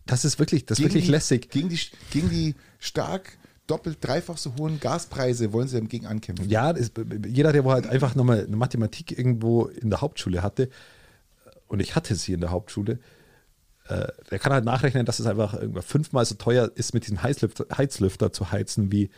das 0.07 0.25
ist 0.25 0.39
wirklich, 0.39 0.67
das 0.67 0.79
ist 0.79 0.85
wirklich 0.85 1.07
die, 1.07 1.11
lässig. 1.11 1.51
Gegen 1.51 1.69
die, 1.69 1.79
gegen 2.11 2.29
die 2.29 2.55
stark 2.79 3.39
doppelt, 3.67 3.99
dreifach 4.01 4.37
so 4.37 4.55
hohen 4.59 4.81
Gaspreise 4.81 5.53
wollen 5.53 5.69
sie 5.69 5.81
dagegen 5.81 6.07
ankämpfen. 6.07 6.49
Ja, 6.49 6.73
das, 6.73 6.91
jeder, 7.27 7.53
der 7.53 7.65
halt 7.65 7.87
einfach 7.87 8.15
nochmal 8.15 8.45
eine 8.45 8.57
Mathematik 8.57 9.17
irgendwo 9.17 9.67
in 9.67 9.91
der 9.91 10.01
Hauptschule 10.01 10.43
hatte, 10.43 10.69
und 11.69 11.81
ich 11.81 11.97
hatte 11.97 12.15
sie 12.17 12.35
in 12.35 12.41
der 12.41 12.51
Hauptschule, 12.51 12.99
äh, 13.89 14.09
der 14.31 14.39
kann 14.39 14.53
halt 14.53 14.65
nachrechnen, 14.65 15.07
dass 15.07 15.21
es 15.21 15.27
einfach 15.27 15.55
irgendwann 15.55 15.83
fünfmal 15.83 16.25
so 16.27 16.35
teuer 16.35 16.71
ist, 16.75 16.93
mit 16.93 17.05
diesem 17.05 17.23
Heizlüfter, 17.23 17.67
Heizlüfter 17.75 18.33
zu 18.33 18.53
heizen, 18.53 18.93
wie, 18.93 19.09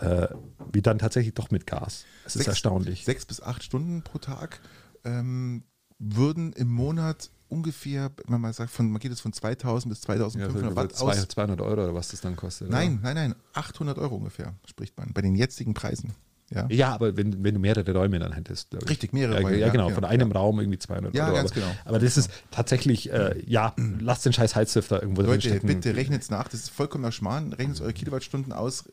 äh, 0.00 0.28
wie 0.72 0.82
dann 0.82 0.98
tatsächlich 0.98 1.34
doch 1.34 1.50
mit 1.50 1.66
Gas. 1.66 2.04
Es 2.24 2.36
ist 2.36 2.46
erstaunlich. 2.46 3.04
Sechs 3.04 3.24
bis 3.26 3.40
acht 3.42 3.62
Stunden 3.62 4.02
pro 4.02 4.18
Tag 4.18 4.60
ähm, 5.04 5.64
würden 5.98 6.52
im 6.54 6.68
Monat 6.68 7.30
ungefähr, 7.48 8.10
wenn 8.24 8.32
man 8.32 8.40
mal 8.40 8.52
sagt, 8.52 8.70
von, 8.72 8.90
man 8.90 9.00
geht 9.00 9.10
jetzt 9.12 9.20
von 9.20 9.32
2000 9.32 9.90
bis 9.92 10.00
Ja, 10.00 10.06
2500 10.06 10.70
so 10.70 10.76
Watt 10.76 10.96
zwei- 10.96 11.20
aus. 11.22 11.28
200 11.28 11.60
Euro 11.60 11.72
oder 11.84 11.94
was 11.94 12.08
das 12.08 12.20
dann 12.20 12.34
kostet. 12.36 12.70
Nein, 12.70 12.98
nein, 13.02 13.14
nein, 13.14 13.34
800 13.52 13.98
Euro 13.98 14.16
ungefähr, 14.16 14.54
spricht 14.66 14.96
man, 14.96 15.12
bei 15.12 15.22
den 15.22 15.36
jetzigen 15.36 15.74
Preisen. 15.74 16.14
Ja? 16.54 16.66
Ja, 16.70 16.94
aber 16.94 17.16
wenn, 17.16 17.42
wenn 17.44 17.54
du 17.54 17.60
mehrere 17.60 17.92
Räume 17.92 18.18
dann 18.18 18.32
hättest, 18.32 18.70
glaube 18.70 18.84
ich. 18.84 18.90
Richtig, 18.90 19.12
mehrere 19.12 19.36
ja, 19.36 19.40
Räume, 19.46 19.56
Ja, 19.58 19.66
ja, 19.66 19.72
genau, 19.72 19.90
von 19.90 20.04
einem 20.04 20.32
Raum 20.32 20.60
irgendwie 20.60 20.78
200 20.78 21.14
Ja, 21.14 21.26
Euro. 21.26 21.34
ganz 21.36 21.50
aber, 21.52 21.60
genau. 21.60 21.72
Aber 21.84 21.98
das 21.98 22.16
ist 22.16 22.30
tatsächlich, 22.50 23.12
äh, 23.12 23.42
ja, 23.46 23.74
lasst 24.00 24.24
den 24.24 24.32
scheiß 24.32 24.54
Heizlüfter 24.56 25.02
irgendwo 25.02 25.22
Leute, 25.22 25.48
stecken. 25.48 25.66
bitte 25.66 25.94
rechnet 25.96 26.22
es 26.22 26.30
nach, 26.30 26.48
das 26.48 26.60
ist 26.60 26.70
vollkommener 26.70 27.12
Schmarrn. 27.12 27.52
Rechnet 27.52 27.80
eure 27.80 27.92
Kilowattstunden 27.92 28.52
aus. 28.52 28.84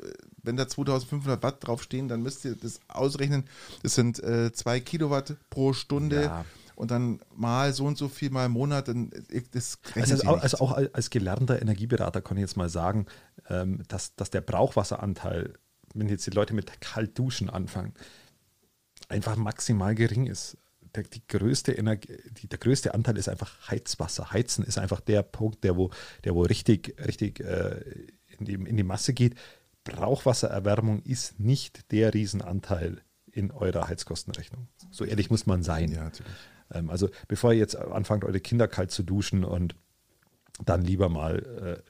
Wenn 0.43 0.57
da 0.57 0.68
2500 0.68 1.43
Watt 1.43 1.57
draufstehen, 1.66 2.07
dann 2.07 2.24
müsst 2.24 2.43
ihr 2.45 2.55
das 2.55 2.80
ausrechnen. 2.88 3.43
Das 3.84 3.93
sind 3.95 4.22
äh, 4.24 4.51
zwei 4.51 4.80
Kilowatt 4.80 5.36
pro 5.51 5.74
Stunde 5.74 6.24
Ja. 6.24 6.45
und 6.76 6.89
dann 6.89 7.20
mal 7.36 7.74
so 7.74 7.86
und 7.86 7.95
so 7.97 8.07
viel 8.09 8.32
mal 8.32 8.47
im 8.47 8.53
Monat. 8.53 8.88
Dann, 8.88 9.12
äh, 9.30 9.41
das 9.51 9.78
Also, 9.95 10.14
nicht. 10.16 10.26
also 10.28 10.57
auch 10.59 10.72
als 10.93 11.09
gelernter 11.12 11.62
Energieberater 11.62 12.22
kann 12.22 12.38
ich 12.38 12.41
jetzt 12.41 12.57
mal 12.57 12.70
sagen, 12.70 13.05
ähm, 13.49 13.84
dass, 13.88 14.16
dass 14.16 14.32
der 14.32 14.41
Brauchwasseranteil, 14.41 15.53
wenn 15.94 16.10
jetzt 16.10 16.26
die 16.26 16.32
Leute 16.32 16.54
mit 16.54 16.82
Kaltduschen 16.82 17.50
anfangen, 17.50 17.94
einfach 19.10 19.36
maximal 19.36 19.96
gering 19.96 20.28
ist. 20.28 20.58
Der, 20.96 21.04
die 21.04 21.26
größte 21.26 21.72
Energie, 21.72 22.18
die, 22.42 22.48
der 22.48 22.60
größte 22.60 22.94
Anteil 22.94 23.18
ist 23.18 23.30
einfach 23.30 23.70
Heizwasser. 23.70 24.32
Heizen 24.32 24.66
ist 24.66 24.78
einfach 24.78 25.00
der 25.00 25.24
Punkt, 25.24 25.64
der 25.64 25.78
wo, 25.78 25.89
der 26.24 26.36
wo 26.36 26.42
richtig, 26.42 26.96
richtig 27.06 27.39
äh, 27.39 27.82
in, 28.38 28.46
die, 28.46 28.54
in 28.54 28.78
die 28.78 28.84
Masse 28.84 29.14
geht. 29.14 29.36
Brauchwassererwärmung 29.84 31.02
ist 31.04 31.39
nicht 31.39 31.92
der 31.92 32.14
Riesenanteil 32.14 33.02
in 33.32 33.52
eurer 33.52 33.88
Heizkostenrechnung. 33.88 34.68
So 34.92 35.06
ehrlich 35.06 35.30
muss 35.30 35.46
man 35.46 35.64
sein. 35.64 35.92
ja. 35.92 36.12
Ähm, 36.74 36.89
also 36.89 37.10
bevor 37.28 37.54
ihr 37.54 37.60
jetzt 37.60 37.76
anfangt, 37.76 38.26
eure 38.26 38.39
Kinder 38.39 38.68
kalt 38.68 38.92
zu 38.92 39.04
duschen 39.04 39.44
und 39.44 39.76
dann 40.66 40.84
lieber 40.84 41.10
mal, 41.10 41.82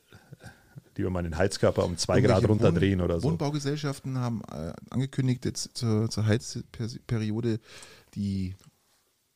lieber 1.01 1.09
mal 1.09 1.23
den 1.23 1.37
Heizkörper 1.37 1.83
um 1.85 1.97
zwei 1.97 2.21
Grad 2.21 2.47
runterdrehen 2.47 2.99
Wohn- 2.99 3.05
oder 3.05 3.19
so. 3.19 3.29
Wohnbaugesellschaften 3.29 4.17
haben 4.17 4.41
äh, 4.51 4.73
angekündigt, 4.89 5.45
jetzt 5.45 5.71
zur, 5.77 6.09
zur 6.09 6.25
Heizperiode 6.25 7.59
die, 8.15 8.55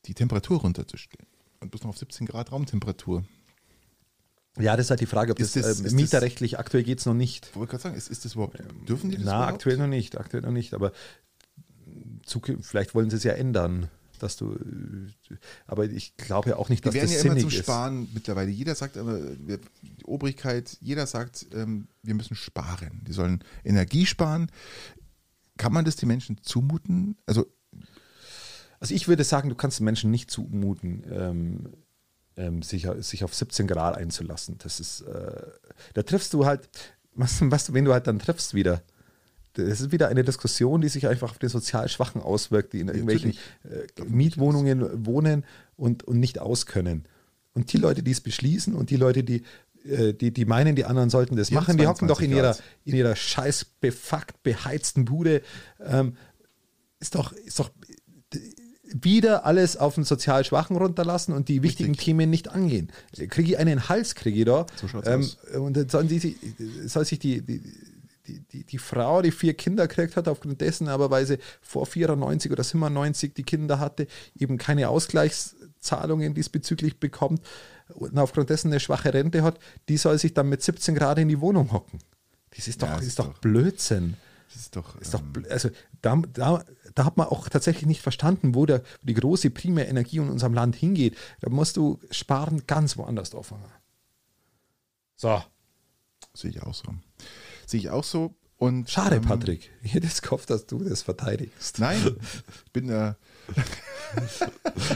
die 0.06 0.14
Temperatur 0.14 0.62
runterzustellen. 0.62 1.28
Und 1.60 1.72
bis 1.72 1.82
noch 1.84 1.90
auf 1.90 1.98
17 1.98 2.28
Grad 2.28 2.52
Raumtemperatur. 2.52 3.24
Ja, 4.58 4.78
das 4.78 4.86
ist 4.86 4.90
halt 4.92 5.02
die 5.02 5.06
Frage, 5.06 5.32
ob 5.34 5.40
Ist 5.40 5.56
das, 5.56 5.64
das- 5.64 5.68
äh, 5.68 5.72
ist 5.80 5.86
das- 5.86 5.94
Mieterrechtlich 5.94 6.60
aktuell 6.60 6.84
geht 6.84 7.00
es 7.00 7.06
noch 7.06 7.14
nicht. 7.14 7.48
Ich 7.50 7.56
wollte 7.56 7.72
gerade 7.72 7.84
sagen, 7.84 7.96
ist, 7.96 8.10
ist 8.10 8.24
das 8.26 8.36
überhaupt, 8.36 8.58
dürfen 8.88 9.10
die 9.10 9.18
das 9.18 9.26
Na, 9.26 9.32
überhaupt? 9.38 9.54
aktuell 9.56 9.78
noch 9.78 9.88
nicht, 9.88 10.18
aktuell 10.18 10.44
noch 10.44 10.52
nicht, 10.52 10.74
aber 10.74 10.92
zukünftig, 12.24 12.66
vielleicht 12.66 12.96
wollen 12.96 13.10
sie 13.10 13.18
es 13.18 13.24
ja 13.24 13.34
ändern, 13.34 13.90
dass 14.18 14.38
du, 14.38 14.54
äh, 14.54 15.36
aber 15.68 15.86
ich 15.86 16.16
glaube 16.18 16.52
ja 16.52 16.56
auch 16.58 16.70
nicht, 16.70 16.86
dass 16.86 16.94
werden 16.94 17.06
das 17.08 17.14
ja 17.16 17.22
immer 17.22 17.30
sinnig 17.40 17.44
zum 17.44 17.50
ist. 17.60 17.66
Sparen 17.66 18.08
mittlerweile. 18.14 18.52
Jeder 18.52 18.76
sagt 18.76 18.98
aber, 18.98 19.20
wir- 19.48 19.60
die 19.82 20.04
Obrigkeit, 20.06 20.78
jeder 20.82 21.08
sagt, 21.08 21.48
ähm, 21.54 21.88
wir 22.04 22.14
müssen 22.16 22.36
sparen. 22.36 23.02
Die 23.08 23.14
sollen 23.14 23.44
Energie 23.64 24.06
sparen. 24.06 24.52
Kann 25.58 25.72
man 25.74 25.86
das 25.86 25.96
den 25.96 26.08
Menschen 26.08 26.38
zumuten? 26.42 27.18
Also, 27.26 27.46
Also 28.80 28.94
ich 28.94 29.08
würde 29.08 29.24
sagen, 29.24 29.50
du 29.50 29.56
kannst 29.56 29.80
den 29.80 29.86
Menschen 29.86 30.12
nicht 30.12 30.30
zumuten, 30.30 31.04
ähm, 31.10 31.74
ähm, 32.38 32.62
sich, 32.62 32.88
sich 33.00 33.24
auf 33.24 33.34
17 33.34 33.66
Grad 33.68 33.96
einzulassen. 33.98 34.58
Das 34.58 34.80
ist, 34.82 35.02
äh, 35.02 35.42
da 35.94 36.04
triffst 36.04 36.34
du 36.34 36.46
halt, 36.46 36.70
was, 37.16 37.40
was, 37.42 37.74
wen 37.74 37.86
du 37.86 37.94
halt 37.94 38.08
dann 38.08 38.20
triffst 38.20 38.54
wieder. 38.54 38.84
Das 39.56 39.82
ist 39.82 39.92
wieder 39.92 40.10
eine 40.10 40.24
Diskussion, 40.24 40.82
die 40.82 40.90
sich 40.90 41.08
einfach 41.08 41.32
auf 41.32 41.40
den 41.40 41.50
sozial 41.50 41.90
Schwachen 41.90 42.22
auswirkt, 42.22 42.74
die 42.74 42.82
in 42.82 42.88
irgendwelchen 42.88 43.32
äh, 43.64 44.04
Mietwohnungen 44.04 45.06
wohnen 45.06 45.46
und, 45.78 46.04
und 46.04 46.20
nicht 46.20 46.40
auskönnen. 46.40 47.06
Und 47.54 47.72
die 47.74 47.78
Leute, 47.78 48.04
die 48.04 48.12
es 48.12 48.22
beschließen 48.22 48.74
und 48.76 48.90
die 48.90 48.98
Leute, 48.98 49.24
die, 49.24 49.44
äh, 49.86 50.14
die, 50.14 50.32
die 50.32 50.46
meinen, 50.46 50.76
die 50.76 50.86
anderen 50.86 51.10
sollten 51.10 51.36
das 51.36 51.48
Die 51.48 51.54
machen, 51.54 51.78
die 51.78 51.88
hocken 51.88 52.08
doch 52.08 52.18
22 52.20 52.30
in 52.32 52.38
ihrer, 52.38 52.58
in 52.84 52.96
ihrer 52.96 53.16
scheiß 53.16 53.66
befuckt 53.80 54.44
beheizten 54.44 55.06
Bude. 55.06 55.42
Ähm, 55.80 56.18
ist 57.00 57.16
doch, 57.16 57.32
ist 57.32 57.60
doch 57.60 57.72
wieder 58.84 59.46
alles 59.46 59.78
auf 59.78 59.96
den 59.96 60.04
sozial 60.04 60.46
Schwachen 60.46 60.76
runterlassen 60.78 61.34
und 61.34 61.50
die 61.50 61.64
wichtigen 61.64 61.92
Richtig. 61.92 62.06
Themen 62.06 62.30
nicht 62.30 62.50
angehen. 62.50 62.92
Kriege 63.30 63.52
ich 63.54 63.58
einen 63.58 63.90
Hals, 63.90 64.16
kriege 64.16 64.40
ich 64.40 64.46
da. 64.46 64.66
So 64.76 64.88
ähm. 65.04 65.30
Und 65.60 65.76
dann 65.76 65.90
sollen 65.90 66.08
die, 66.08 66.20
sich- 66.20 66.38
soll 66.86 67.06
sich 67.06 67.20
die, 67.20 67.42
die, 67.42 67.62
die, 68.28 68.40
die, 68.42 68.64
die 68.64 68.78
Frau, 68.78 69.22
die 69.22 69.32
vier 69.32 69.54
Kinder 69.54 69.88
gekriegt 69.88 70.16
hat, 70.18 70.28
aufgrund 70.28 70.62
dessen 70.62 70.88
aber, 70.88 71.10
weil 71.12 71.26
sie 71.26 71.38
vor 71.62 71.86
94 71.86 72.52
oder 72.52 72.64
97 72.64 73.34
die 73.34 73.44
Kinder 73.44 73.80
hatte, 73.80 74.08
eben 74.38 74.58
keine 74.58 74.90
Ausgleichszahlungen 74.90 76.34
diesbezüglich 76.34 77.00
bekommt 77.00 77.42
und 77.94 78.18
aufgrund 78.18 78.50
dessen 78.50 78.70
eine 78.72 78.80
schwache 78.80 79.14
Rente 79.14 79.44
hat, 79.44 79.60
die 79.90 79.98
soll 79.98 80.18
sich 80.18 80.34
dann 80.34 80.50
mit 80.50 80.62
17 80.64 80.96
Grad 80.96 81.20
in 81.20 81.28
die 81.28 81.40
Wohnung 81.42 81.72
hocken. 81.72 82.00
Das 82.56 82.68
ist 82.68 82.82
doch, 82.82 82.88
Ja, 82.88 82.96
das 82.98 83.06
ist 83.06 83.20
doch 83.20 83.28
doch- 83.34 83.40
Blödsinn. 83.40 84.16
das 84.48 84.58
ist 84.62 84.76
doch. 84.76 84.96
Ist 85.00 85.14
doch, 85.14 85.22
ähm, 85.22 85.46
also 85.50 85.70
da, 86.02 86.22
da, 86.34 86.64
da 86.94 87.06
hat 87.06 87.18
man 87.18 87.28
auch 87.28 87.50
tatsächlich 87.50 87.86
nicht 87.86 88.02
verstanden, 88.02 88.56
wo 88.56 88.66
der, 88.66 88.82
die 89.02 89.14
große 89.14 89.50
Primärenergie 89.50 90.18
in 90.18 90.30
unserem 90.30 90.54
Land 90.54 90.76
hingeht. 90.76 91.18
Da 91.42 91.50
musst 91.50 91.78
du 91.78 92.00
sparen 92.12 92.66
ganz 92.66 92.96
woanders 92.98 93.36
auffangen. 93.36 93.66
So, 95.18 95.42
sehe 96.34 96.52
ich 96.52 96.62
auch 96.64 96.74
so. 96.74 96.84
Sehe 97.66 97.80
ich 97.80 97.90
auch 97.90 98.04
so. 98.04 98.36
Und, 98.58 98.90
schade, 98.90 99.18
ähm, 99.18 99.22
Patrick. 99.24 99.70
Ich 99.84 99.94
hätte 99.94 100.08
es 100.08 100.22
gehofft, 100.22 100.50
dass 100.50 100.66
du 100.66 100.84
das 100.84 101.02
verteidigst. 101.02 101.80
Nein, 101.80 102.00
ich 102.66 102.72
bin 102.72 102.90
äh, 102.90 103.14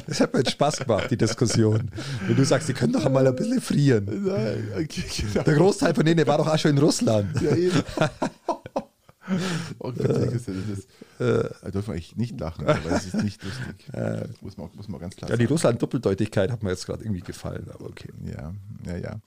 Das 0.08 0.22
hat 0.22 0.34
mir 0.34 0.40
jetzt 0.40 0.52
Spaß 0.52 0.78
gemacht, 0.78 1.12
die 1.12 1.18
Diskussion. 1.18 1.92
Wenn 2.26 2.36
du 2.36 2.46
sagst, 2.46 2.70
die 2.70 2.74
können 2.74 2.94
doch 2.94 3.06
einmal 3.06 3.28
ein 3.28 3.36
bisschen 3.36 3.62
frieren. 3.62 4.06
Nein, 4.26 4.72
okay, 4.76 5.04
genau. 5.32 5.44
Der 5.44 5.56
Großteil 5.56 5.94
von 5.94 6.06
denen 6.06 6.26
war 6.26 6.38
doch 6.38 6.48
auch 6.48 6.58
schon 6.58 6.72
in 6.72 6.78
Russland. 6.78 7.42
Ja, 7.42 7.56
eben. 7.56 7.84
Oh 9.80 9.92
Gott, 9.92 10.10
das 10.10 10.48
ist, 10.48 10.90
da 11.18 11.72
dürfen 11.72 11.88
wir 11.88 11.94
eigentlich 11.94 12.16
nicht 12.16 12.40
lachen, 12.40 12.66
weil 12.66 12.78
es 12.88 13.06
ist 13.06 13.24
nicht 13.24 13.44
lustig. 13.44 13.88
Äh, 13.94 14.28
muss, 14.42 14.58
man, 14.58 14.70
muss 14.76 14.88
man 14.88 15.00
ganz 15.00 15.16
klar 15.16 15.30
ja, 15.30 15.36
die 15.36 15.44
sagen. 15.44 15.54
Russland-Doppeldeutigkeit 15.54 16.52
hat 16.52 16.64
mir 16.64 16.70
jetzt 16.70 16.86
gerade 16.86 17.04
irgendwie 17.04 17.22
gefallen, 17.22 17.68
aber 17.74 17.88
okay. 17.88 18.10
Ja, 18.26 18.54
ja, 18.86 18.98
ja. 18.98 19.20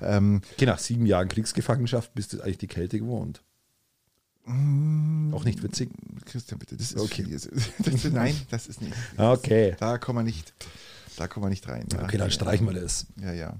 Ähm, 0.00 0.42
Okay, 0.52 0.66
nach 0.66 0.78
sieben 0.78 1.06
Jahren 1.06 1.28
Kriegsgefangenschaft 1.28 2.14
bist 2.14 2.32
du 2.32 2.42
eigentlich 2.42 2.58
die 2.58 2.66
Kälte 2.66 2.98
gewohnt. 2.98 3.42
Auch 4.46 5.44
nicht 5.44 5.62
witzig. 5.62 5.90
Christian, 6.24 6.58
bitte, 6.58 6.76
das 6.76 6.92
ist 6.92 6.98
Okay. 6.98 7.24
das, 7.30 7.48
das, 7.78 8.04
nein, 8.12 8.36
das 8.50 8.66
ist 8.66 8.82
nicht. 8.82 8.94
Okay. 9.16 9.76
Da 9.78 9.98
kommen 9.98 10.18
wir 10.18 10.24
nicht, 10.24 10.52
da 11.16 11.28
kommen 11.28 11.46
wir 11.46 11.50
nicht 11.50 11.68
rein. 11.68 11.86
Ja. 11.92 12.02
Okay, 12.02 12.18
dann 12.18 12.30
streichen 12.30 12.66
wir 12.66 12.80
das. 12.80 13.06
Ja, 13.20 13.32
ja. 13.32 13.56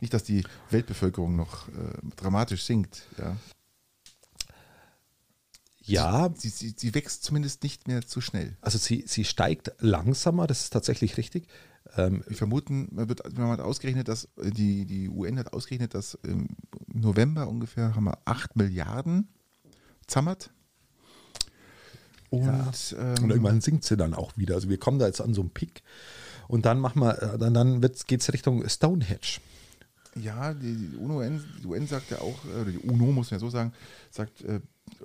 Nicht, 0.00 0.12
dass 0.14 0.24
die 0.24 0.44
Weltbevölkerung 0.70 1.34
noch 1.34 1.68
äh, 1.68 1.72
dramatisch 2.16 2.64
sinkt. 2.64 3.06
Ja. 3.18 3.36
Ja, 5.88 6.30
Sie, 6.36 6.48
sie, 6.48 6.74
sie 6.76 6.94
wächst 6.94 7.22
zumindest 7.24 7.62
nicht 7.62 7.88
mehr 7.88 8.02
zu 8.02 8.20
schnell. 8.20 8.56
also 8.60 8.78
sie, 8.78 9.04
sie 9.06 9.24
steigt 9.24 9.72
langsamer, 9.80 10.46
das 10.46 10.64
ist 10.64 10.70
tatsächlich 10.70 11.16
richtig. 11.16 11.48
Ähm, 11.96 12.22
Wir 12.28 12.36
vermuten, 12.36 12.88
man 12.92 13.08
wird, 13.08 13.36
man 13.38 13.48
hat 13.48 13.60
ausgerechnet, 13.60 14.08
dass 14.08 14.28
die, 14.42 14.84
die 14.84 15.08
UN 15.08 15.38
hat 15.38 15.52
ausgerechnet, 15.52 15.94
dass 15.94 16.14
im 16.22 16.48
November 16.86 17.48
ungefähr 17.48 17.94
haben 17.94 18.04
wir 18.04 18.18
8 18.26 18.56
Milliarden 18.56 19.28
zammert. 20.06 20.50
Und, 22.30 22.94
ähm, 22.98 23.24
und 23.24 23.30
irgendwann 23.30 23.60
sinkt 23.62 23.84
sie 23.84 23.96
dann 23.96 24.12
auch 24.12 24.36
wieder. 24.36 24.54
Also 24.54 24.68
wir 24.68 24.78
kommen 24.78 24.98
da 24.98 25.06
jetzt 25.06 25.20
an 25.22 25.32
so 25.32 25.40
einen 25.40 25.50
Pick 25.50 25.82
und 26.46 26.66
dann 26.66 26.78
machen 26.78 27.00
wir, 27.00 27.22
äh, 27.22 27.38
dann, 27.38 27.54
dann 27.54 27.80
geht 27.80 28.20
es 28.20 28.32
Richtung 28.32 28.68
Stonehenge. 28.68 29.38
Ja, 30.14 30.52
die, 30.52 30.74
die, 30.74 30.96
UN, 30.96 31.42
die 31.62 31.66
UN 31.66 31.86
sagt 31.86 32.10
ja 32.10 32.20
auch, 32.20 32.44
äh, 32.44 32.60
oder 32.60 32.70
die 32.70 32.78
UNO 32.78 33.12
muss 33.12 33.30
man 33.30 33.38
ja 33.38 33.40
so 33.40 33.48
sagen, 33.50 33.72
sagt, 34.10 34.42
äh, 34.42 34.60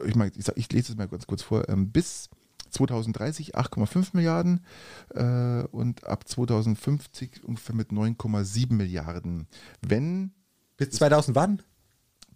ich, 0.05 0.15
mein, 0.15 0.31
ich, 0.35 0.47
ich 0.55 0.71
lese 0.71 0.91
es 0.93 0.97
mal 0.97 1.07
ganz 1.07 1.27
kurz 1.27 1.41
vor, 1.41 1.67
ähm, 1.69 1.91
bis 1.91 2.29
2030 2.71 3.55
8,5 3.55 4.09
Milliarden 4.13 4.65
äh, 5.13 5.63
und 5.71 6.05
ab 6.05 6.27
2050 6.27 7.43
ungefähr 7.43 7.75
mit 7.75 7.91
9,7 7.91 8.73
Milliarden. 8.73 9.47
Wenn 9.81 10.31
Bis 10.77 10.89
2000 10.91 11.35
wann? 11.35 11.61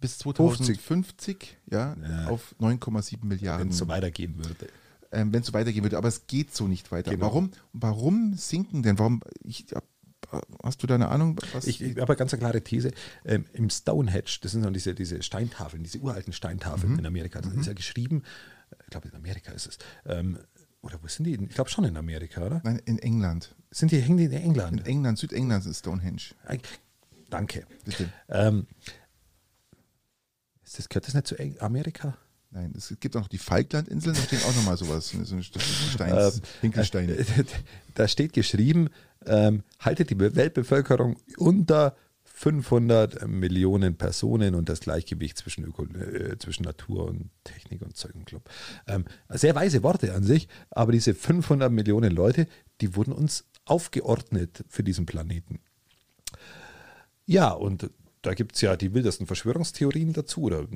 bis 0.00 0.18
2050 0.18 1.56
ja, 1.70 1.96
Ja. 2.00 2.28
auf 2.28 2.54
9,7 2.60 3.18
Wenn 3.22 3.28
Milliarden, 3.28 3.68
es 3.70 3.78
so 3.78 3.88
weitergehen 3.88 4.36
würde. 4.36 4.68
ähm, 5.10 5.32
wenn 5.32 5.40
es 5.40 5.48
so 5.48 5.52
weitergehen 5.54 5.82
würde. 5.84 5.98
Aber 5.98 6.06
es 6.08 6.26
geht 6.28 6.54
so 6.54 6.68
nicht 6.68 6.92
weiter. 6.92 7.10
Genau. 7.10 7.26
Warum, 7.26 7.50
warum 7.72 8.34
sinken 8.34 8.82
denn? 8.84 8.96
Warum, 8.98 9.22
ich, 9.42 9.66
hast 10.62 10.82
du 10.82 10.86
da 10.86 10.94
eine 10.96 11.08
Ahnung? 11.08 11.38
Was, 11.52 11.66
Ich, 11.66 11.80
ich 11.80 11.96
habe 11.98 12.08
eine 12.12 12.16
ganz 12.16 12.32
klare 12.36 12.62
These. 12.62 12.90
Ähm, 13.24 13.46
Im 13.52 13.70
Stonehenge, 13.70 14.24
das 14.42 14.52
sind 14.52 14.62
dann 14.62 14.72
diese, 14.74 14.94
diese 14.94 15.22
Steintafeln, 15.22 15.82
diese 15.82 15.98
uralten 15.98 16.32
Steintafeln 16.32 16.92
Mhm. 16.92 16.98
in 17.00 17.06
Amerika, 17.06 17.40
das 17.40 17.52
ist 17.54 17.66
ja 17.66 17.72
geschrieben, 17.72 18.22
ich 18.84 18.86
glaube 18.90 19.08
in 19.08 19.14
Amerika 19.14 19.52
ist 19.52 19.66
es. 19.66 19.78
Ähm, 20.06 20.38
oder 20.82 20.98
wo 21.02 21.08
sind 21.08 21.24
die? 21.24 21.34
Ich 21.34 21.54
glaube 21.54 21.70
schon 21.70 21.84
in 21.84 21.96
Amerika, 21.96 22.42
oder? 22.44 22.60
Nein, 22.64 22.80
in 22.84 22.98
England. 22.98 23.54
Sind 23.70 23.90
die, 23.90 24.00
hängen 24.00 24.18
die 24.18 24.24
in 24.24 24.32
England? 24.32 24.80
In 24.80 24.86
England, 24.86 25.18
Südengland 25.18 25.66
ist 25.66 25.80
Stonehenge. 25.80 26.22
Danke. 27.30 27.66
Bitte. 27.84 28.08
Ähm, 28.28 28.66
ist 30.64 30.78
das, 30.78 30.88
gehört 30.88 31.06
das 31.06 31.14
nicht 31.14 31.26
zu 31.26 31.36
Amerika? 31.60 32.16
Nein, 32.50 32.72
es 32.76 32.94
gibt 33.00 33.14
auch 33.16 33.20
noch 33.20 33.28
die 33.28 33.38
Falklandinseln, 33.38 34.14
da 34.16 34.22
steht 34.22 34.42
auch 34.44 34.54
nochmal 34.56 34.76
sowas. 34.78 35.08
So 35.10 35.34
ein 35.36 35.42
Steins, 35.42 36.36
Ähm, 36.36 36.42
Hinkelsteine. 36.62 37.12
äh, 37.12 37.24
Da 37.94 38.08
steht 38.08 38.32
geschrieben, 38.32 38.88
ähm, 39.26 39.62
haltet 39.80 40.10
die 40.10 40.18
Weltbevölkerung 40.18 41.16
unter 41.36 41.94
500 42.24 43.26
Millionen 43.28 43.96
Personen 43.96 44.54
und 44.54 44.68
das 44.68 44.80
Gleichgewicht 44.80 45.36
zwischen, 45.36 45.64
Öko 45.64 45.84
äh, 45.86 46.38
zwischen 46.38 46.62
Natur 46.62 47.06
und 47.08 47.30
Technik 47.44 47.82
und 47.82 47.96
Zeug 47.96 48.14
und 48.14 48.26
Club. 48.26 48.48
Ähm, 48.86 49.04
sehr 49.28 49.54
weise 49.54 49.82
Worte 49.82 50.14
an 50.14 50.22
sich, 50.22 50.48
aber 50.70 50.92
diese 50.92 51.14
500 51.14 51.70
Millionen 51.70 52.12
Leute, 52.12 52.46
die 52.80 52.94
wurden 52.94 53.12
uns 53.12 53.44
aufgeordnet 53.64 54.64
für 54.68 54.84
diesen 54.84 55.04
Planeten. 55.04 55.60
Ja, 57.26 57.50
und 57.50 57.90
da 58.22 58.34
gibt 58.34 58.56
es 58.56 58.60
ja 58.60 58.76
die 58.76 58.94
wildesten 58.94 59.26
Verschwörungstheorien 59.26 60.12
dazu, 60.12 60.42
oder 60.42 60.66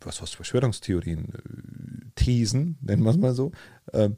was 0.00 0.20
heißt 0.20 0.34
Verschwörungstheorien? 0.36 1.28
Thesen, 2.14 2.78
nennen 2.80 3.04
wir 3.04 3.10
es 3.10 3.16
mal 3.16 3.34
so. 3.34 3.52
Ähm, 3.92 4.16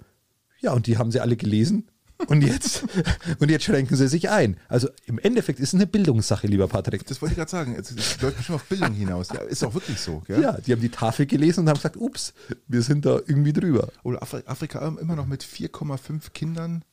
ja, 0.60 0.72
und 0.72 0.86
die 0.86 0.98
haben 0.98 1.10
sie 1.10 1.20
alle 1.20 1.36
gelesen. 1.36 1.88
Und 2.26 2.42
jetzt, 2.42 2.84
und 3.38 3.50
jetzt 3.50 3.64
schränken 3.64 3.96
sie 3.96 4.08
sich 4.08 4.30
ein. 4.30 4.56
Also 4.68 4.88
im 5.06 5.18
Endeffekt 5.18 5.58
ist 5.58 5.68
es 5.70 5.74
eine 5.74 5.86
Bildungssache, 5.86 6.46
lieber 6.46 6.68
Patrick. 6.68 7.06
Das 7.06 7.22
wollte 7.22 7.32
ich 7.32 7.38
gerade 7.38 7.50
sagen. 7.50 7.76
Es 7.78 8.20
läuft 8.20 8.44
schon 8.44 8.56
auf 8.56 8.64
Bildung 8.64 8.92
hinaus. 8.92 9.28
Ja, 9.28 9.40
ist 9.40 9.64
auch 9.64 9.74
wirklich 9.74 10.00
so. 10.00 10.22
Gell? 10.26 10.42
Ja, 10.42 10.52
die 10.52 10.72
haben 10.72 10.80
die 10.80 10.90
Tafel 10.90 11.26
gelesen 11.26 11.60
und 11.60 11.68
haben 11.68 11.76
gesagt, 11.76 11.96
ups, 11.96 12.34
wir 12.68 12.82
sind 12.82 13.06
da 13.06 13.20
irgendwie 13.26 13.52
drüber. 13.52 13.88
Oder 14.02 14.22
Afri 14.22 14.42
Afrika 14.46 14.86
immer 15.00 15.16
noch 15.16 15.26
mit 15.26 15.42
4,5 15.42 16.32
Kindern 16.32 16.84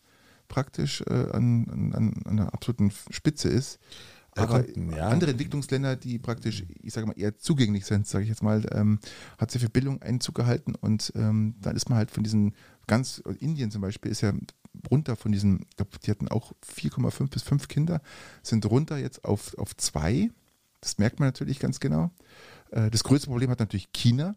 praktisch 0.47 1.01
äh, 1.01 1.13
an, 1.13 1.67
an, 1.69 1.93
an 1.93 2.23
einer 2.25 2.53
absoluten 2.53 2.91
Spitze 3.09 3.49
ist. 3.49 3.79
Aber 4.37 4.65
ja. 4.97 5.09
andere 5.09 5.31
Entwicklungsländer, 5.31 5.95
die 5.95 6.19
praktisch, 6.19 6.63
ich 6.81 6.93
sage 6.93 7.07
mal, 7.07 7.17
eher 7.17 7.37
zugänglich 7.37 7.85
sind, 7.85 8.07
sage 8.07 8.23
ich 8.23 8.29
jetzt 8.29 8.43
mal, 8.43 8.65
ähm, 8.71 8.99
hat 9.37 9.51
sehr 9.51 9.61
viel 9.61 9.69
Bildung 9.69 10.01
Einzug 10.01 10.35
gehalten 10.35 10.75
und 10.75 11.11
ähm, 11.15 11.55
dann 11.61 11.75
ist 11.75 11.89
man 11.89 11.97
halt 11.97 12.11
von 12.11 12.23
diesen 12.23 12.55
ganz, 12.87 13.21
Indien 13.39 13.71
zum 13.71 13.81
Beispiel 13.81 14.11
ist 14.11 14.21
ja 14.21 14.33
runter 14.91 15.15
von 15.15 15.31
diesen, 15.31 15.61
ich 15.69 15.75
glaube, 15.75 15.91
die 16.03 16.11
hatten 16.11 16.27
auch 16.27 16.53
4,5 16.65 17.29
bis 17.29 17.43
5 17.43 17.67
Kinder, 17.67 18.01
sind 18.43 18.65
runter 18.65 18.97
jetzt 18.97 19.25
auf, 19.25 19.57
auf 19.57 19.75
zwei. 19.75 20.29
Das 20.81 20.97
merkt 20.97 21.19
man 21.19 21.27
natürlich 21.27 21.59
ganz 21.59 21.79
genau. 21.79 22.11
Äh, 22.71 22.89
das 22.91 23.03
größte 23.03 23.27
Problem 23.27 23.49
hat 23.49 23.59
natürlich 23.59 23.91
China. 23.91 24.35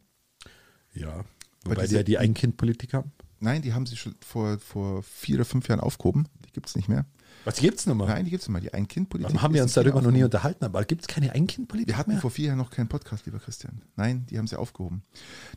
Ja. 0.94 1.24
Weil 1.64 1.76
Wobei 1.76 1.86
die 1.86 1.94
ja 1.94 2.02
die 2.02 2.18
Ein-Kind-Politik 2.18 2.94
haben. 2.94 3.12
Nein, 3.38 3.62
die 3.62 3.72
haben 3.72 3.86
sie 3.86 3.96
schon 3.96 4.14
vor, 4.20 4.58
vor 4.58 5.02
vier 5.02 5.36
oder 5.36 5.44
fünf 5.44 5.68
Jahren 5.68 5.80
aufgehoben. 5.80 6.26
Die 6.46 6.52
gibt 6.52 6.68
es 6.68 6.76
nicht 6.76 6.88
mehr. 6.88 7.06
Was 7.44 7.56
gibt's 7.56 7.86
nochmal? 7.86 8.08
Nein, 8.08 8.24
die 8.24 8.30
gibt 8.30 8.42
es 8.42 8.48
mehr. 8.48 8.60
Die 8.60 8.72
Ein-Kind-Politik. 8.74 9.28
Warum 9.32 9.42
haben 9.42 9.54
wir 9.54 9.62
uns 9.62 9.72
darüber 9.72 10.02
noch 10.02 10.10
nie 10.10 10.22
unterhalten? 10.22 10.64
Aber 10.64 10.84
gibt 10.84 11.02
es 11.02 11.08
keine 11.08 11.32
Ein-Kind-Politik 11.32 11.88
Wir 11.88 11.96
hatten 11.96 12.12
mehr? 12.12 12.20
vor 12.20 12.30
vier 12.30 12.48
Jahren 12.48 12.58
noch 12.58 12.70
keinen 12.70 12.88
Podcast, 12.88 13.26
lieber 13.26 13.38
Christian. 13.38 13.82
Nein, 13.96 14.26
die 14.28 14.38
haben 14.38 14.46
sie 14.46 14.56
aufgehoben. 14.58 15.02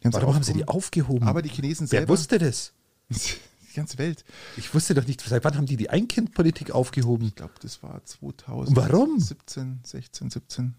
Die 0.01 0.05
haben 0.05 0.13
Warum 0.13 0.35
haben 0.35 0.43
sie 0.43 0.53
die 0.53 0.67
aufgehoben? 0.67 1.27
Aber 1.27 1.41
die 1.41 1.49
Chinesen 1.49 1.91
Wer 1.91 1.99
selber. 1.99 2.13
wusste 2.13 2.37
das? 2.39 2.73
die 3.09 3.75
ganze 3.75 3.97
Welt. 3.97 4.23
Ich 4.57 4.73
wusste 4.73 4.93
doch 4.93 5.05
nicht, 5.05 5.21
seit 5.21 5.43
wann 5.43 5.55
haben 5.57 5.65
die 5.65 5.77
die 5.77 5.89
Ein-Kind-Politik 5.89 6.71
aufgehoben? 6.71 7.27
Ich 7.27 7.35
glaube, 7.35 7.53
das 7.61 7.83
war 7.83 8.03
2000. 8.05 8.77
Warum? 8.77 9.19
17, 9.19 9.81
16, 9.83 10.29
17. 10.29 10.75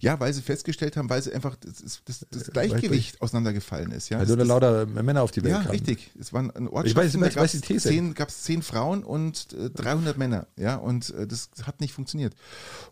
Ja, 0.00 0.18
weil 0.20 0.32
sie 0.32 0.42
festgestellt 0.42 0.96
haben, 0.96 1.10
weil 1.10 1.22
sie 1.22 1.32
einfach 1.32 1.56
das, 1.56 1.82
das, 1.82 2.02
das, 2.04 2.26
das 2.30 2.50
Gleichgewicht 2.52 3.20
auseinandergefallen 3.20 3.90
ist. 3.90 4.08
Ja, 4.08 4.24
du 4.24 4.36
da 4.36 4.44
lauter 4.44 4.86
Männer 4.86 5.22
auf 5.22 5.30
die 5.30 5.42
Welt 5.42 5.52
Ja, 5.52 5.58
kamen. 5.58 5.70
richtig. 5.70 6.10
Es 6.18 6.32
waren 6.32 6.50
ein 6.50 6.68
Ich 6.84 6.94
weiß, 6.94 7.14
ich 7.14 7.36
weiß 7.36 7.52
die 7.52 7.60
These. 7.60 7.88
Zehn, 7.88 8.14
gab 8.14 8.28
es 8.28 8.42
zehn 8.42 8.62
Frauen 8.62 9.02
und 9.02 9.52
äh, 9.52 9.70
300 9.70 10.16
Männer. 10.18 10.46
Ja, 10.56 10.76
und 10.76 11.10
äh, 11.10 11.26
das 11.26 11.50
hat 11.62 11.80
nicht 11.80 11.92
funktioniert. 11.92 12.34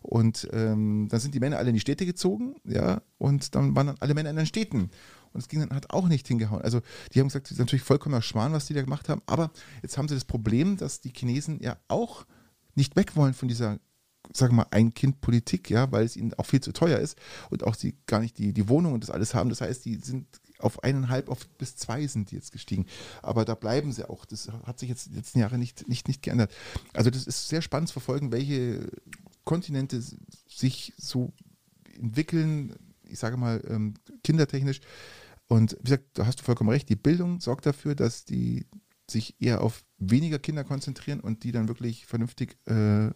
Und 0.01 0.47
ähm, 0.51 1.07
dann 1.09 1.19
sind 1.19 1.33
die 1.33 1.39
Männer 1.39 1.57
alle 1.57 1.69
in 1.69 1.75
die 1.75 1.79
Städte 1.81 2.05
gezogen. 2.05 2.55
Ja, 2.65 3.01
und 3.17 3.55
dann 3.55 3.75
waren 3.75 3.87
dann 3.87 3.97
alle 3.99 4.13
Männer 4.13 4.29
in 4.29 4.35
den 4.35 4.45
Städten. 4.45 4.89
Und 5.33 5.41
es 5.41 5.47
ging 5.49 5.59
dann 5.59 5.69
hat 5.75 5.91
auch 5.91 6.07
nicht 6.07 6.27
hingehauen. 6.27 6.61
Also 6.61 6.81
die 7.13 7.19
haben 7.19 7.27
gesagt, 7.27 7.45
das 7.47 7.51
ist 7.51 7.59
natürlich 7.59 7.83
vollkommener 7.83 8.21
Schmarrn, 8.21 8.53
was 8.53 8.65
die 8.65 8.73
da 8.73 8.81
gemacht 8.81 9.07
haben. 9.09 9.21
Aber 9.27 9.51
jetzt 9.81 9.97
haben 9.97 10.07
sie 10.07 10.15
das 10.15 10.25
Problem, 10.25 10.77
dass 10.77 10.99
die 10.99 11.11
Chinesen 11.15 11.61
ja 11.61 11.77
auch 11.87 12.25
nicht 12.75 12.95
weg 12.95 13.15
wollen 13.15 13.33
von 13.33 13.47
dieser 13.47 13.79
sagen 14.33 14.53
wir 14.53 14.63
mal, 14.63 14.67
Ein-Kind-Politik, 14.71 15.69
ja, 15.69 15.91
weil 15.91 16.05
es 16.05 16.15
ihnen 16.15 16.33
auch 16.35 16.45
viel 16.45 16.61
zu 16.61 16.71
teuer 16.71 16.99
ist 16.99 17.17
und 17.49 17.63
auch 17.63 17.75
sie 17.75 17.95
gar 18.05 18.19
nicht 18.19 18.37
die, 18.37 18.53
die 18.53 18.69
Wohnung 18.69 18.93
und 18.93 19.03
das 19.03 19.09
alles 19.09 19.33
haben. 19.33 19.49
Das 19.49 19.61
heißt, 19.61 19.85
die 19.85 19.95
sind 19.95 20.27
auf 20.59 20.83
eineinhalb, 20.83 21.29
auf 21.29 21.47
bis 21.57 21.75
zwei 21.75 22.07
sind 22.07 22.31
die 22.31 22.35
jetzt 22.35 22.51
gestiegen. 22.51 22.85
Aber 23.21 23.45
da 23.45 23.55
bleiben 23.55 23.91
sie 23.91 24.09
auch. 24.09 24.25
Das 24.25 24.49
hat 24.65 24.79
sich 24.79 24.89
jetzt 24.89 25.07
die 25.07 25.15
letzten 25.15 25.39
Jahre 25.39 25.57
nicht, 25.57 25.87
nicht, 25.87 26.07
nicht 26.07 26.21
geändert. 26.21 26.53
Also 26.93 27.09
das 27.09 27.27
ist 27.27 27.47
sehr 27.47 27.61
spannend 27.61 27.89
zu 27.89 27.93
verfolgen, 27.93 28.31
welche 28.31 28.89
Kontinente 29.43 30.01
sich 30.47 30.93
so 30.97 31.33
entwickeln, 31.99 32.75
ich 33.03 33.19
sage 33.19 33.37
mal, 33.37 33.63
ähm, 33.67 33.93
kindertechnisch. 34.23 34.81
Und 35.47 35.77
wie 35.79 35.83
gesagt, 35.83 36.05
da 36.13 36.25
hast 36.25 36.39
du 36.39 36.43
vollkommen 36.43 36.69
recht, 36.69 36.89
die 36.89 36.95
Bildung 36.95 37.39
sorgt 37.39 37.65
dafür, 37.65 37.95
dass 37.95 38.25
die 38.25 38.65
sich 39.09 39.35
eher 39.39 39.61
auf 39.61 39.85
weniger 39.97 40.39
Kinder 40.39 40.65
konzentrieren 40.65 41.21
und 41.21 41.43
die 41.43 41.53
dann 41.53 41.69
wirklich 41.69 42.05
vernünftig 42.05 42.57
äh, 42.65 43.11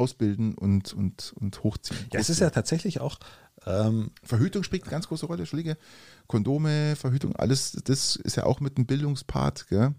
ausbilden 0.00 0.54
und, 0.54 0.92
und, 0.92 1.32
und 1.38 1.62
hochziehen. 1.62 1.98
Ja, 2.12 2.18
es 2.18 2.30
ist 2.30 2.40
ja 2.40 2.50
tatsächlich 2.50 3.00
auch, 3.00 3.18
ähm, 3.66 4.10
Verhütung 4.22 4.62
spielt 4.62 4.84
eine 4.84 4.90
ganz 4.90 5.08
große 5.08 5.26
Rolle, 5.26 5.40
Entschuldige. 5.40 5.76
Kondome, 6.26 6.96
Verhütung, 6.96 7.36
alles, 7.36 7.72
das 7.84 8.16
ist 8.16 8.36
ja 8.36 8.44
auch 8.44 8.60
mit 8.60 8.76
einem 8.76 8.86
Bildungspart, 8.86 9.68
gell? 9.68 9.94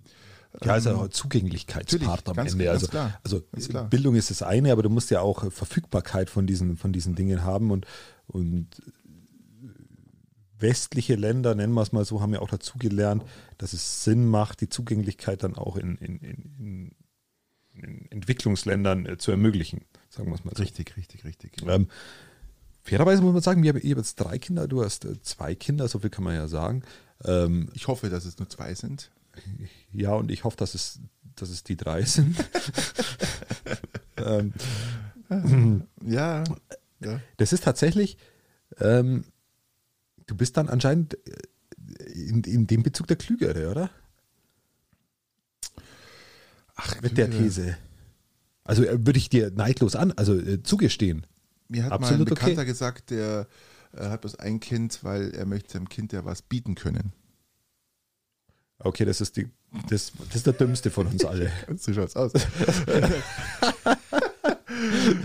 ja, 0.64 0.78
ja 0.78 0.96
auch 0.96 1.08
Zugänglichkeitspart 1.08 2.30
am 2.30 2.38
Ende. 2.40 2.66
ganz 2.66 2.74
Also, 2.74 2.88
klar, 2.88 3.20
also 3.24 3.42
klar. 3.70 3.86
Bildung 3.90 4.16
ist 4.16 4.32
das 4.32 4.42
eine, 4.42 4.72
aber 4.72 4.84
du 4.84 4.90
musst 4.90 5.10
ja 5.12 5.22
auch 5.22 5.52
Verfügbarkeit 5.52 6.30
von 6.30 6.48
diesen, 6.48 6.78
von 6.78 6.92
diesen 6.92 7.16
Dingen 7.16 7.44
haben 7.44 7.72
und, 7.72 7.86
und 8.28 8.68
westliche 10.60 11.16
Länder, 11.16 11.56
nennen 11.56 11.74
wir 11.74 11.82
es 11.82 11.92
mal 11.92 12.06
so, 12.06 12.22
haben 12.22 12.34
ja 12.34 12.40
auch 12.40 12.50
dazugelernt, 12.50 13.24
dass 13.58 13.74
es 13.74 14.04
Sinn 14.04 14.26
macht, 14.26 14.62
die 14.62 14.70
Zugänglichkeit 14.70 15.44
dann 15.44 15.56
auch 15.56 15.76
in, 15.76 15.98
in, 15.98 16.20
in, 16.20 16.92
in 17.76 18.10
Entwicklungsländern 18.12 19.06
äh, 19.06 19.18
zu 19.18 19.32
ermöglichen, 19.32 19.82
sagen 20.10 20.30
wir 20.30 20.36
es 20.36 20.44
mal 20.44 20.54
so. 20.56 20.62
Richtig, 20.64 20.96
richtig, 20.98 21.24
richtig. 21.26 21.54
Ähm, 21.68 21.88
fairerweise 22.84 23.22
muss 23.22 23.34
man 23.34 23.42
sagen, 23.42 23.64
ich 23.64 23.70
habe 23.70 23.80
jetzt 23.80 24.16
drei 24.16 24.38
Kinder, 24.40 24.68
du 24.68 24.84
hast 24.84 25.06
äh, 25.06 25.22
zwei 25.22 25.56
Kinder, 25.56 25.88
so 25.88 26.00
viel 26.00 26.10
kann 26.10 26.24
man 26.24 26.36
ja 26.36 26.48
sagen. 26.48 26.84
Ähm, 27.24 27.70
Ich 27.74 27.88
hoffe, 27.88 28.10
dass 28.10 28.26
es 28.26 28.38
nur 28.40 28.50
zwei 28.50 28.74
sind. 28.76 29.12
ja, 29.94 30.14
und 30.14 30.32
ich 30.32 30.44
hoffe, 30.44 30.58
dass 30.58 30.76
es, 30.76 31.00
dass 31.36 31.50
es 31.50 31.64
die 31.64 31.78
drei 31.78 32.04
sind. 32.04 32.36
ähm, 34.18 34.54
Ja. 36.06 36.44
ja. 37.00 37.22
das 37.38 37.54
ist 37.54 37.64
tatsächlich, 37.64 38.18
ähm, 38.80 39.24
du 40.28 40.36
bist 40.36 40.58
dann 40.58 40.68
anscheinend 40.70 41.14
äh, 41.28 42.10
in, 42.14 42.44
in 42.44 42.68
dem 42.68 42.84
Bezug 42.84 43.08
der 43.08 43.18
Klügere, 43.18 43.70
oder? 43.72 43.90
Ach, 46.84 47.02
Mit 47.02 47.18
der. 47.18 47.30
These. 47.30 47.78
Also 48.64 48.84
äh, 48.84 49.06
würde 49.06 49.18
ich 49.18 49.30
dir 49.30 49.52
neidlos 49.52 49.96
an, 49.96 50.12
also 50.14 50.36
äh, 50.36 50.62
zugestehen. 50.64 51.26
Mir 51.68 51.84
hat 51.84 51.92
mal 51.92 51.98
ein 51.98 52.04
Absolut 52.04 52.30
Bekannter 52.30 52.62
okay. 52.62 52.66
gesagt, 52.66 53.10
der 53.10 53.48
äh, 53.96 54.10
hat 54.10 54.22
bloß 54.22 54.36
ein 54.36 54.60
Kind, 54.60 55.04
weil 55.04 55.32
er 55.32 55.46
möchte 55.46 55.74
seinem 55.74 55.90
Kind 55.90 56.14
ja 56.14 56.26
was 56.26 56.42
bieten 56.42 56.76
können. 56.76 57.14
Okay, 58.80 59.06
das 59.06 59.22
ist 59.22 59.38
die, 59.38 59.48
das, 59.90 60.12
das 60.28 60.38
ist 60.38 60.48
der 60.48 60.54
dümmste 60.54 60.90
von 60.90 61.08
uns 61.08 61.24
alle. 61.24 61.52
So 61.78 61.94
schaut's 61.94 62.16
aus. 62.16 62.32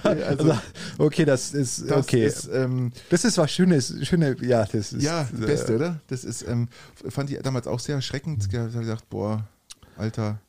Also, 0.03 0.59
okay, 0.99 1.25
das 1.25 1.55
ist 1.55 1.89
Das 1.89 2.05
okay. 2.05 2.27
ist, 2.27 2.49
ähm, 2.53 2.93
das 3.09 3.25
ist 3.25 3.39
was 3.39 3.51
Schönes, 3.51 3.95
schöne, 4.03 4.37
ja, 4.43 4.65
das 4.67 4.93
ist 4.93 5.03
ja, 5.03 5.23
äh, 5.23 5.27
das 5.33 5.41
Beste, 5.41 5.77
oder? 5.77 6.01
Das 6.09 6.25
ist, 6.25 6.43
ähm, 6.43 6.69
fand 7.09 7.31
ich 7.31 7.39
damals 7.39 7.67
auch 7.67 7.81
sehr 7.81 7.95
erschreckend. 7.95 8.47
Ich 8.51 8.59
habe 8.59 8.71
gedacht, 8.71 9.09
boah, 9.09 9.49
Alter. 9.97 10.41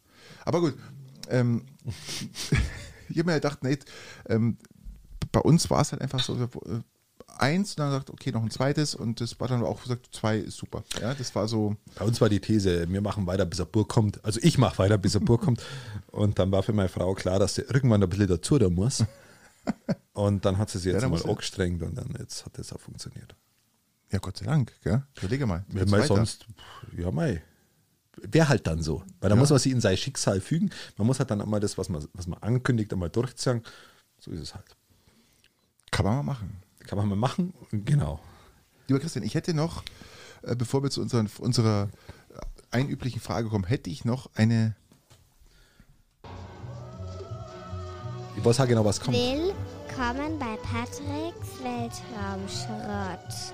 Aber 0.44 0.60
gut, 0.60 0.76
ähm, 1.30 1.66
ich 3.10 3.18
habe 3.18 3.30
mir 3.30 3.36
gedacht, 3.36 3.64
Nate, 3.64 3.86
ähm, 4.30 4.58
bei 5.32 5.40
uns 5.42 5.70
war 5.70 5.82
es 5.82 5.92
halt 5.92 6.02
einfach 6.02 6.24
so, 6.24 6.36
äh, 6.36 6.48
eins 7.40 7.72
und 7.72 7.80
dann 7.80 7.90
gesagt, 7.90 8.10
okay, 8.10 8.32
noch 8.32 8.42
ein 8.42 8.50
zweites 8.50 8.96
und 8.96 9.22
das 9.22 9.40
war 9.40 9.48
dann 9.48 9.64
auch 9.64 9.82
gesagt, 9.84 10.10
zwei 10.12 10.38
ist 10.38 10.58
super. 10.58 10.84
Ja, 11.02 11.14
das 11.14 11.36
war 11.36 11.48
so, 11.48 11.76
Bei 11.96 12.06
uns 12.06 12.20
war 12.22 12.30
die 12.30 12.40
These, 12.40 12.90
wir 12.90 13.02
machen 13.02 13.28
weiter, 13.28 13.46
bis 13.46 13.60
er 13.60 13.66
Burg 13.66 13.90
kommt. 13.90 14.24
Also 14.26 14.40
ich 14.42 14.58
mache 14.58 14.78
weiter, 14.80 14.98
bis 14.98 15.16
er 15.16 15.22
Burg 15.22 15.42
kommt. 15.42 15.64
Und 16.08 16.40
dann 16.40 16.52
war 16.52 16.64
für 16.64 16.74
meine 16.74 16.90
Frau 16.90 17.14
klar, 17.14 17.40
dass 17.40 17.56
sie 17.56 17.62
irgendwann 17.62 18.02
ein 18.02 18.10
bisschen 18.10 18.28
dazu 18.28 18.58
da 18.58 18.70
muss. 18.70 19.04
Und 20.14 20.46
dann 20.46 20.58
hat 20.58 20.70
sie 20.70 20.80
sich 20.80 20.88
Ja, 20.88 20.94
jetzt 20.94 21.04
dann 21.04 21.12
mal 21.12 21.22
angestrengt 21.30 21.84
und 21.84 21.96
dann 21.96 22.16
jetzt 22.18 22.46
hat 22.46 22.58
das 22.58 22.72
auch 22.72 22.80
funktioniert. 22.80 23.36
ja 24.12 24.18
Gott 24.18 24.38
sei 24.38 24.46
Dank, 24.46 24.74
gell? 24.82 25.04
Überlege 25.18 25.46
mal. 25.46 25.66
Wenn 25.68 25.90
man 25.90 26.08
sonst, 26.08 26.48
ja 26.98 27.12
mei, 27.12 27.44
wäre 28.22 28.50
halt 28.50 28.68
dann 28.68 28.82
so. 28.82 29.04
Weil 29.20 29.30
da 29.30 29.36
Ja. 29.36 29.40
muss 29.40 29.50
man 29.50 29.60
sich 29.60 29.72
in 29.72 29.82
sein 29.82 29.98
Schicksal 29.98 30.42
fügen. 30.42 30.70
Man 30.98 31.08
muss 31.08 31.20
halt 31.20 31.32
dann 31.32 31.42
einmal 31.42 31.60
das, 31.60 31.78
was 31.78 31.90
man, 31.90 32.06
was 32.14 32.28
man 32.28 32.42
ankündigt, 32.42 32.92
einmal 32.94 33.10
durchziehen. 33.10 33.62
So 34.20 34.32
ist 34.32 34.40
es 34.42 34.56
halt. 34.56 34.66
Kann 35.92 36.06
man 36.06 36.16
mal 36.18 36.24
machen. 36.24 36.62
Kann 36.86 36.98
man 36.98 37.08
mal 37.08 37.16
machen. 37.16 37.54
Genau. 37.72 38.20
Lieber 38.88 39.00
Christian, 39.00 39.24
ich 39.26 39.36
hätte 39.36 39.54
noch, 39.54 39.84
äh, 40.44 40.56
bevor 40.56 40.82
wir 40.84 40.90
zu 40.90 41.02
unseren, 41.02 41.30
unserer 41.40 41.90
äh, 42.30 42.40
einüblichen 42.72 43.22
Frage 43.22 43.50
kommen, 43.50 43.66
hätte 43.66 43.90
ich 43.90 44.06
noch 44.06 44.30
eine 44.36 44.76
Ich 48.38 48.46
weiß 48.46 48.60
auch 48.60 48.68
genau, 48.68 48.86
was 48.86 49.00
kommt. 49.02 49.18
Willkommen 49.18 50.38
bei 50.38 50.56
Patricks 50.58 51.58
Weltraumschrott. 51.64 53.54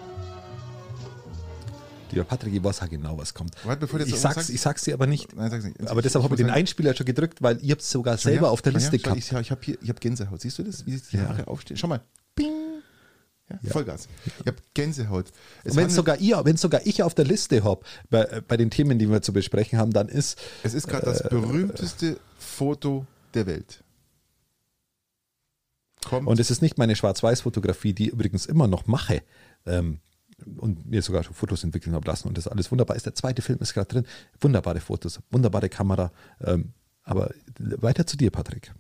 Lieber 2.14 2.26
Patrick, 2.26 2.54
ich 2.54 2.64
weiß 2.64 2.82
auch 2.82 2.90
genau, 2.90 3.18
was 3.18 3.34
kommt. 3.34 3.54
Warte, 3.66 3.80
bevor 3.82 4.00
du 4.00 4.06
jetzt 4.06 4.14
Ich 4.14 4.20
sag's, 4.22 4.36
sagst. 4.36 4.50
ich 4.50 4.62
sag's 4.62 4.84
dir 4.84 4.94
aber 4.94 5.08
nicht. 5.08 5.36
Nein, 5.36 5.50
sag's 5.52 5.64
nicht. 5.66 5.80
Aber 5.88 6.00
Ich- 6.00 6.04
deshalb 6.04 6.24
habe 6.24 6.36
ich 6.36 6.42
den 6.42 6.50
Einspieler 6.50 6.96
schon 6.96 7.06
gedrückt, 7.06 7.42
weil 7.42 7.58
ihr 7.64 7.72
habt 7.72 7.82
es 7.82 7.92
sogar 7.92 8.18
Schau 8.18 8.30
selber 8.30 8.48
her, 8.48 8.52
auf 8.52 8.62
der 8.62 8.74
Liste 8.74 8.98
schau, 8.98 9.04
gehabt. 9.04 9.20
Ich, 9.20 9.32
ich 9.32 9.52
habe 9.52 9.62
habe 9.90 10.00
Gänsehaut. 10.00 10.42
Siehst 10.42 10.58
du 10.60 10.64
das? 10.64 10.86
Wie 10.86 10.92
sich 10.98 11.10
die 11.10 11.18
Ja. 11.18 11.30
Haare 11.30 11.48
aufstehen? 11.48 11.78
Schau 11.78 11.88
mal. 11.88 12.02
Bing. 12.36 12.52
Ja, 13.50 13.60
Ja. 13.62 13.72
Vollgas. 13.72 14.08
Ich 14.40 14.48
habe 14.48 14.58
Gänsehaut. 14.74 15.26
Es, 15.64 15.72
Und 15.72 15.78
wenn 15.78 15.90
sogar 15.90 16.18
ihr, 16.20 16.40
wenn 16.46 16.56
sogar 16.58 16.86
ich 16.86 17.04
auf 17.04 17.14
der 17.14 17.26
Liste 17.26 17.64
habe, 17.64 17.82
bei, 18.10 18.24
äh, 18.24 18.42
bei 18.48 18.56
den 18.58 18.70
Themen, 18.72 19.00
die 19.00 19.10
wir 19.10 19.22
zu 19.22 19.34
besprechen 19.34 19.78
haben, 19.80 19.92
dann 19.92 20.08
ist 20.08 20.40
es 20.64 20.74
ist 20.74 20.88
gerade 20.88 21.06
Äh, 21.06 21.10
das 21.10 21.24
berühmteste 21.30 22.18
Foto 22.40 23.06
der 23.34 23.46
Welt. 23.48 23.84
Kommt. 26.06 26.28
Und 26.28 26.40
es 26.40 26.52
ist 26.52 26.62
nicht 26.62 26.78
meine 26.78 26.96
Schwarz-Weiß-Fotografie, 26.96 27.94
die 27.94 28.08
ich 28.08 28.14
übrigens 28.14 28.46
immer 28.46 28.68
noch 28.68 28.88
mache 28.88 29.22
ähm, 29.66 30.00
und 30.58 30.86
mir 30.86 31.02
sogar 31.02 31.24
schon 31.24 31.34
Fotos 31.34 31.64
entwickeln 31.64 31.96
habe 31.96 32.08
lassen 32.08 32.28
und 32.28 32.38
das 32.38 32.48
alles 32.48 32.72
wunderbar 32.72 32.96
ist. 32.96 33.06
Der 33.06 33.16
zweite 33.16 33.42
Film 33.42 33.60
ist 33.60 33.74
gerade 33.74 33.88
drin. 33.88 34.06
Wunderbare 34.40 34.80
Fotos, 34.80 35.20
wunderbare 35.32 35.70
Kamera. 35.70 36.12
Ähm, 36.42 36.74
aber 37.04 37.34
weiter 37.60 38.06
zu 38.08 38.18
dir, 38.18 38.32
Patrick. 38.32 38.74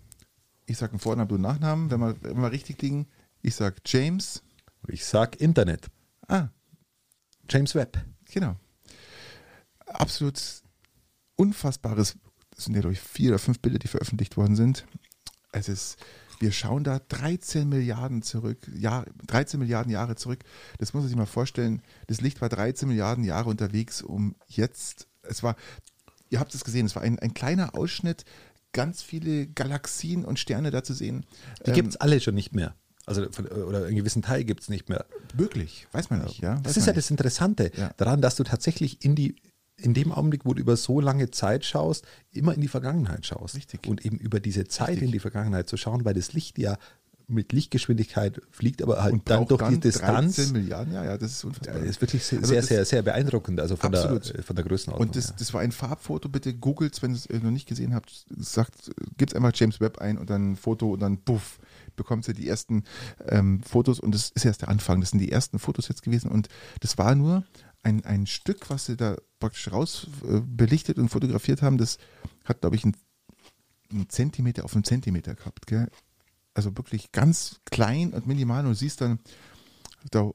ich 0.65 0.77
sage 0.77 0.93
einen 0.93 0.99
Vornamen, 0.99 1.29
einen 1.29 1.41
Nachnamen, 1.41 1.91
wenn 1.91 1.99
wir, 1.99 2.15
wenn 2.21 2.41
wir 2.41 2.51
richtig 2.51 2.81
liegen. 2.81 3.07
Ich 3.41 3.55
sage 3.55 3.75
James. 3.85 4.43
Ich 4.87 5.05
sag 5.05 5.39
Internet. 5.41 5.87
Ah, 6.27 6.47
James 7.49 7.75
Webb. 7.75 7.97
Genau. 8.31 8.55
Absolut 9.85 10.41
unfassbares, 11.35 12.15
das 12.55 12.65
sind 12.65 12.75
ja 12.75 12.81
durch 12.81 12.99
vier 12.99 13.31
oder 13.31 13.39
fünf 13.39 13.59
Bilder, 13.59 13.79
die 13.79 13.87
veröffentlicht 13.87 14.37
worden 14.37 14.55
sind. 14.55 14.85
Es 15.51 15.69
ist, 15.69 15.97
wir 16.43 16.51
schauen 16.51 16.83
da 16.83 16.99
13 16.99 17.69
Milliarden 17.69 18.21
zurück, 18.21 18.57
Jahr, 18.75 19.05
13 19.27 19.59
Milliarden 19.61 19.89
Jahre 19.91 20.15
zurück. 20.15 20.39
Das 20.77 20.93
muss 20.93 21.03
man 21.03 21.07
sich 21.07 21.15
mal 21.17 21.25
vorstellen. 21.25 21.81
Das 22.07 22.19
Licht 22.19 22.41
war 22.41 22.49
13 22.49 22.87
Milliarden 22.89 23.23
Jahre 23.23 23.49
unterwegs, 23.49 24.01
um 24.01 24.35
jetzt, 24.49 25.07
es 25.21 25.41
war, 25.41 25.55
ihr 26.29 26.41
habt 26.41 26.53
es 26.53 26.65
gesehen, 26.65 26.85
es 26.85 26.95
war 26.97 27.01
ein, 27.01 27.17
ein 27.19 27.33
kleiner 27.33 27.75
Ausschnitt, 27.77 28.25
ganz 28.73 29.01
viele 29.01 29.47
Galaxien 29.47 30.25
und 30.25 30.37
Sterne 30.37 30.69
da 30.69 30.83
zu 30.83 30.93
sehen. 30.93 31.25
Die 31.65 31.69
Ähm, 31.69 31.75
gibt's 31.75 31.95
alle 31.95 32.19
schon 32.19 32.35
nicht 32.35 32.53
mehr. 32.53 32.75
Also 33.05 33.31
von, 33.31 33.47
oder 33.47 33.85
einen 33.85 33.95
gewissen 33.95 34.21
Teil 34.21 34.43
gibt's 34.43 34.67
nicht 34.67 34.89
mehr. 34.89 35.05
Möglich, 35.37 35.87
weiß 35.93 36.09
man 36.09 36.23
nicht, 36.23 36.41
ja. 36.41 36.59
Das 36.63 36.75
ist 36.75 36.85
ja 36.87 36.91
nicht. 36.91 36.97
das 36.97 37.09
Interessante 37.11 37.71
Ja. 37.77 37.91
daran, 37.95 38.21
dass 38.21 38.35
du 38.35 38.43
tatsächlich 38.43 39.03
in 39.05 39.15
die 39.15 39.35
in 39.83 39.93
dem 39.93 40.11
Augenblick, 40.11 40.45
wo 40.45 40.53
du 40.53 40.61
über 40.61 40.77
so 40.77 41.01
lange 41.01 41.29
Zeit 41.31 41.65
schaust, 41.65 42.05
immer 42.31 42.53
in 42.53 42.61
die 42.61 42.67
Vergangenheit 42.67 43.25
schaust. 43.25 43.55
Richtig. 43.55 43.85
Und 43.87 44.05
eben 44.05 44.17
über 44.17 44.39
diese 44.39 44.65
Zeit 44.65 44.89
Richtig. 44.89 45.07
in 45.07 45.11
die 45.11 45.19
Vergangenheit 45.19 45.67
zu 45.69 45.77
schauen, 45.77 46.05
weil 46.05 46.13
das 46.13 46.33
Licht 46.33 46.57
ja 46.57 46.77
mit 47.27 47.53
Lichtgeschwindigkeit 47.53 48.41
fliegt, 48.51 48.81
aber 48.81 49.01
halt 49.01 49.13
und 49.13 49.29
dann 49.29 49.47
durch 49.47 49.61
dann 49.61 49.73
die 49.73 49.79
Distanz. 49.79 50.35
13 50.35 50.53
Milliarden, 50.53 50.93
ja, 50.93 51.03
ja, 51.03 51.17
das 51.17 51.31
ist 51.31 51.43
unfassbar. 51.43 51.79
Das 51.79 51.89
ist 51.89 52.01
wirklich 52.01 52.23
sehr, 52.23 52.39
Also 52.39 52.53
sehr, 52.53 52.63
sehr, 52.63 52.85
sehr 52.85 53.01
beeindruckend, 53.01 53.59
also 53.59 53.75
von, 53.75 53.91
der, 53.91 54.03
Absolut. 54.03 54.45
von 54.45 54.55
der 54.55 54.65
Größenordnung. 54.65 55.07
Und 55.07 55.15
das, 55.15 55.29
her. 55.29 55.35
das 55.39 55.53
war 55.53 55.61
ein 55.61 55.71
Farbfoto, 55.71 56.29
bitte 56.29 56.53
googelt 56.53 57.01
wenn 57.01 57.11
ihr 57.11 57.17
es 57.17 57.29
noch 57.29 57.51
nicht 57.51 57.67
gesehen 57.67 57.93
habt, 57.93 58.25
sagt, 58.37 58.91
gebt 59.17 59.35
einfach 59.35 59.51
James 59.53 59.79
Webb 59.79 59.99
ein 59.99 60.17
und 60.17 60.29
dann 60.29 60.51
ein 60.51 60.55
Foto 60.55 60.93
und 60.93 61.01
dann 61.01 61.17
puff, 61.17 61.59
bekommt 61.95 62.27
ihr 62.27 62.33
die 62.33 62.47
ersten 62.47 62.83
ähm, 63.27 63.61
Fotos 63.63 63.99
und 63.99 64.13
das 64.13 64.31
ist 64.31 64.45
erst 64.45 64.61
der 64.61 64.69
Anfang. 64.69 64.99
Das 64.99 65.11
sind 65.11 65.19
die 65.19 65.31
ersten 65.31 65.59
Fotos 65.59 65.87
jetzt 65.87 66.03
gewesen 66.03 66.29
und 66.29 66.49
das 66.81 66.97
war 66.97 67.15
nur 67.15 67.43
ein, 67.83 68.03
ein 68.05 68.25
Stück, 68.27 68.69
was 68.69 68.85
sie 68.85 68.97
da 68.97 69.17
praktisch 69.39 69.71
raus 69.71 70.07
äh, 70.27 70.39
belichtet 70.39 70.97
und 70.97 71.09
fotografiert 71.09 71.61
haben. 71.61 71.77
Das 71.77 71.97
hat, 72.45 72.61
glaube 72.61 72.75
ich, 72.75 72.83
einen, 72.83 72.95
einen 73.91 74.09
Zentimeter 74.09 74.65
auf 74.65 74.73
einen 74.73 74.83
Zentimeter 74.83 75.35
gehabt. 75.35 75.67
Gell? 75.67 75.89
Also 76.53 76.75
wirklich 76.77 77.11
ganz 77.11 77.59
klein 77.65 78.13
und 78.13 78.27
minimal 78.27 78.65
und 78.65 78.71
du 78.71 78.75
siehst 78.75 79.01
dann 79.01 79.19
da 80.11 80.31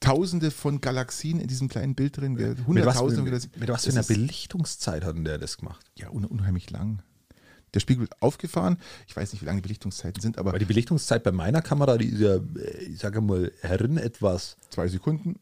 Tausende 0.00 0.50
von 0.50 0.80
Galaxien 0.80 1.38
in 1.38 1.46
diesem 1.46 1.68
kleinen 1.68 1.94
Bild 1.94 2.16
drin, 2.16 2.34
gell? 2.34 2.50
mit 2.50 2.58
was, 2.58 2.66
Hunderttausende 2.66 3.30
mit, 3.30 3.56
mit 3.56 3.68
was 3.68 3.84
für 3.84 3.92
einer 3.92 4.02
Belichtungszeit 4.02 5.04
hat 5.04 5.14
denn 5.14 5.24
der 5.24 5.38
das 5.38 5.58
gemacht? 5.58 5.86
Ja, 5.96 6.10
un 6.10 6.24
unheimlich 6.24 6.70
lang. 6.70 7.02
Der 7.74 7.80
Spiegel 7.80 8.02
wird 8.02 8.22
aufgefahren. 8.22 8.78
Ich 9.06 9.16
weiß 9.16 9.32
nicht, 9.32 9.42
wie 9.42 9.46
lange 9.46 9.58
die 9.58 9.62
Belichtungszeiten 9.62 10.20
sind, 10.20 10.38
aber 10.38 10.52
Weil 10.52 10.58
die 10.58 10.64
Belichtungszeit 10.64 11.22
bei 11.22 11.32
meiner 11.32 11.62
Kamera, 11.62 11.96
die 11.98 12.06
ist 12.06 12.20
ja, 12.20 12.36
äh, 12.36 12.84
ich 12.84 12.98
sage 12.98 13.20
mal, 13.20 13.52
Herren 13.60 13.96
etwas 13.96 14.56
zwei 14.70 14.88
Sekunden. 14.88 15.36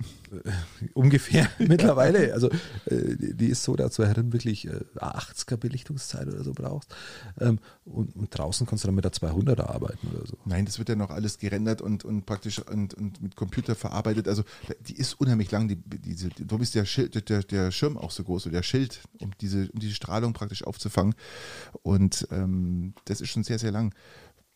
ungefähr 0.94 1.48
mittlerweile. 1.58 2.32
Also 2.32 2.48
äh, 2.86 3.16
die 3.18 3.46
ist 3.46 3.62
so, 3.62 3.76
dass 3.76 3.94
du 3.94 4.04
Herren 4.04 4.32
wirklich 4.32 4.66
äh, 4.66 4.80
80er 4.96 5.56
Belichtungszeit 5.56 6.26
oder 6.28 6.42
so 6.44 6.52
brauchst. 6.52 6.94
Ähm, 7.40 7.58
und, 7.84 8.14
und 8.16 8.36
draußen 8.36 8.66
kannst 8.66 8.84
du 8.84 8.88
dann 8.88 8.94
mit 8.94 9.04
der 9.04 9.12
200er 9.12 9.66
arbeiten 9.66 10.08
oder 10.08 10.26
so. 10.26 10.36
Nein, 10.44 10.64
das 10.64 10.78
wird 10.78 10.88
ja 10.88 10.96
noch 10.96 11.10
alles 11.10 11.38
gerendert 11.38 11.80
und, 11.80 12.04
und 12.04 12.26
praktisch 12.26 12.60
und, 12.60 12.94
und 12.94 13.22
mit 13.22 13.36
Computer 13.36 13.74
verarbeitet. 13.74 14.28
Also 14.28 14.44
die 14.80 14.96
ist 14.96 15.14
unheimlich 15.20 15.50
lang. 15.50 15.68
Die, 15.68 15.76
diese, 15.76 16.28
bist 16.58 16.74
der, 16.74 16.84
Schild, 16.84 17.28
der, 17.28 17.42
der 17.42 17.70
Schirm 17.70 17.96
auch 17.96 18.10
so 18.10 18.24
groß, 18.24 18.46
oder 18.46 18.56
der 18.56 18.62
Schild, 18.62 19.00
um 19.20 19.30
diese, 19.40 19.70
um 19.72 19.80
diese 19.80 19.94
Strahlung 19.94 20.32
praktisch 20.32 20.64
aufzufangen. 20.64 21.14
Und 21.82 22.17
ähm, 22.30 22.94
das 23.04 23.20
ist 23.20 23.30
schon 23.30 23.44
sehr, 23.44 23.58
sehr 23.58 23.70
lang. 23.72 23.94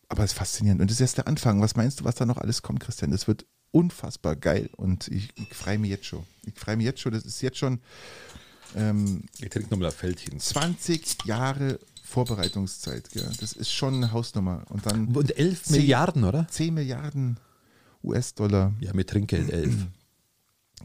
Aber 0.09 0.23
es 0.23 0.31
ist 0.31 0.37
faszinierend. 0.37 0.81
Und 0.81 0.89
das 0.89 0.95
ist 0.97 1.01
erst 1.01 1.17
der 1.17 1.27
Anfang. 1.27 1.61
Was 1.61 1.75
meinst 1.75 1.99
du, 1.99 2.03
was 2.03 2.15
da 2.15 2.25
noch 2.25 2.37
alles 2.37 2.61
kommt, 2.61 2.79
Christian? 2.81 3.11
Das 3.11 3.27
wird 3.27 3.45
unfassbar 3.71 4.35
geil. 4.35 4.69
Und 4.77 5.07
ich, 5.07 5.29
ich 5.35 5.53
freue 5.55 5.79
mich 5.79 5.89
jetzt 5.89 6.05
schon. 6.05 6.23
Ich 6.45 6.53
freue 6.59 6.77
mich 6.77 6.85
jetzt 6.85 6.99
schon. 6.99 7.13
Das 7.13 7.23
ist 7.25 7.41
jetzt 7.41 7.57
schon 7.57 7.79
ähm, 8.75 9.23
Ich 9.39 9.49
trinke 9.49 9.69
nochmal 9.71 9.89
ein 9.89 9.95
Feldchen. 9.95 10.39
20 10.39 11.25
Jahre 11.25 11.79
Vorbereitungszeit. 12.03 13.09
Gell? 13.11 13.29
Das 13.39 13.53
ist 13.53 13.71
schon 13.71 13.95
eine 13.95 14.11
Hausnummer. 14.11 14.65
Und 14.69 14.85
dann 14.85 15.07
Und 15.15 15.35
11 15.37 15.63
Zehn- 15.63 15.77
Milliarden, 15.77 16.23
oder? 16.25 16.47
10 16.49 16.73
Milliarden 16.73 17.37
US-Dollar. 18.03 18.73
Ja, 18.81 18.93
mit 18.93 19.09
Trinkgeld 19.09 19.49
11. 19.49 19.87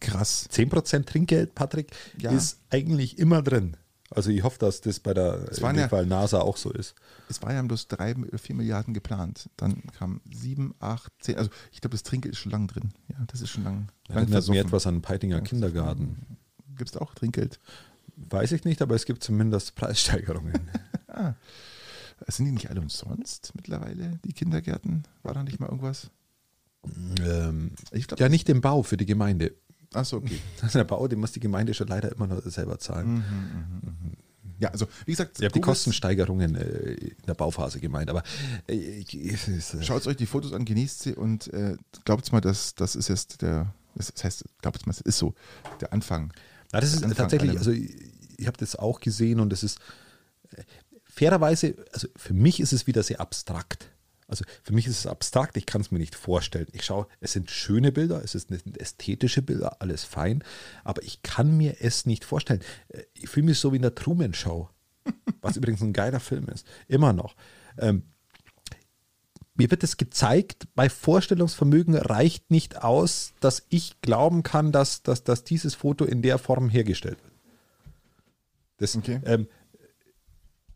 Krass. 0.01 0.49
10% 0.53 1.05
Trinkgeld, 1.07 1.55
Patrick, 1.55 1.91
Ja. 2.19 2.31
ist 2.31 2.59
eigentlich 2.71 3.19
immer 3.19 3.43
drin. 3.43 3.77
Also 4.11 4.31
ich 4.31 4.43
hoffe, 4.43 4.59
dass 4.59 4.81
das 4.81 5.01
bei 5.01 5.13
der 5.13 5.49
Es 5.51 5.59
in 5.59 5.67
dem 5.67 5.77
ja- 5.77 5.89
Fall 5.89 6.07
NASA 6.07 6.41
auch 6.41 6.57
so 6.57 6.71
ist. 6.71 6.95
Es 7.29 7.43
war 7.43 7.53
ja 7.53 7.61
bloß 7.63 7.89
3 7.89 8.17
oder 8.17 8.39
4 8.39 8.57
Milliarden 8.57 8.95
geplant. 8.95 9.51
Dann 9.57 9.83
kamen 9.99 10.21
7, 10.31 10.75
8, 10.81 11.13
10. 11.21 11.37
Also 11.37 11.51
ich 11.73 11.81
glaube, 11.81 11.93
das 11.93 12.03
Trinkgeld 12.05 12.35
ist 12.35 12.41
schon 12.41 12.53
lang 12.53 12.67
drin. 12.69 12.93
Ja, 13.09 13.17
das 13.27 13.43
ist 13.43 13.51
schon 13.51 13.65
lang, 13.65 13.89
lang 14.09 14.17
Erinnert 14.19 14.31
versoffen. 14.31 14.61
etwas 14.61 14.87
an 14.87 15.03
Peitinger 15.03 15.41
Kindergarten. 15.43 16.39
Gibt 16.77 16.91
es 16.91 16.97
auch 16.97 17.15
Trinkgeld? 17.15 17.61
Weiß 18.17 18.53
ich 18.53 18.65
nicht, 18.65 18.81
aber 18.83 18.95
es 18.95 19.05
gibt 19.05 19.23
zumindest 19.23 19.75
Preissteigerungen. 19.75 20.55
ah. 21.09 21.35
Sind 22.27 22.47
die 22.47 22.53
nicht 22.53 22.69
alle 22.71 22.81
umsonst 22.81 23.53
mittlerweile, 23.55 24.19
die 24.25 24.33
Kindergärten? 24.33 25.05
War 25.23 25.35
da 25.35 25.45
nicht 25.45 25.61
mal 25.61 25.67
irgendwas? 25.67 26.11
ähm, 27.21 27.73
glaub, 27.91 28.19
ja, 28.21 28.29
nicht 28.29 28.49
den 28.49 28.61
Bau 28.61 28.83
für 28.83 28.97
die 28.97 29.07
Gemeinde. 29.07 29.55
Achso, 29.95 30.19
okay. 30.19 30.39
Also 30.63 30.79
der 30.79 30.85
Bau, 30.85 31.07
den 31.09 31.21
muss 31.21 31.33
die 31.33 31.41
Gemeinde 31.41 31.75
schon 31.75 31.89
leider 31.89 32.13
immer 32.13 32.27
noch 32.27 32.43
selber 32.45 32.79
zahlen. 32.79 33.15
Mhm, 33.15 33.17
mh, 33.17 33.91
mh. 33.91 34.17
Ja, 34.61 34.71
also 34.71 34.89
wie 35.07 35.13
gesagt, 35.13 35.39
ich 35.39 35.45
habe 35.45 35.53
die 35.53 35.61
Kostensteigerungen 35.61 36.57
äh, 36.57 36.93
in 36.95 37.27
der 37.27 37.35
Bauphase 37.35 37.79
gemeint, 37.79 38.11
aber 38.11 38.25
äh, 38.67 39.03
äh, 39.03 39.37
schaut 39.83 40.07
euch 40.07 40.17
die 40.17 40.27
Fotos 40.27 40.53
an, 40.53 40.65
genießt 40.65 41.01
sie 41.01 41.15
und 41.15 41.53
äh, 41.53 41.77
glaubt 42.05 42.33
mal, 42.33 42.41
dass 42.41 42.75
das 42.75 42.97
ist 42.97 43.09
jetzt 43.09 43.43
der, 43.43 43.73
das 43.95 44.13
heißt, 44.23 44.45
glaubt 44.61 44.85
mal, 44.87 44.93
es 44.93 45.01
ist 45.01 45.19
so 45.19 45.35
der 45.81 45.93
Anfang. 45.93 46.33
Na, 46.73 46.81
das 46.81 46.93
ist 46.93 47.05
Anfang 47.05 47.17
tatsächlich, 47.17 47.57
also 47.57 47.71
ich, 47.71 47.95
ich 48.37 48.47
habe 48.49 48.57
das 48.59 48.75
auch 48.75 48.99
gesehen 48.99 49.39
und 49.39 49.53
es 49.53 49.63
ist 49.63 49.79
äh, 50.51 50.65
fairerweise, 51.05 51.77
also 51.93 52.09
für 52.17 52.35
mich 52.35 52.59
ist 52.59 52.73
es 52.73 52.89
wieder 52.89 53.05
sehr 53.05 53.21
abstrakt. 53.21 53.91
Also 54.29 54.45
für 54.63 54.75
mich 54.75 54.87
ist 54.87 54.99
es 54.99 55.07
abstrakt, 55.07 55.57
ich 55.57 55.65
kann 55.65 55.81
es 55.81 55.91
mir 55.91 55.99
nicht 55.99 56.15
vorstellen. 56.15 56.67
Ich 56.73 56.85
schaue, 56.85 57.07
es 57.19 57.33
sind 57.33 57.51
schöne 57.51 57.93
Bilder, 57.93 58.23
es 58.23 58.33
sind 58.33 58.79
ästhetische 58.79 59.41
Bilder, 59.41 59.81
alles 59.81 60.05
fein, 60.05 60.45
aber 60.85 61.03
ich 61.03 61.23
kann 61.23 61.57
mir 61.57 61.77
es 61.81 62.05
nicht 62.05 62.27
vorstellen. 62.27 62.61
Äh, 62.89 63.05
ich 63.15 63.29
fühle 63.31 63.47
mich 63.47 63.59
so 63.59 63.73
wie 63.73 63.77
in 63.77 63.83
der 63.83 63.95
Truman 63.95 64.35
Show, 64.35 64.69
was 65.41 65.57
übrigens 65.57 65.81
ein 65.81 65.95
geiler 65.95 66.21
Film 66.21 66.47
ist, 66.49 66.67
immer 66.89 67.15
noch. 67.15 67.35
Ähm, 67.79 68.03
mir 69.55 69.71
wird 69.71 69.83
es 69.83 69.97
gezeigt, 69.97 70.69
bei 70.75 70.89
Vorstellungsvermögen 70.91 71.97
reicht 71.97 72.51
nicht 72.51 72.85
aus, 72.85 73.33
dass 73.41 73.65
ich 73.71 74.01
glauben 74.03 74.43
kann, 74.43 74.73
dass, 74.73 75.03
dass, 75.03 75.25
dass 75.25 75.43
dieses 75.43 75.75
Foto 75.75 76.05
in 76.05 76.23
der 76.23 76.39
Form 76.39 76.69
hergestellt 76.69 77.19
wird. 77.25 77.33
Das 78.77 78.95
okay. 78.95 79.21
ähm, 79.25 79.49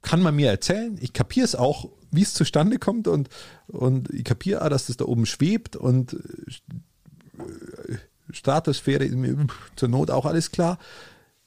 kann 0.00 0.20
man 0.20 0.34
mir 0.34 0.50
erzählen, 0.50 0.98
ich 1.00 1.12
kapiere 1.12 1.44
es 1.44 1.54
auch 1.54 1.90
wie 2.12 2.22
es 2.22 2.34
zustande 2.34 2.78
kommt 2.78 3.08
und, 3.08 3.28
und 3.66 4.10
ich 4.10 4.24
kapiere 4.24 4.62
auch, 4.62 4.68
dass 4.68 4.86
das 4.86 4.96
da 4.96 5.06
oben 5.06 5.26
schwebt 5.26 5.74
und 5.74 6.14
äh, 6.14 7.96
Stratosphäre 8.30 9.04
ist 9.04 9.16
mir 9.16 9.46
zur 9.76 9.88
Not 9.88 10.10
auch 10.10 10.26
alles 10.26 10.52
klar. 10.52 10.78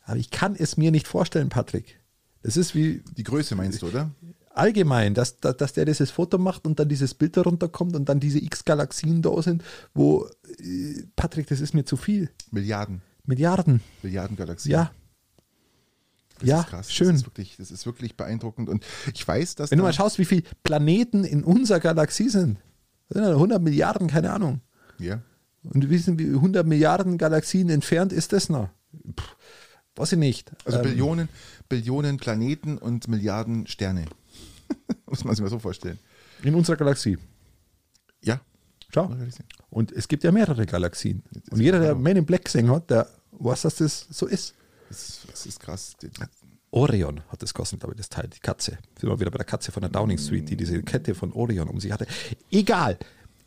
Aber 0.04 0.18
ich 0.18 0.30
kann 0.30 0.56
es 0.56 0.78
mir 0.78 0.92
nicht 0.92 1.08
vorstellen, 1.08 1.50
Patrick. 1.50 2.00
Das 2.44 2.58
ist 2.58 2.76
wie. 2.76 3.02
Die 3.18 3.24
Größe 3.24 3.56
meinst 3.56 3.82
du, 3.82 3.88
oder? 3.88 4.12
Allgemein, 4.52 5.14
dass, 5.14 5.40
dass, 5.40 5.58
dass 5.58 5.74
der 5.74 5.86
dieses 5.86 6.12
Foto 6.12 6.38
macht 6.38 6.66
und 6.66 6.80
dann 6.80 6.88
dieses 6.88 7.14
Bild 7.14 7.36
darunter 7.36 7.68
kommt 7.68 7.96
und 7.96 8.08
dann 8.08 8.20
diese 8.20 8.40
X-Galaxien 8.40 9.22
da 9.22 9.42
sind, 9.42 9.64
wo, 9.94 10.28
äh, 10.60 11.04
Patrick, 11.16 11.48
das 11.48 11.60
ist 11.60 11.74
mir 11.74 11.86
zu 11.86 11.98
viel. 11.98 12.30
Milliarden. 12.52 13.02
Milliarden. 13.26 13.82
Milliarden 14.02 14.38
Galaxien. 14.38 14.72
Ja. 14.72 14.92
Das 16.40 16.50
ja, 16.50 16.66
schön. 16.84 17.08
Das 17.08 17.18
ist, 17.18 17.26
wirklich, 17.26 17.56
das 17.58 17.72
ist 17.72 17.86
wirklich 17.86 18.18
beeindruckend. 18.18 18.70
Und 18.70 18.86
ich 19.14 19.26
weiß, 19.26 19.56
dass. 19.56 19.72
Wenn 19.72 19.78
du 19.78 19.84
mal 19.84 19.94
schaust, 19.94 20.20
wie 20.20 20.26
viele 20.26 20.44
Planeten 20.64 21.24
in 21.24 21.44
unserer 21.44 21.80
Galaxie 21.80 22.30
sind. 22.30 22.58
100 23.14 23.62
Milliarden, 23.62 24.08
keine 24.08 24.32
Ahnung. 24.32 24.62
Ja. 25.00 25.22
Und 25.64 25.82
wir 25.82 25.90
wissen, 25.90 26.20
wie 26.20 26.28
100 26.28 26.66
Milliarden 26.66 27.18
Galaxien 27.18 27.70
entfernt 27.70 28.12
ist 28.14 28.34
das 28.34 28.50
noch? 28.50 28.70
Puh, 29.16 29.24
weiß 29.96 30.14
ich 30.14 30.20
nicht. 30.20 30.52
Also 30.66 30.80
ähm, 30.80 30.84
Billionen, 30.84 31.30
Billionen 31.70 32.18
Planeten 32.18 32.78
und 32.78 33.08
Milliarden 33.08 33.68
Sterne. 33.68 34.06
Muss 35.06 35.24
man 35.24 35.36
sich 35.36 35.44
mal 35.44 35.50
so 35.50 35.60
vorstellen. 35.60 36.00
In 36.44 36.56
unserer 36.56 36.76
Galaxie. 36.76 37.18
Ja. 38.24 38.42
Schau. 38.94 39.16
Und 39.70 39.92
es 39.92 40.08
gibt 40.08 40.24
ja 40.24 40.32
mehrere 40.32 40.66
Galaxien. 40.66 41.24
Und 41.50 41.60
jeder, 41.60 41.80
der 41.80 41.96
Man 41.96 42.16
in 42.16 42.26
Black 42.26 42.46
gesehen 42.46 42.70
hat, 42.72 42.90
der 42.90 43.08
weiß, 43.32 43.64
dass 43.64 43.76
das 43.76 44.08
so 44.10 44.26
ist. 44.26 44.54
Das, 44.90 45.22
das 45.30 45.46
ist 45.46 45.60
krass. 45.60 45.96
Orion 46.72 47.22
hat 47.30 47.42
das 47.42 47.54
gekostet, 47.54 47.80
glaube 47.80 47.94
ich, 47.94 47.98
das 47.98 48.10
Teil, 48.10 48.28
die 48.28 48.40
Katze. 48.40 48.78
Sind 49.00 49.10
wir 49.10 49.20
wieder 49.20 49.32
bei 49.32 49.38
der 49.38 49.46
Katze 49.46 49.72
von 49.72 49.82
der 49.82 49.90
Downing 49.90 50.18
Street, 50.18 50.50
die 50.50 50.58
diese 50.58 50.84
Kette 50.84 51.16
von 51.16 51.32
Orion 51.34 51.70
um 51.70 51.80
sich 51.80 51.92
hatte. 51.92 52.06
Egal. 52.52 52.98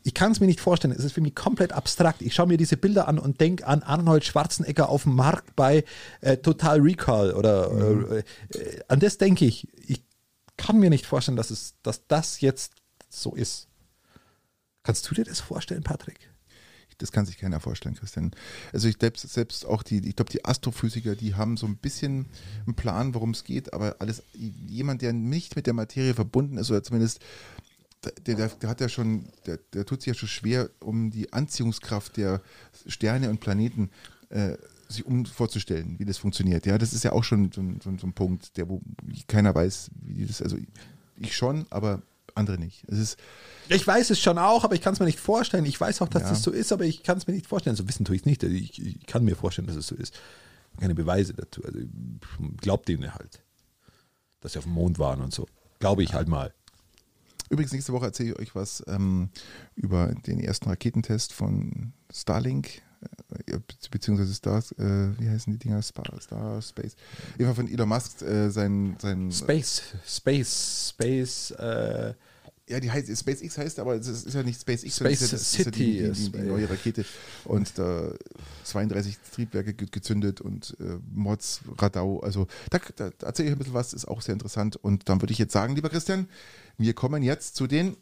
Ich 0.03 0.13
kann 0.13 0.31
es 0.31 0.39
mir 0.39 0.47
nicht 0.47 0.61
vorstellen. 0.61 0.93
Es 0.97 1.03
ist 1.03 1.11
für 1.11 1.21
mich 1.21 1.35
komplett 1.35 1.73
abstrakt. 1.73 2.21
Ich 2.21 2.33
schaue 2.33 2.47
mir 2.47 2.57
diese 2.57 2.77
Bilder 2.77 3.07
an 3.07 3.19
und 3.19 3.41
denke 3.41 3.67
an 3.67 3.83
Arnold 3.83 4.25
Schwarzenegger 4.25 4.89
auf 4.89 5.03
dem 5.03 5.15
Markt 5.15 5.55
bei 5.55 5.83
äh, 6.21 6.37
Total 6.37 6.79
Recall 6.79 7.33
oder 7.33 7.69
mhm. 7.69 8.11
äh, 8.11 8.57
äh, 8.57 8.81
an 8.87 8.99
das 8.99 9.17
denke 9.17 9.45
ich. 9.45 9.67
Ich 9.87 10.01
kann 10.57 10.79
mir 10.79 10.89
nicht 10.89 11.05
vorstellen, 11.05 11.37
dass, 11.37 11.51
es, 11.51 11.75
dass 11.83 12.07
das 12.07 12.41
jetzt 12.41 12.73
so 13.09 13.35
ist. 13.35 13.67
Kannst 14.83 15.09
du 15.09 15.15
dir 15.15 15.25
das 15.25 15.39
vorstellen, 15.39 15.83
Patrick? 15.83 16.28
Das 16.99 17.11
kann 17.11 17.25
sich 17.25 17.37
keiner 17.37 17.59
vorstellen, 17.59 17.95
Christian. 17.95 18.31
Also 18.71 18.87
ich 18.87 18.97
selbst, 18.99 19.27
selbst 19.27 19.65
auch 19.65 19.83
die, 19.83 20.07
ich 20.07 20.15
glaube, 20.15 20.31
die 20.31 20.45
Astrophysiker, 20.45 21.15
die 21.15 21.35
haben 21.35 21.57
so 21.57 21.65
ein 21.65 21.77
bisschen 21.77 22.27
einen 22.65 22.75
Plan, 22.75 23.15
worum 23.15 23.31
es 23.31 23.43
geht, 23.43 23.73
aber 23.73 23.95
alles, 23.99 24.23
jemand, 24.33 25.01
der 25.01 25.13
nicht 25.13 25.55
mit 25.55 25.65
der 25.65 25.73
Materie 25.73 26.13
verbunden 26.13 26.57
ist, 26.57 26.69
oder 26.69 26.83
zumindest 26.83 27.21
der, 28.03 28.35
der, 28.35 28.47
der, 28.47 28.69
hat 28.69 28.81
ja 28.81 28.89
schon, 28.89 29.25
der, 29.45 29.57
der 29.73 29.85
tut 29.85 30.01
sich 30.01 30.07
ja 30.07 30.13
schon 30.13 30.29
schwer, 30.29 30.69
um 30.79 31.11
die 31.11 31.33
Anziehungskraft 31.33 32.17
der 32.17 32.41
Sterne 32.87 33.29
und 33.29 33.39
Planeten 33.39 33.89
äh, 34.29 34.55
sich 34.87 35.05
um 35.05 35.25
vorzustellen, 35.25 35.95
wie 35.99 36.05
das 36.05 36.17
funktioniert. 36.17 36.65
Ja, 36.65 36.77
das 36.77 36.93
ist 36.93 37.03
ja 37.03 37.11
auch 37.11 37.23
schon 37.23 37.51
so 37.51 37.61
so 37.83 37.95
so 37.97 38.07
ein 38.07 38.13
Punkt, 38.13 38.57
der 38.57 38.69
wo 38.69 38.81
keiner 39.27 39.53
weiß, 39.53 39.91
wie 40.01 40.25
das, 40.25 40.41
also 40.41 40.57
ich 41.17 41.35
schon, 41.35 41.65
aber 41.69 42.01
andere 42.35 42.57
nicht. 42.57 42.83
Es 42.87 42.97
ist, 42.97 43.17
ich 43.69 43.85
weiß 43.85 44.09
es 44.09 44.19
schon 44.19 44.37
auch, 44.37 44.63
aber 44.63 44.75
ich 44.75 44.81
kann 44.81 44.93
es 44.93 44.99
mir 44.99 45.05
nicht 45.05 45.19
vorstellen. 45.19 45.65
Ich 45.65 45.79
weiß 45.79 46.01
auch, 46.01 46.07
dass 46.07 46.23
ja. 46.23 46.29
das 46.29 46.43
so 46.43 46.51
ist, 46.51 46.71
aber 46.71 46.85
ich 46.85 47.03
kann 47.03 47.17
es 47.17 47.27
mir 47.27 47.33
nicht 47.33 47.47
vorstellen. 47.47 47.75
So 47.75 47.87
wissen 47.87 48.05
tue 48.05 48.15
ich 48.15 48.23
es 48.23 48.25
nicht. 48.25 48.43
Ich, 48.43 48.81
ich, 48.81 49.05
kann 49.05 49.23
mir 49.23 49.35
vorstellen, 49.35 49.67
dass 49.67 49.75
es 49.75 49.87
so 49.87 49.95
ist. 49.95 50.13
Keine 50.79 50.95
Beweise 50.95 51.33
dazu. 51.33 51.63
Also 51.63 51.79
glaubt 52.57 52.87
denen 52.87 53.13
halt, 53.13 53.41
dass 54.41 54.53
sie 54.53 54.59
auf 54.59 54.65
dem 54.65 54.73
Mond 54.73 54.99
waren 54.99 55.21
und 55.21 55.33
so. 55.33 55.47
Glaube 55.79 56.03
ich 56.03 56.13
halt 56.13 56.27
mal. 56.27 56.53
Übrigens, 57.49 57.71
nächste 57.71 57.93
Woche 57.93 58.05
erzähle 58.05 58.31
ich 58.31 58.39
euch 58.39 58.55
was 58.55 58.83
ähm, 58.87 59.29
über 59.75 60.13
den 60.13 60.39
ersten 60.39 60.69
Raketentest 60.69 61.33
von 61.33 61.93
Starlink, 62.11 62.81
beziehungsweise 63.91 64.33
Star, 64.33 64.59
äh, 64.77 65.19
wie 65.19 65.29
heißen 65.29 65.51
die 65.53 65.59
Dinger? 65.59 65.81
Star, 65.81 66.19
Star 66.21 66.61
Space. 66.61 66.95
Jedenfalls 67.37 67.55
von 67.55 67.67
Elon 67.67 67.89
Musk, 67.89 68.21
äh, 68.21 68.49
sein, 68.49 68.95
sein. 68.99 69.31
Space, 69.31 69.81
Space, 70.05 70.89
Space, 70.89 71.51
äh, 71.51 72.13
ja, 72.69 72.79
die 72.79 72.91
heißt 72.91 73.09
SpaceX 73.17 73.57
heißt, 73.57 73.79
aber 73.79 73.95
es 73.95 74.07
ist 74.07 74.33
ja 74.33 74.43
nicht 74.43 74.61
SpaceX, 74.61 74.97
Space 74.97 75.21
ist 75.21 75.31
ja, 75.31 75.37
das, 75.37 75.51
City 75.51 75.97
ist 75.97 76.19
ja 76.19 76.27
die, 76.27 76.31
die, 76.31 76.43
die, 76.43 76.47
neue 76.47 76.69
Rakete 76.69 77.03
und 77.45 77.77
da 77.79 78.11
32 78.63 79.17
Triebwerke 79.33 79.73
gezündet 79.73 80.39
und 80.39 80.77
äh, 80.79 80.99
Mods, 81.11 81.61
Radau, 81.79 82.19
also 82.19 82.47
da, 82.69 82.79
da 82.95 83.09
erzähle 83.25 83.49
ich 83.49 83.55
ein 83.55 83.57
bisschen 83.57 83.73
was, 83.73 83.93
ist 83.93 84.07
auch 84.07 84.21
sehr 84.21 84.33
interessant 84.33 84.75
und 84.75 85.09
dann 85.09 85.19
würde 85.19 85.33
ich 85.33 85.39
jetzt 85.39 85.51
sagen, 85.51 85.75
lieber 85.75 85.89
Christian, 85.89 86.29
wir 86.77 86.93
kommen 86.93 87.23
jetzt 87.23 87.55
zu 87.55 87.65
den 87.65 87.97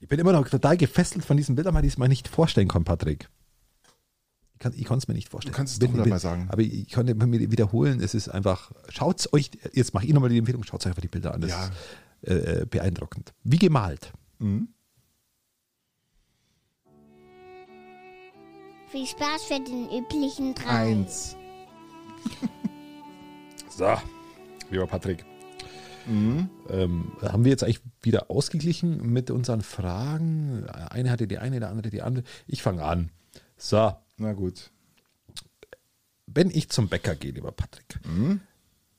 Ich 0.00 0.08
bin 0.08 0.20
immer 0.20 0.32
noch 0.32 0.46
total 0.46 0.76
gefesselt 0.76 1.24
von 1.24 1.38
diesen 1.38 1.54
Bildern, 1.54 1.74
weil 1.74 1.86
ich 1.86 1.94
es 1.94 1.98
mir 1.98 2.08
nicht 2.08 2.28
vorstellen 2.28 2.68
kann, 2.68 2.84
Patrick. 2.84 3.30
Ich 4.76 4.84
kann 4.84 4.98
es 4.98 5.08
mir 5.08 5.14
nicht 5.14 5.28
vorstellen. 5.28 5.52
Du 5.52 5.56
kannst 5.56 5.74
es 5.74 5.78
doch 5.78 5.92
bin, 5.92 6.08
mal 6.08 6.18
sagen. 6.18 6.48
Aber 6.50 6.62
ich 6.62 6.92
konnte 6.92 7.14
mir 7.14 7.50
wiederholen, 7.50 8.00
es 8.00 8.14
ist 8.14 8.28
einfach, 8.28 8.72
schaut 8.88 9.20
es 9.20 9.32
euch, 9.32 9.50
jetzt 9.72 9.94
mache 9.94 10.06
ich 10.06 10.12
nochmal 10.12 10.30
die 10.30 10.38
Empfehlung, 10.38 10.62
schaut 10.64 10.82
euch 10.82 10.86
einfach 10.86 11.02
die 11.02 11.08
Bilder 11.08 11.34
an. 11.34 11.40
Das 11.40 11.50
ja. 11.50 11.70
Äh, 12.24 12.34
äh, 12.34 12.66
beeindruckend. 12.66 13.32
Wie 13.42 13.58
gemalt. 13.58 14.12
Mhm. 14.38 14.68
Viel 18.90 19.06
Spaß 19.06 19.44
für 19.44 19.58
den 19.58 19.88
üblichen 19.90 20.54
drei. 20.54 20.68
Eins. 20.68 21.36
so, 23.70 23.94
lieber 24.70 24.86
Patrick. 24.86 25.24
Mhm. 26.06 26.48
Ähm, 26.68 27.12
haben 27.22 27.44
wir 27.44 27.50
jetzt 27.50 27.64
eigentlich 27.64 27.80
wieder 28.02 28.30
ausgeglichen 28.30 29.12
mit 29.12 29.30
unseren 29.30 29.62
Fragen? 29.62 30.66
Eine 30.68 31.10
hatte 31.10 31.26
die 31.26 31.38
eine, 31.38 31.58
der 31.58 31.70
andere 31.70 31.90
die 31.90 32.02
andere. 32.02 32.24
Ich 32.46 32.62
fange 32.62 32.84
an. 32.84 33.10
So. 33.56 33.92
Na 34.22 34.34
gut. 34.34 34.70
Wenn 36.26 36.48
ich 36.48 36.68
zum 36.68 36.88
Bäcker 36.88 37.16
gehe, 37.16 37.32
lieber 37.32 37.50
Patrick, 37.50 37.98
mhm. 38.06 38.40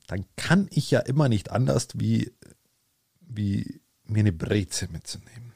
dann 0.07 0.25
kann 0.35 0.67
ich 0.69 0.91
ja 0.91 0.99
immer 0.99 1.29
nicht 1.29 1.49
anders, 1.49 1.87
wie 1.95 2.31
wie 3.21 3.81
mir 4.05 4.19
eine 4.19 4.33
Breze 4.33 4.89
mitzunehmen. 4.91 5.53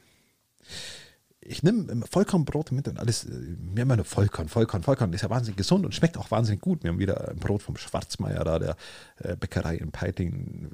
Ich 1.40 1.62
nehme 1.62 2.04
Vollkornbrot 2.10 2.72
mit 2.72 2.88
und 2.88 2.98
alles, 2.98 3.26
wir 3.28 3.36
haben 3.36 3.76
immer 3.76 3.96
nur 3.96 4.04
Vollkorn, 4.06 4.48
Vollkorn, 4.48 4.82
Vollkorn, 4.82 5.12
ist 5.12 5.22
ja 5.22 5.30
wahnsinnig 5.30 5.56
gesund 5.58 5.84
und 5.84 5.94
schmeckt 5.94 6.16
auch 6.16 6.30
wahnsinnig 6.30 6.60
gut. 6.60 6.82
Wir 6.82 6.90
haben 6.90 6.98
wieder 6.98 7.28
ein 7.28 7.36
Brot 7.36 7.62
vom 7.62 7.76
Schwarzmeier 7.76 8.44
da, 8.44 8.58
der 8.58 8.76
äh, 9.18 9.36
Bäckerei 9.36 9.76
in 9.76 9.92
Peiting, 9.92 10.70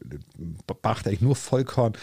macht 0.82 1.06
eigentlich 1.06 1.20
nur 1.20 1.36
Vollkorn. 1.36 1.94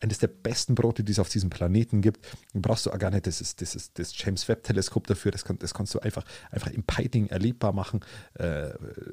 Eines 0.00 0.18
der 0.18 0.28
besten 0.28 0.74
Brote, 0.74 1.02
die 1.02 1.12
es 1.12 1.18
auf 1.18 1.28
diesem 1.28 1.50
Planeten 1.50 2.02
gibt. 2.02 2.24
Du 2.52 2.60
brauchst 2.60 2.86
du 2.86 2.90
auch 2.90 2.98
gar 2.98 3.10
nicht 3.10 3.26
das, 3.26 3.40
ist, 3.40 3.60
das, 3.60 3.74
ist, 3.74 3.98
das 3.98 4.12
James 4.16 4.46
Webb 4.48 4.62
Teleskop 4.62 5.06
dafür, 5.06 5.32
das, 5.32 5.44
das 5.58 5.74
kannst 5.74 5.94
du 5.94 5.98
einfach, 6.00 6.24
einfach 6.50 6.70
im 6.70 6.84
Peiting 6.84 7.26
erlebbar 7.26 7.72
machen. 7.72 8.00
Äh, 8.34 8.70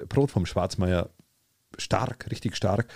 Brot 0.07 0.32
vom 0.32 0.45
Schwarzmeier, 0.45 1.10
stark, 1.78 2.30
richtig 2.30 2.56
stark. 2.56 2.88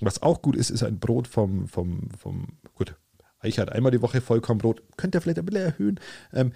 Was 0.00 0.22
auch 0.22 0.42
gut 0.42 0.56
ist, 0.56 0.70
ist 0.70 0.82
ein 0.82 0.98
Brot 0.98 1.28
vom, 1.28 1.68
vom, 1.68 2.10
vom 2.18 2.58
gut, 2.74 2.96
ich 3.42 3.58
hatte 3.58 3.72
einmal 3.72 3.92
die 3.92 4.02
Woche 4.02 4.20
Vollkornbrot, 4.20 4.82
könnt 4.96 5.14
ihr 5.14 5.20
vielleicht 5.20 5.38
ein 5.38 5.46
bisschen 5.46 5.64
erhöhen. 5.64 6.00
Ähm, 6.32 6.52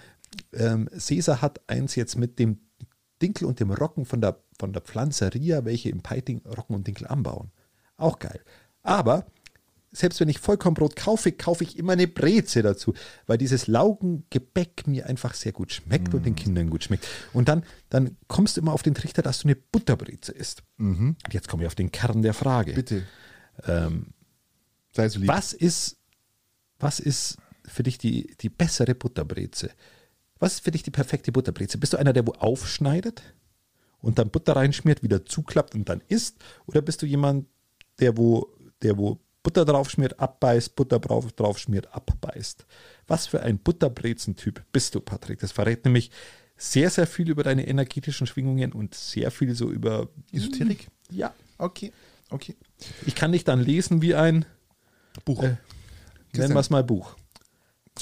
ähm, 0.53 0.89
Cäsar 0.97 1.41
hat 1.41 1.61
eins 1.69 1.95
jetzt 1.95 2.17
mit 2.17 2.39
dem 2.39 2.59
Dinkel 3.23 3.47
und 3.47 3.61
dem 3.61 3.71
Rocken 3.71 4.05
von 4.05 4.21
der, 4.21 4.43
von 4.59 4.73
der 4.73 4.83
Pflanzeria, 4.83 5.65
welche 5.65 5.91
im 5.91 6.03
Peiting 6.03 6.41
Rocken 6.47 6.75
und 6.75 6.87
Dinkel 6.87 7.07
anbauen. 7.07 7.51
Auch 7.97 8.19
geil. 8.19 8.41
Aber 8.83 9.27
selbst 9.93 10.21
wenn 10.21 10.29
ich 10.29 10.39
Vollkornbrot 10.39 10.95
kaufe, 10.95 11.33
kaufe 11.33 11.65
ich 11.65 11.77
immer 11.77 11.95
eine 11.95 12.07
Breze 12.07 12.63
dazu, 12.63 12.95
weil 13.27 13.39
dieses 13.39 13.67
Laugengebäck 13.67 14.87
mir 14.87 15.07
einfach 15.07 15.35
sehr 15.35 15.53
gut 15.53 15.73
schmeckt 15.73 16.13
mm. 16.13 16.17
und 16.17 16.27
den 16.27 16.37
Kindern 16.37 16.71
gut 16.71 16.85
schmeckt. 16.85 17.07
Und 17.33 17.49
dann, 17.49 17.65
dann 17.89 18.17
kommst 18.29 18.57
du 18.57 18.61
immer 18.61 18.73
auf 18.73 18.83
den 18.83 18.95
Trichter, 18.95 19.23
dass 19.23 19.41
du 19.41 19.49
eine 19.49 19.57
Butterbreze 19.57 20.33
isst. 20.33 20.63
Mhm. 20.77 21.17
Und 21.25 21.35
jetzt 21.35 21.49
komme 21.49 21.65
ich 21.65 21.67
auf 21.67 21.75
den 21.75 21.91
Kern 21.91 22.23
der 22.23 22.35
Frage. 22.35 22.73
Bitte. 22.75 23.03
Ähm, 23.67 24.15
Sei 24.93 25.09
so 25.09 25.19
lieb. 25.21 25.29
Was 25.29 25.53
ist, 25.53 25.99
was 26.79 27.01
ist 27.01 27.39
für 27.65 27.83
dich 27.83 27.99
die, 27.99 28.37
die 28.41 28.49
bessere 28.49 28.95
Butterbreze? 28.95 29.71
Was 30.39 30.55
ist 30.55 30.65
für 30.65 30.71
dich 30.71 30.83
die 30.83 30.91
perfekte 30.91 31.33
Butterbreze? 31.33 31.79
Bist 31.79 31.93
du 31.93 31.97
einer, 31.97 32.13
der 32.13 32.27
wo 32.27 32.33
aufschneidet 32.33 33.23
und 34.01 34.19
dann 34.19 34.31
Butter 34.31 34.57
reinschmiert, 34.57 35.03
wieder 35.03 35.25
zuklappt 35.25 35.75
und 35.75 35.89
dann 35.89 36.01
isst? 36.09 36.39
Oder 36.67 36.81
bist 36.81 37.03
du 37.03 37.07
jemand, 37.07 37.47
der 37.99 38.17
wo, 38.17 38.55
der 38.83 38.97
wo 38.97 39.21
Butter 39.43 39.65
draufschmiert, 39.65 40.21
abbeißt, 40.21 40.77
Butter 40.77 40.99
drauf, 40.99 41.33
draufschmiert, 41.33 41.95
abbeißt? 41.95 42.67
Was 43.07 43.27
für 43.27 43.43
ein 43.43 43.59
Butterbrezentyp 43.59 44.63
bist 44.73 44.95
du, 44.95 45.01
Patrick? 45.01 45.41
Das 45.41 45.53
verrät 45.53 45.85
nämlich 45.85 46.11
sehr, 46.57 46.91
sehr 46.91 47.07
viel 47.07 47.31
über 47.31 47.43
deine 47.43 47.67
energetischen 47.67 48.27
Schwingungen 48.27 48.73
und 48.73 48.95
sehr 48.95 49.31
viel 49.31 49.55
so 49.55 49.71
über 49.71 50.09
Esoterik. 50.31 50.89
Ja. 51.11 51.33
Okay, 51.57 51.93
okay. 52.29 52.55
Ich 53.07 53.15
kann 53.15 53.33
dich 53.33 53.45
dann 53.45 53.61
lesen 53.61 54.03
wie 54.03 54.15
ein 54.15 54.45
Buch. 55.25 55.43
Äh, 55.43 55.57
nennen 56.35 56.53
wir 56.53 56.61
es 56.61 56.71
mal 56.71 56.85
Buch. 56.85 57.17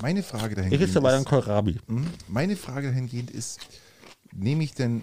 Meine 0.03 0.23
Frage 0.23 0.55
dahingehend. 0.55 0.83
Ich 0.83 0.89
ist 0.89 0.97
dabei 0.97 1.17
ein 1.17 1.25
Kohlrabi. 1.25 1.79
Hm? 1.87 2.07
Meine 2.27 2.57
Frage 2.57 2.89
dahingehend 2.89 3.31
ist: 3.31 3.61
Nehme 4.33 4.65
ich 4.65 4.75
denn 4.75 5.03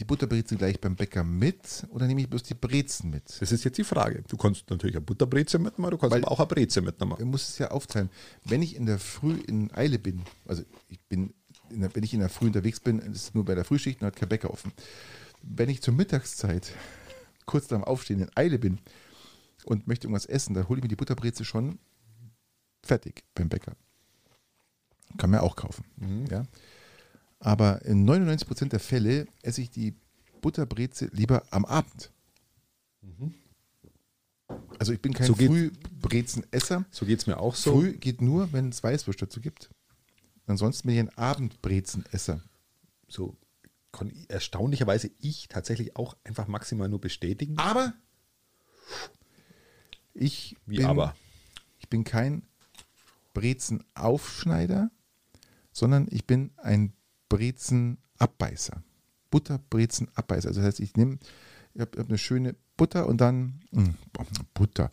die 0.00 0.04
Butterbrezel 0.04 0.56
gleich 0.56 0.80
beim 0.80 0.96
Bäcker 0.96 1.22
mit 1.22 1.86
oder 1.90 2.06
nehme 2.06 2.22
ich 2.22 2.30
bloß 2.30 2.42
die 2.42 2.54
Brezen 2.54 3.10
mit? 3.10 3.36
Das 3.38 3.52
ist 3.52 3.64
jetzt 3.64 3.76
die 3.76 3.84
Frage. 3.84 4.24
Du 4.28 4.38
kannst 4.38 4.68
natürlich 4.70 4.96
eine 4.96 5.04
Butterbreze 5.04 5.58
mitnehmen, 5.58 5.90
du 5.90 5.98
kannst 5.98 6.12
Weil 6.12 6.24
aber 6.24 6.32
auch 6.32 6.40
eine 6.40 6.46
Breze 6.46 6.80
mitnehmen. 6.80 7.14
Man 7.18 7.28
muss 7.28 7.50
es 7.50 7.58
ja 7.58 7.70
aufteilen. 7.70 8.08
Wenn 8.44 8.62
ich 8.62 8.76
in 8.76 8.86
der 8.86 8.98
Früh 8.98 9.34
in 9.46 9.70
Eile 9.74 9.98
bin, 9.98 10.22
also 10.46 10.62
ich 10.88 11.00
bin, 11.00 11.34
der, 11.70 11.94
wenn 11.94 12.02
ich 12.02 12.14
in 12.14 12.20
der 12.20 12.30
Früh 12.30 12.46
unterwegs 12.46 12.80
bin, 12.80 12.98
ist 12.98 13.16
es 13.16 13.34
nur 13.34 13.44
bei 13.44 13.54
der 13.54 13.64
Frühschicht 13.64 14.00
und 14.00 14.06
hat 14.06 14.16
kein 14.16 14.30
Bäcker 14.30 14.50
offen. 14.50 14.72
Wenn 15.42 15.68
ich 15.68 15.82
zur 15.82 15.92
Mittagszeit 15.92 16.72
kurz 17.44 17.68
nach 17.70 17.78
dem 17.78 17.84
Aufstehen 17.84 18.20
in 18.20 18.30
Eile 18.34 18.58
bin 18.58 18.78
und 19.66 19.86
möchte 19.86 20.06
irgendwas 20.06 20.26
essen, 20.26 20.54
dann 20.54 20.66
hole 20.68 20.78
ich 20.78 20.82
mir 20.82 20.88
die 20.88 20.96
Butterbreze 20.96 21.44
schon 21.44 21.78
fertig 22.82 23.22
beim 23.34 23.50
Bäcker. 23.50 23.76
Kann 25.18 25.28
man 25.28 25.40
auch 25.40 25.56
kaufen. 25.56 25.84
Mhm. 25.96 26.26
Ja. 26.30 26.44
Aber 27.40 27.84
in 27.84 28.08
99% 28.08 28.68
der 28.68 28.80
Fälle 28.80 29.26
esse 29.42 29.62
ich 29.62 29.70
die 29.70 29.94
Butterbreze 30.40 31.10
lieber 31.12 31.42
am 31.50 31.64
Abend. 31.64 32.12
Mhm. 33.00 33.34
Also 34.78 34.92
ich 34.92 35.00
bin 35.00 35.12
kein 35.12 35.26
so 35.26 35.34
Frühbrezenesser. 35.34 36.84
So 36.90 37.06
geht 37.06 37.20
es 37.20 37.26
mir 37.26 37.38
auch 37.38 37.54
so. 37.54 37.80
Früh 37.80 37.92
geht 37.92 38.20
nur, 38.20 38.52
wenn 38.52 38.68
es 38.68 38.82
Weißwurst 38.82 39.22
dazu 39.22 39.40
gibt. 39.40 39.70
Ansonsten 40.46 40.88
bin 40.88 40.96
ich 40.96 41.00
ein 41.00 41.16
Abendbrezenesser. 41.16 42.42
So 43.08 43.36
kann 43.92 44.12
erstaunlicherweise 44.28 45.10
ich 45.18 45.48
tatsächlich 45.48 45.96
auch 45.96 46.16
einfach 46.24 46.46
maximal 46.46 46.88
nur 46.88 47.00
bestätigen. 47.00 47.58
Aber 47.58 47.94
ich 50.14 50.56
Wie 50.66 50.78
bin, 50.78 50.86
aber? 50.86 51.16
Ich 51.78 51.88
bin 51.88 52.04
kein 52.04 52.42
Brezenaufschneider, 53.32 54.90
sondern 55.72 56.08
ich 56.10 56.26
bin 56.26 56.52
ein 56.56 56.92
Brezenabbeißer. 57.30 58.82
Butterbrezenabbeißer. 59.30 60.48
Also 60.48 60.60
das 60.60 60.66
heißt, 60.66 60.80
ich 60.80 60.96
nehme, 60.96 61.18
ich 61.72 61.80
habe 61.80 61.98
hab 61.98 62.08
eine 62.08 62.18
schöne 62.18 62.56
Butter 62.76 63.06
und 63.06 63.20
dann 63.20 63.60
mh, 63.70 63.84
hm, 63.84 63.94
Butter 64.52 64.90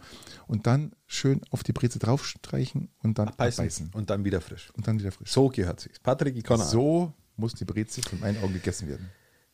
und 0.47 0.67
dann 0.67 0.93
schön 1.05 1.41
auf 1.51 1.63
die 1.63 1.73
Breze 1.73 1.99
draufstreichen 1.99 2.89
und 3.03 3.19
dann 3.19 3.29
abbeißen. 3.29 3.63
abbeißen. 3.63 3.89
und 3.93 4.09
dann 4.09 4.23
wieder 4.23 4.39
frisch. 4.39 4.71
Und 4.75 4.87
dann 4.87 4.99
wieder 4.99 5.11
frisch. 5.11 5.31
So 5.31 5.49
gehört 5.49 5.81
sich. 5.81 6.01
Patrick, 6.01 6.37
ich 6.37 6.43
kann 6.43 6.59
So 6.59 7.13
muss 7.35 7.53
die 7.53 7.65
Breze 7.65 8.01
von 8.01 8.19
meinen 8.19 8.41
Augen 8.43 8.53
gegessen 8.53 8.87
werden. 8.87 9.09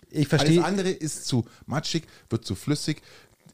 Ich 0.10 0.28
verstehe. 0.28 0.64
Alles 0.64 0.66
andere 0.66 0.90
ist 0.90 1.26
zu 1.26 1.46
matschig, 1.66 2.06
wird 2.30 2.46
zu 2.46 2.56
flüssig, 2.56 3.02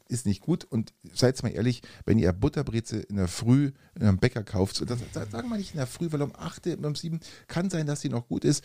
ist 0.08 0.26
nicht 0.26 0.40
gut. 0.40 0.64
Und 0.64 0.92
seid 1.14 1.42
mal 1.42 1.50
ehrlich, 1.50 1.82
wenn 2.04 2.18
ihr 2.18 2.32
Butterbreze 2.32 3.00
in 3.00 3.16
der 3.16 3.28
Früh 3.28 3.72
in 3.94 4.02
einem 4.02 4.18
Bäcker 4.18 4.42
kauft, 4.42 4.80
das, 4.88 4.98
das 5.12 5.30
sagen 5.30 5.48
wir 5.48 5.56
nicht 5.56 5.72
in 5.72 5.78
der 5.78 5.86
Früh, 5.86 6.10
weil 6.10 6.22
um 6.22 6.34
8, 6.34 6.66
um 6.84 6.94
7 6.94 7.20
kann 7.48 7.70
sein, 7.70 7.86
dass 7.86 8.00
sie 8.00 8.08
noch 8.08 8.28
gut 8.28 8.44
ist. 8.44 8.64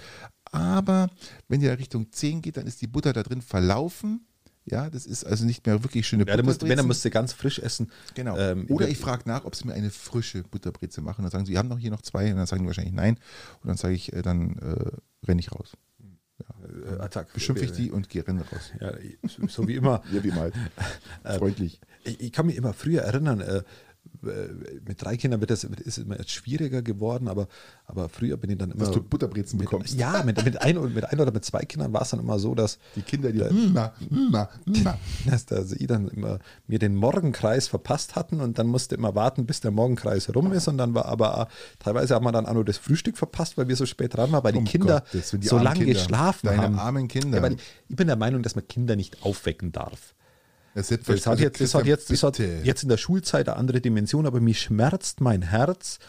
Aber 0.56 1.10
wenn 1.48 1.62
ihr 1.62 1.78
Richtung 1.78 2.12
10 2.12 2.42
geht, 2.42 2.58
dann 2.58 2.68
ist 2.68 2.82
die 2.82 2.88
Butter 2.88 3.14
da 3.14 3.24
drin 3.24 3.42
verlaufen. 3.42 4.26
Ja, 4.66 4.90
das 4.90 5.06
ist 5.06 5.24
also 5.24 5.46
nicht 5.46 5.66
mehr 5.66 5.84
wirklich 5.84 6.08
schöne 6.08 6.26
ja, 6.26 6.36
Butterbreze. 6.36 6.68
Wenn, 6.68 6.78
dann 6.78 6.88
müsst 6.88 7.06
ihr 7.06 7.12
ganz 7.12 7.34
frisch 7.34 7.60
essen. 7.60 7.92
Genau. 8.16 8.36
Ähm, 8.36 8.66
Oder 8.70 8.88
ich 8.88 8.98
frage 8.98 9.24
nach, 9.28 9.46
ob 9.46 9.56
sie 9.56 9.68
mir 9.68 9.74
eine 9.74 9.92
frische 9.92 10.42
Butterbreze 10.42 11.02
machen. 11.02 11.22
Dann 11.22 11.32
sagen 11.32 11.46
sie, 11.46 11.52
wir 11.52 11.60
haben 11.60 11.70
noch 11.70 11.78
hier 11.78 11.92
noch 11.92 12.02
zwei. 12.02 12.32
Und 12.32 12.38
dann 12.38 12.48
sagen 12.48 12.64
die 12.64 12.68
wahrscheinlich 12.68 12.96
nein. 12.96 13.20
Und 13.62 13.68
dann 13.68 13.78
sage 13.78 13.94
ich, 13.94 14.12
äh, 14.14 14.24
dann 14.24 14.58
äh, 14.58 15.28
renne 15.28 15.40
ich 15.40 15.52
raus. 15.52 15.74
Ja. 16.40 16.96
Äh, 16.98 17.00
Attack. 17.00 17.32
Beschimpfe 17.34 17.64
ich 17.64 17.74
die 17.74 17.92
und 17.92 18.10
gehe 18.10 18.28
rennen 18.28 18.42
raus. 18.42 18.72
Ja, 18.82 18.94
so 19.48 19.68
wie 19.68 19.76
immer. 19.76 20.02
ja, 20.12 20.24
wie 20.24 20.32
mal. 20.32 20.52
Freundlich. 21.24 21.80
Ich, 22.04 22.20
ich, 22.20 22.32
kann 22.32 22.48
mich 22.48 22.56
immer 22.56 22.74
früher 22.74 23.04
erinnern, 23.04 23.42
äh, 23.42 23.58
äh, 23.58 23.64
mit 24.22 25.02
drei 25.02 25.18
Kindern 25.18 25.40
wird 25.40 25.52
das 25.52 25.64
ist 25.64 25.98
immer 25.98 26.18
jetzt 26.18 26.32
schwieriger 26.32 26.82
geworden, 26.82 27.28
aber, 27.28 27.48
aber 27.86 28.10
früher 28.10 28.38
bin 28.38 28.50
ich 28.52 28.58
dann 28.58 28.72
immer. 28.72 28.86
Dass 28.86 28.92
du 28.92 29.02
Butterbrezen 29.02 29.58
mit, 29.58 29.70
bekommst. 29.70 29.96
Ja, 29.96 30.24
mit, 30.24 30.44
mit, 30.44 30.62
ein, 30.62 30.94
mit 30.94 31.06
ein 31.06 31.20
oder 31.20 31.32
mit 31.32 31.46
zwei 31.46 31.64
Kindern 31.66 31.94
war 31.94 32.02
es 32.02 32.10
dann 32.10 32.20
immer 32.20 32.40
so, 32.40 32.56
dass. 32.56 32.80
Die 32.96 33.02
Kinder, 33.02 33.32
die. 33.32 33.40
Mma, 33.40 33.94
mma, 34.10 34.50
mma. 34.66 34.98
Dass 35.26 35.46
da 35.46 35.64
sie 35.64 35.88
dann 35.88 36.08
immer 36.10 36.40
mir 36.68 36.80
den 36.80 36.96
Morgenkreis 36.96 37.68
verpasst 37.68 38.16
hatten 38.16 38.42
und 38.42 38.60
dann 38.60 38.68
musste 38.68 38.96
immer 38.96 39.16
warten, 39.16 39.46
bis 39.46 39.62
der 39.62 39.72
Morgenkreis 39.72 40.34
rum 40.34 40.52
ist 40.52 40.68
und 40.68 40.78
dann 40.78 40.94
war 40.94 41.06
aber 41.06 41.48
teilweise 41.80 42.16
hat 42.16 42.24
man 42.24 42.34
dann 42.34 42.46
auch 42.46 42.54
nur 42.54 42.66
das 42.66 42.78
Frühstück 42.78 43.18
verpasst, 43.18 43.58
weil 43.58 43.68
wir 43.68 43.76
so 43.76 43.86
spät 43.86 44.16
dran 44.16 44.32
waren, 44.32 44.44
weil 44.44 44.54
die 44.54 44.64
Kinder 44.64 45.04
Gott, 45.12 45.44
so 45.44 45.58
lange 45.58 45.86
geschlafen 45.86 46.48
Deine 46.48 46.62
haben. 46.64 46.80
armen 46.80 47.08
Kinder. 47.08 47.42
Ja, 47.42 47.56
ich 47.88 47.96
bin 47.96 48.08
der 48.08 48.16
Meinung, 48.16 48.44
dass 48.44 48.56
man 48.56 48.68
Kinder 48.68 48.96
nicht 48.96 49.24
aufwecken 49.24 49.72
darf. 49.72 50.16
Das, 50.76 50.90
das, 50.90 51.26
hat 51.26 51.40
jetzt, 51.40 51.62
das, 51.62 51.74
hat 51.74 51.86
jetzt, 51.86 52.12
das 52.12 52.22
hat 52.22 52.38
jetzt 52.38 52.84
in 52.84 52.90
der 52.90 52.98
Schulzeit 52.98 53.48
eine 53.48 53.58
andere 53.58 53.80
Dimension, 53.80 54.26
aber 54.26 54.42
mich 54.42 54.62
schmerzt 54.62 55.22
mein 55.22 55.42
Herz, 55.42 56.00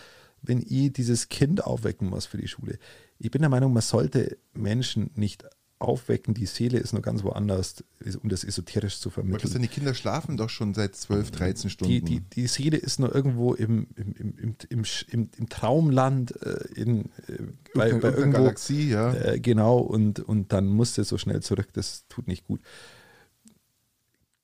wenn 0.43 0.61
ich 0.61 0.93
dieses 0.93 1.29
Kind 1.29 1.65
aufwecken 1.65 2.11
muss 2.11 2.27
für 2.27 2.37
die 2.37 2.49
Schule. 2.49 2.81
Ich 3.19 3.31
bin 3.31 3.43
der 3.43 3.49
Meinung, 3.49 3.73
man 3.73 3.83
sollte 3.83 4.37
Menschen 4.55 5.11
nicht 5.15 5.45
aufwecken, 5.79 6.35
die 6.35 6.47
Seele 6.47 6.79
ist 6.79 6.95
nur 6.95 7.03
ganz 7.03 7.23
woanders, 7.23 7.85
um 8.21 8.29
das 8.29 8.43
esoterisch 8.43 8.99
zu 8.99 9.11
vermitteln. 9.11 9.45
Was 9.45 9.53
denn, 9.53 9.63
die 9.63 9.69
Kinder 9.69 9.95
schlafen 9.95 10.37
doch 10.37 10.49
schon 10.49 10.75
seit 10.75 10.97
12, 10.97 11.31
13 11.31 11.71
Stunden. 11.71 11.93
Die, 11.93 12.01
die, 12.01 12.21
die 12.21 12.47
Seele 12.49 12.77
ist 12.77 12.99
nur 12.99 13.15
irgendwo 13.15 13.55
im, 13.55 13.87
im, 13.95 14.35
im, 14.69 15.29
im, 15.37 15.49
Traumland, 15.49 16.43
äh, 16.43 16.65
in, 16.75 17.05
äh, 17.29 17.43
bei, 17.75 17.93
bei 17.93 18.11
irgendwo, 18.11 18.39
Galaxie, 18.39 18.91
ja. 18.91 19.13
Äh, 19.13 19.39
genau, 19.39 19.79
und, 19.79 20.19
und 20.21 20.53
dann 20.53 20.67
musste 20.67 21.05
so 21.05 21.19
schnell 21.19 21.43
zurück, 21.43 21.69
das 21.73 22.05
tut 22.09 22.27
nicht 22.27 22.47
gut. 22.47 22.61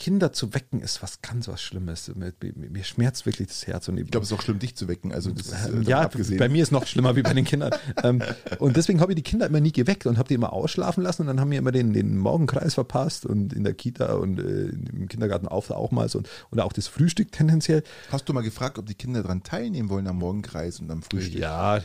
Kinder 0.03 0.33
zu 0.33 0.53
wecken 0.53 0.81
ist 0.81 1.01
was 1.01 1.23
ganz 1.23 1.47
was 1.47 1.63
Schlimmes. 1.63 2.11
Mir, 2.17 2.33
mir 2.41 2.83
schmerzt 2.83 3.25
wirklich 3.25 3.47
das 3.47 3.69
Herz. 3.69 3.87
Und 3.87 3.99
ich 3.99 4.11
glaube, 4.11 4.25
es 4.25 4.33
ist 4.33 4.37
auch 4.37 4.43
schlimm, 4.43 4.59
dich 4.59 4.75
zu 4.75 4.89
wecken. 4.89 5.13
Also 5.13 5.31
ist, 5.31 5.53
äh, 5.53 5.81
ja, 5.83 6.01
abgesehen. 6.01 6.41
bei 6.41 6.49
mir 6.49 6.61
ist 6.61 6.69
es 6.69 6.73
noch 6.73 6.89
schlimmer 6.89 7.15
wie 7.15 7.23
bei 7.23 7.35
den 7.35 7.45
Kindern. 7.45 7.73
ähm, 8.03 8.21
und 8.59 8.77
deswegen 8.77 9.01
habe 9.01 9.13
ich 9.13 9.17
die 9.17 9.23
Kinder 9.23 9.47
immer 9.47 9.61
nie 9.61 9.71
geweckt 9.71 10.07
und 10.07 10.19
habe 10.19 10.27
die 10.27 10.35
immer 10.35 10.53
ausschlafen 10.53 11.05
lassen 11.05 11.23
und 11.23 11.29
dann 11.29 11.39
haben 11.39 11.53
wir 11.53 11.59
immer 11.59 11.71
den, 11.71 11.93
den 11.93 12.19
Morgenkreis 12.19 12.75
verpasst 12.75 13.27
und 13.27 13.53
in 13.53 13.63
der 13.63 13.75
Kita 13.75 14.15
und 14.15 14.41
äh, 14.41 14.71
im 14.71 15.07
Kindergarten 15.07 15.47
auch, 15.47 15.71
auch 15.71 15.93
mal 15.93 16.09
so 16.09 16.19
und, 16.19 16.29
und 16.51 16.59
auch 16.59 16.73
das 16.73 16.89
Frühstück 16.89 17.31
tendenziell. 17.31 17.85
Hast 18.11 18.29
du 18.29 18.33
mal 18.33 18.43
gefragt, 18.43 18.81
ob 18.81 18.87
die 18.87 18.97
Kinder 18.97 19.23
daran 19.23 19.45
teilnehmen 19.45 19.89
wollen 19.89 20.09
am 20.09 20.17
Morgenkreis 20.17 20.81
und 20.81 20.91
am 20.91 21.03
Frühstück? 21.03 21.39
Ja, 21.39 21.81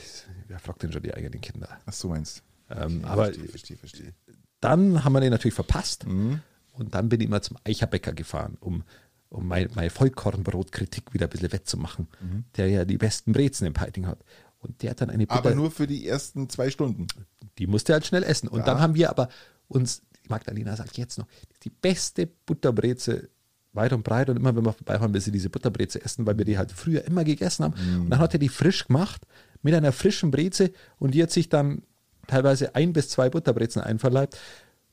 wer 0.47 0.57
fragt 0.57 0.81
denn 0.81 0.91
schon 0.91 1.03
die 1.03 1.13
eigenen 1.13 1.39
Kinder? 1.39 1.69
Ach 1.85 1.93
so 1.93 2.07
meinst 2.09 2.41
ähm, 2.71 3.01
okay, 3.03 3.05
aber 3.05 3.23
verstehe, 3.25 3.47
verstehe, 3.47 3.77
verstehe. 3.77 4.13
Dann 4.59 5.03
haben 5.03 5.13
wir 5.13 5.21
den 5.21 5.29
natürlich 5.29 5.53
verpasst. 5.53 6.07
Mhm. 6.07 6.41
Und 6.77 6.95
dann 6.95 7.09
bin 7.09 7.19
ich 7.21 7.27
immer 7.27 7.41
zum 7.41 7.57
Eicherbäcker 7.63 8.13
gefahren, 8.13 8.57
um, 8.59 8.83
um 9.29 9.47
meine, 9.47 9.69
meine 9.75 9.89
Vollkornbrotkritik 9.89 11.13
wieder 11.13 11.27
ein 11.27 11.29
bisschen 11.29 11.51
wettzumachen, 11.51 12.07
mhm. 12.21 12.43
der 12.55 12.69
ja 12.69 12.85
die 12.85 12.97
besten 12.97 13.33
Brezen 13.33 13.67
im 13.67 13.73
Peiting 13.73 14.05
hat. 14.07 14.19
Und 14.59 14.81
der 14.81 14.91
hat 14.91 15.01
dann 15.01 15.09
eine 15.09 15.27
Butter, 15.27 15.39
Aber 15.39 15.55
nur 15.55 15.71
für 15.71 15.87
die 15.87 16.07
ersten 16.07 16.49
zwei 16.49 16.69
Stunden. 16.69 17.07
Die 17.57 17.67
musste 17.67 17.93
halt 17.93 18.05
schnell 18.05 18.23
essen. 18.23 18.47
Und 18.47 18.59
ja. 18.59 18.65
dann 18.65 18.79
haben 18.79 18.95
wir 18.95 19.09
aber 19.09 19.29
uns, 19.67 20.01
Magdalena 20.27 20.75
sagt 20.75 20.97
jetzt 20.97 21.17
noch, 21.17 21.27
die 21.63 21.69
beste 21.69 22.27
Butterbreze 22.27 23.29
weit 23.73 23.93
und 23.93 24.03
breit. 24.03 24.29
Und 24.29 24.37
immer, 24.37 24.55
wenn 24.55 24.65
wir 24.65 24.73
vorbeifahren, 24.73 25.13
will 25.13 25.21
sie 25.21 25.31
diese 25.31 25.49
Butterbreze 25.49 26.03
essen, 26.03 26.25
weil 26.25 26.37
wir 26.37 26.45
die 26.45 26.57
halt 26.57 26.71
früher 26.71 27.05
immer 27.05 27.23
gegessen 27.23 27.63
haben. 27.63 27.75
Mhm. 27.79 28.01
Und 28.03 28.09
dann 28.09 28.19
hat 28.19 28.33
er 28.33 28.39
die 28.39 28.49
frisch 28.49 28.87
gemacht 28.87 29.21
mit 29.61 29.73
einer 29.73 29.91
frischen 29.91 30.31
Breze 30.31 30.71
und 30.99 31.13
die 31.13 31.23
hat 31.23 31.31
sich 31.31 31.49
dann 31.49 31.83
teilweise 32.27 32.75
ein 32.75 32.93
bis 32.93 33.09
zwei 33.09 33.29
Butterbrezen 33.29 33.81
einverleibt 33.81 34.37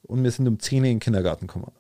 und 0.07 0.23
wir 0.23 0.31
sind 0.31 0.47
um 0.49 0.59
10 0.59 0.79
Uhr 0.81 0.85
in 0.87 0.95
den 0.97 1.01
Kindergarten 1.01 1.47
gekommen. 1.47 1.71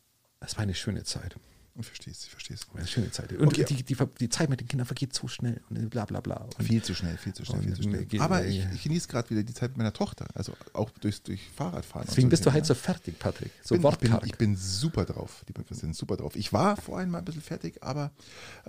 Das 0.41 0.57
war 0.57 0.63
eine 0.63 0.75
schöne 0.75 1.05
Zeit. 1.05 1.37
Ich 1.77 1.87
verstehe 1.87 2.13
es, 2.13 2.23
ich 2.25 2.31
verstehe 2.31 2.57
es. 2.57 2.83
Ist 2.85 2.91
schöne 2.93 3.11
Zeit. 3.11 3.33
Und 3.33 3.49
Okay. 3.49 3.65
die, 3.65 3.83
die, 3.83 3.97
die 4.21 4.29
Zeit 4.29 4.49
mit 4.49 4.61
den 4.61 4.69
Kindern 4.69 4.87
vergeht 4.87 5.13
so 5.13 5.27
schnell 5.27 5.61
und 5.71 5.91
bla 5.91 6.05
bla 6.05 6.21
bla. 6.21 6.37
Und 6.57 6.63
Viel 6.65 6.81
zu 6.83 6.95
schnell, 6.95 7.17
viel 7.17 7.35
zu 7.35 7.45
schnell, 7.45 7.63
viel 7.63 7.75
zu 7.75 7.83
schnell. 7.83 8.07
Aber 8.21 8.45
ich, 8.47 8.65
ich 8.73 8.85
genieße 8.85 9.09
gerade 9.09 9.29
wieder 9.31 9.43
die 9.43 9.55
Zeit 9.55 9.71
mit 9.71 9.79
meiner 9.79 9.93
Tochter, 9.93 10.27
also 10.35 10.53
auch 10.73 10.91
durch, 11.01 11.21
durch 11.23 11.41
Fahrradfahren. 11.57 12.07
Deswegen 12.09 12.29
so 12.29 12.31
bist 12.31 12.47
du 12.47 12.53
halt 12.53 12.65
so 12.65 12.75
fertig, 12.75 13.19
Patrick. 13.19 13.51
So 13.65 13.77
bin, 13.77 13.91
ich, 13.91 13.99
bin, 13.99 14.19
ich 14.25 14.37
bin 14.37 14.57
super 14.57 15.05
drauf, 15.05 15.43
lieber 15.49 15.65
Christian, 15.65 15.95
super 15.95 16.17
drauf. 16.17 16.37
Ich 16.37 16.53
war 16.53 16.77
vorhin 16.77 17.11
mal 17.11 17.19
ein 17.19 17.25
bisschen 17.25 17.43
fertig, 17.43 17.83
aber 17.83 18.13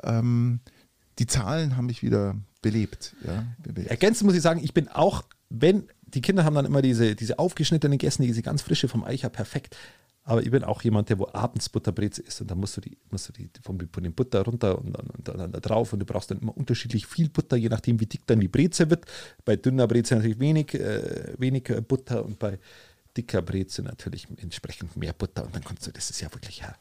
ähm, 0.02 0.60
die 1.20 1.28
Zahlen 1.28 1.78
haben 1.78 1.86
mich 1.86 2.02
wieder 2.02 2.36
belebt. 2.64 3.16
Ja, 3.24 3.46
belebt. 3.60 3.88
Ergänzend 3.88 4.26
muss 4.26 4.36
ich 4.36 4.42
sagen, 4.42 4.64
ich 4.64 4.74
bin 4.74 4.88
auch, 4.88 5.24
wenn, 5.50 5.88
die 6.08 6.22
Kinder 6.22 6.44
haben 6.44 6.56
dann 6.56 6.66
immer 6.66 6.82
diese, 6.82 7.16
diese 7.16 7.40
aufgeschnittenen 7.40 7.98
gegessen, 7.98 8.24
diese 8.24 8.42
ganz 8.42 8.62
frische 8.62 8.88
vom 8.88 9.04
Eicher, 9.04 9.30
perfekt. 9.30 9.76
Aber 10.28 10.42
ich 10.42 10.50
bin 10.50 10.64
auch 10.64 10.82
jemand, 10.82 11.10
der 11.10 11.20
wo 11.20 11.28
abends 11.34 11.70
Butterbreze 11.70 12.24
isst 12.24 12.42
und 12.42 12.50
dann 12.50 12.58
musst 12.58 12.76
du 12.78 12.82
die, 12.82 12.98
musst 13.12 13.30
du 13.30 13.34
die 13.34 13.48
von, 13.62 13.78
von 13.92 14.04
dem 14.04 14.14
Butter 14.14 14.42
runter 14.42 14.78
und 14.80 14.98
dann, 14.98 15.08
und 15.08 15.28
dann 15.28 15.52
da 15.52 15.60
drauf 15.60 15.94
und 15.94 16.00
du 16.00 16.06
brauchst 16.06 16.32
dann 16.32 16.40
immer 16.40 16.58
unterschiedlich 16.58 17.06
viel 17.06 17.30
Butter, 17.30 17.56
je 17.58 17.70
nachdem 17.70 18.00
wie 18.00 18.08
dick 18.08 18.22
dann 18.26 18.40
die 18.40 18.48
Breze 18.48 18.90
wird. 18.90 19.06
Bei 19.46 19.56
dünner 19.56 19.88
Breze 19.88 20.16
natürlich 20.16 20.40
wenig, 20.40 20.74
äh, 20.74 21.36
wenig 21.38 21.70
äh, 21.70 21.80
Butter 21.82 22.26
und 22.26 22.40
bei 22.40 22.58
dicker 23.16 23.44
Breze 23.44 23.84
natürlich 23.84 24.28
entsprechend 24.38 24.98
mehr 24.98 25.14
Butter 25.14 25.46
und 25.46 25.56
dann 25.56 25.64
kannst 25.64 25.86
du, 25.86 25.92
das 25.92 26.10
ist 26.10 26.22
ja 26.22 26.34
wirklich 26.34 26.58
ja. 26.60 26.76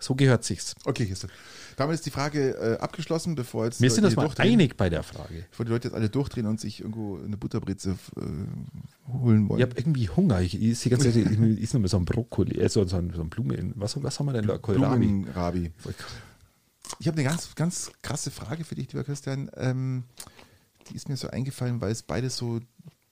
So 0.00 0.14
gehört 0.14 0.44
sich's. 0.44 0.74
Okay, 0.84 1.06
Christian. 1.06 1.30
Damit 1.76 1.94
ist 1.94 2.06
die 2.06 2.10
Frage 2.10 2.56
äh, 2.56 2.78
abgeschlossen, 2.78 3.36
bevor 3.36 3.66
jetzt 3.66 3.80
Wir 3.80 3.88
die 3.88 3.94
sind 3.94 4.04
uns 4.04 4.16
mal 4.16 4.28
einig 4.38 4.76
bei 4.76 4.90
der 4.90 5.04
Frage. 5.04 5.46
Bevor 5.50 5.64
die 5.64 5.70
Leute 5.70 5.88
jetzt 5.88 5.94
alle 5.94 6.10
durchdrehen 6.10 6.46
und 6.46 6.60
sich 6.60 6.80
irgendwo 6.80 7.18
eine 7.18 7.36
Butterbreze 7.36 7.98
äh, 8.16 9.12
holen 9.12 9.48
wollen. 9.48 9.60
Ich 9.60 9.66
habe 9.66 9.78
irgendwie 9.78 10.08
Hunger. 10.08 10.40
Ich, 10.40 10.60
ich 10.60 10.78
sehe 10.78 10.90
ganz 10.90 11.04
ehrlich, 11.04 11.26
ich 11.26 11.62
esse 11.62 11.76
noch 11.76 11.82
mal 11.82 11.88
so 11.88 11.98
ein 11.98 12.04
Brokkoli, 12.04 12.58
äh, 12.58 12.68
so, 12.68 12.84
so, 12.86 12.96
ein, 12.96 13.12
so 13.14 13.22
ein 13.22 13.30
Blumen. 13.30 13.74
Was, 13.76 14.02
was 14.02 14.18
haben 14.18 14.26
wir 14.26 14.32
denn 14.32 14.46
da? 14.46 14.58
Kohlrabi. 14.58 15.06
Blumenrabi. 15.06 15.70
Ich 16.98 17.06
habe 17.06 17.16
eine 17.16 17.28
ganz, 17.28 17.54
ganz 17.54 17.92
krasse 18.02 18.30
Frage 18.30 18.64
für 18.64 18.74
dich, 18.74 18.92
lieber 18.92 19.04
Christian. 19.04 19.50
Ähm, 19.56 20.04
die 20.88 20.96
ist 20.96 21.08
mir 21.08 21.16
so 21.16 21.28
eingefallen, 21.28 21.80
weil 21.80 21.92
es 21.92 22.02
beides 22.02 22.36
so 22.36 22.60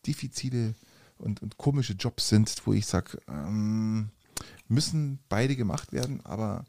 diffizile 0.07 0.75
und, 1.19 1.43
und 1.43 1.57
komische 1.57 1.93
Jobs 1.93 2.29
sind, 2.29 2.53
wo 2.65 2.73
ich 2.73 2.87
sage, 2.87 3.19
ähm, 3.29 4.11
müssen 4.69 5.19
beide 5.29 5.57
gemacht 5.57 5.93
werden, 5.93 6.21
aber 6.25 6.65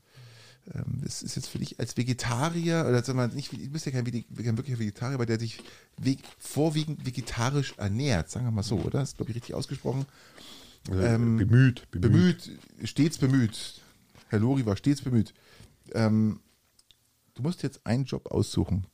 das 1.02 1.24
ist 1.24 1.36
jetzt 1.36 1.48
für 1.48 1.60
dich 1.60 1.80
als 1.80 1.96
Vegetarier, 1.96 2.86
oder 2.88 3.04
sagen 3.04 3.18
wir 3.18 3.28
nicht, 3.30 3.52
du 3.52 3.70
bist 3.70 3.86
ja 3.86 3.92
kein, 3.92 4.04
kein 4.04 4.58
wirklicher 4.58 4.80
Vegetarier, 4.80 5.16
aber 5.16 5.26
der 5.26 5.40
sich 5.40 5.64
vorwiegend 6.38 7.06
vegetarisch 7.06 7.76
ernährt, 7.78 8.30
sagen 8.30 8.46
wir 8.46 8.52
mal 8.52 8.64
so, 8.64 8.78
oder? 8.78 9.00
Das 9.00 9.10
ist, 9.10 9.18
glaube 9.18 9.32
ich, 9.32 9.38
richtig 9.38 9.56
ausgesprochen. 9.56 10.06
Ähm, 10.92 11.38
bemüht, 11.38 11.90
bemüht, 11.92 12.52
stets 12.84 13.18
bemüht. 13.18 13.82
Herr 14.30 14.40
Lori 14.40 14.66
war 14.66 14.76
stets 14.76 15.02
bemüht. 15.02 15.34
Ähm, 15.94 16.42
du 17.36 17.44
musst 17.44 17.64
jetzt 17.64 17.86
einen 17.86 18.06
Job 18.06 18.28
aussuchen, 18.28 18.86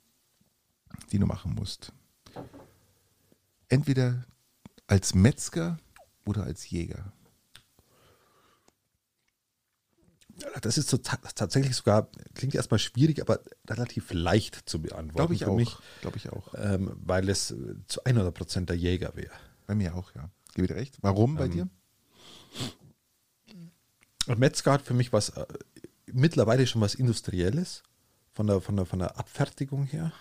den 1.12 1.22
du 1.22 1.28
machen 1.28 1.56
musst. 1.56 1.92
Entweder 3.68 4.26
als 4.86 5.16
Metzger 5.16 5.80
oder 6.26 6.44
als 6.44 6.70
Jäger. 6.70 7.14
Das 10.62 10.78
ist 10.78 10.90
so 10.90 10.98
ta 10.98 11.18
tatsächlich 11.36 11.76
sogar, 11.76 12.10
klingt 12.34 12.56
erstmal 12.56 12.80
schwierig, 12.80 13.22
aber 13.22 13.40
relativ 13.70 14.12
leicht 14.14 14.68
zu 14.68 14.82
beantworten. 14.82 15.16
Glaube 15.16 15.34
ich 15.36 15.46
auch. 15.46 15.56
Mich, 15.56 15.76
Glaube 16.02 16.18
ich 16.18 16.30
auch. 16.32 16.54
ähm, 16.58 16.92
weil 16.96 17.30
es 17.30 17.52
äh, 17.52 17.76
zu 17.88 18.04
100 18.04 18.34
Prozent 18.34 18.70
der 18.70 18.78
Jäger 18.78 19.16
wäre. 19.16 19.34
Bei 19.68 19.76
mir 19.76 19.96
auch, 19.96 20.14
ja. 20.16 20.30
Gebe 20.56 20.68
dir 20.68 20.76
recht. 20.76 20.98
Warum 21.02 21.36
bei 21.36 21.48
dir? 21.48 21.68
Und 24.28 24.40
Metzger 24.40 24.74
hat 24.74 24.82
für 24.82 24.94
mich 24.94 25.12
was, 25.14 25.30
äh, 25.30 25.46
mittlerweile 26.12 26.66
schon 26.68 26.82
was 26.82 26.96
Industrielles, 26.96 27.84
von 28.34 28.48
der, 28.48 28.62
von 28.62 28.76
der, 28.76 28.86
von 28.86 29.00
der 29.00 29.18
Abfertigung 29.18 29.86
her. 29.86 30.12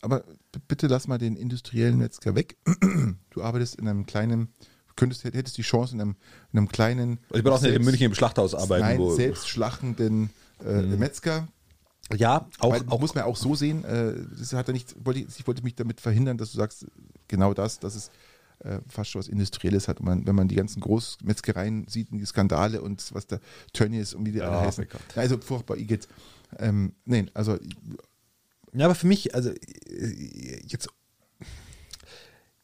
Aber 0.00 0.24
bitte 0.68 0.88
lass 0.88 1.06
mal 1.06 1.18
den 1.18 1.36
industriellen 1.36 1.96
Metzger 1.98 2.34
weg. 2.34 2.56
Du 3.30 3.42
arbeitest 3.42 3.76
in 3.76 3.88
einem 3.88 4.04
kleinen, 4.04 4.52
könntest, 4.96 5.24
hättest 5.24 5.56
die 5.58 5.62
Chance 5.62 5.94
in 5.94 6.00
einem, 6.00 6.16
in 6.52 6.58
einem 6.58 6.68
kleinen. 6.68 7.18
Ich 7.32 7.42
brauche 7.42 7.54
nicht 7.54 7.64
in 7.64 7.70
selbst- 7.72 7.84
München 7.86 8.06
im 8.06 8.14
Schlachthaus 8.14 8.54
arbeiten. 8.54 8.84
Nein, 8.84 8.98
wo, 8.98 9.14
selbst 9.14 9.48
schlachtenden 9.48 10.30
äh, 10.64 10.82
Metzger. 10.82 11.48
ja, 12.16 12.48
auch, 12.58 12.72
Weil, 12.72 12.82
auch 12.88 13.00
muss 13.00 13.14
man 13.14 13.24
auch 13.24 13.36
so 13.36 13.54
sehen, 13.54 13.84
äh, 13.84 14.14
das 14.38 14.52
hat 14.52 14.68
er 14.68 14.72
nicht, 14.74 14.94
wollte, 15.04 15.20
ich 15.20 15.46
wollte 15.46 15.62
mich 15.62 15.74
damit 15.74 16.00
verhindern, 16.00 16.38
dass 16.38 16.52
du 16.52 16.58
sagst, 16.58 16.86
genau 17.28 17.54
das, 17.54 17.78
dass 17.78 17.94
es 17.94 18.10
äh, 18.60 18.78
fast 18.88 19.10
schon 19.10 19.18
was 19.18 19.28
Industrielles 19.28 19.88
hat. 19.88 19.98
Und 20.00 20.06
man, 20.06 20.26
wenn 20.26 20.34
man 20.36 20.46
die 20.48 20.54
ganzen 20.54 20.80
Großmetzgereien 20.80 21.88
sieht, 21.88 22.12
und 22.12 22.18
die 22.18 22.26
Skandale 22.26 22.80
und 22.80 23.12
was 23.12 23.26
der 23.26 23.40
Tönnies 23.72 24.14
und 24.14 24.24
wie 24.26 24.32
die 24.32 24.38
Ja, 24.38 24.50
alle 24.50 24.66
heißen. 24.66 24.86
Also 25.16 25.38
furchtbar, 25.38 25.76
Igitt. 25.78 26.06
Ähm, 26.58 26.92
nein, 27.04 27.30
also 27.34 27.58
Ja, 28.74 28.84
aber 28.86 28.94
für 28.94 29.06
mich, 29.06 29.34
also 29.34 29.50
äh, 29.50 30.60
jetzt, 30.66 30.88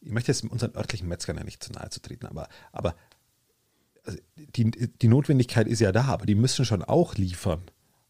ich 0.08 0.14
möchte 0.14 0.32
jetzt 0.32 0.42
unseren 0.42 0.74
örtlichen 0.74 1.06
Metzgern 1.06 1.36
ja 1.36 1.44
nicht 1.44 1.62
zu 1.62 1.70
nahe 1.70 1.90
zu 1.90 2.00
treten, 2.00 2.24
aber, 2.24 2.48
aber 2.72 2.96
also 4.04 4.18
die, 4.36 4.70
die 4.70 5.08
Notwendigkeit 5.08 5.68
ist 5.68 5.80
ja 5.80 5.92
da, 5.92 6.04
aber 6.04 6.24
die 6.24 6.34
müssen 6.34 6.64
schon 6.64 6.82
auch 6.82 7.14
liefern. 7.16 7.60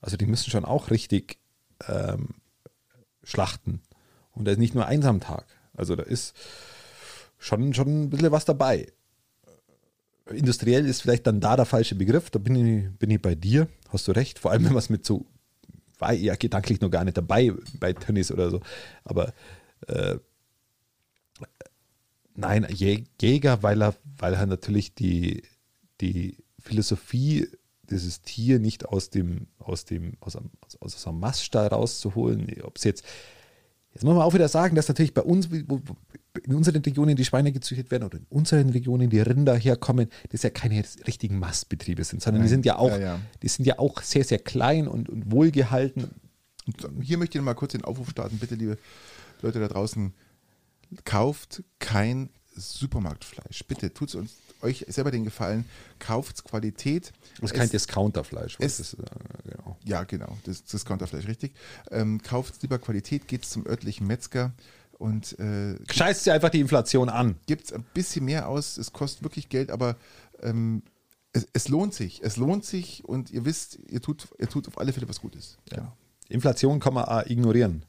Also 0.01 0.17
die 0.17 0.27
müssen 0.27 0.49
schon 0.49 0.65
auch 0.65 0.93
richtig 0.93 1.39
ähm, 1.89 2.37
schlachten. 3.25 3.83
Und 4.31 4.45
da 4.45 4.53
ist 4.53 4.59
nicht 4.59 4.77
nur 4.77 4.87
eins 4.87 5.07
am 5.07 5.19
Tag. 5.19 5.45
Also 5.75 5.97
da 5.97 6.05
ist 6.05 6.37
schon, 7.37 7.75
schon 7.75 8.05
ein 8.05 8.11
bisschen 8.11 8.31
was 8.31 8.45
dabei. 8.45 8.93
Industriell 10.27 10.87
ist 10.87 11.03
vielleicht 11.03 11.27
dann 11.27 11.41
da 11.41 11.57
der 11.57 11.65
falsche 11.65 11.97
Begriff, 11.97 12.31
da 12.31 12.39
bin 12.39 12.55
ich, 12.55 12.97
bin 12.97 13.11
ich 13.11 13.21
bei 13.21 13.35
dir, 13.35 13.67
hast 13.89 14.07
du 14.07 14.13
recht. 14.13 14.39
Vor 14.39 14.53
allem, 14.53 14.65
wenn 14.65 14.73
man 14.73 14.79
es 14.79 14.89
mit 14.89 15.05
so, 15.05 15.27
war 15.99 16.13
ja 16.13 16.37
gedanklich 16.37 16.81
noch 16.81 16.91
gar 16.91 17.03
nicht 17.03 17.17
dabei 17.17 17.53
bei 17.81 17.93
Tennis 17.93 18.31
oder 18.31 18.51
so. 18.51 18.61
Aber 19.03 19.33
äh, 19.89 20.19
nein, 22.39 22.65
Jä- 22.67 23.05
Jäger, 23.21 23.63
weil 23.63 23.83
er, 23.83 23.95
weil 24.17 24.35
er 24.35 24.47
natürlich 24.47 24.95
die, 24.95 25.43
die 26.01 26.37
Philosophie 26.59 27.49
dieses 27.91 28.21
Tier 28.23 28.59
nicht 28.59 28.87
aus 28.87 29.11
dem, 29.11 29.47
aus 29.59 29.85
dem, 29.85 30.13
aus 30.21 30.37
einem, 30.37 30.51
aus, 30.61 30.77
aus 30.81 31.07
einem 31.07 31.21
Maststall 31.21 31.69
rauszuholen, 31.69 32.47
ob 32.63 32.77
es 32.77 32.85
jetzt 32.85 33.05
Jetzt 33.95 34.05
muss 34.05 34.15
man 34.15 34.23
auch 34.23 34.35
wieder 34.35 34.49
sagen, 34.49 34.77
dass 34.77 34.87
natürlich 34.87 35.15
bei 35.15 35.23
uns, 35.23 35.47
in 35.47 36.55
unseren 36.55 36.83
Regionen 36.83 37.17
die 37.17 37.25
Schweine 37.25 37.51
gezüchtet 37.51 37.91
werden 37.91 38.05
oder 38.05 38.19
in 38.19 38.27
unseren 38.29 38.69
Regionen 38.69 39.09
die 39.11 39.19
Rinder 39.19 39.57
herkommen, 39.57 40.09
das 40.29 40.43
ja 40.43 40.51
keine 40.51 40.85
richtigen 41.07 41.39
Mastbetriebe 41.41 42.05
sind, 42.05 42.23
sondern 42.23 42.43
die 42.43 42.45
Nein. 42.45 42.51
sind 42.51 42.67
ja 42.67 42.77
auch, 42.77 42.91
Ja, 42.91 42.99
ja. 42.99 43.21
die 43.43 43.49
sind 43.49 43.65
ja 43.65 43.79
auch 43.81 44.03
sehr, 44.03 44.23
sehr 44.25 44.39
klein 44.39 44.87
und, 44.87 45.09
und 45.09 45.33
wohlgehalten. 45.33 46.11
Und 46.67 47.03
hier 47.03 47.17
möchte 47.19 47.39
ich 47.39 47.45
mal 47.45 47.55
kurz 47.55 47.73
den 47.73 47.83
Aufruf 47.83 48.11
starten. 48.11 48.39
Bitte, 48.39 48.55
liebe 48.55 48.77
Leute 49.43 49.59
da 49.59 49.67
draußen, 49.67 50.13
kauft 51.05 51.63
kein 51.79 52.31
Supermarktfleisch. 52.57 53.65
Bitte 53.67 53.93
tut 53.93 54.15
uns 54.15 54.37
euch 54.63 54.85
selber 54.89 55.11
den 55.13 55.23
Gefallen, 55.25 55.65
kauft 56.01 56.43
Qualität. 56.45 57.13
Das 57.41 57.51
ist 57.53 57.57
kein 57.57 57.67
Es- 57.67 57.71
Discounterfleisch. 57.71 58.57
es- 58.59 58.81
ist, 58.81 58.95
äh, 58.95 59.05
genau. 59.45 59.77
Ja, 59.85 60.03
genau, 60.05 60.37
das, 60.45 60.65
das 60.65 60.85
Counterfleisch, 60.85 61.27
richtig. 61.29 61.53
Ähm, 61.93 62.21
kauft 62.23 62.61
lieber 62.63 62.79
Qualität, 62.79 63.29
geht 63.29 63.45
zum 63.45 63.65
örtlichen 63.67 64.07
Metzger 64.09 64.53
und 64.99 65.39
äh, 65.39 65.77
Scheißt 65.93 66.25
sie 66.25 66.33
einfach 66.33 66.49
die 66.51 66.59
Inflation 66.61 67.09
an. 67.09 67.37
gibt 67.47 67.73
ein 67.73 67.85
bisschen 67.95 68.25
mehr 68.25 68.49
aus. 68.49 68.79
Es 68.79 68.93
kostet 68.93 69.23
wirklich 69.23 69.49
Geld, 69.49 69.71
aber 69.71 69.97
ähm, 70.43 70.83
es, 71.33 71.47
es 71.53 71.69
lohnt 71.69 71.95
sich. 71.95 72.21
Es 72.25 72.37
lohnt 72.37 72.65
sich 72.65 73.05
und 73.05 73.31
ihr 73.31 73.45
wisst, 73.45 73.79
ihr 73.89 74.03
tut, 74.03 74.27
ihr 74.41 74.49
tut 74.49 74.67
auf 74.67 74.79
alle 74.79 74.93
Fälle 74.93 75.09
was 75.09 75.21
Gutes. 75.21 75.59
Ja. 75.73 75.93
Inflation 76.29 76.81
kann 76.81 76.95
man 76.95 77.25
ignorieren. 77.31 77.85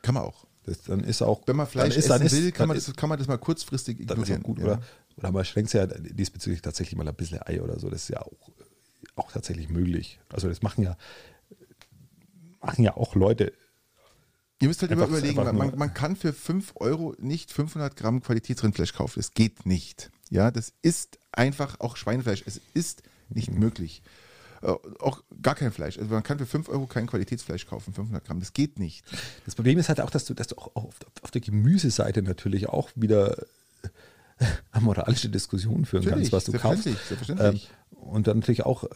Kann 0.00 0.14
man 0.14 0.22
auch. 0.22 0.46
Das, 0.70 0.82
dann 0.82 1.00
ist 1.00 1.20
auch, 1.22 1.42
Wenn 1.46 1.56
man 1.56 1.66
Fleisch 1.66 1.96
ist, 1.96 2.08
essen 2.10 2.26
ist, 2.26 2.32
will, 2.32 2.52
kann 2.52 2.68
man, 2.68 2.76
das, 2.76 2.94
kann 2.94 3.08
man 3.08 3.18
das 3.18 3.26
mal 3.28 3.38
kurzfristig 3.38 4.00
ignorieren. 4.00 4.42
gut, 4.42 4.58
ja. 4.58 4.64
oder? 4.64 4.82
Oder 5.16 5.32
man 5.32 5.44
schränkt 5.44 5.72
ja 5.72 5.86
diesbezüglich 5.86 6.62
tatsächlich 6.62 6.96
mal 6.96 7.06
ein 7.08 7.14
bisschen 7.14 7.40
Ei 7.42 7.60
oder 7.60 7.78
so. 7.78 7.90
Das 7.90 8.02
ist 8.04 8.08
ja 8.08 8.20
auch, 8.22 8.32
auch 9.16 9.32
tatsächlich 9.32 9.68
möglich. 9.68 10.20
Also 10.32 10.48
das 10.48 10.62
machen 10.62 10.82
ja, 10.84 10.96
machen 12.60 12.84
ja 12.84 12.96
auch 12.96 13.14
Leute. 13.14 13.52
Ihr 14.62 14.68
müsst 14.68 14.82
halt 14.82 14.92
immer 14.92 15.06
überlegen, 15.06 15.36
man, 15.36 15.56
nur- 15.56 15.74
man 15.76 15.94
kann 15.94 16.16
für 16.16 16.32
5 16.32 16.72
Euro 16.76 17.14
nicht 17.18 17.50
500 17.50 17.96
Gramm 17.96 18.22
Qualitätsrindfleisch 18.22 18.92
kaufen. 18.92 19.18
Das 19.18 19.32
geht 19.32 19.64
nicht. 19.66 20.10
Ja, 20.28 20.50
das 20.50 20.72
ist 20.82 21.18
einfach 21.32 21.80
auch 21.80 21.96
Schweinefleisch. 21.96 22.42
Es 22.46 22.60
ist 22.74 23.02
nicht 23.30 23.50
Mhm. 23.50 23.58
möglich. 23.58 24.02
Äh, 24.62 24.72
auch 24.98 25.22
gar 25.42 25.54
kein 25.54 25.72
Fleisch. 25.72 25.98
Also 25.98 26.10
man 26.10 26.22
kann 26.22 26.38
für 26.38 26.46
5 26.46 26.68
Euro 26.68 26.86
kein 26.86 27.06
Qualitätsfleisch 27.06 27.66
kaufen, 27.66 27.94
500 27.94 28.24
Gramm. 28.24 28.40
Das 28.40 28.52
geht 28.52 28.78
nicht. 28.78 29.04
Das 29.44 29.54
Problem 29.54 29.78
ist 29.78 29.88
halt 29.88 30.00
auch, 30.00 30.10
dass 30.10 30.24
du, 30.24 30.34
dass 30.34 30.48
du 30.48 30.56
auch 30.56 30.74
auf, 30.74 30.96
auf 31.22 31.30
der 31.30 31.40
Gemüseseite 31.40 32.22
natürlich 32.22 32.68
auch 32.68 32.90
wieder 32.94 33.36
eine 34.72 34.80
moralische 34.84 35.28
Diskussion 35.28 35.84
führen 35.84 36.04
Natürlich, 36.04 36.30
kannst, 36.30 36.46
was 36.48 36.52
du 36.52 36.58
kaufst. 36.58 36.84
selbstverständlich, 36.84 37.08
selbstverständlich. 37.08 37.70
Ähm, 37.92 37.96
und 38.00 38.26
dann 38.26 38.38
natürlich 38.38 38.64
auch 38.64 38.84
äh, 38.84 38.88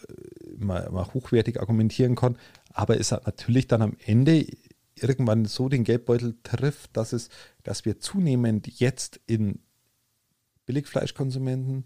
mal, 0.59 0.91
mal 0.91 1.07
hochwertig 1.15 1.61
argumentieren 1.61 2.15
kann. 2.15 2.37
Aber 2.73 2.99
es 2.99 3.13
hat 3.13 3.27
natürlich 3.27 3.67
dann 3.67 3.83
am 3.83 3.97
Ende 4.05 4.47
irgendwann 4.97 5.45
so 5.45 5.69
den 5.69 5.85
Geldbeutel 5.85 6.37
trifft, 6.43 6.97
dass 6.97 7.13
es, 7.13 7.29
dass 7.63 7.85
wir 7.85 8.01
zunehmend 8.01 8.67
jetzt 8.79 9.21
in 9.27 9.61
Billigfleischkonsumenten 10.67 11.85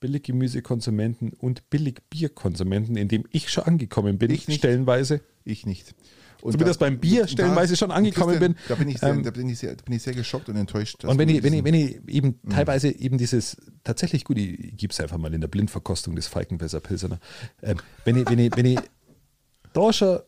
Billiggemüsekonsumenten 0.00 1.32
und 1.32 1.68
Billigbierkonsumenten, 1.70 2.96
in 2.96 3.08
dem 3.08 3.24
ich 3.30 3.50
schon 3.50 3.64
angekommen 3.64 4.18
bin, 4.18 4.30
Ich 4.30 4.48
nicht. 4.48 4.58
stellenweise. 4.58 5.20
Ich 5.44 5.66
nicht. 5.66 5.94
Und 6.40 6.52
Zumindest 6.52 6.78
beim 6.78 7.00
Bier 7.00 7.26
stellenweise 7.26 7.74
schon 7.76 7.90
angekommen 7.90 8.38
bin. 8.38 8.54
Da 8.68 8.76
bin, 8.76 8.88
ich 8.88 8.98
sehr, 8.98 9.08
Ähm, 9.10 9.24
da, 9.24 9.30
bin 9.32 9.48
ich 9.48 9.58
sehr, 9.58 9.74
da 9.74 9.82
bin 9.82 9.94
ich 9.96 10.02
sehr 10.04 10.14
geschockt 10.14 10.48
und 10.48 10.54
enttäuscht. 10.56 11.04
Und 11.04 11.18
wenn 11.18 11.28
ich, 11.28 11.42
wenn 11.42 11.52
ich, 11.52 11.64
wenn 11.64 11.74
ich 11.74 11.98
eben 12.06 12.38
Mhm. 12.42 12.50
teilweise 12.50 12.90
eben 12.96 13.18
dieses, 13.18 13.56
tatsächlich 13.82 14.24
gut, 14.24 14.38
ich 14.38 14.76
gebe 14.76 14.92
es 14.92 15.00
einfach 15.00 15.18
mal 15.18 15.34
in 15.34 15.40
der 15.40 15.48
Blindverkostung 15.48 16.14
des 16.14 16.28
Falkenberger 16.28 16.78
Pilsener, 16.80 17.18
ähm, 17.62 17.78
wenn 18.04 18.16
ich, 18.18 18.26
wenn 18.30 18.38
ich, 18.38 18.52
wenn 18.56 18.66
ich 18.66 18.78
da 19.72 19.92
schon, 19.92 20.20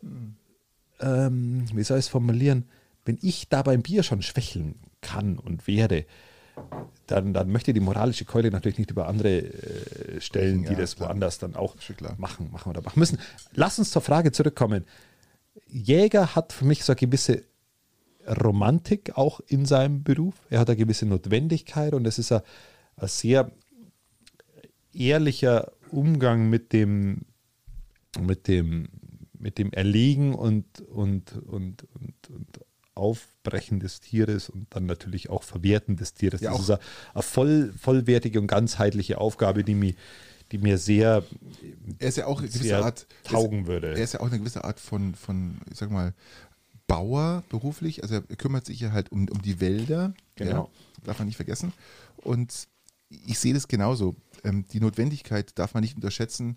ähm, 1.01 1.64
wie 1.74 1.82
soll 1.84 1.98
ich 1.98 2.06
es 2.06 2.09
formulieren, 2.09 2.64
wenn 3.05 3.18
ich 3.22 3.48
da 3.48 3.62
beim 3.62 3.82
Bier 3.82 4.02
schon 4.02 4.22
schwächeln 4.22 4.74
kann 5.02 5.38
und 5.38 5.66
werde, 5.68 6.06
dann, 7.07 7.32
dann 7.35 7.51
möchte 7.51 7.73
die 7.73 7.81
moralische 7.81 8.24
Keule 8.24 8.51
natürlich 8.51 8.78
nicht 8.78 8.91
über 8.91 9.09
andere 9.09 9.39
äh, 9.39 10.20
stellen, 10.20 10.62
die 10.62 10.73
Ja, 10.73 10.78
das 10.78 10.97
klar. 10.97 11.09
woanders 11.09 11.39
dann 11.39 11.57
auch 11.57 11.74
machen, 12.19 12.51
machen 12.53 12.70
oder 12.70 12.82
machen 12.82 12.99
müssen. 12.99 13.19
Lass 13.55 13.78
uns 13.78 13.91
zur 13.91 14.03
Frage 14.03 14.32
zurückkommen. 14.32 14.85
Jäger 15.66 16.35
hat 16.35 16.53
für 16.53 16.65
mich 16.65 16.85
so 16.85 16.93
eine 16.93 16.99
gewisse 16.99 17.45
Romantik 18.27 19.16
auch 19.16 19.41
in 19.47 19.66
seinem 19.66 20.05
Beruf. 20.05 20.35
Er 20.51 20.61
hat 20.61 20.69
eine 20.69 20.77
gewisse 20.77 21.07
Notwendigkeit 21.07 21.95
und 21.95 22.07
es 22.07 22.19
ist 22.19 22.32
ein, 22.32 22.43
ein 22.97 23.09
sehr 23.09 23.51
ehrlicher 24.93 25.73
Umgang 25.91 26.49
mit 26.49 26.73
dem, 26.73 27.23
mit 28.20 28.47
dem, 28.47 28.89
mit 29.32 29.59
dem 29.59 29.73
Erlegen 29.73 30.35
und, 30.35 30.81
und, 30.82 31.32
und, 31.32 31.87
und, 31.95 32.31
und 32.31 32.61
Aufbrechen 33.01 33.81
des 33.81 34.01
Tieres 34.01 34.48
und 34.51 34.66
dann 34.70 34.86
natürlich 34.86 35.31
auch 35.31 35.43
Verwerten 35.43 35.97
des 35.97 36.14
Tieres. 36.14 36.40
Ja, 36.40 36.52
das 36.52 36.60
ist 36.60 36.70
eine, 36.70 36.81
eine 37.14 37.22
voll, 37.22 37.72
vollwertige 37.81 38.40
und 38.40 38.47
ganzheitliche 38.47 39.18
Aufgabe, 39.18 39.64
die 39.64 39.74
mir, 39.74 39.94
die 40.52 40.59
mir 40.59 40.78
sehr, 40.78 41.24
er 41.98 42.09
ist 42.09 42.18
ja 42.18 42.27
auch 42.27 42.40
eine 42.40 42.48
gewisse 42.48 42.85
Art 42.85 43.06
taugen 43.24 43.66
würde. 43.66 43.89
Er 43.89 44.05
ist 44.05 44.14
ja 44.14 44.20
auch 44.20 44.27
eine 44.27 44.39
gewisse 44.39 44.64
Art 44.64 44.78
von, 44.78 45.14
von 45.14 45.59
ich 45.70 45.78
sag 45.78 45.90
mal, 45.90 46.14
Bauer 46.86 47.44
beruflich. 47.48 48.02
Also 48.02 48.16
er 48.16 48.36
kümmert 48.36 48.66
sich 48.66 48.81
ja 48.81 48.93
halt 48.93 49.12
um, 49.12 49.28
um 49.28 49.40
die 49.43 49.60
Wälder. 49.60 50.12
Genau. 50.35 50.70
Ja, 50.98 51.05
darf 51.05 51.18
man 51.18 51.28
nicht 51.28 51.36
vergessen. 51.36 51.72
Und 52.16 52.68
ich 53.09 53.39
sehe 53.39 53.55
das 53.55 53.68
genauso. 53.68 54.16
Ähm, 54.44 54.66
die 54.72 54.81
Notwendigkeit 54.81 55.59
darf 55.59 55.74
man 55.74 55.82
nicht 55.82 55.97
unterschätzen. 55.97 56.56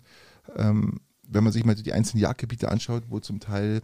Ähm, 0.56 1.00
wenn 1.22 1.44
man 1.44 1.52
sich 1.52 1.64
mal 1.64 1.74
die 1.74 1.92
einzelnen 1.92 2.22
Jagdgebiete 2.22 2.68
anschaut, 2.68 3.04
wo 3.08 3.20
zum 3.20 3.40
Teil 3.40 3.80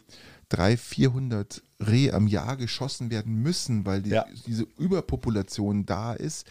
300, 0.51 0.81
400 0.81 1.63
Rehe 1.81 2.13
am 2.13 2.27
Jahr 2.27 2.57
geschossen 2.57 3.11
werden 3.11 3.37
müssen, 3.37 3.87
weil 3.87 4.03
die, 4.03 4.11
Ja. 4.11 4.27
diese 4.47 4.67
Überpopulation 4.79 5.87
da 5.87 6.13
ist. 6.13 6.47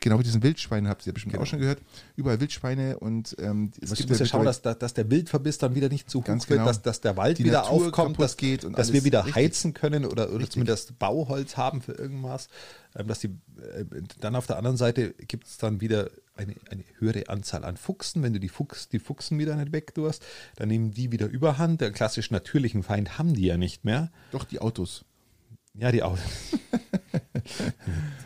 Genau 0.00 0.18
wie 0.18 0.22
diesen 0.24 0.42
Wildschweinen, 0.42 0.88
habt 0.88 1.06
ihr 1.06 1.12
bestimmt 1.14 1.32
Genau. 1.32 1.42
auch 1.44 1.46
schon 1.46 1.60
gehört. 1.60 1.80
Überall 2.16 2.40
Wildschweine 2.40 2.98
und 2.98 3.34
ähm, 3.38 3.70
Du 3.80 3.88
musst 3.88 4.20
ja 4.20 4.26
schauen, 4.26 4.44
dass, 4.44 4.60
dass, 4.60 4.92
der 4.94 5.10
Wildverbiss 5.10 5.58
dann 5.58 5.74
wieder 5.74 5.88
nicht 5.88 6.10
zu 6.10 6.20
hoch 6.20 6.24
Ganz 6.24 6.48
wird, 6.50 6.58
genau. 6.58 6.68
dass, 6.68 6.82
dass 6.82 7.00
der 7.00 7.16
Wald 7.16 7.38
Die 7.38 7.44
wieder 7.44 7.62
Natur 7.62 7.86
aufkommt, 7.86 8.20
dass, 8.20 8.36
geht 8.36 8.64
und 8.64 8.78
dass 8.78 8.92
wir 8.92 9.04
wieder 9.04 9.20
Richtig. 9.20 9.36
heizen 9.36 9.72
können 9.74 10.04
oder, 10.04 10.30
oder 10.32 10.48
zumindest 10.50 10.98
Bauholz 10.98 11.56
haben 11.56 11.80
für 11.80 11.92
irgendwas. 11.92 12.48
Ähm, 12.96 13.08
dass 13.08 13.20
die, 13.20 13.28
äh, 13.28 13.84
dann 14.20 14.36
auf 14.36 14.46
der 14.46 14.58
anderen 14.58 14.76
Seite 14.76 15.14
gibt 15.14 15.46
es 15.46 15.56
dann 15.58 15.80
wieder 15.80 16.10
eine, 16.36 16.54
eine 16.70 16.84
höhere 16.98 17.28
Anzahl 17.28 17.64
an 17.64 17.76
Fuchsen. 17.76 18.22
Wenn 18.22 18.32
du 18.32 18.40
die, 18.40 18.48
Fuchs, 18.48 18.88
die 18.88 18.98
Fuchsen 18.98 19.38
wieder 19.38 19.54
nicht 19.56 19.72
wegtust, 19.72 20.22
dann 20.56 20.68
nehmen 20.68 20.90
die 20.92 21.10
wieder 21.12 21.26
Überhand. 21.28 21.80
Der 21.80 21.90
klassisch 21.92 22.30
natürlichen 22.30 22.82
Feind 22.82 23.18
haben 23.18 23.34
die 23.34 23.43
ja 23.44 23.56
nicht 23.56 23.84
mehr. 23.84 24.10
Doch 24.32 24.44
die 24.44 24.60
Autos. 24.60 25.04
Ja, 25.74 25.92
die 25.92 26.02
Autos. 26.02 26.20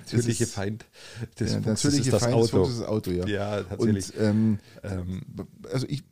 natürliche 0.04 0.44
ist- 0.44 0.54
Feind 0.54 0.84
des 1.38 1.52
Ja, 1.54 1.62
Fuchses 1.62 1.94
ist 1.94 2.12
das 2.12 2.22
Feind 2.22 2.34
des 2.36 2.42
Auto. 2.52 2.58
Fuchses 2.58 2.74
ist 2.74 2.80
das 2.82 2.88
Auto, 2.88 3.10
ja. 3.10 3.26
Ja, 3.26 3.62
tatsächlich. 3.62 4.14
Und 4.16 4.22
ähm, 4.22 4.58
Ähm, 4.82 5.22
also 5.72 5.86
ich, 5.88 6.02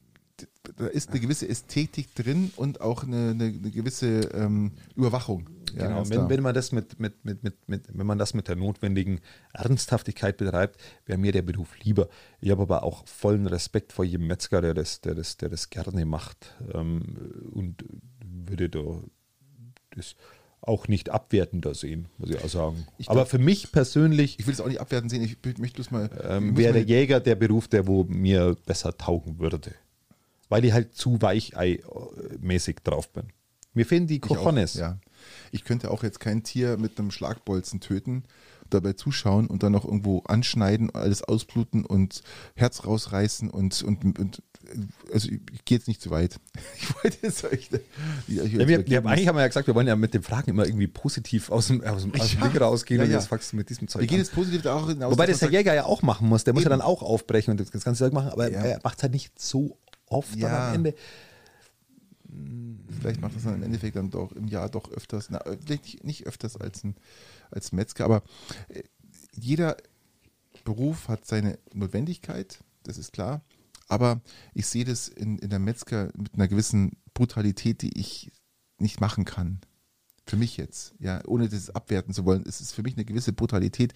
da 0.77 0.87
ist 0.87 1.11
eine 1.11 1.20
gewisse 1.20 1.49
Ästhetik 1.49 2.15
drin 2.15 2.51
und 2.57 2.81
auch 2.81 3.05
eine, 3.05 3.31
eine, 3.31 3.45
eine 3.45 3.70
gewisse 3.70 4.20
ähm, 4.35 4.73
Überwachung. 4.95 5.49
Ja, 5.77 5.89
genau, 5.89 6.09
wenn, 6.09 6.28
wenn 6.31 6.43
man 6.43 6.55
das 6.55 6.73
mit, 6.73 6.99
mit, 7.01 7.24
mit, 7.24 7.43
mit, 7.43 7.69
mit, 7.69 7.83
wenn 7.93 8.07
man 8.07 8.19
das 8.19 8.33
mit 8.35 8.49
der 8.49 8.57
notwendigen 8.57 9.20
Ernsthaftigkeit 9.53 10.37
betreibt, 10.39 10.81
wäre 11.05 11.19
mir 11.19 11.33
der 11.33 11.43
Beruf 11.43 11.69
lieber. 11.83 12.09
Ich 12.41 12.51
habe 12.51 12.62
aber 12.62 12.83
auch 12.83 13.07
vollen 13.07 13.47
Respekt 13.47 13.93
vor 13.93 14.05
jedem 14.05 14.27
Metzger, 14.27 14.61
der 14.62 14.73
das, 14.74 15.01
der 15.03 15.15
das, 15.15 15.37
der 15.37 15.49
das 15.51 15.69
gerne 15.70 16.07
macht 16.07 16.55
ähm, 16.73 17.03
und 17.53 17.85
würde 18.48 18.68
da 18.68 18.82
das 19.94 20.16
auch 20.60 20.89
nicht 20.89 21.10
abwertender 21.10 21.74
sehen, 21.74 22.09
muss 22.18 22.31
ich 22.31 22.43
auch 22.43 22.48
sagen. 22.48 22.86
Ich 22.98 23.09
aber 23.09 23.20
glaub- 23.20 23.28
für 23.28 23.39
mich 23.39 23.70
persönlich 23.73 24.39
ich 24.39 24.47
will 24.47 24.55
es 24.55 24.60
auch 24.60 24.66
nicht 24.66 24.81
abwerten 24.81 25.09
sehen, 25.09 25.23
ich 25.23 25.36
möchte 25.59 25.77
bloß 25.77 25.90
mal. 25.90 26.10
ähm, 26.28 26.56
wäre 26.56 26.73
der 26.73 26.82
Jäger 26.82 27.20
der 27.20 27.36
Beruf, 27.36 27.68
der 27.68 27.86
wo 27.86 28.05
mir 28.05 28.56
besser 28.66 28.97
taugen 28.97 29.39
würde. 29.39 29.60
Weil 30.48 30.64
ich 30.64 30.73
halt 30.73 30.94
zu 30.94 31.20
weichei-mäßig 31.20 32.77
drauf 32.85 33.12
bin. 33.12 33.24
Mir 33.74 33.85
fehlen 33.85 34.06
die 34.06 34.16
ich 34.16 34.31
auch. 34.31 34.56
Ja. 34.74 34.98
Ich 35.52 35.64
könnte 35.64 35.90
auch 35.90 36.02
jetzt 36.02 36.20
kein 36.20 36.43
Tier 36.43 36.77
mit 36.78 36.98
einem 36.98 37.10
Schlagbolzen 37.10 37.81
töten, 37.81 38.24
dabei 38.71 38.93
zuschauen 38.93 39.47
und 39.47 39.63
dann 39.63 39.73
noch 39.73 39.85
irgendwo 39.85 40.21
anschneiden, 40.27 40.95
alles 40.95 41.23
ausbluten 41.23 41.85
und 41.85 42.23
Herz 42.55 42.85
rausreißen 42.85 43.51
und, 43.51 43.83
und, 43.83 44.19
und 44.19 44.43
also 45.13 45.29
ich, 45.29 45.65
gehe 45.65 45.79
jetzt 45.79 45.89
nicht 45.89 46.01
zu 46.03 46.11
weit. 46.11 46.37
Ich 46.79 46.95
wollte 47.03 47.19
jetzt 47.23 47.45
euch. 47.45 47.69
Ja, 48.29 48.45
wir, 48.45 48.87
wir 48.87 48.97
haben, 48.97 49.07
eigentlich 49.07 49.29
haben 49.29 49.37
wir 49.37 49.43
ja 49.43 49.47
gesagt, 49.49 49.67
wir 49.67 49.75
wollen 49.75 49.87
ja 49.87 49.97
mit 49.97 50.15
den 50.15 50.23
Fragen 50.23 50.51
immer 50.51 50.67
irgendwie 50.67 50.87
positiv 50.87 51.51
aus 51.51 51.69
dem, 51.69 51.83
aus 51.83 52.03
dem, 52.03 52.15
aus 52.15 52.31
dem 52.31 52.41
Ja. 52.41 52.49
Ding 52.49 52.63
rausgehen 52.63 53.01
Ja, 53.01 53.07
und 53.07 53.13
jetzt 53.13 53.29
fängst 53.29 53.53
du 53.53 53.57
mit 53.57 53.71
diesem 53.71 53.89
Zeug 53.89 54.03
wir 54.03 54.07
gehen 54.07 54.19
jetzt 54.19 54.35
positiv 54.35 54.63
da 54.63 54.75
auch 54.75 54.89
hinaus. 54.89 55.13
Wobei 55.13 55.27
das 55.27 55.39
sagt, 55.39 55.53
Jäger 55.53 55.75
ja 55.75 55.85
auch 55.85 56.03
machen 56.03 56.29
muss. 56.29 56.45
Der 56.45 56.55
muss 56.55 56.63
ja 56.63 56.67
Eben. 56.67 56.71
dann 56.71 56.77
dann 56.81 56.87
auch 56.87 57.03
aufbrechen 57.03 57.53
und 57.53 57.61
das 57.61 57.71
ganze 57.85 58.05
Zeug 58.05 58.13
machen, 58.13 58.31
aber 58.31 58.51
er 58.51 58.81
macht 58.83 58.99
es 58.99 59.03
halt 59.03 59.13
nicht 59.13 59.39
so 59.41 59.79
oft 60.09 60.41
dann 60.41 60.53
am 60.53 60.75
Ende. 60.75 60.95
Vielleicht 63.01 63.21
macht 63.21 63.37
das 63.37 63.45
dann 63.45 63.55
im 63.55 63.63
Endeffekt 63.63 63.97
dann 63.97 64.11
doch 64.11 64.33
im 64.33 64.49
Jahr 64.49 64.69
doch 64.69 64.91
öfters, 64.91 65.31
na, 65.31 65.41
vielleicht 65.45 65.85
nicht, 65.85 66.05
nicht 66.05 66.27
öfters 66.27 66.57
als 66.57 66.85
ein 66.85 66.97
als 67.51 67.73
Metzger, 67.73 68.05
aber 68.05 68.23
äh, 68.69 68.83
jeder 69.33 69.77
Beruf 70.65 71.09
hat 71.09 71.27
seine 71.27 71.59
Notwendigkeit, 71.73 72.59
das 72.83 72.99
ist 72.99 73.13
klar. 73.13 73.43
Aber 73.89 74.21
ich 74.53 74.67
sehe 74.67 74.85
das 74.85 75.09
in, 75.09 75.39
in 75.39 75.51
der 75.51 75.61
Metzger 75.61 76.11
mit 76.17 76.35
einer 76.35 76.49
gewissen 76.49 76.97
Brutalität, 77.15 77.83
die 77.83 77.97
ich 77.99 78.33
nicht 78.79 79.01
machen 79.01 79.25
kann. 79.25 79.61
Für 80.28 80.36
mich 80.36 80.57
jetzt, 80.57 80.93
ja, 80.98 81.20
ohne 81.27 81.48
das 81.48 81.70
abwerten 81.70 82.12
zu 82.12 82.24
wollen, 82.24 82.44
es 82.48 82.61
ist 82.61 82.73
für 82.73 82.82
mich 82.82 82.97
eine 82.97 83.05
gewisse 83.05 83.32
Brutalität. 83.32 83.93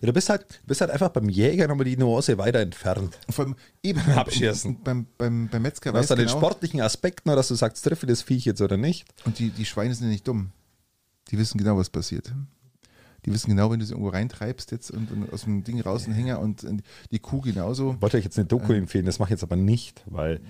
Ja, 0.00 0.06
du 0.06 0.12
bist 0.14 0.30
halt, 0.30 0.46
bist 0.66 0.80
halt 0.80 0.90
einfach 0.90 1.10
beim 1.10 1.28
Jäger 1.28 1.68
nochmal 1.68 1.84
die 1.84 1.98
Nuance 1.98 2.38
weiter 2.38 2.60
entfernt. 2.60 3.18
Vor 3.28 3.44
allem 3.44 3.56
eben 3.82 4.00
Abschießen. 4.00 4.82
Beim, 4.82 5.06
beim, 5.18 5.48
beim 5.48 5.60
Metzger 5.60 5.92
Du 5.92 5.98
hast 5.98 6.10
dann 6.10 6.16
den 6.16 6.28
genau, 6.28 6.38
sportlichen 6.38 6.80
Aspekt 6.80 7.26
noch, 7.26 7.34
dass 7.34 7.48
du 7.48 7.54
sagst, 7.54 7.84
treffe 7.84 8.06
das 8.06 8.22
Viech 8.22 8.46
jetzt 8.46 8.62
oder 8.62 8.78
nicht. 8.78 9.06
Und 9.26 9.38
die, 9.38 9.50
die 9.50 9.66
Schweine 9.66 9.94
sind 9.94 10.06
ja 10.06 10.12
nicht 10.12 10.26
dumm. 10.26 10.50
Die 11.30 11.36
wissen 11.36 11.58
genau, 11.58 11.76
was 11.76 11.90
passiert. 11.90 12.32
Die 13.26 13.32
wissen 13.32 13.50
genau, 13.50 13.70
wenn 13.70 13.80
du 13.80 13.84
sie 13.84 13.92
irgendwo 13.92 14.10
reintreibst 14.10 14.70
jetzt 14.70 14.90
und, 14.92 15.10
und 15.10 15.32
aus 15.32 15.42
dem 15.42 15.64
Ding 15.64 15.80
raus 15.80 16.06
einen 16.06 16.14
Hänger 16.14 16.38
und 16.38 16.64
und 16.64 16.82
die 17.10 17.18
Kuh 17.18 17.40
genauso. 17.40 17.94
Ich 17.94 18.02
wollte 18.02 18.16
euch 18.16 18.24
jetzt 18.24 18.38
eine 18.38 18.46
Doku 18.46 18.72
empfehlen, 18.72 19.04
das 19.04 19.18
mache 19.18 19.28
ich 19.28 19.32
jetzt 19.32 19.42
aber 19.42 19.56
nicht, 19.56 20.04
weil, 20.06 20.40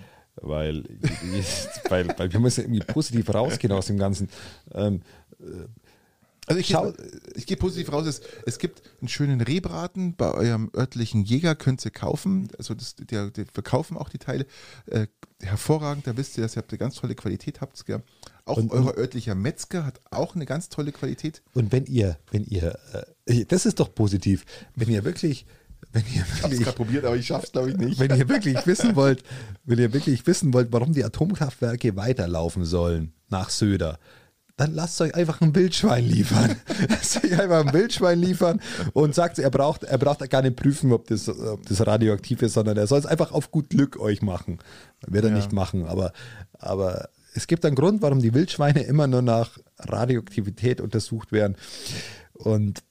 weil, 0.43 0.85
weil, 1.89 2.09
weil 2.19 2.33
wir 2.33 2.41
müssen 2.41 2.63
irgendwie 2.65 2.85
positiv 2.93 3.33
rausgehen 3.33 3.73
aus 3.73 3.87
dem 3.87 3.99
Ganzen. 3.99 4.29
Ähm, 4.75 5.03
Also 6.49 6.61
ich, 6.61 6.69
Schau- 6.69 6.93
gehe, 6.93 7.11
ich 7.35 7.47
gehe 7.47 7.57
positiv 7.57 7.93
raus. 7.93 8.07
Es, 8.07 8.21
es 8.47 8.59
gibt 8.61 8.81
einen 9.01 9.09
schönen 9.09 9.41
Rehbraten 9.41 10.15
bei 10.15 10.31
eurem 10.33 10.71
örtlichen 10.77 11.25
Jäger, 11.25 11.57
könnt 11.57 11.85
ihr 11.85 11.91
kaufen. 11.91 12.49
Also 12.57 12.73
das, 12.75 12.95
der, 12.95 13.33
der 13.33 13.47
verkaufen 13.53 13.97
auch 13.97 14.09
die 14.09 14.19
Teile. 14.19 14.47
Äh, 14.87 15.09
hervorragend, 15.43 16.07
da 16.07 16.17
wisst 16.17 16.39
ihr, 16.39 16.43
dass 16.45 16.55
ihr 16.57 16.59
habt 16.63 16.71
eine 16.71 16.79
ganz 16.79 16.95
tolle 16.95 17.17
Qualität 17.17 17.61
habt. 17.61 17.85
Gell? 17.85 18.01
Auch 18.45 18.59
Und- 18.59 18.71
euer 18.71 18.97
örtlicher 18.97 19.35
Metzger 19.35 19.85
hat 19.85 20.01
auch 20.13 20.37
eine 20.37 20.47
ganz 20.47 20.69
tolle 20.69 20.93
Qualität. 20.93 21.43
Und 21.53 21.73
wenn 21.73 21.85
ihr, 21.87 22.17
wenn 22.31 22.45
ihr, 22.45 22.79
äh, 23.27 23.45
das 23.47 23.67
ist 23.67 23.81
doch 23.81 23.93
positiv, 23.93 24.45
wenn 24.77 24.89
ihr 24.89 25.03
wirklich, 25.05 25.47
wenn 25.93 26.05
ihr 26.15 26.25
wirklich, 26.43 26.75
probiert, 26.75 27.05
aber 27.05 27.17
ich 27.17 27.27
schaff's 27.27 27.53
glaube 27.53 27.71
ich 27.71 27.77
nicht. 27.77 27.99
wenn 27.99 28.15
ihr 28.17 28.29
wirklich 28.29 28.67
wissen 28.67 28.97
wollt, 28.97 29.23
wenn 29.65 29.79
ihr 29.79 29.93
wirklich 29.93 30.27
wissen 30.27 30.53
wollt, 30.53 30.69
warum 30.73 30.93
die 30.93 31.05
Atomkraftwerke 31.05 31.97
weiterlaufen 31.97 32.65
sollen 32.65 33.13
nach 33.29 33.51
Söder, 33.51 33.99
dann 34.57 34.73
lasst 34.75 35.01
euch 35.03 35.15
einfach 35.15 35.41
ein 35.43 35.55
Wildschwein 35.55 36.05
liefern. 36.07 36.57
lasst 36.89 37.23
euch 37.23 37.39
einfach 37.39 37.67
ein 37.67 37.73
Wildschwein 37.75 38.19
liefern 38.19 38.61
und 38.95 39.15
sagt, 39.15 39.39
er 39.39 39.51
braucht, 39.51 39.85
er 39.85 39.99
braucht 39.99 40.29
gar 40.31 40.43
nicht 40.43 40.57
prüfen, 40.57 40.93
ob 40.93 41.07
das, 41.09 41.29
ob 41.29 41.67
das 41.67 41.87
radioaktiv 41.87 42.41
ist, 42.43 42.55
sondern 42.55 42.77
er 42.79 42.87
soll 42.87 42.99
es 42.99 43.07
einfach 43.07 43.33
auf 43.33 43.51
gut 43.51 43.69
Glück 43.69 43.99
euch 44.01 44.23
machen. 44.23 44.59
Wird 45.07 45.25
er 45.25 45.31
Ja. 45.31 45.37
nicht 45.37 45.53
machen, 45.53 45.87
aber, 45.87 46.13
aber 46.59 47.11
es 47.35 47.47
gibt 47.47 47.67
einen 47.67 47.77
Grund, 47.77 48.01
warum 48.01 48.21
die 48.21 48.33
Wildschweine 48.33 48.83
immer 48.85 49.07
nur 49.07 49.21
nach 49.21 49.59
Radioaktivität 49.79 50.81
untersucht 50.81 51.33
werden. 51.33 51.57
Und 52.33 52.83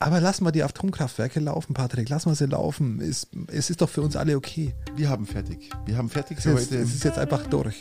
aber 0.00 0.20
lassen 0.20 0.44
wir 0.44 0.52
die 0.52 0.62
Atomkraftwerke 0.62 1.40
laufen, 1.40 1.74
Patrick. 1.74 2.08
Lassen 2.08 2.30
wir 2.30 2.36
sie 2.36 2.46
laufen. 2.46 3.00
Es, 3.00 3.26
es 3.48 3.70
ist 3.70 3.80
doch 3.80 3.88
für 3.88 4.02
uns 4.02 4.14
alle 4.16 4.36
okay. 4.36 4.74
Wir 4.94 5.08
haben 5.08 5.26
fertig. 5.26 5.70
Wir 5.86 5.96
haben 5.96 6.08
fertig 6.08 6.38
Es 6.38 6.44
für 6.44 6.50
ist, 6.50 6.70
heute. 6.70 6.78
es 6.82 6.94
ist 6.94 7.04
jetzt 7.04 7.18
einfach 7.18 7.46
durch. 7.48 7.76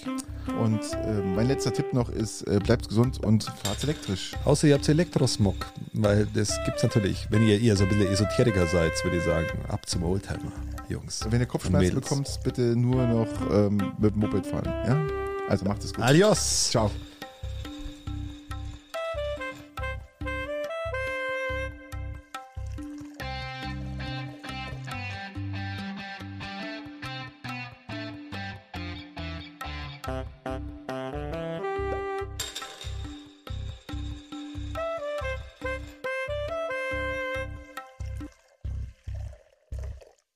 Und 0.59 0.79
äh, 0.93 1.21
mein 1.35 1.47
letzter 1.47 1.71
Tipp 1.73 1.93
noch 1.93 2.09
ist, 2.09 2.41
äh, 2.43 2.59
bleibt 2.63 2.87
gesund 2.87 3.23
und 3.23 3.43
fahrt 3.43 3.83
elektrisch. 3.83 4.31
Außer 4.45 4.67
ihr 4.67 4.75
habt 4.75 4.87
Elektrosmog, 4.89 5.55
weil 5.93 6.25
das 6.33 6.57
gibt's 6.65 6.83
natürlich. 6.83 7.27
Wenn 7.29 7.43
ihr 7.43 7.59
eher 7.61 7.75
so 7.75 7.83
ein 7.83 7.89
bisschen 7.89 8.07
Esoteriker 8.07 8.65
seid, 8.67 8.91
würde 9.03 9.17
ich 9.17 9.23
sagen, 9.23 9.47
ab 9.67 9.87
zum 9.87 10.03
Oldtimer. 10.03 10.51
Jungs. 10.89 11.25
Wenn 11.29 11.41
ihr 11.41 11.45
Kopfschmerzen 11.45 11.95
bekommt, 11.95 12.39
bitte 12.43 12.61
nur 12.75 13.05
noch 13.05 13.27
ähm, 13.51 13.93
mit 13.99 14.15
dem 14.15 14.21
Moped 14.21 14.47
fahren. 14.47 14.65
Ja? 14.87 15.07
Also 15.49 15.65
macht 15.65 15.83
es 15.83 15.93
gut. 15.93 16.03
Adios. 16.03 16.69
Ciao. 16.71 16.89